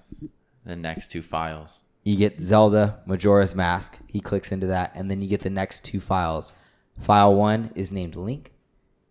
The 0.67 0.75
next 0.75 1.11
two 1.11 1.21
files. 1.21 1.81
You 2.03 2.15
get 2.15 2.41
Zelda 2.41 2.99
Majora's 3.05 3.55
Mask. 3.55 3.97
He 4.07 4.19
clicks 4.19 4.51
into 4.51 4.67
that, 4.67 4.91
and 4.95 5.09
then 5.09 5.21
you 5.21 5.27
get 5.27 5.41
the 5.41 5.49
next 5.49 5.83
two 5.83 5.99
files. 5.99 6.53
File 6.99 7.33
one 7.33 7.71
is 7.75 7.91
named 7.91 8.15
Link, 8.15 8.51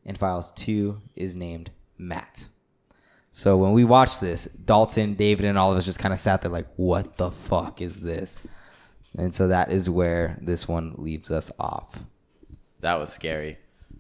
and 0.04 0.16
files 0.16 0.52
two 0.52 1.00
is 1.14 1.36
named 1.36 1.70
Matt. 1.98 2.48
So 3.32 3.56
when 3.58 3.72
we 3.72 3.84
watched 3.84 4.20
this, 4.20 4.46
Dalton, 4.46 5.14
David, 5.14 5.44
and 5.44 5.58
all 5.58 5.70
of 5.70 5.78
us 5.78 5.84
just 5.84 5.98
kind 5.98 6.14
of 6.14 6.18
sat 6.18 6.40
there 6.40 6.50
like, 6.50 6.68
"What 6.76 7.16
the 7.16 7.30
fuck 7.30 7.82
is 7.82 8.00
this?" 8.00 8.46
And 9.16 9.34
so 9.34 9.48
that 9.48 9.70
is 9.70 9.90
where 9.90 10.38
this 10.40 10.66
one 10.66 10.94
leaves 10.96 11.30
us 11.30 11.50
off. 11.58 12.04
That 12.80 12.98
was 12.98 13.12
scary. 13.12 13.58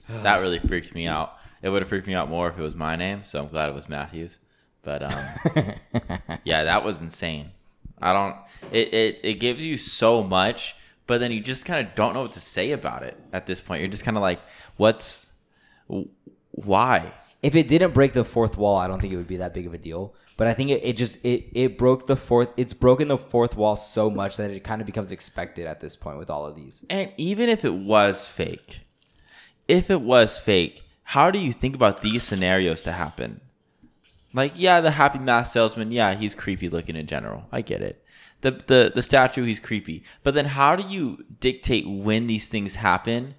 That 0.08 0.40
really 0.40 0.58
freaked 0.58 0.94
me 0.94 1.06
out. 1.06 1.36
It 1.62 1.70
would 1.70 1.82
have 1.82 1.88
freaked 1.88 2.06
me 2.06 2.14
out 2.14 2.28
more 2.28 2.48
if 2.48 2.58
it 2.58 2.62
was 2.62 2.74
my 2.74 2.96
name, 2.96 3.24
so 3.24 3.40
I'm 3.40 3.48
glad 3.48 3.68
it 3.68 3.74
was 3.74 3.88
Matthews. 3.88 4.38
But 4.86 5.02
um, 5.02 5.24
yeah, 6.44 6.62
that 6.62 6.84
was 6.84 7.00
insane. 7.00 7.50
I 8.00 8.12
don't. 8.12 8.36
It, 8.70 8.94
it 8.94 9.20
it 9.24 9.34
gives 9.40 9.66
you 9.66 9.76
so 9.76 10.22
much, 10.22 10.76
but 11.08 11.18
then 11.18 11.32
you 11.32 11.40
just 11.40 11.64
kind 11.64 11.84
of 11.84 11.96
don't 11.96 12.14
know 12.14 12.22
what 12.22 12.34
to 12.34 12.40
say 12.40 12.70
about 12.70 13.02
it 13.02 13.18
at 13.32 13.48
this 13.48 13.60
point. 13.60 13.80
You're 13.80 13.90
just 13.90 14.04
kind 14.04 14.16
of 14.16 14.22
like, 14.22 14.40
what's, 14.76 15.26
why? 16.52 17.12
If 17.42 17.56
it 17.56 17.66
didn't 17.66 17.94
break 17.94 18.12
the 18.12 18.24
fourth 18.24 18.56
wall, 18.56 18.76
I 18.76 18.86
don't 18.86 19.00
think 19.00 19.12
it 19.12 19.16
would 19.16 19.26
be 19.26 19.38
that 19.38 19.52
big 19.52 19.66
of 19.66 19.74
a 19.74 19.78
deal. 19.78 20.14
But 20.36 20.46
I 20.46 20.54
think 20.54 20.70
it, 20.70 20.84
it 20.84 20.96
just 20.96 21.24
it 21.24 21.46
it 21.52 21.76
broke 21.76 22.06
the 22.06 22.16
fourth. 22.16 22.50
It's 22.56 22.72
broken 22.72 23.08
the 23.08 23.18
fourth 23.18 23.56
wall 23.56 23.74
so 23.74 24.08
much 24.08 24.36
that 24.36 24.52
it 24.52 24.62
kind 24.62 24.80
of 24.80 24.86
becomes 24.86 25.10
expected 25.10 25.66
at 25.66 25.80
this 25.80 25.96
point 25.96 26.16
with 26.16 26.30
all 26.30 26.46
of 26.46 26.54
these. 26.54 26.84
And 26.88 27.10
even 27.16 27.48
if 27.48 27.64
it 27.64 27.74
was 27.74 28.28
fake, 28.28 28.82
if 29.66 29.90
it 29.90 30.00
was 30.00 30.38
fake, 30.38 30.84
how 31.02 31.32
do 31.32 31.40
you 31.40 31.52
think 31.52 31.74
about 31.74 32.02
these 32.02 32.22
scenarios 32.22 32.84
to 32.84 32.92
happen? 32.92 33.40
Like, 34.36 34.52
yeah, 34.54 34.80
the 34.80 34.90
happy 34.92 35.18
mask 35.18 35.52
salesman, 35.52 35.90
yeah, 35.90 36.14
he's 36.14 36.34
creepy 36.34 36.68
looking 36.68 36.94
in 36.94 37.06
general. 37.06 37.44
I 37.50 37.62
get 37.62 37.82
it. 37.82 38.04
The 38.42 38.50
the 38.52 38.92
the 38.94 39.02
statue, 39.02 39.44
he's 39.44 39.58
creepy. 39.60 40.04
But 40.22 40.34
then 40.34 40.44
how 40.44 40.76
do 40.76 40.86
you 40.86 41.24
dictate 41.40 41.88
when 41.88 42.26
these 42.28 42.48
things 42.48 42.74
happen? 42.76 43.34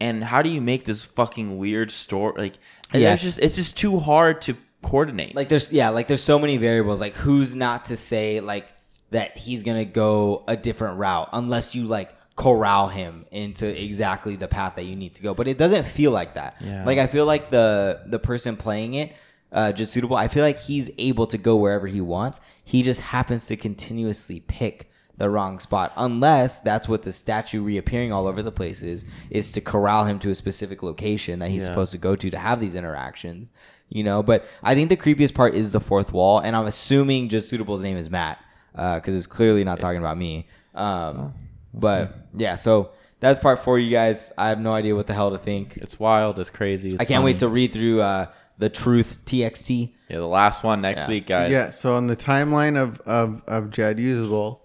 And 0.00 0.24
how 0.24 0.40
do 0.42 0.48
you 0.48 0.60
make 0.60 0.84
this 0.86 1.04
fucking 1.04 1.58
weird 1.58 1.90
story? 1.90 2.34
Like, 2.38 2.54
Yeah. 2.94 3.12
it's 3.14 3.22
just 3.22 3.38
it's 3.40 3.56
just 3.56 3.76
too 3.76 3.98
hard 3.98 4.40
to 4.42 4.56
coordinate. 4.82 5.34
like 5.36 5.50
there's 5.50 5.70
yeah 5.74 5.90
like 5.90 6.06
there's 6.08 6.22
so 6.22 6.38
many 6.38 6.56
variables 6.56 7.02
like 7.02 7.12
who's 7.12 7.54
not 7.54 7.84
to 7.84 7.98
say 7.98 8.40
like 8.40 8.66
that 9.10 9.36
he's 9.36 9.62
gonna 9.62 9.84
go 9.84 10.42
a 10.48 10.56
different 10.56 10.96
route 10.98 11.28
unless 11.34 11.74
you 11.74 11.84
like 11.86 12.14
corral 12.34 12.88
him 12.88 13.26
into 13.30 13.66
exactly 13.84 14.36
the 14.36 14.48
path 14.48 14.76
that 14.76 14.84
you 14.84 14.96
need 14.96 15.14
to 15.14 15.22
go 15.22 15.34
but 15.34 15.46
it 15.46 15.58
doesn't 15.58 15.86
feel 15.86 16.12
like 16.12 16.32
that 16.36 16.56
Yeah. 16.60 16.86
like 16.86 16.96
i 16.96 17.06
feel 17.06 17.26
like 17.26 17.50
the 17.50 18.00
the 18.06 18.18
person 18.18 18.56
playing 18.56 18.94
it 18.94 19.12
uh 19.52 19.72
just 19.72 19.92
suitable. 19.92 20.16
I 20.16 20.28
feel 20.28 20.42
like 20.44 20.58
he's 20.58 20.90
able 20.98 21.26
to 21.28 21.38
go 21.38 21.56
wherever 21.56 21.86
he 21.86 22.00
wants. 22.00 22.40
He 22.64 22.82
just 22.82 23.00
happens 23.00 23.46
to 23.46 23.56
continuously 23.56 24.40
pick 24.40 24.90
the 25.16 25.28
wrong 25.28 25.58
spot 25.58 25.92
unless 25.98 26.60
that's 26.60 26.88
what 26.88 27.02
the 27.02 27.12
statue 27.12 27.60
reappearing 27.62 28.10
all 28.10 28.26
over 28.26 28.42
the 28.42 28.50
place 28.52 28.82
is 28.82 29.04
is 29.28 29.52
to 29.52 29.60
corral 29.60 30.04
him 30.06 30.18
to 30.18 30.30
a 30.30 30.34
specific 30.34 30.82
location 30.82 31.40
that 31.40 31.50
he's 31.50 31.62
Yeah. 31.64 31.68
supposed 31.68 31.92
to 31.92 31.98
go 31.98 32.16
to 32.16 32.30
to 32.30 32.38
have 32.38 32.58
these 32.60 32.74
interactions 32.74 33.50
you 33.92 34.04
know? 34.04 34.22
But 34.22 34.46
i 34.62 34.74
think 34.74 34.88
the 34.88 34.96
creepiest 34.96 35.34
part 35.34 35.54
is 35.54 35.72
the 35.72 35.80
fourth 35.80 36.12
wall 36.12 36.38
and 36.38 36.56
i'm 36.56 36.64
assuming 36.66 37.28
just 37.28 37.50
suitable's 37.50 37.82
name 37.82 37.98
is 37.98 38.08
matt 38.08 38.38
because 38.72 39.14
it's 39.14 39.26
clearly 39.26 39.62
not 39.64 39.78
talking 39.78 39.98
about 39.98 40.16
me. 40.16 40.46
Um, 40.74 41.34
but 41.74 42.14
yeah 42.34 42.54
so 42.54 42.92
that's 43.18 43.38
part 43.38 43.58
four 43.58 43.78
you 43.78 43.90
guys. 43.90 44.32
I 44.38 44.48
have 44.48 44.58
no 44.60 44.72
idea 44.72 44.96
what 44.96 45.06
the 45.06 45.12
hell 45.12 45.30
to 45.32 45.36
think. 45.38 45.76
It's 45.76 46.00
wild, 46.00 46.38
it's 46.38 46.48
crazy. 46.48 46.90
It's 46.92 47.00
i 47.00 47.04
can't 47.04 47.22
wait 47.24 47.36
to 47.38 47.48
read 47.48 47.72
through 47.72 48.00
uh, 48.00 48.26
the 48.60 48.68
truth 48.70 49.18
txt 49.26 49.90
Yeah, 50.08 50.18
the 50.18 50.26
last 50.26 50.62
one 50.62 50.80
next 50.80 51.00
Yeah. 51.00 51.08
week, 51.08 51.26
guys. 51.26 51.50
Yeah. 51.50 51.70
So 51.70 51.96
on 51.96 52.06
the 52.06 52.16
timeline 52.16 52.80
of 52.80 53.00
of 53.00 53.42
of 53.48 53.70
Jed 53.70 53.98
Usable, 53.98 54.64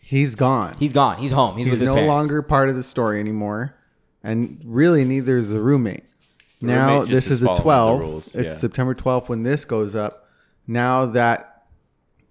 he's 0.00 0.34
gone. 0.34 0.72
he's 0.78 0.92
gone 0.92 1.18
he's 1.18 1.32
home 1.32 1.56
he's, 1.56 1.66
He's 1.66 1.70
with 1.72 1.80
his 1.80 1.88
no 1.88 1.94
parents. 1.94 2.08
longer 2.08 2.42
part 2.42 2.68
of 2.68 2.76
the 2.76 2.82
story 2.82 3.18
anymore, 3.20 3.74
and 4.22 4.60
really 4.64 5.04
neither 5.04 5.38
is 5.38 5.48
the 5.48 5.60
roommate. 5.60 6.04
now 6.60 6.94
roommate 6.96 7.08
just 7.10 7.12
this 7.12 7.26
is 7.26 7.30
is 7.32 7.40
the 7.40 7.46
following 7.56 8.00
the 8.00 8.16
12th. 8.16 8.36
It's 8.36 8.52
yeah. 8.52 8.54
September 8.54 8.94
12th 8.94 9.28
when 9.28 9.42
this 9.44 9.64
goes 9.64 9.94
up. 9.94 10.26
Now 10.66 11.06
that 11.06 11.64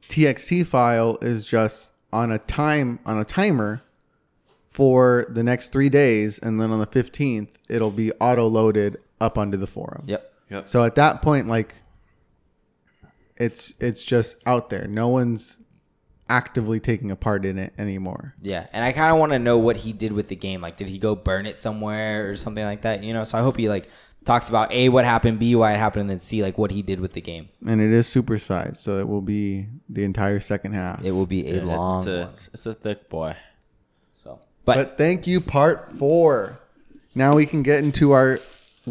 TXT 0.10 0.66
file 0.66 1.18
is 1.22 1.48
just 1.48 1.94
on 2.12 2.32
a 2.32 2.40
time 2.40 3.00
on 3.06 3.18
a 3.20 3.24
timer 3.26 3.82
for 4.66 5.26
the 5.30 5.44
next 5.44 5.72
three 5.72 5.90
days, 5.90 6.40
and 6.40 6.60
then 6.60 6.72
on 6.72 6.80
the 6.80 6.88
15th 6.88 7.50
it'll 7.70 7.92
be 7.92 8.12
auto 8.14 8.48
loaded 8.48 8.98
up 9.22 9.38
onto 9.38 9.58
the 9.58 9.68
forum. 9.68 10.04
yep 10.08 10.29
Yep. 10.50 10.68
So 10.68 10.84
at 10.84 10.96
that 10.96 11.22
point, 11.22 11.48
like, 11.48 11.76
it's 13.38 13.74
it's 13.80 14.04
just 14.04 14.36
out 14.46 14.70
there. 14.70 14.88
No 14.88 15.08
one's 15.08 15.60
actively 16.28 16.80
taking 16.80 17.10
a 17.10 17.16
part 17.16 17.46
in 17.46 17.58
it 17.58 17.74
anymore. 17.78 18.36
Yeah, 18.42 18.68
and 18.74 18.84
I 18.84 18.92
kind 18.92 19.14
of 19.14 19.20
want 19.20 19.32
to 19.32 19.40
know 19.40 19.58
what 19.58 19.78
he 19.78 19.94
did 19.94 20.12
with 20.12 20.28
the 20.28 20.36
game. 20.36 20.62
Like, 20.62 20.78
did 20.78 20.90
he 20.90 20.98
go 20.98 21.16
burn 21.16 21.46
it 21.46 21.60
somewhere 21.60 22.30
or 22.30 22.36
something 22.36 22.64
like 22.64 22.84
that? 22.84 23.04
You 23.04 23.14
know, 23.14 23.24
so 23.24 23.38
I 23.38 23.42
hope 23.42 23.58
he 23.58 23.70
like 23.70 23.88
talks 24.26 24.50
about 24.50 24.72
a 24.72 24.90
what 24.90 25.06
happened, 25.06 25.40
b 25.40 25.56
why 25.56 25.74
it 25.74 25.78
happened, 25.78 26.02
and 26.02 26.10
then 26.10 26.20
c 26.20 26.44
like 26.44 26.58
what 26.58 26.72
he 26.72 26.82
did 26.82 27.00
with 27.00 27.14
the 27.14 27.22
game. 27.22 27.50
And 27.66 27.82
it 27.82 27.92
is 27.92 28.08
supersized, 28.08 28.78
so 28.78 28.98
it 28.98 29.08
will 29.08 29.22
be 29.22 29.68
the 29.88 30.04
entire 30.04 30.40
second 30.40 30.74
half. 30.74 31.04
It 31.04 31.12
will 31.12 31.26
be 31.26 31.50
a 31.50 31.62
long 31.62 32.02
it's, 32.02 32.08
a, 32.08 32.20
one. 32.20 32.50
it's 32.54 32.66
a 32.66 32.74
thick 32.74 33.10
boy. 33.10 33.36
So, 34.14 34.40
But, 34.66 34.76
but, 34.76 34.98
thank 34.98 35.28
you, 35.28 35.40
part 35.42 35.92
four. 35.94 36.60
Now 37.16 37.36
we 37.36 37.46
can 37.46 37.64
get 37.64 37.84
into 37.84 38.12
our 38.12 38.40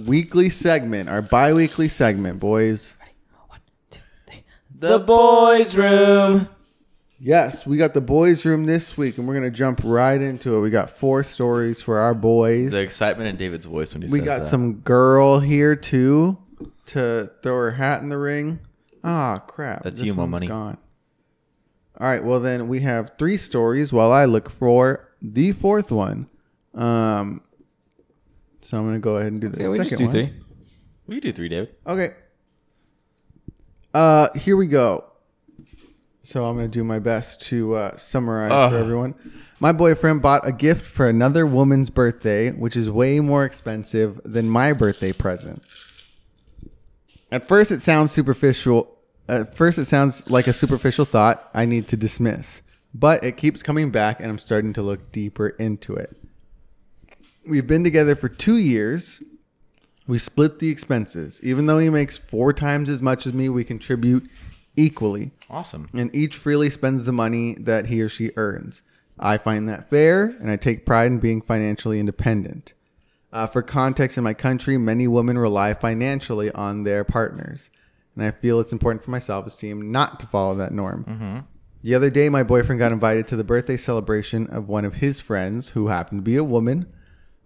weekly 0.07 0.51
segment, 0.51 1.09
our 1.09 1.23
bi 1.23 1.53
weekly 1.53 1.89
segment, 1.89 2.41
boys. 2.41 2.97
one, 3.49 3.61
two, 3.91 4.01
three. 4.27 4.45
The 4.79 4.99
boys' 4.99 5.77
room. 5.77 6.49
Yes, 7.21 7.67
we 7.67 7.77
got 7.77 7.95
the 7.95 8.01
boys' 8.01 8.47
room 8.47 8.67
this 8.67 8.97
week, 8.97 9.19
and 9.19 9.27
we're 9.27 9.35
going 9.35 9.51
to 9.51 9.57
jump 9.57 9.81
right 9.83 10.21
into 10.21 10.57
it. 10.57 10.61
We 10.61 10.71
got 10.71 10.89
four 10.89 11.25
stories 11.25 11.83
for 11.83 11.99
our 11.99 12.15
boys. 12.15 12.71
The 12.71 12.81
excitement 12.83 13.29
in 13.29 13.37
David's 13.37 13.67
voice 13.67 13.93
when 13.93 14.03
he 14.03 14.09
we 14.09 14.21
says 14.21 14.25
got 14.27 14.39
that. 14.41 14.47
some 14.47 14.75
girl 14.75 15.41
here, 15.41 15.75
too, 15.75 16.39
to 16.87 17.29
throw 17.43 17.57
her 17.57 17.71
hat 17.73 18.03
in 18.03 18.09
the 18.09 18.19
ring. 18.19 18.61
Ah, 19.03 19.39
crap. 19.39 19.83
That's 19.83 20.01
you, 20.01 20.15
one's 20.15 20.31
Money. 20.31 20.47
Gone. 20.47 20.79
All 22.01 22.07
right, 22.07 22.23
well, 22.23 22.39
then 22.39 22.69
we 22.69 22.81
have 22.81 23.11
three 23.19 23.37
stories 23.37 23.93
while 23.93 24.13
I 24.13 24.25
look 24.25 24.49
for 24.49 25.09
the 25.21 25.51
fourth 25.51 25.91
one. 25.91 26.29
Um, 26.73 27.41
so 28.69 28.77
I'm 28.77 28.85
going 28.85 28.97
to 28.97 29.01
go 29.01 29.17
ahead 29.17 29.33
and 29.33 29.41
do 29.41 29.49
the 29.49 29.63
Yeah, 29.63 29.71
we 29.71 29.79
second 29.79 29.89
just 29.89 29.99
do 29.99 30.05
one. 30.05 30.13
three. 30.13 30.33
You 31.15 31.21
do 31.23 31.33
three, 31.33 31.49
David? 31.49 31.75
Okay. 31.87 32.09
Uh, 33.95 34.29
here 34.35 34.59
we 34.59 34.67
go. 34.67 35.07
So 36.21 36.45
I'm 36.45 36.57
gonna 36.57 36.69
do 36.69 36.85
my 36.85 36.99
best 36.99 37.41
to 37.49 37.75
uh, 37.75 37.97
summarize 37.97 38.71
for 38.71 38.77
everyone. 38.77 39.15
My 39.61 39.73
boyfriend 39.73 40.21
bought 40.21 40.47
a 40.47 40.53
gift 40.53 40.85
for 40.85 41.09
another 41.09 41.47
woman's 41.47 41.89
birthday, 41.89 42.51
which 42.51 42.77
is 42.77 42.91
way 42.91 43.21
more 43.21 43.47
expensive 43.47 44.21
than 44.27 44.47
my 44.47 44.75
birthday 44.75 45.13
present. 45.13 45.63
At 47.33 47.49
first, 47.49 47.71
it 47.71 47.81
sounds 47.81 48.13
superficial. 48.13 48.95
At 49.27 49.55
first, 49.55 49.79
it 49.79 49.87
sounds 49.87 50.29
like 50.29 50.47
a 50.47 50.53
superficial 50.53 51.07
thought 51.07 51.49
I 51.55 51.65
need 51.65 51.89
to 51.89 51.97
dismiss, 51.97 52.61
but 52.93 53.25
it 53.25 53.39
keeps 53.39 53.63
coming 53.63 53.91
back, 53.91 54.21
and 54.21 54.29
I'm 54.29 54.39
starting 54.39 54.75
to 54.75 54.83
look 54.83 55.11
deeper 55.11 55.49
into 55.49 55.95
it. 55.95 56.15
We've 57.49 57.67
been 57.67 57.83
together 57.85 58.15
for 58.15 58.29
two 58.29 58.57
years. 58.59 59.23
We 60.07 60.19
split 60.19 60.59
the 60.59 60.69
expenses. 60.69 61.41
Even 61.43 61.67
though 61.67 61.79
he 61.79 61.89
makes 61.91 62.17
four 62.19 62.53
times 62.53 62.89
as 62.91 63.01
much 63.01 63.27
as 63.27 63.33
me, 63.33 63.49
we 63.49 63.65
contribute 63.65 64.29
equally, 64.77 65.31
Awesome. 65.51 65.89
and 65.95 66.15
each 66.15 66.37
freely 66.37 66.69
spends 66.71 67.05
the 67.07 67.13
money 67.13 67.55
that 67.55 67.87
he 67.87 68.03
or 68.03 68.09
she 68.09 68.31
earns. 68.37 68.83
I 69.19 69.39
find 69.39 69.69
that 69.69 69.91
fair, 69.91 70.25
and 70.27 70.51
I 70.51 70.57
take 70.57 70.87
pride 70.87 71.07
in 71.11 71.19
being 71.19 71.41
financially 71.43 71.99
independent. 71.99 72.75
Uh, 73.33 73.47
for 73.47 73.63
context, 73.63 74.17
in 74.17 74.25
my 74.25 74.35
country, 74.35 74.79
many 74.79 75.09
women 75.09 75.37
rely 75.37 75.75
financially 75.75 76.51
on 76.53 76.85
their 76.85 77.03
partners, 77.03 77.71
and 78.15 78.25
I 78.25 78.31
feel 78.31 78.61
it's 78.61 78.73
important 78.73 79.03
for 79.03 79.11
my 79.11 79.19
self 79.19 79.47
esteem 79.47 79.91
not 79.91 80.21
to 80.21 80.27
follow 80.27 80.55
that 80.57 80.73
norm. 80.73 81.47
The 81.83 81.95
other 81.95 82.11
day, 82.11 82.29
my 82.29 82.43
boyfriend 82.43 82.79
got 82.79 82.93
invited 82.93 83.27
to 83.29 83.37
the 83.37 83.45
birthday 83.45 83.77
celebration 83.77 84.47
of 84.49 84.69
one 84.69 84.85
of 84.85 84.95
his 84.95 85.19
friends 85.21 85.71
who 85.71 85.89
happened 85.89 86.19
to 86.21 86.23
be 86.31 86.37
a 86.37 86.45
woman. 86.45 86.87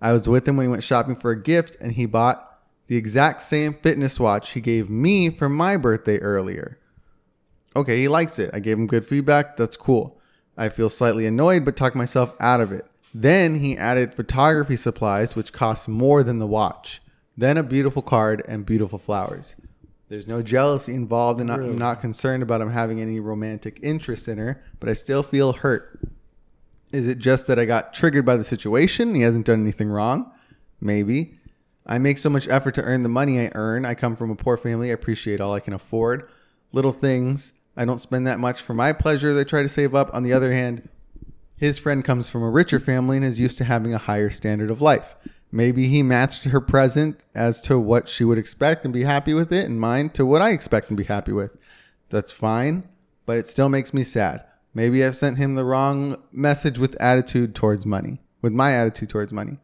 I 0.03 0.13
was 0.13 0.29
with 0.29 0.47
him 0.47 0.57
when 0.57 0.67
he 0.67 0.71
went 0.71 0.83
shopping 0.83 1.15
for 1.15 1.31
a 1.31 1.41
gift, 1.41 1.77
and 1.81 1.93
he 1.93 2.07
bought 2.07 2.59
the 2.89 2.97
exact 2.97 3.41
same 3.41 3.73
fitness 3.73 4.19
watch 4.19 4.51
he 4.51 4.61
gave 4.61 4.91
me 4.91 5.31
for 5.31 5.49
my 5.49 5.77
birthday 5.77 6.19
earlier. 6.19 6.81
Okay, 7.77 7.99
he 7.99 8.09
likes 8.09 8.41
it. 8.41 8.51
I 8.53 8.59
gave 8.59 8.77
him 8.77 8.89
good 8.89 9.07
feedback. 9.07 9.57
That's 9.57 9.77
cool. 9.77 10.21
I 10.59 10.69
feel 10.69 10.91
slightly 10.91 11.25
annoyed, 11.25 11.65
but 11.65 11.77
talk 11.77 11.95
myself 11.95 12.35
out 12.41 12.61
of 12.61 12.73
it. 12.73 12.85
Then 13.15 13.61
he 13.61 13.79
added 13.79 14.13
photography 14.13 14.77
supplies, 14.77 15.37
which 15.37 15.53
cost 15.53 15.89
more 15.89 16.25
than 16.25 16.41
the 16.41 16.47
watch. 16.49 17.01
Then 17.37 17.57
a 17.57 17.63
beautiful 17.63 18.03
card 18.03 18.43
and 18.49 18.67
beautiful 18.67 18.99
flowers. 18.99 19.55
There's 20.09 20.27
no 20.27 20.43
jealousy 20.43 20.95
involved, 20.95 21.41
and 21.41 21.51
I'm 21.51 21.79
not 21.79 22.01
concerned 22.01 22.43
about 22.43 22.61
him 22.61 22.71
having 22.71 23.01
any 23.01 23.21
romantic 23.21 23.79
interest 23.83 24.29
in 24.29 24.37
her, 24.37 24.63
but 24.81 24.89
I 24.89 24.93
still 24.95 25.23
feel 25.23 25.53
hurt. 25.53 26.01
Is 26.93 27.09
it 27.09 27.19
just 27.19 27.47
that 27.47 27.59
I 27.59 27.65
got 27.65 27.95
triggered 27.95 28.27
by 28.27 28.37
the 28.37 28.45
situation? 28.45 29.15
He 29.15 29.23
hasn't 29.23 29.47
done 29.47 29.61
anything 29.63 29.89
wrong. 29.89 30.31
Maybe. 30.81 31.39
I 31.87 31.99
make 31.99 32.19
so 32.19 32.31
much 32.31 32.47
effort 32.49 32.75
to 32.77 32.83
earn 32.83 33.03
the 33.03 33.09
money 33.09 33.41
I 33.41 33.51
earn. 33.55 33.85
I 33.85 33.95
come 33.95 34.15
from 34.15 34.31
a 34.31 34.37
poor 34.37 34.57
family. 34.57 34.91
I 34.91 34.95
appreciate 34.95 35.41
all 35.41 35.55
I 35.55 35.61
can 35.61 35.73
afford. 35.73 36.29
Little 36.73 36.93
things. 36.93 37.55
I 37.77 37.87
don't 37.87 37.99
spend 37.99 38.27
that 38.27 38.39
much 38.39 38.61
for 38.61 38.75
my 38.75 38.93
pleasure. 38.93 39.33
They 39.33 39.45
try 39.45 39.63
to 39.63 39.69
save 39.69 39.95
up. 39.95 40.15
On 40.15 40.23
the 40.23 40.35
other 40.35 40.53
hand, 40.53 40.89
his 41.57 41.79
friend 41.79 42.05
comes 42.05 42.29
from 42.29 42.43
a 42.43 42.51
richer 42.51 42.79
family 42.79 43.17
and 43.17 43.25
is 43.25 43.41
used 43.41 43.57
to 43.59 43.65
having 43.65 43.95
a 43.95 43.99
higher 43.99 44.31
standard 44.31 44.71
of 44.71 44.83
life. 44.83 45.17
Maybe 45.51 45.89
he 45.89 46.03
matched 46.03 46.45
her 46.45 46.61
present 46.61 47.25
as 47.35 47.63
to 47.63 47.79
what 47.79 48.09
she 48.09 48.25
would 48.25 48.39
expect 48.39 48.85
and 48.85 48.93
be 48.93 49.05
happy 49.05 49.35
with 49.35 49.53
it, 49.53 49.65
and 49.65 49.81
mine 49.81 50.11
to 50.11 50.27
what 50.27 50.43
I 50.43 50.51
expect 50.51 50.89
and 50.89 50.97
be 50.97 51.05
happy 51.05 51.33
with. 51.33 51.57
That's 52.09 52.33
fine, 52.33 52.89
but 53.27 53.37
it 53.39 53.47
still 53.47 53.69
makes 53.69 53.95
me 53.95 54.03
sad. 54.03 54.45
Maybe 54.75 55.05
I've 55.05 55.17
sent 55.17 55.39
him 55.39 55.55
the 55.55 55.65
wrong 55.65 56.17
message 56.33 56.79
with 56.79 57.01
attitude 57.01 57.55
towards 57.55 57.85
money, 57.85 58.23
with 58.41 58.53
my 58.53 58.73
attitude 58.73 59.11
towards 59.11 59.33
money. 59.33 59.59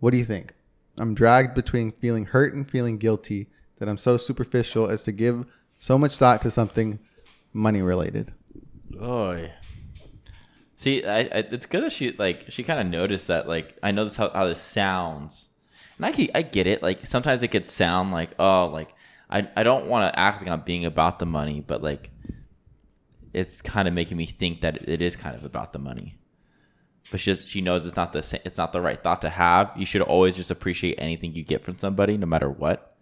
What 0.00 0.10
do 0.10 0.18
you 0.18 0.24
think? 0.24 0.54
I'm 0.98 1.14
dragged 1.14 1.54
between 1.54 1.92
feeling 1.92 2.26
hurt 2.26 2.52
and 2.52 2.70
feeling 2.70 2.98
guilty 2.98 3.48
that 3.78 3.88
I'm 3.88 3.96
so 3.96 4.16
superficial 4.16 4.88
as 4.88 5.02
to 5.04 5.12
give 5.12 5.46
so 5.78 5.96
much 5.96 6.18
thought 6.18 6.42
to 6.42 6.50
something 6.50 6.98
money 7.52 7.80
related. 7.80 8.32
Oh. 9.00 9.46
See, 10.76 11.04
I, 11.04 11.20
I, 11.20 11.26
it's 11.50 11.66
good 11.66 11.84
that 11.84 11.92
she 11.92 12.12
like 12.12 12.46
she 12.50 12.62
kind 12.62 12.80
of 12.80 12.86
noticed 12.86 13.28
that. 13.28 13.48
Like, 13.48 13.78
I 13.82 13.92
know 13.92 14.04
this 14.04 14.16
how, 14.16 14.30
how 14.30 14.46
this 14.46 14.60
sounds, 14.60 15.48
and 15.96 16.06
I 16.06 16.28
I 16.34 16.42
get 16.42 16.66
it. 16.66 16.82
Like 16.82 17.06
sometimes 17.06 17.42
it 17.42 17.48
could 17.48 17.66
sound 17.66 18.12
like 18.12 18.30
oh, 18.38 18.66
like 18.66 18.90
I 19.28 19.48
I 19.56 19.62
don't 19.62 19.86
want 19.86 20.12
to 20.12 20.18
act 20.18 20.42
like 20.42 20.50
I'm 20.50 20.62
being 20.62 20.84
about 20.84 21.18
the 21.18 21.26
money, 21.26 21.60
but 21.66 21.82
like 21.82 22.10
it's 23.32 23.62
kind 23.62 23.86
of 23.88 23.94
making 23.94 24.16
me 24.16 24.26
think 24.26 24.60
that 24.62 24.88
it 24.88 25.02
is 25.02 25.16
kind 25.16 25.36
of 25.36 25.44
about 25.44 25.72
the 25.72 25.78
money. 25.78 26.16
But 27.10 27.20
she 27.20 27.34
she 27.34 27.60
knows 27.60 27.86
it's 27.86 27.96
not 27.96 28.12
the 28.12 28.40
it's 28.44 28.58
not 28.58 28.72
the 28.72 28.80
right 28.80 29.02
thought 29.02 29.22
to 29.22 29.30
have. 29.30 29.72
You 29.76 29.86
should 29.86 30.02
always 30.02 30.36
just 30.36 30.50
appreciate 30.50 30.96
anything 30.98 31.34
you 31.34 31.42
get 31.42 31.64
from 31.64 31.78
somebody, 31.78 32.16
no 32.16 32.26
matter 32.26 32.48
what. 32.50 32.96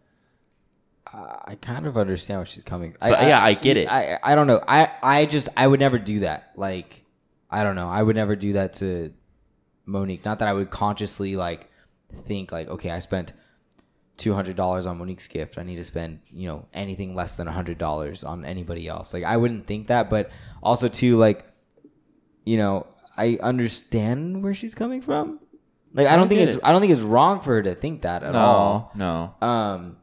I 1.12 1.56
kind 1.60 1.86
of 1.86 1.96
understand 1.96 2.40
where 2.40 2.46
she's 2.46 2.64
coming. 2.64 2.94
But, 3.00 3.22
yeah, 3.22 3.42
I 3.42 3.54
get 3.54 3.78
it. 3.78 3.90
I, 3.90 4.18
I 4.22 4.34
don't 4.34 4.46
know. 4.46 4.62
I, 4.68 4.90
I 5.02 5.24
just 5.24 5.48
I 5.56 5.66
would 5.66 5.80
never 5.80 5.98
do 5.98 6.20
that. 6.20 6.52
Like 6.56 7.04
I 7.50 7.62
don't 7.62 7.76
know. 7.76 7.88
I 7.88 8.02
would 8.02 8.16
never 8.16 8.36
do 8.36 8.54
that 8.54 8.74
to 8.74 9.12
Monique. 9.86 10.24
Not 10.24 10.40
that 10.40 10.48
I 10.48 10.52
would 10.52 10.70
consciously 10.70 11.36
like 11.36 11.68
think 12.08 12.52
like, 12.52 12.68
okay, 12.68 12.90
I 12.90 12.98
spent 12.98 13.32
two 14.18 14.34
hundred 14.34 14.56
dollars 14.56 14.86
on 14.86 14.98
Monique's 14.98 15.28
gift. 15.28 15.56
I 15.56 15.62
need 15.62 15.76
to 15.76 15.84
spend 15.84 16.20
you 16.30 16.48
know 16.48 16.66
anything 16.74 17.14
less 17.14 17.36
than 17.36 17.46
hundred 17.46 17.78
dollars 17.78 18.24
on 18.24 18.44
anybody 18.44 18.86
else. 18.86 19.14
Like 19.14 19.24
I 19.24 19.36
wouldn't 19.38 19.66
think 19.66 19.86
that. 19.86 20.10
But 20.10 20.30
also 20.62 20.88
too 20.88 21.16
like, 21.16 21.46
you 22.44 22.58
know, 22.58 22.86
I 23.16 23.38
understand 23.42 24.42
where 24.42 24.52
she's 24.52 24.74
coming 24.74 25.00
from. 25.00 25.40
Like 25.94 26.06
I 26.06 26.16
don't 26.16 26.28
think 26.28 26.42
it's 26.42 26.56
it. 26.56 26.60
I 26.62 26.72
don't 26.72 26.80
think 26.80 26.92
it's 26.92 27.00
wrong 27.00 27.40
for 27.40 27.54
her 27.54 27.62
to 27.62 27.74
think 27.74 28.02
that 28.02 28.22
at 28.22 28.34
all. 28.34 28.92
No, 28.94 29.34
no. 29.40 29.46
Um, 29.46 29.96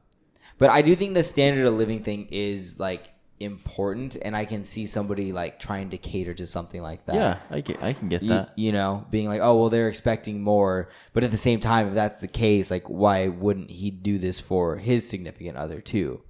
but 0.57 0.69
I 0.69 0.81
do 0.81 0.95
think 0.95 1.13
the 1.13 1.23
standard 1.23 1.67
of 1.67 1.75
living 1.75 2.01
thing 2.01 2.27
is 2.31 2.79
like 2.79 3.09
important, 3.39 4.15
and 4.21 4.35
I 4.35 4.45
can 4.45 4.63
see 4.63 4.85
somebody 4.85 5.31
like 5.33 5.59
trying 5.59 5.89
to 5.89 5.97
cater 5.97 6.33
to 6.35 6.47
something 6.47 6.81
like 6.81 7.05
that. 7.05 7.15
Yeah, 7.15 7.39
I 7.49 7.61
get 7.61 7.83
I 7.83 7.93
can 7.93 8.07
get 8.09 8.23
You, 8.23 8.29
that. 8.29 8.53
you 8.55 8.71
know, 8.71 9.05
being 9.09 9.27
like, 9.27 9.41
oh 9.41 9.59
well, 9.59 9.69
they're 9.69 9.89
expecting 9.89 10.41
more, 10.41 10.89
but 11.13 11.23
at 11.23 11.31
the 11.31 11.37
same 11.37 11.59
time, 11.59 11.89
if 11.89 11.93
that's 11.93 12.21
the 12.21 12.27
case, 12.27 12.71
like, 12.71 12.87
why 12.89 13.27
wouldn't 13.27 13.71
he 13.71 13.91
do 13.91 14.17
this 14.17 14.39
for 14.39 14.77
his 14.77 15.07
significant 15.07 15.57
other 15.57 15.81
too? 15.81 16.21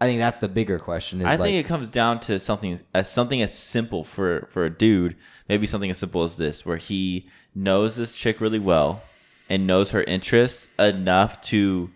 I 0.00 0.06
think 0.06 0.18
that's 0.18 0.40
the 0.40 0.48
bigger 0.48 0.78
question. 0.78 1.20
Is 1.20 1.26
I 1.26 1.36
like, 1.36 1.40
think 1.40 1.64
it 1.64 1.68
comes 1.68 1.90
down 1.90 2.20
to 2.20 2.38
something 2.38 2.80
as 2.92 3.10
something 3.10 3.40
as 3.40 3.56
simple 3.56 4.04
for 4.04 4.48
for 4.52 4.64
a 4.64 4.70
dude. 4.70 5.16
Maybe 5.48 5.66
something 5.66 5.90
as 5.90 5.98
simple 5.98 6.22
as 6.22 6.36
this, 6.36 6.66
where 6.66 6.76
he 6.76 7.28
knows 7.54 7.96
this 7.96 8.14
chick 8.14 8.40
really 8.40 8.58
well 8.58 9.02
and 9.48 9.66
knows 9.66 9.92
her 9.92 10.02
interests 10.02 10.68
enough 10.78 11.40
to 11.42 11.90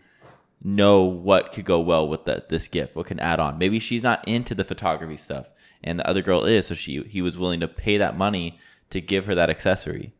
know 0.62 1.04
what 1.04 1.52
could 1.52 1.64
go 1.64 1.80
well 1.80 2.09
with 2.09 2.24
the, 2.24 2.44
this 2.48 2.68
gift, 2.68 2.96
what 2.96 3.06
can 3.06 3.20
add 3.20 3.38
on. 3.40 3.59
Maybe 3.59 3.78
she's 3.78 4.02
not 4.02 4.26
into 4.26 4.54
the 4.54 4.64
photography 4.64 5.16
stuff, 5.16 5.46
and 5.84 5.98
the 5.98 6.09
other 6.09 6.22
girl 6.22 6.44
is, 6.44 6.66
so 6.66 6.74
she 6.74 7.02
he 7.04 7.22
was 7.22 7.38
willing 7.38 7.61
to 7.61 7.68
pay 7.68 7.98
that 7.98 8.16
money 8.16 8.59
to 8.90 9.00
give 9.00 9.26
her 9.26 9.34
that 9.34 9.50
accessory. 9.50 10.12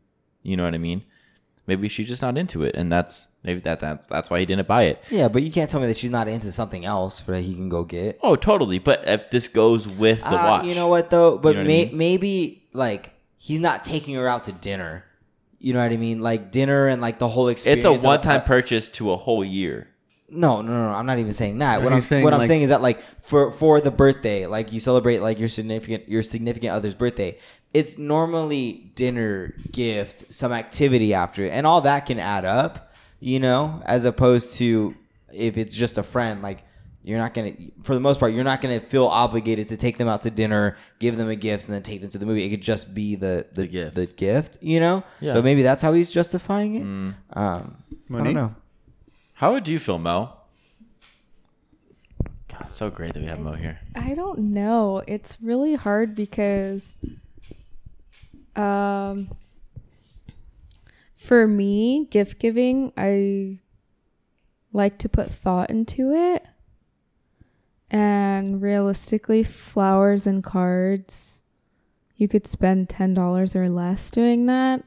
You 0.43 0.55
know 0.57 0.63
what 0.63 0.73
I 0.73 0.77
mean? 0.77 1.03
Maybe 1.67 1.87
she's 1.89 2.07
just 2.07 2.21
not 2.21 2.37
into 2.37 2.63
it, 2.63 2.75
and 2.75 2.91
that's 2.91 3.27
maybe 3.43 3.59
that, 3.61 3.79
that 3.81 4.07
that's 4.07 4.29
why 4.29 4.39
he 4.39 4.45
didn't 4.45 4.67
buy 4.67 4.83
it. 4.83 5.03
yeah, 5.11 5.27
but 5.27 5.43
you 5.43 5.51
can't 5.51 5.69
tell 5.69 5.79
me 5.79 5.87
that 5.87 5.97
she's 5.97 6.09
not 6.09 6.27
into 6.27 6.51
something 6.51 6.83
else 6.85 7.21
that 7.21 7.41
he 7.43 7.53
can 7.53 7.69
go 7.69 7.83
get. 7.83 8.17
Oh, 8.23 8.35
totally. 8.35 8.79
But 8.79 9.07
if 9.07 9.29
this 9.29 9.47
goes 9.47 9.87
with 9.87 10.21
the 10.21 10.29
Uh, 10.29 10.49
watch, 10.49 10.65
You 10.65 10.73
know 10.75 10.87
what 10.87 11.09
though? 11.11 11.37
But 11.37 11.49
You 11.49 11.55
know 11.55 11.59
what 11.61 11.65
I 11.65 11.85
mean? 11.85 11.97
maybe 11.97 12.67
like 12.73 13.11
he's 13.37 13.59
not 13.59 13.83
taking 13.83 14.15
her 14.15 14.27
out 14.27 14.45
to 14.45 14.51
dinner. 14.51 15.03
You 15.59 15.73
know 15.73 15.81
what 15.81 15.91
I 15.91 15.97
mean? 15.97 16.21
Like 16.21 16.51
dinner 16.51 16.87
and 16.87 17.01
like 17.01 17.19
the 17.19 17.27
whole 17.27 17.49
experience. 17.49 17.85
It's 17.85 18.03
a 18.03 18.07
one-time 18.07 18.43
purchase 18.43 18.89
to 18.91 19.11
a 19.11 19.17
whole 19.17 19.43
year. 19.43 19.89
No, 20.31 20.61
no, 20.61 20.71
no, 20.71 20.83
no. 20.91 20.95
I'm 20.95 21.05
not 21.05 21.19
even 21.19 21.31
saying 21.33 21.57
that. 21.59 21.81
What 21.81 21.93
I'm 21.93 22.01
saying, 22.01 22.23
what 22.23 22.33
I'm 22.33 22.39
like- 22.39 22.47
saying 22.47 22.61
is 22.63 22.69
that 22.69 22.81
like 22.81 23.01
for 23.21 23.51
for 23.51 23.81
the 23.81 23.91
birthday, 23.91 24.45
like 24.45 24.71
you 24.73 24.79
celebrate 24.79 25.19
like 25.19 25.39
your 25.39 25.47
significant 25.47 26.07
your 26.09 26.21
significant 26.23 26.73
other's 26.73 26.95
birthday. 26.95 27.37
It's 27.73 27.97
normally 27.99 28.91
dinner, 28.95 29.53
gift, 29.71 30.33
some 30.33 30.51
activity 30.51 31.13
after 31.13 31.43
it, 31.43 31.49
and 31.51 31.67
all 31.67 31.81
that 31.81 32.05
can 32.07 32.19
add 32.19 32.45
up. 32.45 32.91
You 33.19 33.39
know, 33.39 33.81
as 33.85 34.05
opposed 34.05 34.57
to 34.57 34.95
if 35.33 35.57
it's 35.57 35.75
just 35.75 35.97
a 35.97 36.03
friend, 36.03 36.41
like 36.41 36.63
you're 37.03 37.17
not 37.17 37.33
gonna, 37.33 37.53
for 37.83 37.93
the 37.93 37.99
most 37.99 38.19
part, 38.19 38.33
you're 38.33 38.43
not 38.43 38.61
gonna 38.61 38.79
feel 38.79 39.05
obligated 39.05 39.69
to 39.69 39.77
take 39.77 39.97
them 39.97 40.07
out 40.07 40.21
to 40.23 40.31
dinner, 40.31 40.77
give 40.99 41.17
them 41.17 41.29
a 41.29 41.35
gift, 41.35 41.65
and 41.65 41.73
then 41.73 41.81
take 41.83 42.01
them 42.01 42.09
to 42.11 42.17
the 42.17 42.25
movie. 42.25 42.43
It 42.43 42.49
could 42.49 42.61
just 42.61 42.93
be 42.93 43.15
the 43.15 43.45
the, 43.53 43.67
gift. 43.67 43.95
the 43.95 44.05
gift, 44.05 44.57
you 44.61 44.79
know. 44.79 45.03
Yeah. 45.19 45.33
So 45.33 45.41
maybe 45.41 45.61
that's 45.63 45.81
how 45.83 45.93
he's 45.93 46.11
justifying 46.11 46.75
it. 46.75 46.83
Mm. 46.83 47.13
Um, 47.37 47.77
I 47.91 47.95
Money? 48.09 48.23
don't 48.25 48.33
know. 48.35 48.55
How 49.39 49.53
would 49.53 49.69
you 49.69 49.79
feel, 49.79 49.99
Mo? 49.99 50.33
God, 52.49 52.63
it's 52.65 52.75
so 52.75 52.89
great 52.89 53.13
that 53.13 53.21
we 53.21 53.27
have 53.27 53.39
Mo 53.39 53.53
here. 53.53 53.79
I 53.95 54.13
don't 54.13 54.51
know. 54.51 55.01
It's 55.07 55.37
really 55.41 55.75
hard 55.75 56.13
because 56.13 56.97
um 58.57 59.29
for 61.15 61.47
me, 61.47 62.07
gift 62.11 62.37
giving, 62.39 62.91
I 62.97 63.59
like 64.73 64.97
to 64.97 65.07
put 65.07 65.31
thought 65.31 65.69
into 65.69 66.11
it. 66.11 66.45
And 67.89 68.61
realistically, 68.61 69.43
flowers 69.43 70.27
and 70.27 70.43
cards, 70.43 71.43
you 72.17 72.27
could 72.27 72.45
spend 72.45 72.89
$10 72.89 73.55
or 73.55 73.69
less 73.69 74.11
doing 74.11 74.47
that. 74.47 74.83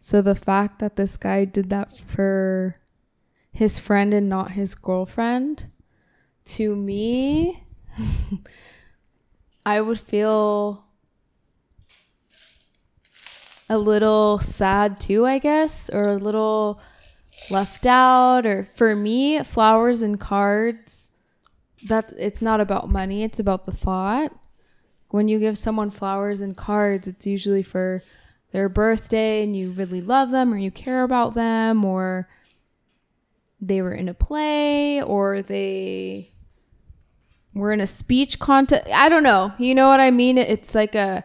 So 0.00 0.20
the 0.22 0.34
fact 0.34 0.80
that 0.80 0.96
this 0.96 1.16
guy 1.16 1.44
did 1.44 1.70
that 1.70 1.96
for 1.96 2.81
his 3.52 3.78
friend 3.78 4.14
and 4.14 4.28
not 4.28 4.52
his 4.52 4.74
girlfriend, 4.74 5.66
to 6.44 6.74
me, 6.74 7.64
I 9.66 9.80
would 9.80 10.00
feel 10.00 10.84
a 13.68 13.78
little 13.78 14.38
sad 14.38 14.98
too, 14.98 15.26
I 15.26 15.38
guess, 15.38 15.88
or 15.90 16.08
a 16.08 16.16
little 16.16 16.80
left 17.50 17.86
out. 17.86 18.46
Or 18.46 18.64
for 18.74 18.96
me, 18.96 19.42
flowers 19.44 20.02
and 20.02 20.18
cards, 20.18 21.10
that 21.86 22.12
it's 22.18 22.42
not 22.42 22.60
about 22.60 22.90
money, 22.90 23.22
it's 23.22 23.38
about 23.38 23.66
the 23.66 23.72
thought. 23.72 24.32
When 25.10 25.28
you 25.28 25.38
give 25.38 25.58
someone 25.58 25.90
flowers 25.90 26.40
and 26.40 26.56
cards, 26.56 27.06
it's 27.06 27.26
usually 27.26 27.62
for 27.62 28.02
their 28.50 28.68
birthday 28.68 29.42
and 29.42 29.56
you 29.56 29.70
really 29.70 30.00
love 30.00 30.30
them 30.30 30.52
or 30.52 30.58
you 30.58 30.70
care 30.70 31.04
about 31.04 31.34
them 31.34 31.84
or 31.84 32.28
they 33.62 33.80
were 33.80 33.94
in 33.94 34.08
a 34.08 34.14
play 34.14 35.00
or 35.00 35.40
they 35.40 36.32
were 37.54 37.72
in 37.72 37.80
a 37.80 37.86
speech 37.86 38.40
contest. 38.40 38.88
I 38.92 39.08
don't 39.08 39.22
know. 39.22 39.52
You 39.56 39.74
know 39.74 39.88
what 39.88 40.00
I 40.00 40.10
mean? 40.10 40.36
It's 40.36 40.74
like 40.74 40.94
a 40.94 41.24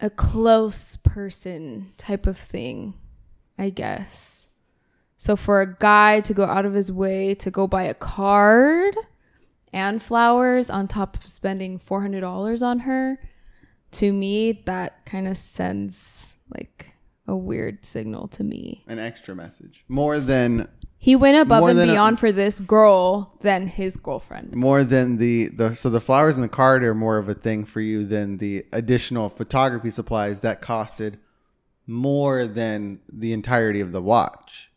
a 0.00 0.10
close 0.10 0.96
person 0.96 1.92
type 1.96 2.26
of 2.26 2.38
thing, 2.38 2.94
I 3.58 3.70
guess. 3.70 4.48
So 5.16 5.36
for 5.36 5.60
a 5.60 5.74
guy 5.76 6.20
to 6.20 6.34
go 6.34 6.44
out 6.44 6.66
of 6.66 6.74
his 6.74 6.90
way 6.90 7.34
to 7.36 7.50
go 7.50 7.66
buy 7.66 7.84
a 7.84 7.94
card 7.94 8.96
and 9.72 10.02
flowers 10.02 10.68
on 10.68 10.88
top 10.88 11.16
of 11.16 11.26
spending 11.26 11.78
$400 11.78 12.62
on 12.62 12.80
her, 12.80 13.18
to 13.92 14.12
me 14.12 14.62
that 14.66 15.06
kind 15.06 15.28
of 15.28 15.36
sends 15.36 16.33
a 17.26 17.36
weird 17.36 17.84
signal 17.84 18.28
to 18.28 18.44
me. 18.44 18.84
An 18.86 18.98
extra 18.98 19.34
message. 19.34 19.84
More 19.88 20.18
than 20.20 20.68
He 20.98 21.16
went 21.16 21.36
above 21.38 21.60
More 21.60 21.70
and 21.70 21.78
than 21.78 21.88
a- 21.88 21.92
beyond 21.92 22.18
for 22.20 22.32
this 22.32 22.60
girl 22.60 23.36
than 23.42 23.66
his 23.66 23.96
girlfriend. 23.96 24.54
more 24.54 24.84
than 24.84 25.16
the, 25.18 25.48
the 25.48 25.74
so 25.74 25.88
the 25.90 26.00
flowers 26.00 26.36
in 26.36 26.42
the 26.42 26.48
card 26.48 26.82
are 26.84 26.94
more 26.94 27.18
of 27.18 27.28
a 27.28 27.34
thing 27.34 27.64
for 27.64 27.80
you 27.80 28.04
than 28.04 28.38
the 28.38 28.64
additional 28.72 29.28
photography 29.28 29.90
supplies 29.90 30.40
that 30.40 30.60
costed 30.62 31.14
more 31.86 32.46
than 32.46 33.00
the 33.12 33.32
entirety 33.34 33.80
of 33.80 33.92
the 33.92 34.00
watch. 34.02 34.70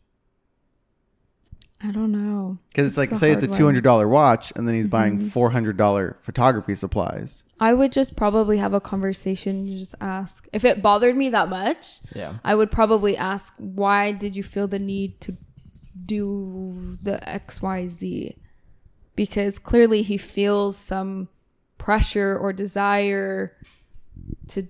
I 1.80 1.90
don't 1.92 2.10
know. 2.12 2.58
Because 2.70 2.86
it's 2.88 2.96
like, 2.98 3.12
a 3.12 3.16
say 3.16 3.30
it's 3.30 3.42
a 3.44 3.46
hard 3.46 3.56
two 3.56 3.64
hundred 3.64 3.84
dollar 3.84 4.08
watch, 4.08 4.52
and 4.56 4.66
then 4.66 4.74
he's 4.74 4.88
buying 4.88 5.18
Mm-hmm. 5.18 5.28
four 5.28 5.50
hundred 5.50 5.76
dollar 5.76 6.16
photography 6.20 6.74
supplies. 6.74 7.44
I 7.60 7.74
would 7.74 7.90
just 7.92 8.14
probably 8.16 8.58
have 8.58 8.72
a 8.74 8.80
conversation. 8.80 9.66
You 9.66 9.78
just 9.78 9.94
ask 10.00 10.46
if 10.52 10.64
it 10.64 10.80
bothered 10.82 11.16
me 11.16 11.28
that 11.30 11.48
much. 11.48 12.00
Yeah. 12.14 12.34
I 12.44 12.54
would 12.54 12.70
probably 12.70 13.16
ask, 13.16 13.52
why 13.58 14.12
did 14.12 14.36
you 14.36 14.42
feel 14.42 14.68
the 14.68 14.78
need 14.78 15.20
to 15.22 15.36
do 16.04 16.96
the 17.02 17.26
X 17.28 17.60
Y 17.60 17.88
Z? 17.88 18.36
Because 19.16 19.58
clearly 19.58 20.02
he 20.02 20.16
feels 20.16 20.76
some 20.76 21.28
pressure 21.78 22.38
or 22.38 22.52
desire 22.52 23.56
to 24.48 24.68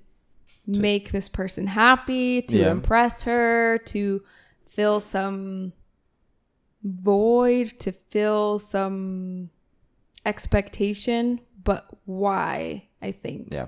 make 0.66 1.12
this 1.12 1.28
person 1.28 1.66
happy, 1.66 2.42
to 2.42 2.56
Yeah. 2.58 2.70
impress 2.70 3.22
her, 3.22 3.78
to 3.86 4.22
fill 4.66 5.00
some 5.00 5.72
void, 6.82 7.68
to 7.80 7.92
fill 7.92 8.58
some 8.58 9.50
expectation. 10.24 11.40
But 11.62 11.86
why? 12.04 12.84
I 13.02 13.12
think 13.12 13.48
Yeah. 13.52 13.66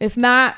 if 0.00 0.16
Matt 0.16 0.56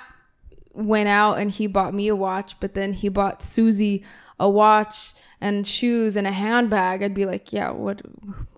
went 0.74 1.08
out 1.08 1.34
and 1.38 1.50
he 1.50 1.66
bought 1.66 1.94
me 1.94 2.08
a 2.08 2.14
watch, 2.16 2.58
but 2.60 2.74
then 2.74 2.92
he 2.92 3.08
bought 3.08 3.42
Susie 3.42 4.04
a 4.38 4.48
watch 4.48 5.14
and 5.40 5.66
shoes 5.66 6.14
and 6.16 6.26
a 6.26 6.30
handbag, 6.32 7.02
I'd 7.02 7.14
be 7.14 7.24
like, 7.26 7.52
yeah, 7.52 7.70
what? 7.70 8.02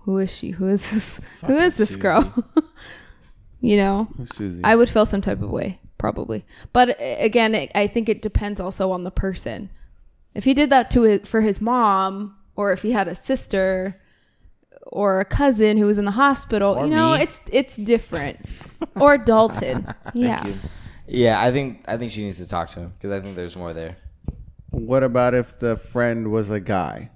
Who 0.02 0.18
is 0.18 0.34
she? 0.34 0.50
Who 0.50 0.68
is 0.68 0.90
this? 0.90 1.20
who 1.46 1.56
is 1.56 1.76
this 1.76 1.96
girl? 1.96 2.32
you 3.60 3.76
know, 3.76 4.08
Susie. 4.32 4.62
I 4.64 4.76
would 4.76 4.88
feel 4.90 5.06
some 5.06 5.20
type 5.20 5.42
of 5.42 5.50
way, 5.50 5.78
probably. 5.98 6.44
But 6.72 6.90
uh, 6.90 7.16
again, 7.18 7.54
it, 7.54 7.70
I 7.74 7.86
think 7.86 8.08
it 8.08 8.22
depends 8.22 8.60
also 8.60 8.90
on 8.90 9.04
the 9.04 9.10
person. 9.10 9.70
If 10.34 10.44
he 10.44 10.54
did 10.54 10.70
that 10.70 10.90
to 10.92 11.02
his, 11.02 11.20
for 11.28 11.40
his 11.40 11.60
mom, 11.60 12.36
or 12.56 12.72
if 12.72 12.82
he 12.82 12.92
had 12.92 13.08
a 13.08 13.14
sister 13.14 14.00
or 14.92 15.20
a 15.20 15.24
cousin 15.24 15.78
who 15.78 15.86
was 15.86 15.98
in 15.98 16.04
the 16.04 16.10
hospital, 16.10 16.74
Or 16.76 16.84
you 16.84 16.90
know, 16.90 17.14
me. 17.14 17.22
it's 17.22 17.40
it's 17.52 17.76
different. 17.76 18.38
or 18.96 19.16
Dalton, 19.18 19.86
yeah. 20.14 20.46
you. 20.46 20.54
Yeah, 21.06 21.40
I 21.42 21.50
think 21.50 21.84
I 21.88 21.96
think 21.96 22.12
she 22.12 22.22
needs 22.24 22.38
to 22.38 22.46
talk 22.48 22.68
to 22.70 22.80
him 22.80 22.92
because 22.96 23.10
I 23.10 23.20
think 23.20 23.34
there's 23.36 23.56
more 23.56 23.72
there. 23.72 23.96
what 24.70 25.02
about 25.02 25.34
if 25.34 25.58
the 25.58 25.76
friend 25.76 26.30
was 26.30 26.50
a 26.50 26.60
guy? 26.60 27.10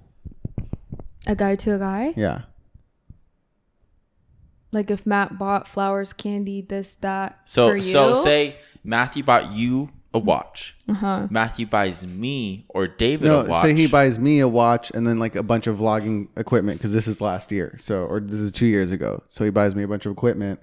A 1.27 1.35
guy 1.37 1.57
to 1.57 1.75
a 1.75 1.79
guy. 1.79 2.13
Yeah. 2.17 2.43
Like 4.73 4.91
if 4.91 5.07
Matt 5.07 5.39
bought 5.39 5.69
flowers, 5.69 6.13
candy, 6.13 6.61
this, 6.61 6.97
that. 7.01 7.39
So 7.45 7.69
for 7.69 7.77
you, 7.77 7.83
so 7.83 8.15
say 8.15 8.57
Matthew 8.83 9.23
bought 9.23 9.53
you 9.53 9.91
a 10.15 10.19
watch. 10.19 10.77
Uh-huh. 10.89 11.27
Matthew 11.29 11.67
buys 11.67 12.07
me 12.07 12.65
or 12.69 12.87
David 12.87 13.27
a 13.27 13.29
No, 13.29 13.45
watch. 13.45 13.63
say 13.63 13.75
he 13.75 13.87
buys 13.89 14.19
me 14.19 14.39
a 14.41 14.49
watch 14.49 14.91
and 14.95 15.07
then 15.07 15.19
like 15.19 15.35
a 15.37 15.43
bunch 15.43 15.67
of 15.67 15.79
vlogging 15.79 16.29
equipment 16.37 16.79
because 16.79 16.93
this 16.93 17.07
is 17.09 17.21
last 17.21 17.51
year, 17.53 17.77
so 17.79 18.05
or 18.07 18.21
this 18.21 18.39
is 18.41 18.51
two 18.53 18.67
years 18.67 18.93
ago. 18.93 19.23
So 19.29 19.45
he 19.45 19.51
buys 19.51 19.75
me 19.75 19.83
a 19.83 19.89
bunch 19.89 20.07
of 20.07 20.13
equipment. 20.13 20.61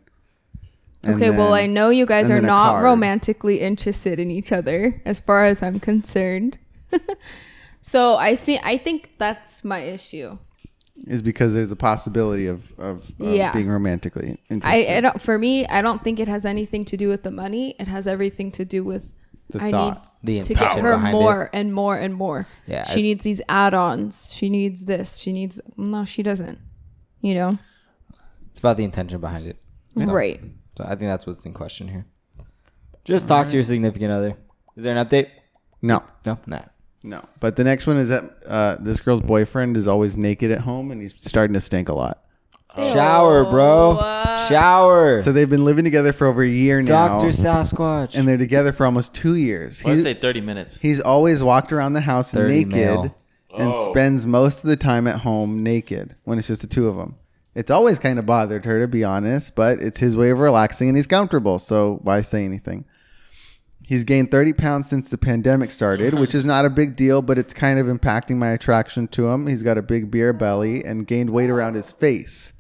and 1.04 1.16
Okay, 1.16 1.30
well, 1.32 1.54
I 1.54 1.66
know 1.68 1.90
you 1.90 2.06
guys 2.06 2.32
are 2.32 2.42
not 2.42 2.82
romantically 2.82 3.60
interested 3.60 4.20
in 4.20 4.32
each 4.32 4.52
other, 4.52 5.02
as 5.06 5.20
far 5.20 5.44
as 5.46 5.62
I'm 5.62 5.80
concerned. 5.80 6.58
so 7.82 8.16
I 8.16 8.36
think 8.36 8.62
I 8.64 8.78
think 8.78 9.12
that's 9.18 9.64
my 9.64 9.80
issue. 9.80 10.38
is 11.08 11.22
because 11.22 11.54
there's 11.54 11.72
a 11.72 11.76
possibility 11.76 12.48
of 12.48 12.72
of, 12.80 13.10
of 13.20 13.36
Yeah. 13.36 13.52
being 13.54 13.68
romantically 13.70 14.38
I, 14.50 14.54
interested. 14.54 14.98
I 14.98 15.02
don't. 15.02 15.22
For 15.22 15.38
me, 15.38 15.66
I 15.68 15.82
don't 15.82 16.04
think 16.04 16.20
it 16.20 16.28
has 16.28 16.46
anything 16.46 16.86
to 16.86 16.98
do 16.98 17.08
with 17.10 17.24
the 17.24 17.32
money. 17.32 17.76
It 17.80 17.88
has 17.88 18.08
everything 18.08 18.52
to 18.54 18.66
do 18.66 18.84
with 18.84 19.12
The 19.52 19.64
I 19.64 19.72
thought. 19.72 20.08
The 20.24 20.34
need 20.34 20.44
to 20.46 20.54
get 20.54 20.74
her 20.80 20.94
behind 20.94 21.16
it. 21.16 21.20
more 21.20 21.50
and 21.54 21.74
more 21.74 21.98
and 21.98 22.14
more. 22.14 22.46
Yeah, 22.68 22.86
she 22.86 23.00
I- 23.00 23.04
needs 23.04 23.24
these 23.24 23.42
add-ons. 23.50 24.32
She 24.34 24.50
needs 24.50 24.86
this. 24.86 25.18
She 25.18 25.34
needs. 25.34 25.60
No, 25.78 26.06
she 26.06 26.22
doesn't. 26.24 26.60
You 27.22 27.36
know, 27.36 27.58
It's 28.52 28.60
about 28.60 28.78
the 28.78 28.84
intention 28.84 29.20
behind 29.20 29.48
it. 29.48 29.58
right? 29.96 30.40
So 30.78 30.84
I 30.86 30.90
think 30.90 31.02
that's 31.02 31.26
what's 31.28 31.46
in 31.46 31.54
question 31.54 31.88
here. 31.88 32.06
Just 33.04 33.28
talk 33.28 33.48
to 33.50 33.54
your 33.56 33.64
significant 33.64 34.12
other. 34.12 34.36
Is 34.76 34.84
there 34.84 34.96
an 34.96 35.06
update? 35.06 35.30
no, 35.82 36.04
No, 36.26 36.38
nah. 36.46 36.62
no. 37.04 37.24
But 37.40 37.56
the 37.56 37.64
next 37.64 37.88
one 37.88 37.98
is 37.98 38.10
that 38.10 38.24
uh, 38.48 38.78
this 38.80 39.02
girl's 39.02 39.22
boyfriend 39.22 39.76
is 39.76 39.88
always 39.88 40.18
naked 40.18 40.52
at 40.52 40.62
home 40.62 40.92
and 40.92 41.02
he's 41.02 41.14
starting 41.18 41.54
to 41.56 41.62
stink 41.62 41.90
a 41.90 41.94
lot. 41.94 42.24
Shower, 42.78 43.44
bro. 43.46 43.98
Shower. 44.48 45.22
So 45.22 45.32
they've 45.32 45.50
been 45.50 45.66
living 45.66 45.84
together 45.84 46.14
for 46.14 46.28
over 46.28 46.42
a 46.42 46.48
year 46.48 46.82
now, 46.82 47.08
Doctor 47.08 47.28
Sasquatch. 47.28 48.16
and 48.16 48.28
they're 48.28 48.38
together 48.38 48.72
for 48.72 48.86
almost 48.86 49.14
two 49.14 49.36
years. 49.36 49.84
Let's 49.84 50.02
He's- 50.02 50.04
say 50.04 50.14
thirty 50.20 50.42
minutes. 50.42 50.78
He's 50.82 51.00
always 51.02 51.44
walked 51.44 51.72
around 51.74 51.94
the 51.94 52.02
house 52.02 52.32
30 52.32 52.54
naked 52.66 52.72
male. 52.72 53.16
and 53.58 53.74
Oh. 53.76 53.90
spends 53.92 54.26
most 54.26 54.64
of 54.64 54.70
the 54.70 54.78
time 54.78 55.08
at 55.08 55.18
home 55.22 55.62
naked 55.64 56.16
when 56.24 56.38
it's 56.38 56.48
just 56.48 56.62
the 56.62 56.68
two 56.68 56.88
of 56.88 56.96
them. 56.96 57.16
It's 57.54 57.70
always 57.70 58.00
kind 58.00 58.18
of 58.18 58.26
bothered 58.26 58.64
her, 58.64 58.80
to 58.80 58.88
be 58.88 59.04
honest, 59.04 59.56
but 59.56 59.80
it's 59.82 60.00
his 60.00 60.16
way 60.16 60.30
of 60.30 60.40
relaxing 60.40 60.88
and 60.88 60.96
he's 60.98 61.08
comfortable. 61.08 61.60
So 61.60 62.00
why 62.04 62.22
say 62.22 62.46
anything? 62.46 62.86
He's 63.86 64.06
gained 64.06 64.32
30 64.32 64.54
pounds 64.54 64.88
since 64.88 65.10
the 65.10 65.18
pandemic 65.18 65.70
started, 65.70 66.14
which 66.14 66.34
is 66.34 66.46
not 66.46 66.64
a 66.64 66.70
big 66.70 66.96
deal, 66.96 67.22
but 67.22 67.38
it's 67.38 67.54
kind 67.54 67.78
of 67.78 67.88
impacting 67.88 68.38
my 68.38 68.52
attraction 68.52 69.10
to 69.10 69.28
him. 69.28 69.48
He's 69.48 69.64
got 69.64 69.78
a 69.78 69.82
big 69.82 70.10
beer 70.10 70.32
belly 70.32 70.86
and 70.86 71.06
gained 71.06 71.32
weight 71.32 71.50
around 71.50 71.74
his 71.76 71.92
face. 71.92 72.54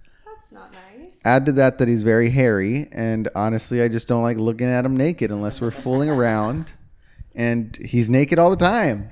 That's 1.23 1.33
not 1.33 1.35
nice. 1.35 1.41
Add 1.41 1.45
to 1.45 1.51
that 1.53 1.77
that 1.77 1.87
he's 1.87 2.03
very 2.03 2.29
hairy, 2.29 2.89
and 2.91 3.29
honestly, 3.35 3.81
I 3.81 3.87
just 3.87 4.07
don't 4.07 4.23
like 4.23 4.37
looking 4.37 4.67
at 4.67 4.85
him 4.85 4.97
naked 4.97 5.31
unless 5.31 5.61
we're 5.61 5.71
fooling 5.71 6.09
around. 6.09 6.73
And 7.33 7.77
he's 7.77 8.09
naked 8.09 8.39
all 8.39 8.49
the 8.49 8.57
time. 8.57 9.11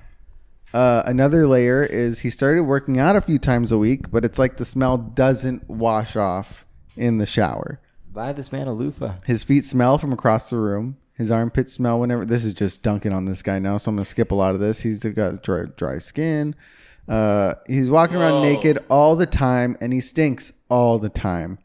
Uh, 0.74 1.04
another 1.06 1.48
layer 1.48 1.84
is 1.84 2.20
he 2.20 2.30
started 2.30 2.64
working 2.64 3.00
out 3.00 3.16
a 3.16 3.22
few 3.22 3.40
times 3.40 3.72
a 3.72 3.78
week, 3.78 4.12
but 4.12 4.26
it's 4.26 4.38
like 4.38 4.58
the 4.58 4.66
smell 4.66 4.98
doesn't 4.98 5.70
wash 5.70 6.16
off 6.16 6.66
in 6.96 7.18
the 7.18 7.26
shower. 7.26 7.80
Buy 8.12 8.34
this 8.34 8.52
man 8.52 8.68
a 8.68 8.74
loofah. 8.74 9.16
His 9.26 9.44
feet 9.44 9.66
smell 9.66 9.98
from 9.98 10.12
across 10.12 10.50
the 10.50 10.58
room. 10.58 10.98
His 11.14 11.32
armpits 11.32 11.74
smell 11.74 12.00
whenever. 12.00 12.26
This 12.26 12.46
is 12.46 12.54
just 12.54 12.84
dunking 12.84 13.14
on 13.14 13.26
this 13.26 13.42
guy 13.42 13.60
now, 13.60 13.78
so 13.78 13.90
I'm 13.90 13.96
gonna 13.96 14.06
skip 14.06 14.32
a 14.32 14.36
lot 14.36 14.54
of 14.54 14.60
this. 14.60 14.82
He's 14.82 15.04
got 15.04 15.44
dry, 15.44 15.66
dry 15.76 15.98
skin. 15.98 16.56
Uh, 17.08 17.56
he's 17.68 17.90
walking 17.90 18.18
around 18.18 18.42
naked 18.42 18.80
all 18.90 19.16
the 19.16 19.26
time, 19.26 19.78
and 19.82 19.92
he 19.92 20.02
stinks 20.02 20.54
all 20.70 21.00
the 21.00 21.10
time. 21.10 21.58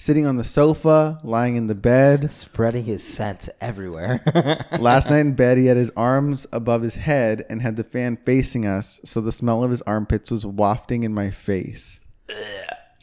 Sitting 0.00 0.26
on 0.26 0.36
the 0.36 0.44
sofa, 0.44 1.18
lying 1.24 1.56
in 1.56 1.66
the 1.66 1.74
bed. 1.74 2.30
Spreading 2.30 2.84
his 2.84 3.02
scent 3.02 3.48
everywhere. 3.60 4.22
Last 4.78 5.10
night 5.10 5.18
in 5.18 5.34
bed, 5.34 5.58
he 5.58 5.66
had 5.66 5.76
his 5.76 5.90
arms 5.96 6.46
above 6.52 6.82
his 6.82 6.94
head 6.94 7.44
and 7.50 7.60
had 7.60 7.74
the 7.74 7.82
fan 7.82 8.16
facing 8.24 8.64
us, 8.64 9.00
so 9.04 9.20
the 9.20 9.32
smell 9.32 9.64
of 9.64 9.72
his 9.72 9.82
armpits 9.82 10.30
was 10.30 10.46
wafting 10.46 11.02
in 11.02 11.12
my 11.12 11.32
face. 11.32 12.00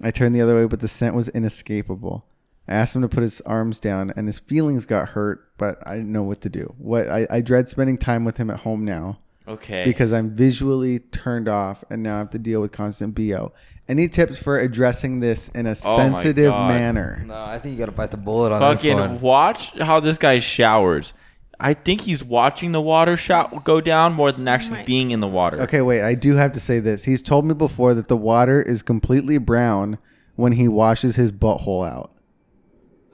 I 0.01 0.09
turned 0.09 0.33
the 0.33 0.39
other 0.39 0.55
way, 0.55 0.67
but 0.67 0.79
the 0.79 0.87
scent 0.87 1.17
was 1.17 1.27
inescapable. 1.27 2.27
I 2.65 2.75
asked 2.75 2.95
him 2.95 3.01
to 3.01 3.09
put 3.09 3.23
his 3.23 3.41
arms 3.41 3.81
down, 3.81 4.13
and 4.15 4.25
his 4.25 4.39
feelings 4.39 4.85
got 4.85 5.09
hurt, 5.09 5.49
but 5.57 5.85
I 5.85 5.97
didn't 5.97 6.13
know 6.13 6.23
what 6.23 6.39
to 6.41 6.49
do. 6.49 6.73
What 6.77 7.09
I, 7.09 7.27
I 7.29 7.41
dread 7.41 7.67
spending 7.67 7.97
time 7.97 8.23
with 8.23 8.37
him 8.37 8.49
at 8.49 8.61
home 8.61 8.85
now 8.85 9.17
Okay. 9.47 9.83
because 9.85 10.11
I'm 10.13 10.29
visually 10.31 10.99
turned 10.99 11.47
off, 11.47 11.83
and 11.89 12.01
now 12.03 12.15
I 12.15 12.19
have 12.19 12.29
to 12.31 12.39
deal 12.39 12.61
with 12.61 12.71
constant 12.71 13.13
bo. 13.15 13.53
Any 13.87 14.07
tips 14.07 14.41
for 14.41 14.57
addressing 14.57 15.19
this 15.19 15.49
in 15.49 15.67
a 15.67 15.75
Oh 15.85 15.97
my 15.97 16.03
sensitive 16.15 16.51
God. 16.51 16.67
manner? 16.69 17.23
no, 17.27 17.35
I 17.45 17.59
think 17.59 17.73
you 17.73 17.79
gotta 17.79 17.91
bite 17.91 18.09
the 18.11 18.17
bullet 18.17 18.51
on 18.51 18.59
this 18.71 18.81
Fucking 18.81 18.97
one. 18.97 19.21
watch 19.21 19.77
how 19.79 19.99
this 19.99 20.17
guy 20.17 20.39
showers. 20.39 21.13
I 21.59 21.73
think 21.75 22.01
he's 22.01 22.23
watching 22.23 22.71
the 22.73 22.81
water 22.81 23.15
shot 23.15 23.63
go 23.63 23.79
down 23.79 24.13
more 24.13 24.31
than 24.31 24.47
actually 24.47 24.79
my 24.79 24.83
being 24.85 25.11
in 25.11 25.19
the 25.21 25.27
water. 25.27 25.61
Okay, 25.61 25.81
wait. 25.81 26.01
I 26.01 26.13
do 26.15 26.35
have 26.35 26.51
to 26.53 26.59
say 26.59 26.79
this. 26.79 27.03
He's 27.05 27.21
told 27.21 27.45
me 27.45 27.53
before 27.53 27.93
that 27.93 28.07
the 28.09 28.17
water 28.17 28.61
is 28.61 28.81
completely 28.81 29.37
brown 29.37 29.97
when 30.35 30.51
he 30.53 30.67
washes 30.67 31.15
his 31.15 31.31
butthole 31.31 31.87
out, 31.89 32.11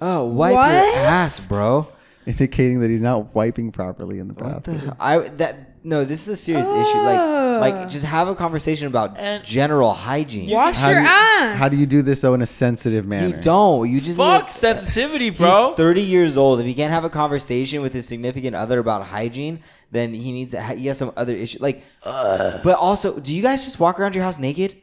Oh, 0.01 0.23
wipe 0.25 0.53
What? 0.53 0.71
your 0.73 0.95
ass, 1.05 1.39
bro. 1.45 1.87
indicating 2.25 2.79
that 2.79 2.89
he's 2.89 3.01
not 3.01 3.35
wiping 3.35 3.71
properly 3.71 4.17
in 4.19 4.27
the 4.29 4.33
What 4.33 4.63
the 4.63 4.71
bathroom. 4.71 4.79
hell? 4.79 4.97
I 4.99 5.17
that 5.19 5.70
no, 5.83 6.05
this 6.05 6.21
is 6.27 6.27
a 6.29 6.35
serious 6.35 6.67
issue. 6.67 6.97
Like, 6.99 7.59
like 7.61 7.89
just 7.89 8.05
have 8.05 8.27
a 8.27 8.35
conversation 8.35 8.87
about 8.87 9.17
And- 9.17 9.43
general 9.43 9.93
hygiene. 9.93 10.49
Wash 10.49 10.77
How 10.77 10.89
your 10.89 10.99
do 10.99 11.03
you, 11.03 11.07
ass. 11.09 11.57
How 11.57 11.69
do 11.69 11.75
you 11.75 11.85
do 11.85 12.01
this 12.01 12.21
though 12.21 12.33
in 12.33 12.41
a 12.41 12.45
sensitive 12.47 13.05
manner? 13.05 13.35
You 13.35 13.41
don't. 13.41 13.89
You 13.89 13.99
just 14.01 14.17
Fuck 14.17 14.43
need- 14.43 14.51
sensitivity, 14.51 15.29
bro. 15.31 15.69
He's 15.69 15.77
30 15.77 16.01
years 16.01 16.37
old. 16.37 16.59
If 16.59 16.65
he 16.65 16.73
can't 16.73 16.91
have 16.93 17.03
a 17.05 17.09
conversation 17.09 17.81
with 17.81 17.93
his 17.93 18.07
significant 18.07 18.55
other 18.55 18.79
about 18.79 19.05
hygiene, 19.07 19.59
then 19.91 20.13
he 20.13 20.31
needs. 20.31 20.51
To 20.53 20.61
ha- 20.61 20.75
he 20.75 20.87
has 20.87 20.97
some 20.97 21.11
other 21.17 21.35
issue. 21.35 21.57
Like, 21.61 21.83
but 22.03 22.75
also, 22.77 23.19
do 23.19 23.35
you 23.35 23.41
guys 23.41 23.63
just 23.65 23.79
walk 23.79 23.99
around 23.99 24.15
your 24.15 24.23
house 24.23 24.39
naked? 24.39 24.75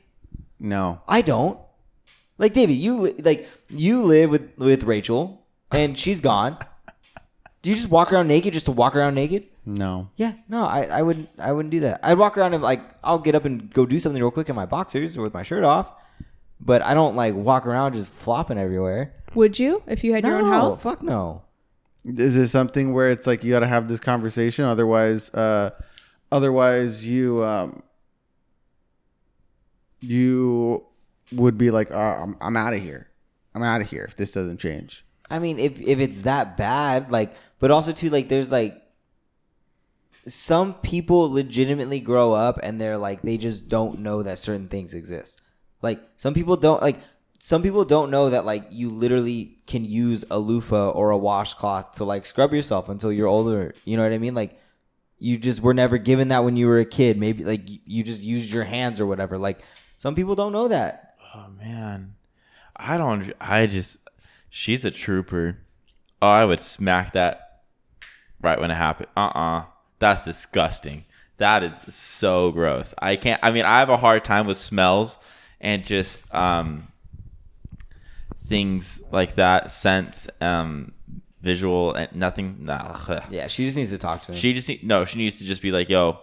No. 0.61 1.01
I 1.09 1.23
don't. 1.23 1.59
Like 2.39 2.53
David, 2.55 2.75
you 2.75 2.95
li- 3.01 3.15
like 3.25 3.49
you 3.71 4.03
live 4.03 4.31
with 4.31 4.57
with 4.59 4.83
Rachel, 4.85 5.45
and 5.73 5.99
she's 5.99 6.21
gone. 6.21 6.57
Do 7.63 7.71
you 7.71 7.75
just 7.77 7.91
walk 7.91 8.13
around 8.13 8.29
naked 8.29 8.53
just 8.53 8.67
to 8.67 8.73
walk 8.73 8.95
around 8.95 9.15
naked? 9.15 9.47
No. 9.69 10.09
Yeah, 10.17 10.33
no, 10.49 10.65
I, 10.65 10.85
I 10.85 11.03
wouldn't 11.03 11.29
I 11.39 11.53
wouldn't 11.53 11.71
do 11.71 11.81
that. 11.81 12.01
I'd 12.03 12.17
walk 12.17 12.39
around 12.39 12.55
and 12.55 12.63
like 12.63 12.81
I'll 13.05 13.19
get 13.19 13.35
up 13.35 13.45
and 13.45 13.71
go 13.71 13.85
do 13.85 13.99
something 13.99 14.23
real 14.23 14.31
quick 14.31 14.49
in 14.49 14.57
my 14.57 14.65
boxers 14.65 15.19
or 15.19 15.23
with 15.23 15.35
my 15.35 15.43
shirt 15.43 15.63
off, 15.63 15.93
but 16.59 16.81
I 16.81 16.95
don't 16.95 17.15
like 17.17 17.35
walk 17.35 17.67
around 17.67 17.93
just 17.93 18.11
flopping 18.11 18.57
everywhere. 18.57 19.13
Would 19.35 19.59
you 19.59 19.83
if 19.87 20.03
you 20.05 20.15
had 20.15 20.25
your 20.25 20.37
own 20.37 20.45
No, 20.45 20.53
house? 20.53 20.83
Fuck 20.83 21.03
no. 21.03 21.43
Is 22.07 22.37
it 22.37 22.49
something 22.49 22.95
where 22.95 23.11
it's 23.11 23.27
like 23.27 23.45
you 23.45 23.51
got 23.51 23.61
to 23.61 23.67
have 23.67 23.89
this 23.89 24.01
conversation? 24.01 24.65
Otherwise, 24.65 25.29
uh, 25.35 25.71
otherwise 26.33 27.05
you 27.05 27.45
um, 27.45 27.83
you 30.01 30.87
would 31.33 31.59
be 31.59 31.71
like, 31.71 31.91
oh, 31.91 31.99
I'm, 31.99 32.37
I'm 32.41 32.57
out 32.57 32.73
of 32.73 32.81
here. 32.81 33.09
I'm 33.55 33.63
out 33.63 33.83
of 33.83 33.91
here 33.91 34.05
if 34.05 34.17
this 34.17 34.33
doesn't 34.33 34.59
change. 34.61 35.05
I 35.31 35.39
mean, 35.39 35.59
if 35.59 35.79
if 35.79 35.99
it's 35.99 36.23
that 36.23 36.57
bad, 36.57 37.13
like, 37.13 37.35
but 37.59 37.71
also 37.71 37.93
too, 37.93 38.09
like, 38.09 38.31
there's 38.31 38.51
like 38.51 38.81
some 40.29 40.75
people 40.75 41.31
legitimately 41.31 42.01
grow 42.01 42.33
up 42.33 42.61
and 42.63 42.81
they're 42.81 42.99
like 42.99 43.23
they 43.23 43.37
just 43.37 43.69
don't 43.69 44.01
know 44.01 44.23
that 44.23 44.39
certain 44.39 44.69
things 44.69 44.95
exist. 44.95 45.41
Like 45.83 46.01
some 46.17 46.35
people 46.35 46.57
don't 46.57 46.83
like 46.83 47.01
some 47.39 47.63
people 47.63 47.85
don't 47.85 48.11
know 48.11 48.31
that 48.31 48.45
like 48.45 48.67
you 48.71 48.89
literally 48.89 49.59
can 49.67 49.85
use 49.85 50.25
a 50.31 50.39
loofah 50.39 50.91
or 50.91 51.11
a 51.11 51.19
washcloth 51.19 51.93
to 51.93 52.05
like 52.05 52.27
scrub 52.27 52.53
yourself 52.53 52.89
until 52.89 53.13
you're 53.13 53.29
older. 53.29 53.75
You 53.85 53.97
know 53.97 54.03
what 54.03 54.13
I 54.13 54.19
mean? 54.19 54.35
Like 54.35 54.59
you 55.19 55.37
just 55.37 55.63
were 55.63 55.75
never 55.75 55.99
given 55.99 56.29
that 56.29 56.45
when 56.45 56.57
you 56.57 56.67
were 56.67 56.79
a 56.79 56.85
kid. 56.85 57.19
Maybe 57.19 57.45
like 57.45 57.63
you 57.87 58.03
just 58.03 58.23
used 58.23 58.53
your 58.53 58.65
hands 58.65 59.01
or 59.01 59.07
whatever. 59.07 59.39
Like 59.39 59.61
some 59.99 60.15
people 60.15 60.35
don't 60.35 60.53
know 60.53 60.69
that. 60.69 61.17
Oh 61.35 61.47
man, 61.59 62.15
I 62.77 62.97
don't. 62.99 63.33
I 63.41 63.67
just. 63.67 63.99
She's 64.51 64.85
a 64.85 64.91
trooper. 64.91 65.59
Oh, 66.23 66.29
I 66.29 66.45
would 66.45 66.61
smack 66.61 67.13
that 67.13 67.63
right 68.41 68.59
when 68.59 68.71
it 68.71 68.77
happened. 68.77 69.09
Uh 69.17 69.27
uh 69.35 69.65
That's 69.99 70.25
disgusting. 70.25 71.05
That 71.39 71.63
is 71.63 71.81
so 71.95 72.51
gross. 72.51 72.95
I 72.99 73.17
can't. 73.17 73.41
I 73.43 73.51
mean, 73.51 73.65
I 73.65 73.79
have 73.79 73.91
a 73.91 73.97
hard 73.97 74.25
time 74.25 74.47
with 74.47 74.57
smells 74.57 75.19
and 75.61 75.85
just 75.85 76.33
um 76.35 76.89
things 78.49 79.03
like 79.13 79.35
that, 79.37 79.71
scents, 79.71 80.29
um, 80.41 80.93
visual, 81.43 81.95
and 81.95 82.13
nothing. 82.15 82.57
Nah. 82.61 83.21
Yeah, 83.31 83.47
she 83.47 83.65
just 83.65 83.77
needs 83.77 83.91
to 83.91 83.99
talk 83.99 84.23
to 84.23 84.33
him. 84.33 84.39
She 84.39 84.55
just 84.55 84.69
need, 84.69 84.83
no. 84.83 85.05
She 85.05 85.19
needs 85.19 85.39
to 85.39 85.45
just 85.45 85.63
be 85.63 85.71
like, 85.71 85.89
"Yo, 85.89 86.19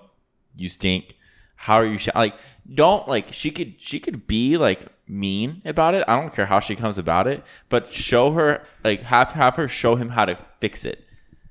you 0.55 0.69
stink. 0.69 1.15
How 1.55 1.75
are 1.75 1.85
you? 1.85 1.97
Sh-? 1.97 2.09
Like, 2.13 2.35
don't 2.73 3.07
like. 3.07 3.31
She 3.31 3.51
could 3.51 3.79
she 3.79 3.99
could 3.99 4.27
be 4.27 4.57
like 4.57 4.87
mean 5.07 5.61
about 5.65 5.93
it. 5.93 6.03
I 6.07 6.19
don't 6.19 6.33
care 6.33 6.45
how 6.45 6.59
she 6.59 6.75
comes 6.75 6.97
about 6.97 7.27
it, 7.27 7.43
but 7.69 7.91
show 7.91 8.31
her 8.31 8.63
like 8.83 9.01
have 9.03 9.31
have 9.31 9.55
her 9.55 9.67
show 9.67 9.95
him 9.95 10.09
how 10.09 10.25
to 10.25 10.37
fix 10.59 10.83
it. 10.83 11.04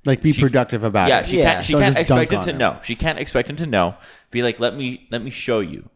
Like, 0.07 0.21
be 0.23 0.33
She- 0.33 0.41
productive 0.43 0.85
about 0.85 1.09
Yeah, 1.09 1.21
it. 1.21 1.27
she 1.27 1.39
Yeah. 1.39 1.55
can't. 1.55 1.65
She 1.65 1.73
Don't 1.73 1.83
can't 1.83 1.99
expect 1.99 2.31
him 2.33 2.45
to 2.45 2.51
him. 2.51 2.59
know. 2.59 2.79
She 2.83 2.95
can't 2.95 3.19
expect 3.19 3.49
him 3.51 3.57
to 3.57 3.67
know. 3.67 3.95
Be 4.31 4.43
like, 4.43 4.61
let 4.61 4.77
me 4.77 5.07
let 5.11 5.23
me 5.23 5.31
show 5.31 5.61
you. 5.61 5.89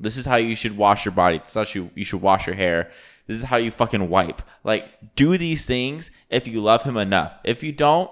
This 0.00 0.16
is 0.16 0.26
how 0.26 0.36
you 0.36 0.54
should 0.54 0.76
wash 0.76 1.04
your 1.04 1.12
body. 1.12 1.38
This 1.38 1.48
is 1.48 1.54
how 1.54 1.80
you, 1.80 1.90
you 1.94 2.04
should 2.04 2.20
wash 2.22 2.46
your 2.46 2.54
hair. 2.56 2.90
This 3.26 3.36
is 3.38 3.42
how 3.44 3.56
you 3.56 3.70
fucking 3.70 4.08
wipe. 4.08 4.42
Like, 4.64 4.88
do 5.16 5.36
these 5.36 5.66
things 5.66 6.10
if 6.30 6.46
you 6.46 6.60
love 6.62 6.84
him 6.84 6.96
enough. 6.96 7.32
If 7.44 7.62
you 7.62 7.72
don't, 7.72 8.10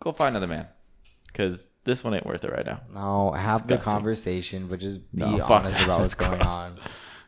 go 0.00 0.12
find 0.12 0.36
another 0.36 0.46
man. 0.46 0.66
Because 1.26 1.66
this 1.84 2.04
one 2.04 2.14
ain't 2.14 2.26
worth 2.26 2.44
it 2.44 2.52
right 2.52 2.64
now. 2.64 2.80
No, 2.94 3.32
have 3.32 3.66
the 3.66 3.76
conversation, 3.78 4.66
but 4.68 4.78
just 4.78 4.98
be 5.14 5.20
No, 5.22 5.42
honest 5.42 5.80
about 5.82 6.00
what's 6.00 6.14
That's 6.14 6.28
going 6.28 6.42
on. 6.42 6.78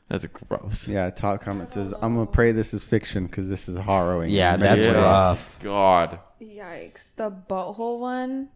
That's 0.08 0.26
gross. 0.26 0.86
Yeah, 0.88 1.08
top 1.10 1.40
comment 1.40 1.70
says, 1.70 1.94
I'm 2.02 2.14
going 2.14 2.26
to 2.26 2.32
pray 2.32 2.52
this 2.52 2.74
is 2.74 2.84
fiction 2.84 3.26
because 3.26 3.48
this 3.48 3.68
is 3.68 3.76
harrowing. 3.76 4.30
Yeah, 4.30 4.56
that's 4.56 4.84
ways." 4.84 4.94
rough. 4.94 5.58
God. 5.60 6.20
Yikes. 6.40 7.14
The 7.16 7.30
butthole 7.30 7.98
one. 7.98 8.50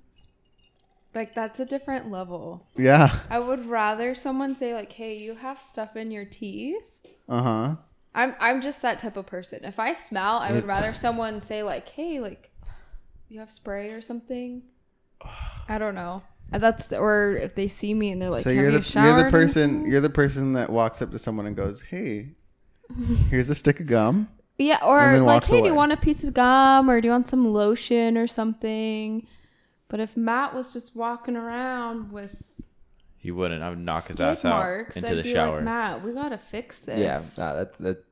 Like 1.15 1.35
that's 1.35 1.59
a 1.61 1.65
different 1.65 2.11
level. 2.11 2.67
Yeah. 2.77 3.11
I 3.31 3.39
would 3.39 3.65
rather 3.65 4.15
someone 4.15 4.55
say 4.55 4.75
like, 4.75 4.93
"Hey, 4.93 5.17
you 5.17 5.35
have 5.35 5.59
stuff 5.59 5.97
in 5.97 6.11
your 6.11 6.27
teeth." 6.27 7.01
Uh 7.27 7.43
huh. 7.43 7.77
I'm 8.15 8.35
I'm 8.39 8.61
just 8.61 8.83
that 8.83 8.99
type 8.99 9.17
of 9.17 9.25
person. 9.25 9.65
If 9.65 9.79
I 9.79 9.93
smell, 9.93 10.37
I 10.37 10.53
would 10.53 10.65
rather 10.65 10.93
someone 11.07 11.41
say 11.41 11.63
like, 11.63 11.89
"Hey, 11.89 12.21
like 12.21 12.51
you 13.31 13.41
have 13.41 13.51
spray 13.51 13.93
or 13.93 14.03
something." 14.03 14.63
I 15.69 15.79
don't 15.79 15.95
know. 15.95 16.23
And 16.53 16.63
That's 16.63 16.93
or 16.93 17.37
if 17.43 17.55
they 17.55 17.67
see 17.69 17.93
me 17.93 18.13
and 18.13 18.23
they're 18.23 18.31
like, 18.31 18.45
So 18.45 18.51
"Have 18.51 18.57
you're 18.57 18.71
you 18.71 18.79
the 18.79 19.01
you're 19.01 19.17
the 19.25 19.31
person 19.31 19.71
anything?" 19.71 19.91
you're 19.93 20.01
the 20.01 20.11
person 20.11 20.53
that 20.53 20.71
walks 20.71 21.03
up 21.03 21.11
to 21.11 21.19
someone 21.19 21.47
and 21.47 21.57
goes, 21.57 21.81
"Hey, 21.83 22.29
here's 23.31 23.51
a 23.51 23.55
stick 23.55 23.81
of 23.81 23.87
gum." 23.87 24.29
Yeah, 24.59 24.79
or 24.85 25.01
like, 25.19 25.23
walks 25.23 25.51
hey, 25.51 25.61
do 25.61 25.67
you 25.69 25.75
want 25.75 25.93
a 25.93 25.97
piece 25.99 26.25
of 26.25 26.33
gum 26.33 26.89
or 26.89 27.01
do 27.01 27.09
you 27.09 27.13
want 27.13 27.27
some 27.29 27.53
lotion 27.53 28.17
or 28.17 28.27
something? 28.27 29.27
But 29.89 30.01
if 30.01 30.17
Matt 30.17 30.55
was 30.55 30.73
just 30.73 30.97
walking 30.97 31.37
around 31.37 32.11
with 32.11 32.37
He 33.19 33.31
wouldn't. 33.33 33.63
I 33.63 33.69
would 33.71 33.79
knock 33.79 34.07
his 34.07 34.17
skid 34.17 34.27
ass 34.29 34.45
out 34.45 34.51
marks, 34.51 34.97
into 34.97 35.11
I'd 35.11 35.19
the 35.19 35.23
be 35.25 35.33
shower. 35.33 35.57
like, 35.57 35.65
Matt, 35.65 36.05
we 36.05 36.13
gotta 36.13 36.39
fix 36.39 36.79
this. 36.79 36.99
Yeah, 36.99 37.21
nah, 37.45 37.55
that, 37.55 37.79
that 37.81 38.05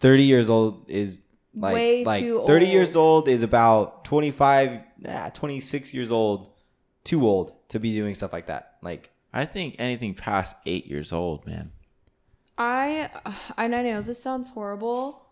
30 0.00 0.24
years 0.24 0.48
old 0.48 0.88
is 0.88 1.20
like 1.54 1.74
Way 1.74 2.04
like 2.04 2.22
too 2.22 2.44
30 2.46 2.64
old. 2.66 2.72
years 2.72 2.96
old 2.96 3.28
is 3.28 3.42
about 3.42 4.04
25 4.04 4.80
nah, 5.00 5.28
26 5.30 5.94
years 5.94 6.10
old 6.12 6.50
too 7.04 7.26
old 7.26 7.52
to 7.68 7.78
be 7.78 7.92
doing 7.92 8.14
stuff 8.14 8.32
like 8.32 8.46
that 8.46 8.76
like 8.82 9.10
I 9.32 9.44
think 9.44 9.76
anything 9.78 10.14
past 10.14 10.56
eight 10.64 10.86
years 10.86 11.12
old, 11.12 11.46
man. 11.46 11.72
I 12.56 13.10
and 13.58 13.74
I 13.74 13.82
know 13.82 14.00
this 14.00 14.22
sounds 14.22 14.48
horrible 14.48 15.26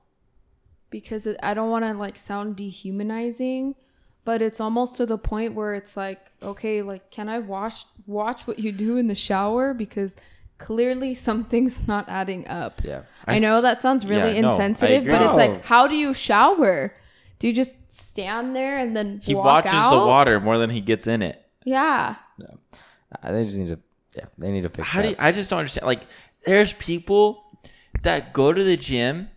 because 0.90 1.26
it, 1.26 1.38
I 1.42 1.54
don't 1.54 1.70
want 1.70 1.86
to 1.86 1.94
like 1.94 2.18
sound 2.18 2.56
dehumanizing, 2.56 3.76
but 4.24 4.42
it's 4.42 4.60
almost 4.60 4.96
to 4.98 5.06
the 5.06 5.16
point 5.16 5.54
where 5.54 5.74
it's 5.74 5.96
like, 5.96 6.20
okay, 6.42 6.82
like 6.82 7.10
can 7.10 7.30
I 7.30 7.38
watch 7.38 7.86
watch 8.06 8.46
what 8.46 8.58
you 8.58 8.72
do 8.72 8.98
in 8.98 9.06
the 9.06 9.14
shower 9.14 9.72
because 9.72 10.14
clearly 10.58 11.14
something's 11.14 11.88
not 11.88 12.06
adding 12.08 12.46
up. 12.46 12.82
yeah 12.84 13.02
I 13.26 13.38
know 13.38 13.62
that 13.62 13.80
sounds 13.80 14.04
really 14.04 14.34
yeah, 14.34 14.42
no, 14.42 14.50
insensitive, 14.52 15.04
but 15.04 15.14
agree. 15.14 15.26
it's 15.26 15.36
like, 15.36 15.64
how 15.64 15.88
do 15.88 15.96
you 15.96 16.12
shower? 16.12 16.94
Do 17.38 17.48
you 17.48 17.54
just 17.54 17.74
stand 17.90 18.54
there 18.54 18.78
and 18.78 18.94
then 18.94 19.20
He 19.24 19.34
walk 19.34 19.64
watches 19.64 19.72
out? 19.72 19.98
the 19.98 20.06
water 20.06 20.40
more 20.40 20.58
than 20.58 20.68
he 20.68 20.82
gets 20.82 21.06
in 21.06 21.22
it. 21.22 21.40
Yeah, 21.64 22.16
Uh, 22.42 23.32
they 23.32 23.44
just 23.44 23.58
need 23.58 23.68
to 23.68 23.78
Yeah, 24.16 24.24
they 24.38 24.50
need 24.52 24.62
to 24.62 24.68
fix 24.68 24.88
How 24.88 25.00
that. 25.00 25.06
do 25.06 25.10
you, 25.10 25.16
I 25.18 25.32
just 25.32 25.50
don't 25.50 25.58
understand. 25.60 25.86
Like, 25.86 26.02
there's 26.46 26.72
people 26.74 27.44
that 28.02 28.32
go 28.32 28.52
to 28.52 28.62
the 28.64 28.76
gym 28.76 29.30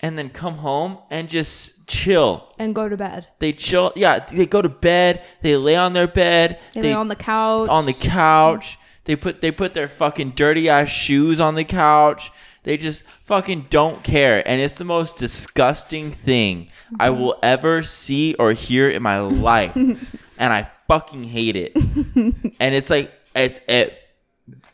and 0.00 0.18
then 0.18 0.28
come 0.30 0.54
home 0.56 0.98
and 1.10 1.28
just 1.28 1.86
chill. 1.86 2.52
And 2.58 2.74
go 2.74 2.88
to 2.88 2.96
bed. 2.96 3.28
They 3.38 3.52
chill. 3.52 3.92
Yeah, 3.94 4.18
they 4.18 4.46
go 4.46 4.60
to 4.62 4.68
bed. 4.68 5.22
They 5.42 5.56
lay 5.56 5.76
on 5.76 5.92
their 5.92 6.08
bed. 6.08 6.58
They, 6.74 6.82
lay 6.82 6.92
on 6.94 7.08
the 7.08 7.16
couch. 7.16 7.68
on 7.68 7.86
the 7.86 7.92
couch. 7.92 8.78
They 9.04 9.16
put 9.16 9.40
they 9.40 9.50
put 9.52 9.74
their 9.74 9.88
fucking 9.88 10.30
dirty 10.30 10.68
ass 10.68 10.88
shoes 10.88 11.40
on 11.40 11.54
the 11.56 11.64
couch. 11.64 12.30
They 12.64 12.76
just 12.76 13.02
fucking 13.24 13.66
don't 13.70 14.04
care, 14.04 14.46
and 14.48 14.60
it's 14.60 14.74
the 14.74 14.84
most 14.84 15.16
disgusting 15.16 16.12
thing 16.12 16.68
I 17.00 17.08
Mm-hmm. 17.08 17.20
will 17.20 17.36
ever 17.42 17.82
see 17.82 18.34
or 18.38 18.52
hear 18.52 18.88
in 18.88 19.02
my 19.02 19.18
life, 19.18 19.74
and 20.38 20.52
I 20.52 20.70
fucking 20.92 21.24
hate 21.24 21.56
it. 21.56 21.72
and 22.60 22.74
it's 22.74 22.90
like 22.90 23.12
it's 23.34 23.60
it 23.68 23.98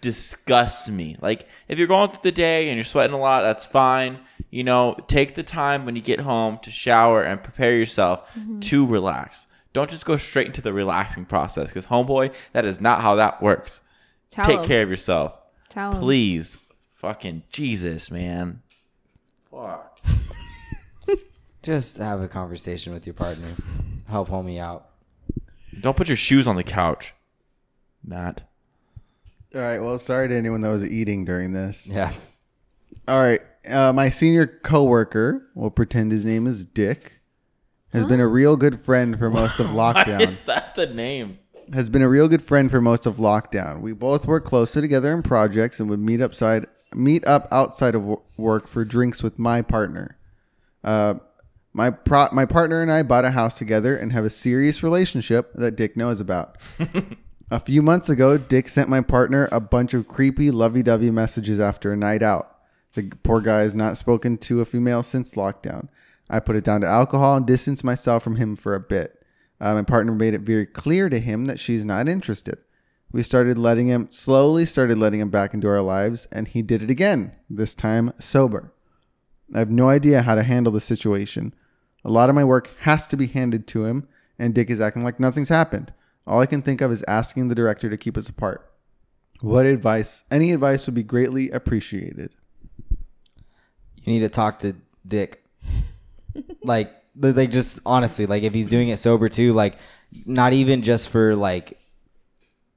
disgusts 0.01 0.90
me. 0.90 1.16
Like 1.20 1.47
if 1.69 1.78
you're 1.78 1.86
going 1.86 2.11
through 2.11 2.23
the 2.23 2.32
day 2.32 2.69
and 2.69 2.77
you're 2.77 2.85
sweating 2.85 3.15
a 3.15 3.19
lot, 3.19 3.43
that's 3.43 3.65
fine. 3.66 4.19
You 4.51 4.65
know, 4.65 4.97
take 5.09 5.35
the 5.35 5.43
time 5.43 5.85
when 5.85 5.95
you 5.95 6.03
get 6.03 6.20
home 6.20 6.59
to 6.62 6.70
shower 6.70 7.23
and 7.23 7.43
prepare 7.43 7.77
yourself 7.77 8.28
Mm-hmm. 8.36 8.61
to 8.61 8.86
relax. 8.86 9.47
Don't 9.74 9.90
just 9.90 10.07
go 10.07 10.16
straight 10.16 10.47
into 10.47 10.62
the 10.62 10.73
relaxing 10.73 11.24
process 11.27 11.69
because 11.69 11.86
homeboy, 11.86 12.32
that 12.53 12.65
is 12.65 12.81
not 12.81 13.01
how 13.03 13.15
that 13.16 13.40
works. 13.43 13.81
Tell 14.31 14.45
Take 14.47 14.59
'em. 14.61 14.65
care 14.65 14.82
of 14.82 14.90
yourself. 14.90 15.35
Tell 15.69 15.93
'em. 15.95 16.01
Please. 16.01 16.57
Fucking 16.95 17.43
Jesus, 17.53 18.11
man. 18.11 18.62
Fuck. 19.51 20.01
Just 21.62 21.99
have 21.99 22.20
a 22.23 22.28
conversation 22.28 22.93
with 22.93 23.07
your 23.07 23.15
partner. 23.15 23.49
Help 24.09 24.28
homie 24.31 24.59
out. 24.59 24.89
Don't 25.80 25.96
put 25.96 26.09
your 26.09 26.16
shoes 26.16 26.46
on 26.46 26.56
the 26.56 26.64
couch. 26.64 27.14
Matt. 28.05 28.42
All 29.55 29.60
right. 29.60 29.80
Well, 29.80 29.98
sorry 29.98 30.28
to 30.28 30.34
anyone 30.34 30.60
that 30.60 30.68
was 30.70 30.84
eating 30.84 31.24
during 31.24 31.52
this. 31.52 31.88
Yeah. 31.88 32.12
All 33.06 33.20
right. 33.20 33.40
Uh, 33.68 33.92
my 33.92 34.09
senior 34.10 34.46
coworker, 34.46 35.48
we'll 35.55 35.70
pretend 35.70 36.12
his 36.12 36.24
name 36.24 36.46
is 36.46 36.64
Dick, 36.64 37.20
has 37.92 38.05
been 38.05 38.20
a 38.20 38.26
real 38.26 38.56
good 38.56 38.80
friend 38.80 39.18
for 39.18 39.30
most 39.30 39.59
of 39.59 39.72
Why 39.74 39.92
lockdown. 39.94 40.32
is 40.32 40.44
that 40.44 40.74
the 40.74 40.86
name? 40.86 41.38
has 41.74 41.90
been 41.90 42.00
a 42.00 42.09
real 42.09 42.28
good 42.28 42.40
friend 42.40 42.70
for 42.70 42.80
most 42.80 43.05
of 43.05 43.16
lockdown. 43.16 43.80
We 43.82 43.92
both 43.92 44.26
work 44.26 44.46
closely 44.46 44.80
together 44.80 45.12
in 45.14 45.22
projects 45.22 45.80
and 45.80 45.90
would 45.90 46.00
meet 46.00 46.22
upside 46.22 46.66
meet 46.94 47.26
up 47.26 47.46
outside 47.52 47.94
of 47.94 48.16
work 48.38 48.66
for 48.66 48.82
drinks 48.86 49.22
with 49.22 49.38
my 49.38 49.60
partner. 49.60 50.16
Uh, 50.82 51.16
my 51.78 51.90
pro- 51.90 52.28
my 52.32 52.44
partner 52.44 52.82
and 52.82 52.90
I 52.90 53.05
bought 53.05 53.24
a 53.24 53.30
house 53.30 53.56
together 53.56 53.96
and 53.96 54.10
have 54.10 54.24
a 54.24 54.30
serious 54.30 54.82
relationship 54.82 55.52
that 55.55 55.76
Dick 55.76 55.96
knows 55.96 56.18
about. 56.18 56.56
a 57.52 57.60
few 57.60 57.82
months 57.82 58.09
ago, 58.09 58.36
Dick 58.36 58.68
sent 58.68 58.88
my 58.88 59.00
partner 59.00 59.48
a 59.52 59.60
bunch 59.60 59.94
of 59.94 60.09
creepy 60.09 60.50
lovey-dovey 60.50 61.12
messages 61.12 61.60
after 61.60 61.92
a 61.92 61.96
night 61.96 62.20
out. 62.20 62.59
The 62.94 63.12
poor 63.22 63.40
guy 63.40 63.60
has 63.60 63.76
not 63.76 63.96
spoken 63.96 64.38
to 64.38 64.60
a 64.60 64.64
female 64.64 65.05
since 65.05 65.36
lockdown. 65.36 65.86
I 66.28 66.40
put 66.40 66.56
it 66.56 66.64
down 66.64 66.80
to 66.80 66.88
alcohol 66.88 67.36
and 67.36 67.46
distanced 67.46 67.84
myself 67.84 68.24
from 68.24 68.34
him 68.34 68.56
for 68.56 68.74
a 68.74 68.80
bit. 68.80 69.24
Uh, 69.60 69.74
my 69.74 69.82
partner 69.84 70.12
made 70.12 70.34
it 70.34 70.40
very 70.40 70.66
clear 70.66 71.09
to 71.09 71.20
him 71.20 71.44
that 71.44 71.60
she's 71.60 71.84
not 71.84 72.09
interested. 72.09 72.59
We 73.12 73.22
started 73.22 73.56
letting 73.56 73.86
him, 73.86 74.09
slowly 74.10 74.66
started 74.66 74.98
letting 74.98 75.20
him 75.20 75.30
back 75.30 75.55
into 75.55 75.68
our 75.68 75.80
lives, 75.80 76.26
and 76.32 76.48
he 76.48 76.60
did 76.60 76.82
it 76.82 76.90
again, 76.90 77.36
this 77.48 77.72
time 77.72 78.12
sober. 78.18 78.74
I 79.55 79.60
have 79.60 79.70
no 79.70 79.88
idea 79.88 80.22
how 80.22 80.34
to 80.34 80.42
handle 80.42 80.72
the 80.72 80.80
situation. 80.80 81.55
A 82.05 82.11
lot 82.11 82.29
of 82.29 82.35
my 82.35 82.45
work 82.45 82.70
has 82.81 83.07
to 83.09 83.16
be 83.16 83.27
handed 83.27 83.66
to 83.69 83.85
him, 83.85 84.09
and 84.39 84.55
Dick 84.55 84.70
is 84.70 84.81
acting 84.81 85.05
like 85.05 85.19
nothing's 85.19 85.49
happened. 85.49 85.93
All 86.27 86.41
I 86.41 86.47
can 86.47 86.62
think 86.62 86.81
of 86.81 86.93
is 86.93 87.05
asking 87.09 87.49
the 87.49 87.55
director 87.55 87.89
to 87.91 87.97
keep 87.97 88.16
us 88.16 88.29
apart. 88.29 88.70
What 89.41 89.66
advice, 89.66 90.25
any 90.31 90.53
advice 90.53 90.87
would 90.87 90.95
be 90.95 91.03
greatly 91.03 91.51
appreciated. 91.51 92.31
You 92.91 94.12
need 94.12 94.20
to 94.20 94.29
talk 94.29 94.59
to 94.61 94.75
Dick. 95.07 95.45
like, 96.62 96.93
li- 97.16 97.33
like 97.33 97.51
just 97.51 97.81
honestly, 97.87 98.27
like 98.27 98.43
if 98.43 98.53
he's 98.53 98.69
doing 98.69 98.89
it 98.89 98.99
sober 98.99 99.29
too, 99.29 99.53
like 99.53 99.77
not 100.27 100.53
even 100.53 100.83
just 100.83 101.09
for 101.11 101.37
like 101.37 101.79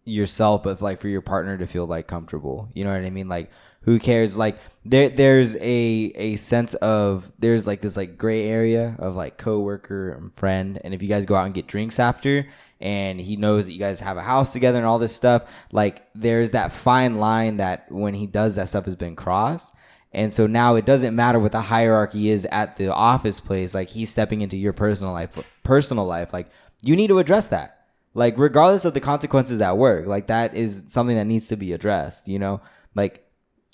yourself, 0.06 0.64
but 0.64 0.82
like 0.82 1.00
for 1.00 1.08
your 1.08 1.22
partner 1.22 1.58
to 1.58 1.68
feel 1.68 1.86
like 1.86 2.08
comfortable. 2.08 2.70
You 2.74 2.84
know 2.84 2.92
what 2.92 3.04
I 3.04 3.10
mean? 3.10 3.30
Like, 3.30 3.50
who 3.82 4.00
cares? 4.00 4.38
Like, 4.38 4.58
there, 4.84 5.10
there's 5.10 5.56
a 5.58 6.12
a 6.16 6.36
sense 6.38 6.74
of 6.76 7.32
there's 7.38 7.68
like 7.68 7.82
this 7.82 7.98
like 7.98 8.18
gray 8.18 8.48
area 8.48 8.96
of 9.00 9.16
like 9.16 9.38
coworker 9.38 10.14
and 10.14 10.36
friend, 10.36 10.80
and 10.84 10.94
if 10.94 11.02
you 11.02 11.08
guys 11.08 11.26
go 11.26 11.36
out 11.36 11.46
and 11.46 11.54
get 11.54 11.68
drinks 11.68 12.00
after, 12.00 12.48
and 12.80 13.20
he 13.22 13.36
knows 13.36 13.66
that 13.66 13.74
you 13.74 13.80
guys 13.80 14.00
have 14.00 14.18
a 14.18 14.22
house 14.22 14.54
together 14.54 14.80
and 14.80 14.88
all 14.88 15.00
this 15.00 15.16
stuff, 15.16 15.66
like 15.72 16.08
there's 16.16 16.52
that 16.52 16.72
fine 16.72 17.18
line 17.18 17.58
that 17.58 17.92
when 17.92 18.14
he 18.14 18.26
does 18.26 18.56
that 18.56 18.70
stuff 18.70 18.86
has 18.86 18.96
been 18.96 19.16
crossed. 19.16 19.76
And 20.14 20.34
so 20.34 20.46
now 20.46 20.76
it 20.76 20.86
doesn't 20.86 21.16
matter 21.16 21.40
what 21.40 21.54
the 21.54 21.62
hierarchy 21.62 22.30
is 22.30 22.46
at 22.52 22.76
the 22.76 22.94
office 22.94 23.40
place. 23.40 23.74
Like 23.74 23.88
he's 23.88 24.10
stepping 24.10 24.42
into 24.42 24.58
your 24.58 24.74
personal 24.74 25.14
life, 25.14 25.38
personal 25.64 26.06
life. 26.06 26.34
Like 26.34 26.48
you 26.82 26.96
need 26.96 27.08
to 27.08 27.20
address 27.20 27.48
that. 27.48 27.86
Like 28.14 28.38
regardless 28.38 28.84
of 28.84 28.94
the 28.94 29.00
consequences 29.00 29.62
at 29.62 29.78
work, 29.78 30.08
like 30.08 30.28
that 30.28 30.54
is 30.54 30.84
something 30.88 31.16
that 31.16 31.28
needs 31.28 31.48
to 31.48 31.56
be 31.56 31.72
addressed. 31.72 32.28
You 32.28 32.40
know, 32.40 32.62
like 32.94 33.26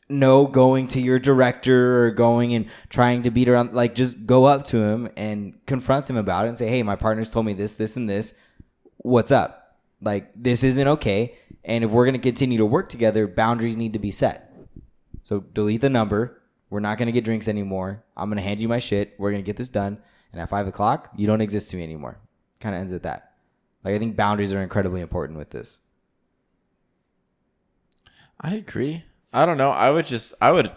no 0.10 0.46
going 0.48 0.88
to 0.90 1.02
your 1.02 1.20
director 1.20 2.06
or 2.06 2.12
going 2.12 2.54
and 2.54 2.68
trying 2.90 3.24
to 3.24 3.32
beat 3.32 3.50
around. 3.50 3.74
Like 3.74 3.96
just 3.96 4.26
go 4.26 4.46
up 4.46 4.64
to 4.66 4.78
him 4.78 5.10
and 5.18 5.60
confront 5.66 6.10
him 6.10 6.18
about 6.18 6.46
it 6.46 6.50
and 6.50 6.58
say, 6.58 6.70
"Hey, 6.70 6.84
my 6.84 6.96
partner's 6.96 7.32
told 7.32 7.46
me 7.46 7.54
this, 7.54 7.76
this, 7.76 7.98
and 7.98 8.10
this. 8.10 8.34
What's 8.98 9.32
up? 9.32 9.78
Like 10.02 10.32
this 10.36 10.64
isn't 10.64 10.88
okay. 10.88 11.38
And 11.64 11.84
if 11.84 11.92
we're 11.92 12.06
gonna 12.06 12.20
continue 12.20 12.58
to 12.58 12.66
work 12.66 12.90
together, 12.90 13.28
boundaries 13.28 13.78
need 13.78 13.94
to 13.94 14.00
be 14.00 14.12
set." 14.12 14.54
So 15.24 15.42
delete 15.42 15.82
the 15.82 15.90
number. 15.90 16.42
We're 16.70 16.80
not 16.80 16.98
gonna 16.98 17.12
get 17.12 17.26
drinks 17.26 17.48
anymore. 17.48 18.04
I'm 18.16 18.30
gonna 18.30 18.42
hand 18.42 18.62
you 18.62 18.68
my 18.68 18.80
shit. 18.80 19.14
We're 19.18 19.32
gonna 19.32 19.44
get 19.44 19.58
this 19.58 19.70
done. 19.70 20.00
And 20.32 20.42
at 20.42 20.50
five 20.50 20.68
o'clock, 20.68 21.12
you 21.16 21.28
don't 21.28 21.42
exist 21.42 21.70
to 21.72 21.78
me 21.78 21.84
anymore. 21.84 22.20
Kind 22.60 22.76
of 22.76 22.82
ends 22.82 22.94
at 22.94 23.04
that. 23.04 23.34
Like 23.84 23.96
I 23.96 24.00
think 24.00 24.16
boundaries 24.16 24.54
are 24.54 24.62
incredibly 24.62 25.02
important 25.02 25.38
with 25.38 25.50
this. 25.50 25.82
I 28.40 28.56
agree. 28.56 29.04
I 29.34 29.46
don't 29.46 29.58
know. 29.58 29.72
I 29.72 29.92
would 29.92 30.06
just 30.06 30.34
I 30.42 30.52
would 30.52 30.72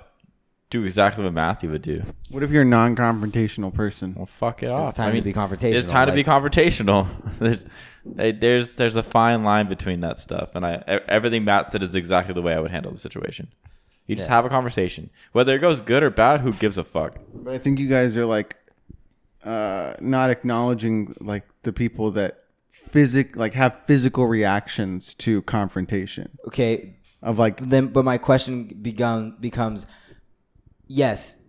do 0.70 0.85
exactly 0.85 1.24
what 1.24 1.32
Matthew 1.32 1.70
would 1.70 1.82
do. 1.82 2.02
What 2.31 2.43
if 2.44 2.51
you're 2.51 2.62
a 2.62 2.66
non-confrontational 2.66 3.74
person? 3.74 4.14
Well, 4.16 4.27
fuck 4.27 4.62
it 4.62 4.68
off. 4.70 4.89
It's 4.90 4.97
time 4.97 5.14
to 5.16 5.20
be 5.22 5.32
confrontational, 5.32 5.74
It's 5.74 5.89
time 5.90 6.06
to 6.09 6.14
be 6.14 6.22
confrontational. 6.22 7.09
there's, 7.40 7.64
there's 8.40 8.74
there's 8.74 8.97
a 8.97 9.02
fine 9.02 9.43
line 9.44 9.68
between 9.68 10.01
that 10.01 10.18
stuff, 10.18 10.55
and 10.55 10.64
I 10.64 10.77
e- 10.77 11.01
everything 11.09 11.44
Matt 11.44 11.70
said 11.72 11.82
is 11.82 11.94
exactly 11.94 12.35
the 12.35 12.43
way 12.43 12.55
I 12.55 12.60
would 12.60 12.70
handle 12.70 12.93
the 12.93 12.98
situation. 12.98 13.48
You 14.06 14.16
just 14.16 14.28
Yeah. 14.28 14.36
have 14.36 14.44
a 14.44 14.48
conversation, 14.48 15.10
whether 15.32 15.55
it 15.55 15.60
goes 15.60 15.81
good 15.81 16.02
or 16.02 16.10
bad. 16.10 16.40
Who 16.40 16.52
gives 16.52 16.77
a 16.78 16.85
fuck? 16.85 17.16
But 17.35 17.55
I 17.55 17.59
think 17.59 17.78
you 17.78 17.86
guys 17.89 18.16
are 18.16 18.27
like 18.27 18.56
uh, 19.44 19.94
not 20.01 20.31
acknowledging 20.31 21.14
like 21.20 21.44
the 21.62 21.72
people 21.72 22.10
that 22.12 22.44
physic 22.70 23.36
like 23.36 23.55
have 23.55 23.78
physical 23.85 24.27
reactions 24.27 25.14
to 25.14 25.43
confrontation 25.43 26.28
Okay, 26.48 26.97
of 27.23 27.39
like 27.39 27.59
then 27.61 27.89
but 27.89 28.05
my 28.05 28.19
question 28.19 28.65
begun 28.65 29.37
becomes 29.41 29.87
yes 30.87 31.43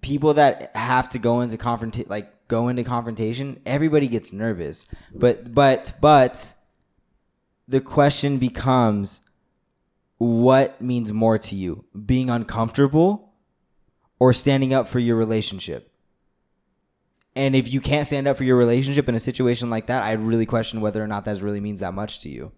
people 0.00 0.34
that 0.34 0.74
have 0.74 1.08
to 1.10 1.18
go 1.18 1.40
into 1.40 1.58
confront 1.58 2.08
like 2.08 2.32
go 2.48 2.68
into 2.68 2.82
confrontation 2.82 3.60
everybody 3.66 4.08
gets 4.08 4.32
nervous. 4.32 4.86
But 5.14 5.54
but 5.54 5.94
but 6.00 6.54
the 7.68 7.80
question 7.80 8.38
becomes 8.38 9.20
what 10.16 10.80
means 10.80 11.12
more 11.12 11.38
to 11.38 11.54
you? 11.54 11.84
Being 12.06 12.28
uncomfortable 12.30 13.34
or 14.18 14.32
standing 14.32 14.74
up 14.74 14.88
for 14.88 14.98
your 14.98 15.16
relationship? 15.16 15.92
And 17.36 17.54
if 17.54 17.72
you 17.72 17.80
can't 17.80 18.06
stand 18.06 18.26
up 18.26 18.36
for 18.36 18.42
your 18.42 18.56
relationship 18.56 19.08
in 19.08 19.14
a 19.14 19.20
situation 19.20 19.70
like 19.70 19.86
that 19.86 20.02
i 20.02 20.12
really 20.12 20.46
question 20.46 20.80
whether 20.80 21.00
or 21.00 21.06
not 21.06 21.24
that 21.24 21.40
really 21.40 21.60
means 21.60 21.78
that 21.80 21.94
much 21.94 22.18
to 22.20 22.28
you 22.28 22.50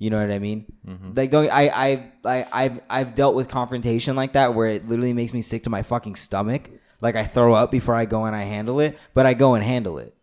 you 0.00 0.08
know 0.08 0.18
what 0.18 0.32
I 0.32 0.38
mean? 0.38 0.64
Mm-hmm. 0.88 1.10
Like, 1.14 1.30
don't 1.30 1.50
I? 1.50 1.68
I, 1.68 2.10
I, 2.24 2.46
I've, 2.52 2.80
I've 2.88 3.14
dealt 3.14 3.34
with 3.34 3.48
confrontation 3.48 4.16
like 4.16 4.32
that 4.32 4.54
where 4.54 4.68
it 4.68 4.88
literally 4.88 5.12
makes 5.12 5.34
me 5.34 5.42
sick 5.42 5.64
to 5.64 5.70
my 5.70 5.82
fucking 5.82 6.16
stomach. 6.16 6.70
Like 7.02 7.16
I 7.16 7.24
throw 7.24 7.52
up 7.52 7.70
before 7.70 7.94
I 7.94 8.06
go 8.06 8.24
and 8.24 8.34
I 8.34 8.44
handle 8.44 8.80
it, 8.80 8.98
but 9.12 9.26
I 9.26 9.34
go 9.34 9.54
and 9.54 9.62
handle 9.62 9.98
it. 9.98 10.14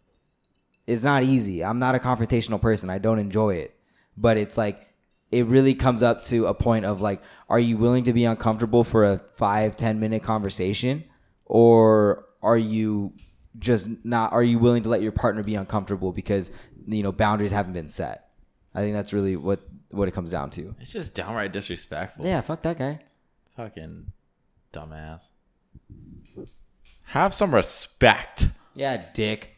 It's 0.88 1.04
not 1.04 1.22
easy. 1.22 1.64
I'm 1.64 1.78
not 1.78 1.94
a 1.94 1.99
confrontational 1.99 2.60
person. 2.60 2.90
I 2.90 2.98
don't 2.98 3.20
enjoy 3.20 3.56
it, 3.56 3.80
but 4.18 4.38
it's 4.38 4.58
like 4.58 4.88
it 5.30 5.45
really 5.45 5.76
comes 5.76 6.02
up 6.02 6.24
to 6.24 6.48
a 6.48 6.56
point 6.56 6.86
of 6.86 6.99
like, 6.99 7.22
are 7.48 7.60
you 7.60 7.78
willing 7.78 8.06
to 8.06 8.14
be 8.14 8.26
uncomfortable 8.26 8.84
for 8.84 9.06
a 9.06 9.20
five, 9.36 9.76
ten 9.76 9.99
minute 9.99 10.24
conversation, 10.24 11.04
or 11.45 12.26
are 12.41 12.58
you 12.58 13.14
just 13.60 14.04
not? 14.04 14.34
Are 14.34 14.44
you 14.44 14.58
willing 14.58 14.82
to 14.84 14.90
let 14.90 15.04
your 15.04 15.12
partner 15.12 15.44
be 15.44 15.54
uncomfortable 15.54 16.12
because 16.12 16.49
you 16.88 17.04
know 17.04 17.12
boundaries 17.12 17.52
haven't 17.52 17.74
been 17.74 17.90
set? 17.90 18.27
I 18.78 18.82
think 18.82 18.94
that's 18.94 19.12
really 19.12 19.36
what 19.36 19.60
what 19.90 20.08
it 20.08 20.12
comes 20.12 20.30
down 20.30 20.52
to. 20.52 20.76
It's 20.80 20.91
just 20.91 21.16
downright 21.16 21.52
disrespectful. 21.52 22.28
Yeah, 22.28 22.41
fuck 22.41 22.62
that 22.62 22.78
guy. 22.78 22.99
Fucking 23.56 24.12
dumbass. 24.72 25.30
Have 27.06 27.34
some 27.34 27.56
respect. 27.56 28.49
Yeah, 28.76 29.04
dick. 29.16 29.58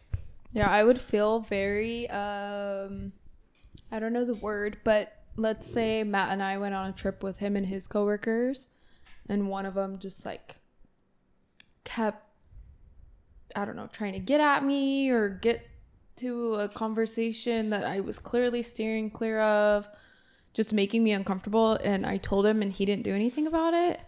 Yeah, 0.53 0.69
I 0.69 0.85
would 0.85 1.01
feel 1.01 1.41
very 1.41 2.09
um 2.09 3.11
I 3.91 3.99
don't 3.99 4.13
know 4.13 4.23
the 4.23 4.35
word, 4.35 4.77
but 4.85 5.11
let's 5.35 5.67
say 5.69 6.01
Matt 6.05 6.31
and 6.31 6.41
I 6.41 6.57
went 6.57 6.73
on 6.73 6.89
a 6.89 6.93
trip 6.93 7.21
with 7.21 7.39
him 7.39 7.57
and 7.57 7.65
his 7.65 7.87
coworkers, 7.87 8.69
and 9.27 9.49
one 9.49 9.65
of 9.65 9.73
them 9.73 9.99
just 9.99 10.25
like 10.25 10.55
kept, 11.83 12.23
I 13.53 13.65
don't 13.65 13.75
know, 13.75 13.89
trying 13.91 14.13
to 14.13 14.19
get 14.19 14.39
at 14.39 14.63
me 14.63 15.09
or 15.09 15.27
get 15.27 15.68
to 16.19 16.55
a 16.55 16.69
conversation 16.69 17.69
that 17.71 17.83
I 17.83 17.99
was 17.99 18.19
clearly 18.19 18.63
steering 18.63 19.09
clear 19.09 19.41
of, 19.41 19.87
just 20.53 20.73
making 20.73 21.03
me 21.03 21.11
uncomfortable. 21.11 21.73
And 21.73 22.05
I 22.05 22.17
told 22.17 22.45
him, 22.45 22.61
and 22.61 22.71
he 22.71 22.85
didn't 22.85 23.03
do 23.03 23.13
anything 23.13 23.47
about 23.47 23.73
it. 23.73 23.99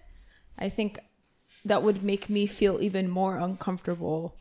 I 0.58 0.70
think 0.70 1.00
that 1.66 1.84
would 1.84 2.04
make 2.04 2.30
me 2.30 2.46
feel 2.46 2.82
even 2.82 3.10
more 3.10 3.38
uncomfortable 3.38 4.36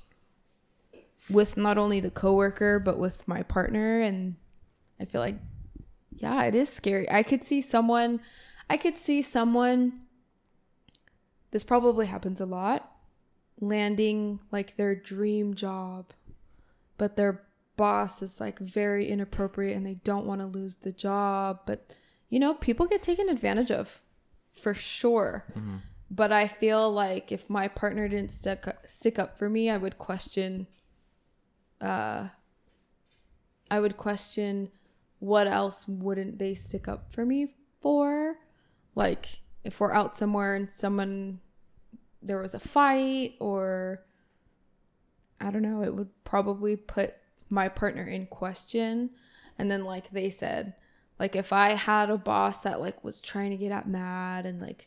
with 1.29 1.57
not 1.57 1.77
only 1.77 2.01
the 2.01 2.11
coworker 2.11 2.79
but 2.79 2.99
with 2.99 3.27
my 3.29 3.43
partner 3.43 4.01
and 4.01 4.37
I 4.99 5.05
feel 5.05 5.21
like 5.21 5.37
yeah, 6.17 6.43
it 6.45 6.55
is 6.55 6.69
scary. 6.69 7.11
I 7.11 7.23
could 7.23 7.43
see 7.45 7.61
someone 7.61 8.21
I 8.69 8.77
could 8.77 8.97
see 8.97 9.23
someone 9.23 10.03
this 11.51 11.65
probably 11.65 12.07
happens 12.07 12.41
a 12.41 12.47
lot 12.47 12.91
landing 13.61 14.41
like 14.51 14.77
their 14.77 14.95
dream 14.95 15.55
job 15.55 16.13
but 16.97 17.17
their 17.17 17.43
boss 17.81 18.23
is 18.23 18.41
like 18.41 18.59
very 18.59 19.09
inappropriate 19.09 19.77
and 19.77 19.87
they 19.87 19.99
don't 20.05 20.27
want 20.27 20.41
to 20.41 20.47
lose 20.47 20.77
the 20.77 20.93
job 20.93 21.61
but 21.67 21.97
you 22.29 22.39
know 22.39 22.55
people 22.55 22.87
get 22.87 23.03
taken 23.03 23.29
advantage 23.29 23.71
of 23.71 24.01
for 24.61 24.75
sure. 24.75 25.47
But 26.11 26.33
i 26.33 26.47
feel 26.49 26.91
like 26.93 27.31
if 27.31 27.49
my 27.49 27.69
partner 27.69 28.09
didn't 28.09 28.33
stick 28.33 28.67
stick 28.85 29.17
up 29.19 29.39
for 29.39 29.49
me 29.49 29.71
i 29.71 29.77
would 29.77 29.97
question 29.97 30.67
uh 31.81 32.29
i 33.71 33.79
would 33.79 33.97
question 33.97 34.71
what 35.21 35.47
else 35.47 35.87
wouldn't 35.87 36.39
they 36.39 36.55
stick 36.55 36.89
up 36.89 37.13
for 37.13 37.25
me 37.25 37.55
for? 37.81 38.37
Like 38.95 39.41
if 39.63 39.79
we're 39.79 39.93
out 39.93 40.17
somewhere 40.17 40.57
and 40.57 40.71
someone 40.71 41.41
there 42.23 42.41
was 42.41 42.55
a 42.55 42.59
fight 42.59 43.35
or 43.39 44.03
I 45.41 45.51
don't 45.51 45.63
know, 45.63 45.83
it 45.83 45.95
would 45.95 46.09
probably 46.25 46.77
put 46.77 47.15
my 47.51 47.69
partner 47.69 48.05
in 48.05 48.27
question. 48.27 49.11
And 49.59 49.71
then 49.71 49.85
like 49.85 50.11
they 50.11 50.31
said, 50.31 50.75
like 51.19 51.37
if 51.37 51.53
I 51.53 51.71
had 51.71 52.09
a 52.11 52.17
boss 52.17 52.61
that 52.61 52.81
like 52.81 53.05
was 53.05 53.21
trying 53.21 53.51
to 53.51 53.57
get 53.57 53.73
at 53.73 53.87
mad 53.89 54.47
and 54.47 54.61
like 54.61 54.87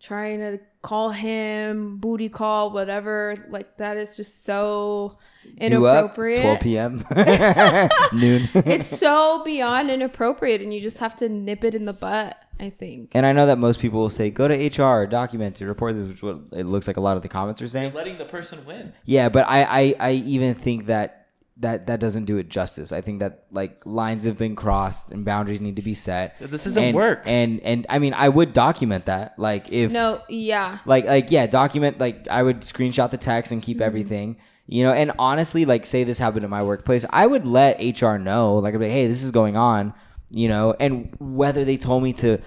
trying 0.00 0.38
to 0.40 0.58
call 0.82 1.10
him 1.10 1.96
booty 1.96 2.28
call 2.28 2.70
whatever, 2.72 3.34
like 3.48 3.78
that 3.78 3.96
is 3.96 4.16
just 4.16 4.44
so 4.44 5.16
You 5.44 5.86
up? 5.86 5.96
inappropriate. 6.04 6.40
12 6.42 6.60
p.m. 6.60 7.04
noon. 8.12 8.48
it's 8.54 8.98
so 8.98 9.42
beyond 9.44 9.90
inappropriate 9.90 10.60
and 10.60 10.74
you 10.74 10.80
just 10.80 10.98
have 10.98 11.16
to 11.16 11.28
nip 11.30 11.64
it 11.64 11.74
in 11.74 11.86
the 11.86 11.94
butt, 11.94 12.36
I 12.60 12.68
think. 12.68 13.12
and 13.14 13.24
I 13.24 13.32
know 13.32 13.46
that 13.46 13.56
most 13.56 13.80
people 13.80 14.00
will 14.00 14.10
say, 14.10 14.28
go 14.28 14.46
to 14.46 14.54
HR, 14.82 15.06
document 15.06 15.62
it, 15.62 15.64
report 15.66 15.94
this, 15.94 16.06
which 16.08 16.16
is 16.18 16.22
what 16.22 16.38
it 16.52 16.66
looks 16.66 16.86
like 16.86 16.98
a 16.98 17.00
lot 17.00 17.16
of 17.16 17.22
the 17.22 17.28
comments 17.30 17.62
are 17.62 17.68
saying. 17.68 17.94
letting 17.94 18.18
the 18.18 18.26
person 18.26 18.64
win. 18.66 18.92
Yeah, 19.06 19.30
but 19.30 19.46
I, 19.48 19.62
I, 19.64 19.94
I 19.98 20.12
even 20.12 20.54
think 20.54 20.86
that 20.86 21.23
that 21.58 21.86
that 21.86 22.00
doesn't 22.00 22.24
do 22.24 22.38
it 22.38 22.48
justice. 22.48 22.90
I 22.90 23.00
think 23.00 23.20
that 23.20 23.44
like 23.52 23.80
lines 23.84 24.24
have 24.24 24.36
been 24.36 24.56
crossed 24.56 25.12
and 25.12 25.24
boundaries 25.24 25.60
need 25.60 25.76
to 25.76 25.82
be 25.82 25.94
set. 25.94 26.36
This 26.40 26.64
doesn't 26.64 26.82
and, 26.82 26.94
work. 26.94 27.22
And 27.26 27.60
and 27.60 27.86
I 27.88 27.98
mean, 27.98 28.12
I 28.14 28.28
would 28.28 28.52
document 28.52 29.06
that. 29.06 29.38
Like 29.38 29.72
if 29.72 29.92
No, 29.92 30.20
yeah. 30.28 30.78
like 30.84 31.04
like 31.04 31.30
yeah, 31.30 31.46
document 31.46 32.00
like 32.00 32.26
I 32.28 32.42
would 32.42 32.60
screenshot 32.60 33.10
the 33.10 33.18
text 33.18 33.52
and 33.52 33.62
keep 33.62 33.76
mm-hmm. 33.76 33.84
everything. 33.84 34.36
You 34.66 34.84
know, 34.84 34.92
and 34.92 35.12
honestly, 35.18 35.64
like 35.64 35.86
say 35.86 36.04
this 36.04 36.18
happened 36.18 36.44
in 36.44 36.50
my 36.50 36.62
workplace, 36.62 37.04
I 37.10 37.26
would 37.26 37.46
let 37.46 37.78
HR 37.80 38.16
know. 38.16 38.56
Like 38.58 38.74
I'd 38.74 38.78
be 38.78 38.86
like, 38.86 38.92
hey, 38.92 39.06
this 39.06 39.22
is 39.22 39.30
going 39.30 39.56
on. 39.56 39.94
You 40.30 40.48
know, 40.48 40.74
and 40.80 41.14
whether 41.20 41.64
they 41.64 41.76
told 41.76 42.02
me 42.02 42.12
to 42.14 42.38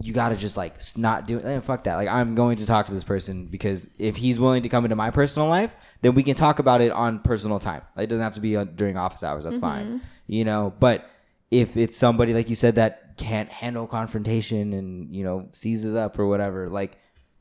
you 0.00 0.12
got 0.12 0.28
to 0.30 0.36
just 0.36 0.56
like 0.56 0.74
not 0.96 1.26
do 1.26 1.38
it. 1.38 1.44
Eh, 1.44 1.60
fuck 1.60 1.84
that. 1.84 1.96
Like 1.96 2.08
I'm 2.08 2.34
going 2.34 2.56
to 2.58 2.66
talk 2.66 2.86
to 2.86 2.92
this 2.92 3.04
person 3.04 3.46
because 3.46 3.90
if 3.98 4.16
he's 4.16 4.38
willing 4.38 4.62
to 4.62 4.68
come 4.68 4.84
into 4.84 4.96
my 4.96 5.10
personal 5.10 5.48
life, 5.48 5.74
then 6.02 6.14
we 6.14 6.22
can 6.22 6.34
talk 6.34 6.58
about 6.58 6.80
it 6.80 6.92
on 6.92 7.18
personal 7.20 7.58
time. 7.58 7.82
Like, 7.96 8.04
it 8.04 8.06
doesn't 8.08 8.22
have 8.22 8.34
to 8.34 8.40
be 8.40 8.56
on, 8.56 8.74
during 8.76 8.96
office 8.96 9.22
hours. 9.22 9.44
That's 9.44 9.58
fine. 9.58 10.00
You 10.26 10.44
know, 10.44 10.72
but 10.78 11.08
if 11.50 11.76
it's 11.76 11.96
somebody 11.96 12.34
like 12.34 12.48
you 12.48 12.54
said 12.54 12.74
that 12.76 13.16
can't 13.16 13.48
handle 13.48 13.86
confrontation 13.86 14.72
and 14.72 15.14
you 15.14 15.24
know 15.24 15.48
seizes 15.52 15.94
up 15.94 16.18
or 16.18 16.26
whatever, 16.26 16.68
like 16.68 16.98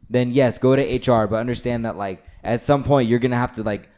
then 0.09 0.31
yes, 0.31 0.57
go 0.57 0.75
to 0.75 0.81
HR. 0.81 1.27
But 1.27 1.37
understand 1.37 1.85
that 1.85 1.97
like 1.97 2.23
at 2.43 2.61
some 2.61 2.83
point 2.83 3.09
you're 3.09 3.19
gonna 3.19 3.37
have 3.37 3.53
to 3.53 3.63
like 3.63 3.89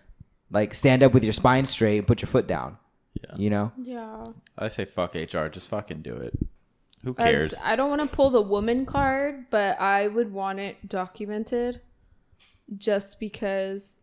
like 0.52 0.74
stand 0.74 1.04
up 1.04 1.14
with 1.14 1.24
your 1.24 1.34
spine 1.34 1.66
straight 1.66 2.00
and 2.00 2.08
put 2.08 2.22
your 2.22 2.28
foot 2.28 2.48
down. 2.48 2.78
Yeah. 3.14 3.36
You 3.38 3.50
know. 3.50 3.72
Yeah. 3.84 4.26
I 4.58 4.68
say 4.68 4.86
fuck 4.86 5.16
HR. 5.16 5.48
Just 5.48 5.70
fucking 5.70 6.02
do 6.02 6.16
it. 6.16 6.38
Who 7.04 7.16
As- 7.18 7.24
cares? 7.24 7.56
I 7.64 7.76
don't 7.76 7.90
want 7.90 8.02
to 8.02 8.16
pull 8.16 8.30
the 8.30 8.42
woman 8.42 8.86
card, 8.86 9.46
but 9.50 9.80
I 9.80 10.08
would 10.08 10.32
want 10.32 10.60
it 10.60 10.88
documented 10.88 11.82
just 12.78 13.20
because 13.20 13.96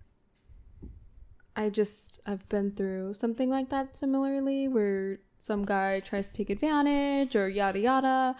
I 1.54 1.70
just 1.70 2.20
I've 2.26 2.46
been 2.48 2.72
through 2.72 3.14
something 3.14 3.48
like 3.48 3.70
that 3.70 3.96
similarly 3.96 4.68
where 4.68 5.18
some 5.38 5.64
guy 5.64 6.00
tries 6.00 6.28
to 6.28 6.34
take 6.34 6.50
advantage 6.50 7.34
or 7.34 7.48
yada 7.48 7.78
yada 7.78 8.36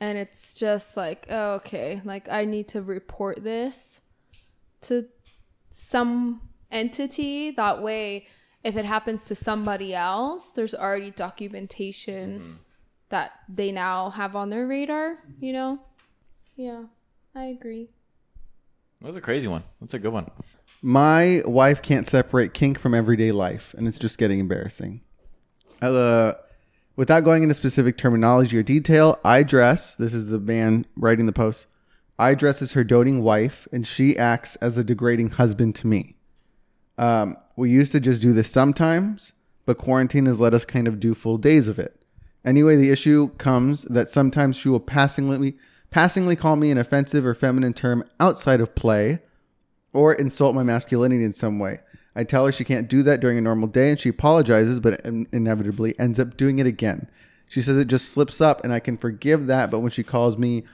and 0.00 0.16
it's 0.16 0.54
just 0.54 0.96
like 0.96 1.26
oh, 1.28 1.54
okay 1.54 2.00
like 2.04 2.28
I 2.30 2.44
need 2.46 2.68
to 2.68 2.82
report 2.82 3.44
this 3.44 4.00
to 4.82 5.06
some 5.70 6.40
entity 6.70 7.50
that 7.50 7.82
way 7.82 8.26
if 8.62 8.76
it 8.76 8.84
happens 8.84 9.24
to 9.24 9.34
somebody 9.34 9.94
else 9.94 10.52
there's 10.52 10.74
already 10.74 11.10
documentation 11.10 12.38
mm-hmm. 12.38 12.52
That 13.10 13.32
they 13.48 13.72
now 13.72 14.10
have 14.10 14.34
on 14.36 14.50
their 14.50 14.66
radar, 14.66 15.18
you 15.40 15.52
know? 15.52 15.78
Yeah, 16.56 16.84
I 17.34 17.44
agree. 17.44 17.88
That 19.00 19.06
was 19.08 19.16
a 19.16 19.20
crazy 19.20 19.48
one. 19.48 19.64
That's 19.80 19.94
a 19.94 19.98
good 19.98 20.12
one. 20.12 20.30
My 20.80 21.42
wife 21.44 21.82
can't 21.82 22.06
separate 22.06 22.54
kink 22.54 22.78
from 22.78 22.94
everyday 22.94 23.32
life, 23.32 23.74
and 23.76 23.86
it's 23.88 23.98
just 23.98 24.18
getting 24.18 24.38
embarrassing. 24.38 25.00
Uh, 25.82 26.34
without 26.96 27.20
going 27.20 27.42
into 27.42 27.54
specific 27.54 27.98
terminology 27.98 28.56
or 28.56 28.62
detail, 28.62 29.16
I 29.24 29.42
dress. 29.42 29.96
This 29.96 30.14
is 30.14 30.26
the 30.26 30.38
man 30.38 30.86
writing 30.96 31.26
the 31.26 31.32
post. 31.32 31.66
I 32.18 32.34
dress 32.34 32.62
as 32.62 32.72
her 32.72 32.84
doting 32.84 33.22
wife, 33.22 33.66
and 33.72 33.86
she 33.86 34.16
acts 34.16 34.56
as 34.56 34.78
a 34.78 34.84
degrading 34.84 35.30
husband 35.30 35.74
to 35.76 35.86
me. 35.86 36.16
Um, 36.96 37.36
we 37.56 37.70
used 37.70 37.92
to 37.92 38.00
just 38.00 38.22
do 38.22 38.32
this 38.32 38.50
sometimes, 38.50 39.32
but 39.66 39.78
quarantine 39.78 40.26
has 40.26 40.38
let 40.38 40.54
us 40.54 40.64
kind 40.64 40.86
of 40.86 41.00
do 41.00 41.14
full 41.14 41.38
days 41.38 41.66
of 41.66 41.78
it. 41.78 42.03
Anyway, 42.44 42.76
the 42.76 42.90
issue 42.90 43.28
comes 43.38 43.82
that 43.84 44.08
sometimes 44.08 44.56
she 44.56 44.68
will 44.68 44.80
passingly 44.80 45.56
passingly 45.90 46.34
call 46.36 46.56
me 46.56 46.70
an 46.70 46.78
offensive 46.78 47.24
or 47.24 47.34
feminine 47.34 47.72
term 47.72 48.02
outside 48.18 48.60
of 48.60 48.74
play 48.74 49.20
or 49.92 50.12
insult 50.12 50.54
my 50.54 50.62
masculinity 50.62 51.22
in 51.24 51.32
some 51.32 51.58
way. 51.58 51.78
I 52.16 52.24
tell 52.24 52.46
her 52.46 52.52
she 52.52 52.64
can't 52.64 52.88
do 52.88 53.02
that 53.04 53.20
during 53.20 53.38
a 53.38 53.40
normal 53.40 53.68
day 53.68 53.90
and 53.90 53.98
she 54.00 54.08
apologizes, 54.08 54.80
but 54.80 55.00
in- 55.06 55.26
inevitably 55.32 55.98
ends 55.98 56.18
up 56.18 56.36
doing 56.36 56.58
it 56.58 56.66
again. 56.66 57.08
She 57.48 57.62
says 57.62 57.76
it 57.76 57.86
just 57.86 58.08
slips 58.10 58.40
up 58.40 58.64
and 58.64 58.72
I 58.72 58.80
can 58.80 58.96
forgive 58.96 59.46
that, 59.46 59.70
but 59.70 59.80
when 59.80 59.90
she 59.92 60.02
calls 60.02 60.36
me 60.36 60.64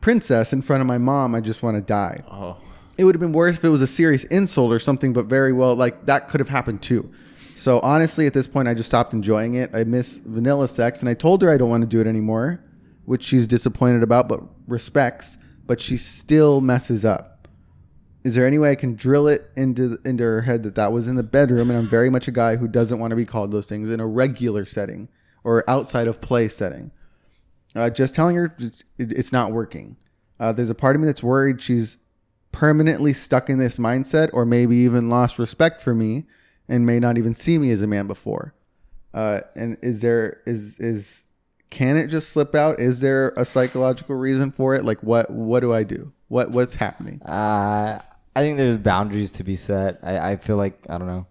princess 0.00 0.52
in 0.52 0.60
front 0.62 0.80
of 0.82 0.86
my 0.86 0.98
mom, 0.98 1.34
I 1.34 1.40
just 1.40 1.62
want 1.62 1.76
to 1.76 1.80
die. 1.80 2.22
Oh, 2.30 2.58
It 2.98 3.04
would 3.04 3.14
have 3.14 3.20
been 3.20 3.32
worse 3.32 3.56
if 3.56 3.64
it 3.64 3.68
was 3.70 3.80
a 3.82 3.86
serious 3.86 4.24
insult 4.24 4.72
or 4.72 4.78
something, 4.78 5.12
but 5.14 5.26
very 5.26 5.52
well, 5.52 5.74
like 5.74 6.06
that 6.06 6.28
could 6.28 6.40
have 6.40 6.48
happened 6.50 6.82
too. 6.82 7.10
So 7.62 7.78
honestly, 7.78 8.26
at 8.26 8.34
this 8.34 8.48
point, 8.48 8.66
I 8.66 8.74
just 8.74 8.88
stopped 8.88 9.14
enjoying 9.14 9.54
it. 9.54 9.70
I 9.72 9.84
miss 9.84 10.16
vanilla 10.16 10.66
sex, 10.66 10.98
and 10.98 11.08
I 11.08 11.14
told 11.14 11.42
her 11.42 11.48
I 11.48 11.56
don't 11.56 11.70
want 11.70 11.82
to 11.82 11.86
do 11.86 12.00
it 12.00 12.08
anymore, 12.08 12.60
which 13.04 13.22
she's 13.22 13.46
disappointed 13.46 14.02
about, 14.02 14.28
but 14.28 14.40
respects. 14.66 15.38
But 15.64 15.80
she 15.80 15.96
still 15.96 16.60
messes 16.60 17.04
up. 17.04 17.46
Is 18.24 18.34
there 18.34 18.48
any 18.48 18.58
way 18.58 18.72
I 18.72 18.74
can 18.74 18.96
drill 18.96 19.28
it 19.28 19.48
into 19.54 19.96
into 20.04 20.24
her 20.24 20.42
head 20.42 20.64
that 20.64 20.74
that 20.74 20.90
was 20.90 21.06
in 21.06 21.14
the 21.14 21.22
bedroom, 21.22 21.70
and 21.70 21.78
I'm 21.78 21.86
very 21.86 22.10
much 22.10 22.26
a 22.26 22.32
guy 22.32 22.56
who 22.56 22.66
doesn't 22.66 22.98
want 22.98 23.12
to 23.12 23.16
be 23.16 23.24
called 23.24 23.52
those 23.52 23.68
things 23.68 23.88
in 23.88 24.00
a 24.00 24.08
regular 24.08 24.64
setting 24.64 25.08
or 25.44 25.62
outside 25.70 26.08
of 26.08 26.20
play 26.20 26.48
setting? 26.48 26.90
Uh, 27.76 27.90
just 27.90 28.16
telling 28.16 28.34
her 28.34 28.56
it's 28.98 29.30
not 29.30 29.52
working. 29.52 29.96
Uh, 30.40 30.50
there's 30.50 30.70
a 30.70 30.74
part 30.74 30.96
of 30.96 31.00
me 31.00 31.06
that's 31.06 31.22
worried 31.22 31.62
she's 31.62 31.98
permanently 32.50 33.12
stuck 33.12 33.48
in 33.48 33.58
this 33.58 33.78
mindset 33.78 34.30
or 34.32 34.44
maybe 34.44 34.74
even 34.78 35.08
lost 35.08 35.38
respect 35.38 35.80
for 35.80 35.94
me 35.94 36.26
and 36.72 36.86
may 36.86 36.98
not 36.98 37.18
even 37.18 37.34
see 37.34 37.58
me 37.58 37.70
as 37.70 37.82
a 37.82 37.86
man 37.86 38.06
before. 38.06 38.54
Uh, 39.12 39.40
and 39.54 39.76
is 39.82 40.00
there 40.00 40.40
is 40.46 40.78
is 40.80 41.22
can 41.68 41.98
it 41.98 42.06
just 42.06 42.30
slip 42.30 42.54
out? 42.54 42.80
Is 42.80 43.00
there 43.00 43.34
a 43.36 43.44
psychological 43.44 44.16
reason 44.16 44.50
for 44.50 44.74
it? 44.74 44.84
Like 44.84 45.02
what 45.02 45.30
what 45.30 45.60
do 45.60 45.72
I 45.74 45.82
do? 45.82 46.12
What 46.28 46.50
what's 46.50 46.74
happening? 46.74 47.20
Uh, 47.22 48.00
I 48.34 48.40
think 48.40 48.56
there's 48.56 48.78
boundaries 48.78 49.32
to 49.32 49.44
be 49.44 49.54
set. 49.54 50.00
I, 50.02 50.32
I 50.32 50.36
feel 50.36 50.56
like 50.56 50.86
I 50.88 50.96
don't 50.96 51.08
know. 51.08 51.26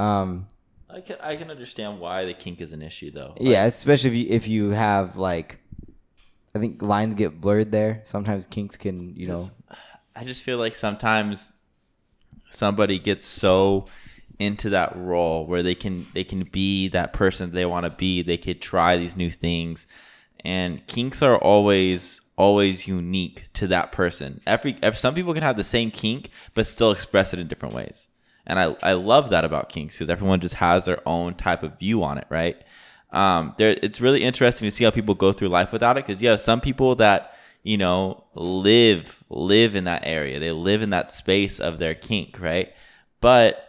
Um, 0.00 0.46
I 0.88 1.00
can 1.00 1.16
I 1.20 1.34
can 1.34 1.50
understand 1.50 1.98
why 1.98 2.24
the 2.24 2.34
kink 2.34 2.60
is 2.60 2.72
an 2.72 2.80
issue 2.80 3.10
though. 3.10 3.34
yeah, 3.40 3.64
especially 3.64 4.10
if 4.10 4.16
you 4.16 4.26
if 4.30 4.48
you 4.48 4.70
have 4.70 5.16
like, 5.16 5.58
I 6.54 6.60
think 6.60 6.80
lines 6.80 7.16
get 7.16 7.40
blurred 7.40 7.72
there. 7.72 8.02
Sometimes 8.04 8.46
kinks 8.46 8.76
can 8.76 9.16
you 9.16 9.26
know. 9.26 9.50
I 10.14 10.22
just 10.22 10.44
feel 10.44 10.58
like 10.58 10.76
sometimes 10.76 11.50
somebody 12.50 13.00
gets 13.00 13.26
so 13.26 13.86
into 14.38 14.70
that 14.70 14.96
role 14.96 15.46
where 15.46 15.62
they 15.62 15.74
can 15.74 16.06
they 16.14 16.24
can 16.24 16.44
be 16.44 16.88
that 16.88 17.12
person 17.12 17.50
they 17.52 17.66
want 17.66 17.84
to 17.84 17.90
be. 17.90 18.22
They 18.22 18.36
could 18.36 18.60
try 18.60 18.96
these 18.96 19.16
new 19.16 19.30
things, 19.30 19.86
and 20.44 20.86
kinks 20.86 21.22
are 21.22 21.36
always 21.36 22.20
always 22.36 22.86
unique 22.88 23.44
to 23.54 23.66
that 23.68 23.92
person. 23.92 24.40
Every, 24.46 24.76
every 24.82 24.96
some 24.96 25.14
people 25.14 25.34
can 25.34 25.42
have 25.42 25.56
the 25.56 25.64
same 25.64 25.90
kink 25.90 26.30
but 26.54 26.66
still 26.66 26.90
express 26.90 27.32
it 27.32 27.38
in 27.38 27.46
different 27.46 27.74
ways. 27.74 28.08
And 28.46 28.58
I, 28.58 28.76
I 28.82 28.92
love 28.92 29.30
that 29.30 29.44
about 29.44 29.68
kinks 29.68 29.96
because 29.96 30.10
everyone 30.10 30.40
just 30.40 30.54
has 30.54 30.84
their 30.84 31.00
own 31.08 31.34
type 31.34 31.62
of 31.62 31.78
view 31.78 32.02
on 32.02 32.18
it, 32.18 32.26
right? 32.28 32.56
Um, 33.10 33.54
there, 33.56 33.76
it's 33.82 34.00
really 34.00 34.22
interesting 34.22 34.66
to 34.66 34.70
see 34.70 34.84
how 34.84 34.90
people 34.90 35.14
go 35.14 35.32
through 35.32 35.48
life 35.48 35.72
without 35.72 35.96
it 35.96 36.04
because 36.04 36.20
have 36.22 36.40
some 36.40 36.60
people 36.60 36.96
that 36.96 37.36
you 37.62 37.78
know 37.78 38.24
live 38.34 39.22
live 39.30 39.76
in 39.76 39.84
that 39.84 40.02
area, 40.04 40.40
they 40.40 40.52
live 40.52 40.82
in 40.82 40.90
that 40.90 41.10
space 41.10 41.60
of 41.60 41.78
their 41.78 41.94
kink, 41.94 42.38
right? 42.40 42.72
But 43.20 43.63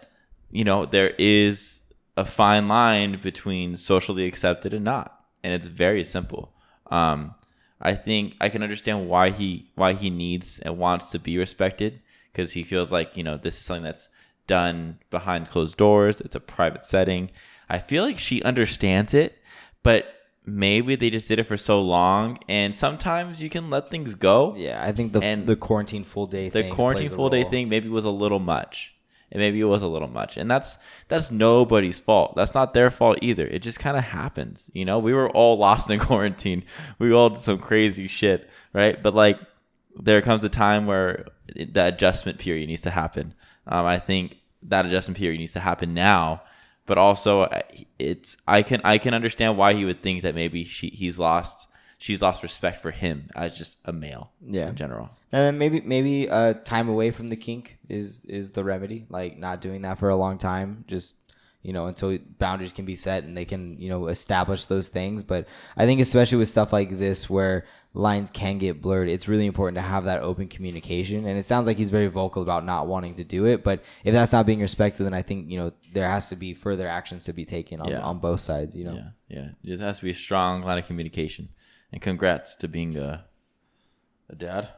you 0.55 0.63
know 0.63 0.85
there 0.85 1.13
is 1.17 1.81
a 2.15 2.23
fine 2.23 2.69
line 2.69 3.19
between 3.21 3.75
socially 3.75 4.25
accepted 4.25 4.73
and 4.73 4.85
not, 4.85 5.19
and 5.43 5.53
it's 5.53 5.67
very 5.67 6.03
simple. 6.03 6.53
Um, 6.87 7.35
I 7.81 7.93
think 7.93 8.35
I 8.39 8.47
can 8.47 8.63
understand 8.63 9.09
why 9.09 9.31
he 9.31 9.71
why 9.75 9.93
he 9.93 10.09
needs 10.09 10.59
and 10.59 10.77
wants 10.77 11.11
to 11.11 11.19
be 11.19 11.37
respected 11.37 12.01
because 12.31 12.53
he 12.53 12.63
feels 12.63 12.89
like 12.89 13.17
you 13.17 13.23
know 13.23 13.37
this 13.37 13.55
is 13.55 13.65
something 13.65 13.83
that's 13.83 14.07
done 14.47 14.99
behind 15.09 15.49
closed 15.49 15.75
doors. 15.75 16.21
It's 16.21 16.35
a 16.35 16.39
private 16.39 16.83
setting. 16.83 17.31
I 17.69 17.79
feel 17.79 18.03
like 18.05 18.17
she 18.17 18.41
understands 18.43 19.13
it, 19.13 19.37
but 19.83 20.05
maybe 20.45 20.95
they 20.95 21.09
just 21.09 21.27
did 21.27 21.39
it 21.39 21.47
for 21.47 21.57
so 21.57 21.81
long, 21.81 22.39
and 22.47 22.73
sometimes 22.73 23.43
you 23.43 23.49
can 23.49 23.69
let 23.69 23.89
things 23.89 24.15
go. 24.15 24.53
Yeah, 24.55 24.81
I 24.81 24.93
think 24.93 25.11
the 25.11 25.19
And 25.21 25.47
the 25.47 25.57
quarantine 25.57 26.05
full 26.05 26.27
day 26.27 26.47
The 26.47 26.63
thing 26.63 26.73
quarantine 26.73 27.09
full 27.09 27.29
day 27.29 27.43
thing 27.43 27.67
maybe 27.67 27.89
was 27.89 28.05
a 28.05 28.09
little 28.09 28.39
much. 28.39 28.94
And 29.35 29.41
maybe 29.41 29.59
it 29.59 29.65
was 29.65 29.81
a 29.81 29.87
little 29.89 30.07
much. 30.07 30.37
And 30.37 30.49
that's 30.49 30.77
that's 31.09 31.29
nobody's 31.29 31.99
fault. 31.99 32.37
That's 32.37 32.53
not 32.53 32.73
their 32.73 32.89
fault 32.89 33.19
either. 33.21 33.45
It 33.45 33.59
just 33.59 33.79
kind 33.79 33.97
of 33.97 34.05
happens. 34.05 34.71
You 34.73 34.85
know, 34.85 34.97
we 34.97 35.13
were 35.13 35.29
all 35.31 35.57
lost 35.67 35.91
in 35.91 35.99
quarantine. 35.99 36.63
We 36.99 37.11
all 37.11 37.31
did 37.31 37.39
some 37.39 37.59
crazy 37.59 38.07
shit, 38.07 38.49
right? 38.71 39.03
But 39.03 39.13
like 39.13 39.37
there 40.01 40.21
comes 40.21 40.45
a 40.45 40.49
time 40.49 40.85
where 40.85 41.25
the 41.53 41.87
adjustment 41.87 42.39
period 42.39 42.67
needs 42.67 42.79
to 42.83 42.91
happen. 42.91 43.33
Um, 43.67 43.85
I 43.85 43.99
think 43.99 44.37
that 44.63 44.85
adjustment 44.85 45.17
period 45.17 45.39
needs 45.39 45.51
to 45.51 45.59
happen 45.59 45.93
now. 45.93 46.43
But 46.85 46.97
also, 46.97 47.49
it's 47.99 48.37
I 48.47 48.63
can 48.63 48.79
I 48.85 48.99
can 48.99 49.13
understand 49.13 49.57
why 49.57 49.73
he 49.73 49.83
would 49.83 50.01
think 50.01 50.21
that 50.21 50.33
maybe 50.33 50.63
she 50.63 50.87
he's 50.91 51.19
lost 51.19 51.67
she's 51.97 52.21
lost 52.21 52.43
respect 52.43 52.81
for 52.81 52.91
him 52.91 53.25
as 53.35 53.57
just 53.57 53.77
a 53.85 53.93
male. 53.93 54.31
Yeah. 54.45 54.69
in 54.69 54.75
general. 54.75 55.09
And 55.31 55.41
then 55.41 55.57
maybe 55.57 55.81
maybe 55.81 56.29
uh, 56.29 56.53
time 56.53 56.87
away 56.89 57.11
from 57.11 57.29
the 57.29 57.35
kink 57.35 57.77
is 57.89 58.25
is 58.25 58.51
the 58.51 58.63
remedy. 58.63 59.05
Like 59.09 59.37
not 59.37 59.61
doing 59.61 59.81
that 59.83 59.99
for 59.99 60.09
a 60.09 60.15
long 60.15 60.37
time, 60.37 60.85
just 60.87 61.17
you 61.61 61.73
know 61.73 61.87
until 61.87 62.17
boundaries 62.37 62.71
can 62.73 62.85
be 62.85 62.95
set 62.95 63.23
and 63.23 63.35
they 63.35 63.43
can 63.45 63.77
you 63.81 63.89
know 63.89 64.07
establish 64.07 64.67
those 64.67 64.87
things. 64.87 65.23
But 65.23 65.47
I 65.75 65.85
think 65.85 65.99
especially 65.99 66.37
with 66.37 66.47
stuff 66.49 66.71
like 66.71 66.97
this 66.97 67.29
where 67.29 67.65
lines 67.93 68.29
can 68.29 68.57
get 68.59 68.81
blurred, 68.81 69.07
it's 69.09 69.27
really 69.27 69.45
important 69.45 69.75
to 69.77 69.81
have 69.81 70.03
that 70.05 70.21
open 70.21 70.47
communication. 70.47 71.25
And 71.27 71.37
it 71.37 71.43
sounds 71.43 71.65
like 71.65 71.77
he's 71.77 71.89
very 71.89 72.07
vocal 72.07 72.41
about 72.41 72.63
not 72.65 72.87
wanting 72.87 73.15
to 73.15 73.23
do 73.23 73.45
it. 73.45 73.63
But 73.63 73.83
if 74.03 74.13
that's 74.13 74.31
not 74.33 74.45
being 74.45 74.59
respected, 74.61 75.03
then 75.05 75.13
I 75.13 75.21
think 75.21 75.49
you 75.51 75.57
know 75.57 75.73
there 75.93 76.09
has 76.09 76.29
to 76.29 76.35
be 76.37 76.53
further 76.53 76.87
actions 76.87 77.25
to 77.25 77.33
be 77.33 77.43
taken 77.43 77.81
on, 77.81 77.89
Yeah. 77.89 78.01
on 78.01 78.19
both 78.19 78.39
sides. 78.39 78.75
You 78.75 78.85
know. 78.85 78.93
Yeah, 79.27 79.49
yeah. 79.63 79.73
It 79.73 79.79
has 79.81 79.97
to 79.97 80.03
be 80.05 80.11
a 80.11 80.15
strong 80.15 80.61
line 80.61 80.77
of 80.77 80.87
communication. 80.87 81.49
And 81.91 82.01
congrats 82.01 82.55
to 82.57 82.67
being 82.67 82.97
a 82.97 83.25
a 84.29 84.35
dad. 84.35 84.69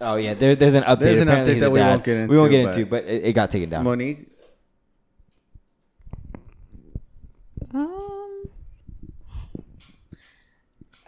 Oh 0.00 0.16
yeah, 0.16 0.34
there, 0.34 0.56
there's 0.56 0.74
an 0.74 0.82
update. 0.84 1.00
There's 1.00 1.18
an 1.20 1.28
Apparently 1.28 1.54
update 1.56 1.60
that 1.60 1.70
we 1.72 1.78
dad. 1.78 1.90
won't 1.90 2.04
get 2.04 2.28
We 2.28 2.36
won't 2.36 2.50
get 2.50 2.60
into, 2.60 2.78
into, 2.80 2.90
but 2.90 3.04
it, 3.04 3.24
it 3.24 3.32
got 3.34 3.50
taken 3.50 3.70
down. 3.70 3.84
Monique, 3.84 4.28
Um. 7.74 8.44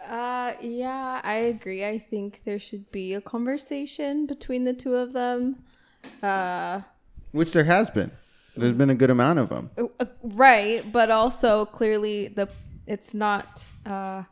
Uh, 0.07 0.53
yeah, 0.61 1.19
I 1.23 1.35
agree. 1.35 1.85
I 1.85 1.97
think 1.97 2.41
there 2.45 2.59
should 2.59 2.91
be 2.91 3.13
a 3.13 3.21
conversation 3.21 4.25
between 4.27 4.63
the 4.63 4.73
two 4.73 4.95
of 4.95 5.13
them. 5.13 5.63
Uh, 6.21 6.81
which 7.31 7.51
there 7.53 7.63
has 7.63 7.89
been. 7.89 8.11
There's 8.55 8.73
been 8.73 8.89
a 8.91 8.95
good 8.95 9.09
amount 9.09 9.39
of 9.39 9.49
them. 9.49 9.71
uh, 9.77 10.05
right, 10.23 10.83
but 10.91 11.11
also 11.11 11.65
clearly 11.65 12.27
the 12.29 12.47
it's 12.87 13.13
not 13.13 13.65
uh 13.85 14.23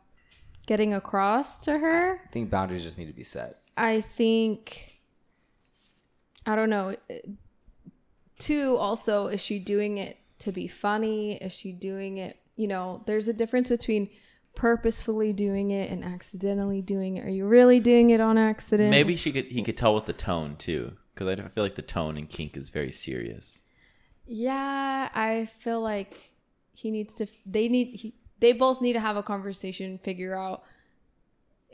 getting 0.66 0.94
across 0.94 1.58
to 1.60 1.78
her. 1.78 2.20
I 2.24 2.28
think 2.28 2.50
boundaries 2.50 2.82
just 2.82 2.98
need 2.98 3.06
to 3.06 3.12
be 3.12 3.22
set. 3.22 3.60
I 3.76 4.00
think 4.00 5.00
I 6.46 6.56
don't 6.56 6.70
know. 6.70 6.96
Two 8.38 8.76
also 8.76 9.28
is 9.28 9.40
she 9.40 9.58
doing 9.58 9.98
it 9.98 10.18
to 10.40 10.52
be 10.52 10.66
funny? 10.66 11.36
Is 11.36 11.52
she 11.52 11.72
doing 11.72 12.18
it, 12.18 12.38
you 12.56 12.66
know, 12.66 13.02
there's 13.06 13.28
a 13.28 13.32
difference 13.32 13.68
between 13.68 14.10
purposefully 14.54 15.32
doing 15.32 15.70
it 15.70 15.90
and 15.90 16.04
accidentally 16.04 16.80
doing 16.80 17.16
it. 17.16 17.24
Are 17.24 17.30
you 17.30 17.46
really 17.46 17.80
doing 17.80 18.10
it 18.10 18.20
on 18.20 18.38
accident? 18.38 18.90
Maybe 18.90 19.16
she 19.16 19.32
could 19.32 19.46
he 19.46 19.62
could 19.62 19.76
tell 19.76 19.94
with 19.94 20.06
the 20.06 20.12
tone 20.12 20.56
too, 20.56 20.96
because 21.14 21.28
I 21.28 21.48
feel 21.48 21.64
like 21.64 21.74
the 21.74 21.82
tone 21.82 22.16
in 22.16 22.26
kink 22.26 22.56
is 22.56 22.70
very 22.70 22.92
serious. 22.92 23.60
Yeah, 24.26 25.10
I 25.14 25.46
feel 25.58 25.80
like 25.80 26.32
he 26.72 26.90
needs 26.90 27.14
to 27.16 27.26
they 27.46 27.68
need 27.68 27.96
he, 27.96 28.14
they 28.40 28.52
both 28.52 28.80
need 28.80 28.92
to 28.94 29.00
have 29.00 29.16
a 29.16 29.22
conversation, 29.22 29.98
figure 29.98 30.34
out 30.38 30.62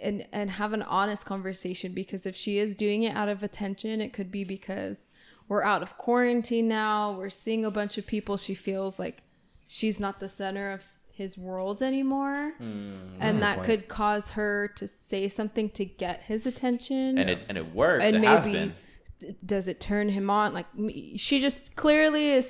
and 0.03 0.27
and 0.33 0.51
have 0.53 0.73
an 0.73 0.83
honest 0.83 1.25
conversation 1.27 1.93
because 1.93 2.25
if 2.27 2.35
she 2.35 2.59
is 2.59 2.75
doing 2.77 3.03
it 3.03 3.15
out 3.15 3.29
of 3.29 3.43
attention, 3.43 4.01
it 4.01 4.13
could 4.13 4.31
be 4.31 4.45
because 4.45 5.09
we're 5.49 5.63
out 5.65 5.83
of 5.83 5.97
quarantine 5.99 6.69
now, 6.69 7.13
we're 7.13 7.29
seeing 7.31 7.65
a 7.65 7.71
bunch 7.71 7.99
of 7.99 8.07
people, 8.07 8.37
she 8.37 8.55
feels 8.55 8.99
like 8.99 9.23
she's 9.67 9.99
not 10.01 10.21
the 10.21 10.29
center 10.29 10.71
of 10.71 10.83
his 11.13 11.37
world 11.37 11.83
anymore. 11.83 12.53
Hmm, 12.59 12.93
and 13.21 13.43
that 13.43 13.57
point. 13.57 13.67
could 13.67 13.89
cause 13.89 14.31
her 14.31 14.71
to 14.77 14.87
say 14.87 15.29
something 15.29 15.69
to 15.71 15.85
get 15.85 16.21
his 16.23 16.47
attention 16.47 17.19
And 17.19 17.29
it 17.29 17.41
and 17.49 17.59
it 17.59 17.75
works. 17.75 18.05
and 18.05 18.17
it 18.17 18.21
maybe 18.21 18.73
does 19.45 19.69
it 19.69 19.81
turn 19.81 20.09
him 20.09 20.31
on 20.31 20.55
like 20.55 20.65
she 21.17 21.41
just 21.41 21.77
clearly 21.77 22.31
is 22.31 22.47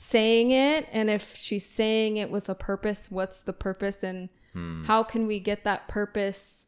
saying 0.00 0.52
it 0.52 0.86
and 0.92 1.10
if 1.10 1.34
she's 1.34 1.68
saying 1.68 2.16
it 2.18 2.30
with 2.30 2.48
a 2.48 2.54
purpose 2.54 3.10
what's 3.10 3.40
the 3.40 3.52
purpose? 3.52 4.04
And 4.04 4.28
Hmm. 4.52 4.84
how 4.84 5.02
can 5.02 5.26
we 5.26 5.40
get 5.40 5.64
that 5.64 5.88
purpose 5.88 6.66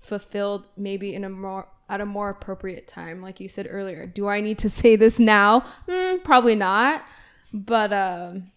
fulfilled 0.00 0.68
maybe 0.76 1.14
in 1.14 1.22
a 1.22 1.28
more 1.28 1.68
at 1.88 2.00
a 2.00 2.06
more 2.06 2.30
appropriate 2.30 2.88
time? 2.88 3.20
Like 3.20 3.40
you 3.40 3.48
said 3.48 3.66
earlier 3.68 4.06
do 4.06 4.26
i 4.28 4.40
need 4.40 4.58
to 4.60 4.68
say 4.80 4.96
this 4.96 5.18
now? 5.18 5.64
Mm, 5.86 6.24
probably 6.24 6.54
not. 6.54 7.04
But 7.52 7.92
um 7.92 8.50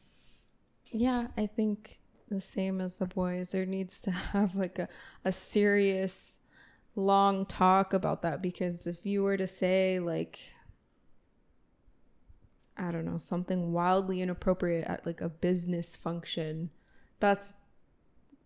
yeah 0.91 1.27
i 1.37 1.45
think 1.45 1.99
the 2.29 2.39
same 2.41 2.79
as 2.79 2.97
the 2.99 3.05
boys. 3.05 3.49
There 3.49 3.65
needs 3.65 3.99
to 3.99 4.11
have 4.33 4.55
like 4.55 4.79
a, 4.79 4.87
a 5.25 5.31
serious 5.33 6.33
long 6.95 7.45
talk 7.45 7.91
about 7.93 8.21
that 8.21 8.41
because 8.41 8.87
if 8.87 9.05
you 9.05 9.23
were 9.23 9.35
to 9.37 9.47
say 9.47 9.99
like 9.99 10.39
I 12.79 12.91
don't 12.91 13.05
know, 13.05 13.17
something 13.17 13.73
wildly 13.73 14.21
inappropriate 14.21 14.87
at 14.87 15.05
like 15.05 15.21
a 15.21 15.29
business 15.29 15.95
function, 15.95 16.69
that's 17.19 17.53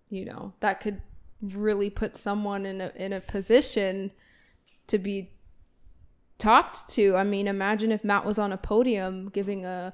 you 0.09 0.25
know, 0.25 0.53
that 0.59 0.79
could 0.79 1.01
really 1.41 1.89
put 1.89 2.15
someone 2.15 2.65
in 2.65 2.81
a 2.81 2.91
in 2.95 3.13
a 3.13 3.21
position 3.21 4.11
to 4.87 4.97
be 4.97 5.31
talked 6.37 6.89
to. 6.89 7.15
I 7.15 7.23
mean, 7.23 7.47
imagine 7.47 7.91
if 7.91 8.03
Matt 8.03 8.25
was 8.25 8.39
on 8.39 8.51
a 8.51 8.57
podium 8.57 9.29
giving 9.29 9.65
a 9.65 9.93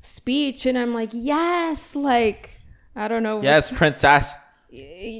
speech 0.00 0.66
and 0.66 0.76
I'm 0.78 0.94
like, 0.94 1.10
"Yes!" 1.12 1.94
like 1.94 2.60
I 2.96 3.08
don't 3.08 3.22
know. 3.22 3.42
Yes, 3.42 3.70
princess. 3.70 4.34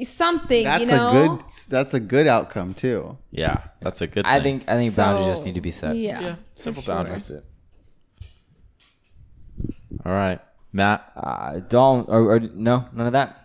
something, 0.05 0.65
That's 0.65 0.81
you 0.81 0.87
know. 0.87 1.09
a 1.09 1.13
good. 1.13 1.45
That's 1.69 1.95
a 1.95 2.01
good 2.01 2.27
outcome 2.27 2.75
too. 2.75 3.19
Yeah, 3.31 3.65
that's 3.81 4.01
a 4.01 4.07
good. 4.07 4.27
I 4.27 4.41
thing. 4.41 4.61
think 4.61 4.71
I 4.71 4.77
think 4.77 4.95
boundaries 4.97 5.29
just 5.29 5.45
need 5.45 5.55
to 5.55 5.61
be 5.61 5.71
set. 5.71 5.97
Yeah. 5.97 6.21
Yeah, 6.21 6.35
for 6.57 6.63
simple 6.63 6.83
sure. 6.83 6.95
boundaries. 6.95 7.33
All 10.05 10.13
right, 10.13 10.41
Matt. 10.73 11.13
Uh, 11.17 11.61
don't 11.61 12.09
or, 12.09 12.35
or 12.35 12.41
no, 12.41 12.87
none 12.93 13.07
of 13.07 13.13
that. 13.13 13.37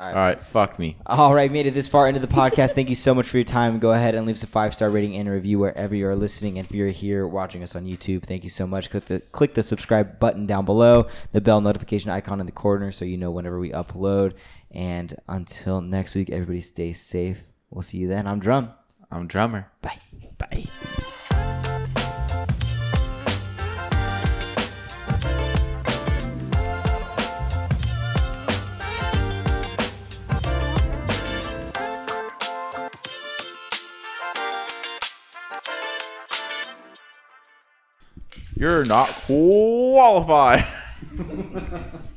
All 0.00 0.12
right, 0.12 0.38
fuck 0.38 0.78
me. 0.78 0.96
All 1.06 1.34
right, 1.34 1.50
made 1.50 1.66
it 1.66 1.72
this 1.72 1.86
far 1.88 2.08
into 2.08 2.20
the 2.20 2.26
podcast. 2.26 2.72
Thank 2.72 2.88
you 2.88 2.94
so 2.94 3.14
much 3.14 3.28
for 3.28 3.36
your 3.36 3.44
time. 3.44 3.78
Go 3.78 3.92
ahead 3.92 4.14
and 4.14 4.26
leave 4.26 4.36
us 4.36 4.42
a 4.42 4.48
five 4.48 4.74
star 4.74 4.90
rating 4.90 5.16
and 5.16 5.28
a 5.28 5.32
review 5.32 5.58
wherever 5.58 5.94
you 5.94 6.06
are 6.08 6.16
listening. 6.16 6.58
And 6.58 6.68
if 6.68 6.74
you're 6.74 6.88
here 6.88 7.26
watching 7.26 7.62
us 7.62 7.76
on 7.76 7.86
YouTube, 7.86 8.24
thank 8.24 8.42
you 8.42 8.50
so 8.50 8.66
much. 8.66 8.90
Click 8.90 9.06
the 9.06 9.20
click 9.20 9.54
the 9.54 9.62
subscribe 9.62 10.18
button 10.18 10.46
down 10.46 10.64
below, 10.64 11.06
the 11.32 11.40
bell 11.40 11.60
notification 11.60 12.10
icon 12.10 12.40
in 12.40 12.46
the 12.46 12.52
corner, 12.52 12.92
so 12.92 13.04
you 13.04 13.16
know 13.16 13.30
whenever 13.30 13.58
we 13.58 13.70
upload. 13.70 14.34
And 14.70 15.14
until 15.28 15.80
next 15.80 16.14
week, 16.16 16.28
everybody 16.30 16.60
stay 16.60 16.92
safe. 16.92 17.42
We'll 17.70 17.82
see 17.82 17.98
you 17.98 18.08
then. 18.08 18.26
I'm 18.26 18.40
Drum. 18.40 18.72
I'm 19.10 19.28
drummer. 19.28 19.70
Bye. 19.80 20.00
Bye. 20.38 21.13
You're 38.56 38.84
not 38.84 39.08
qualified. 39.08 40.66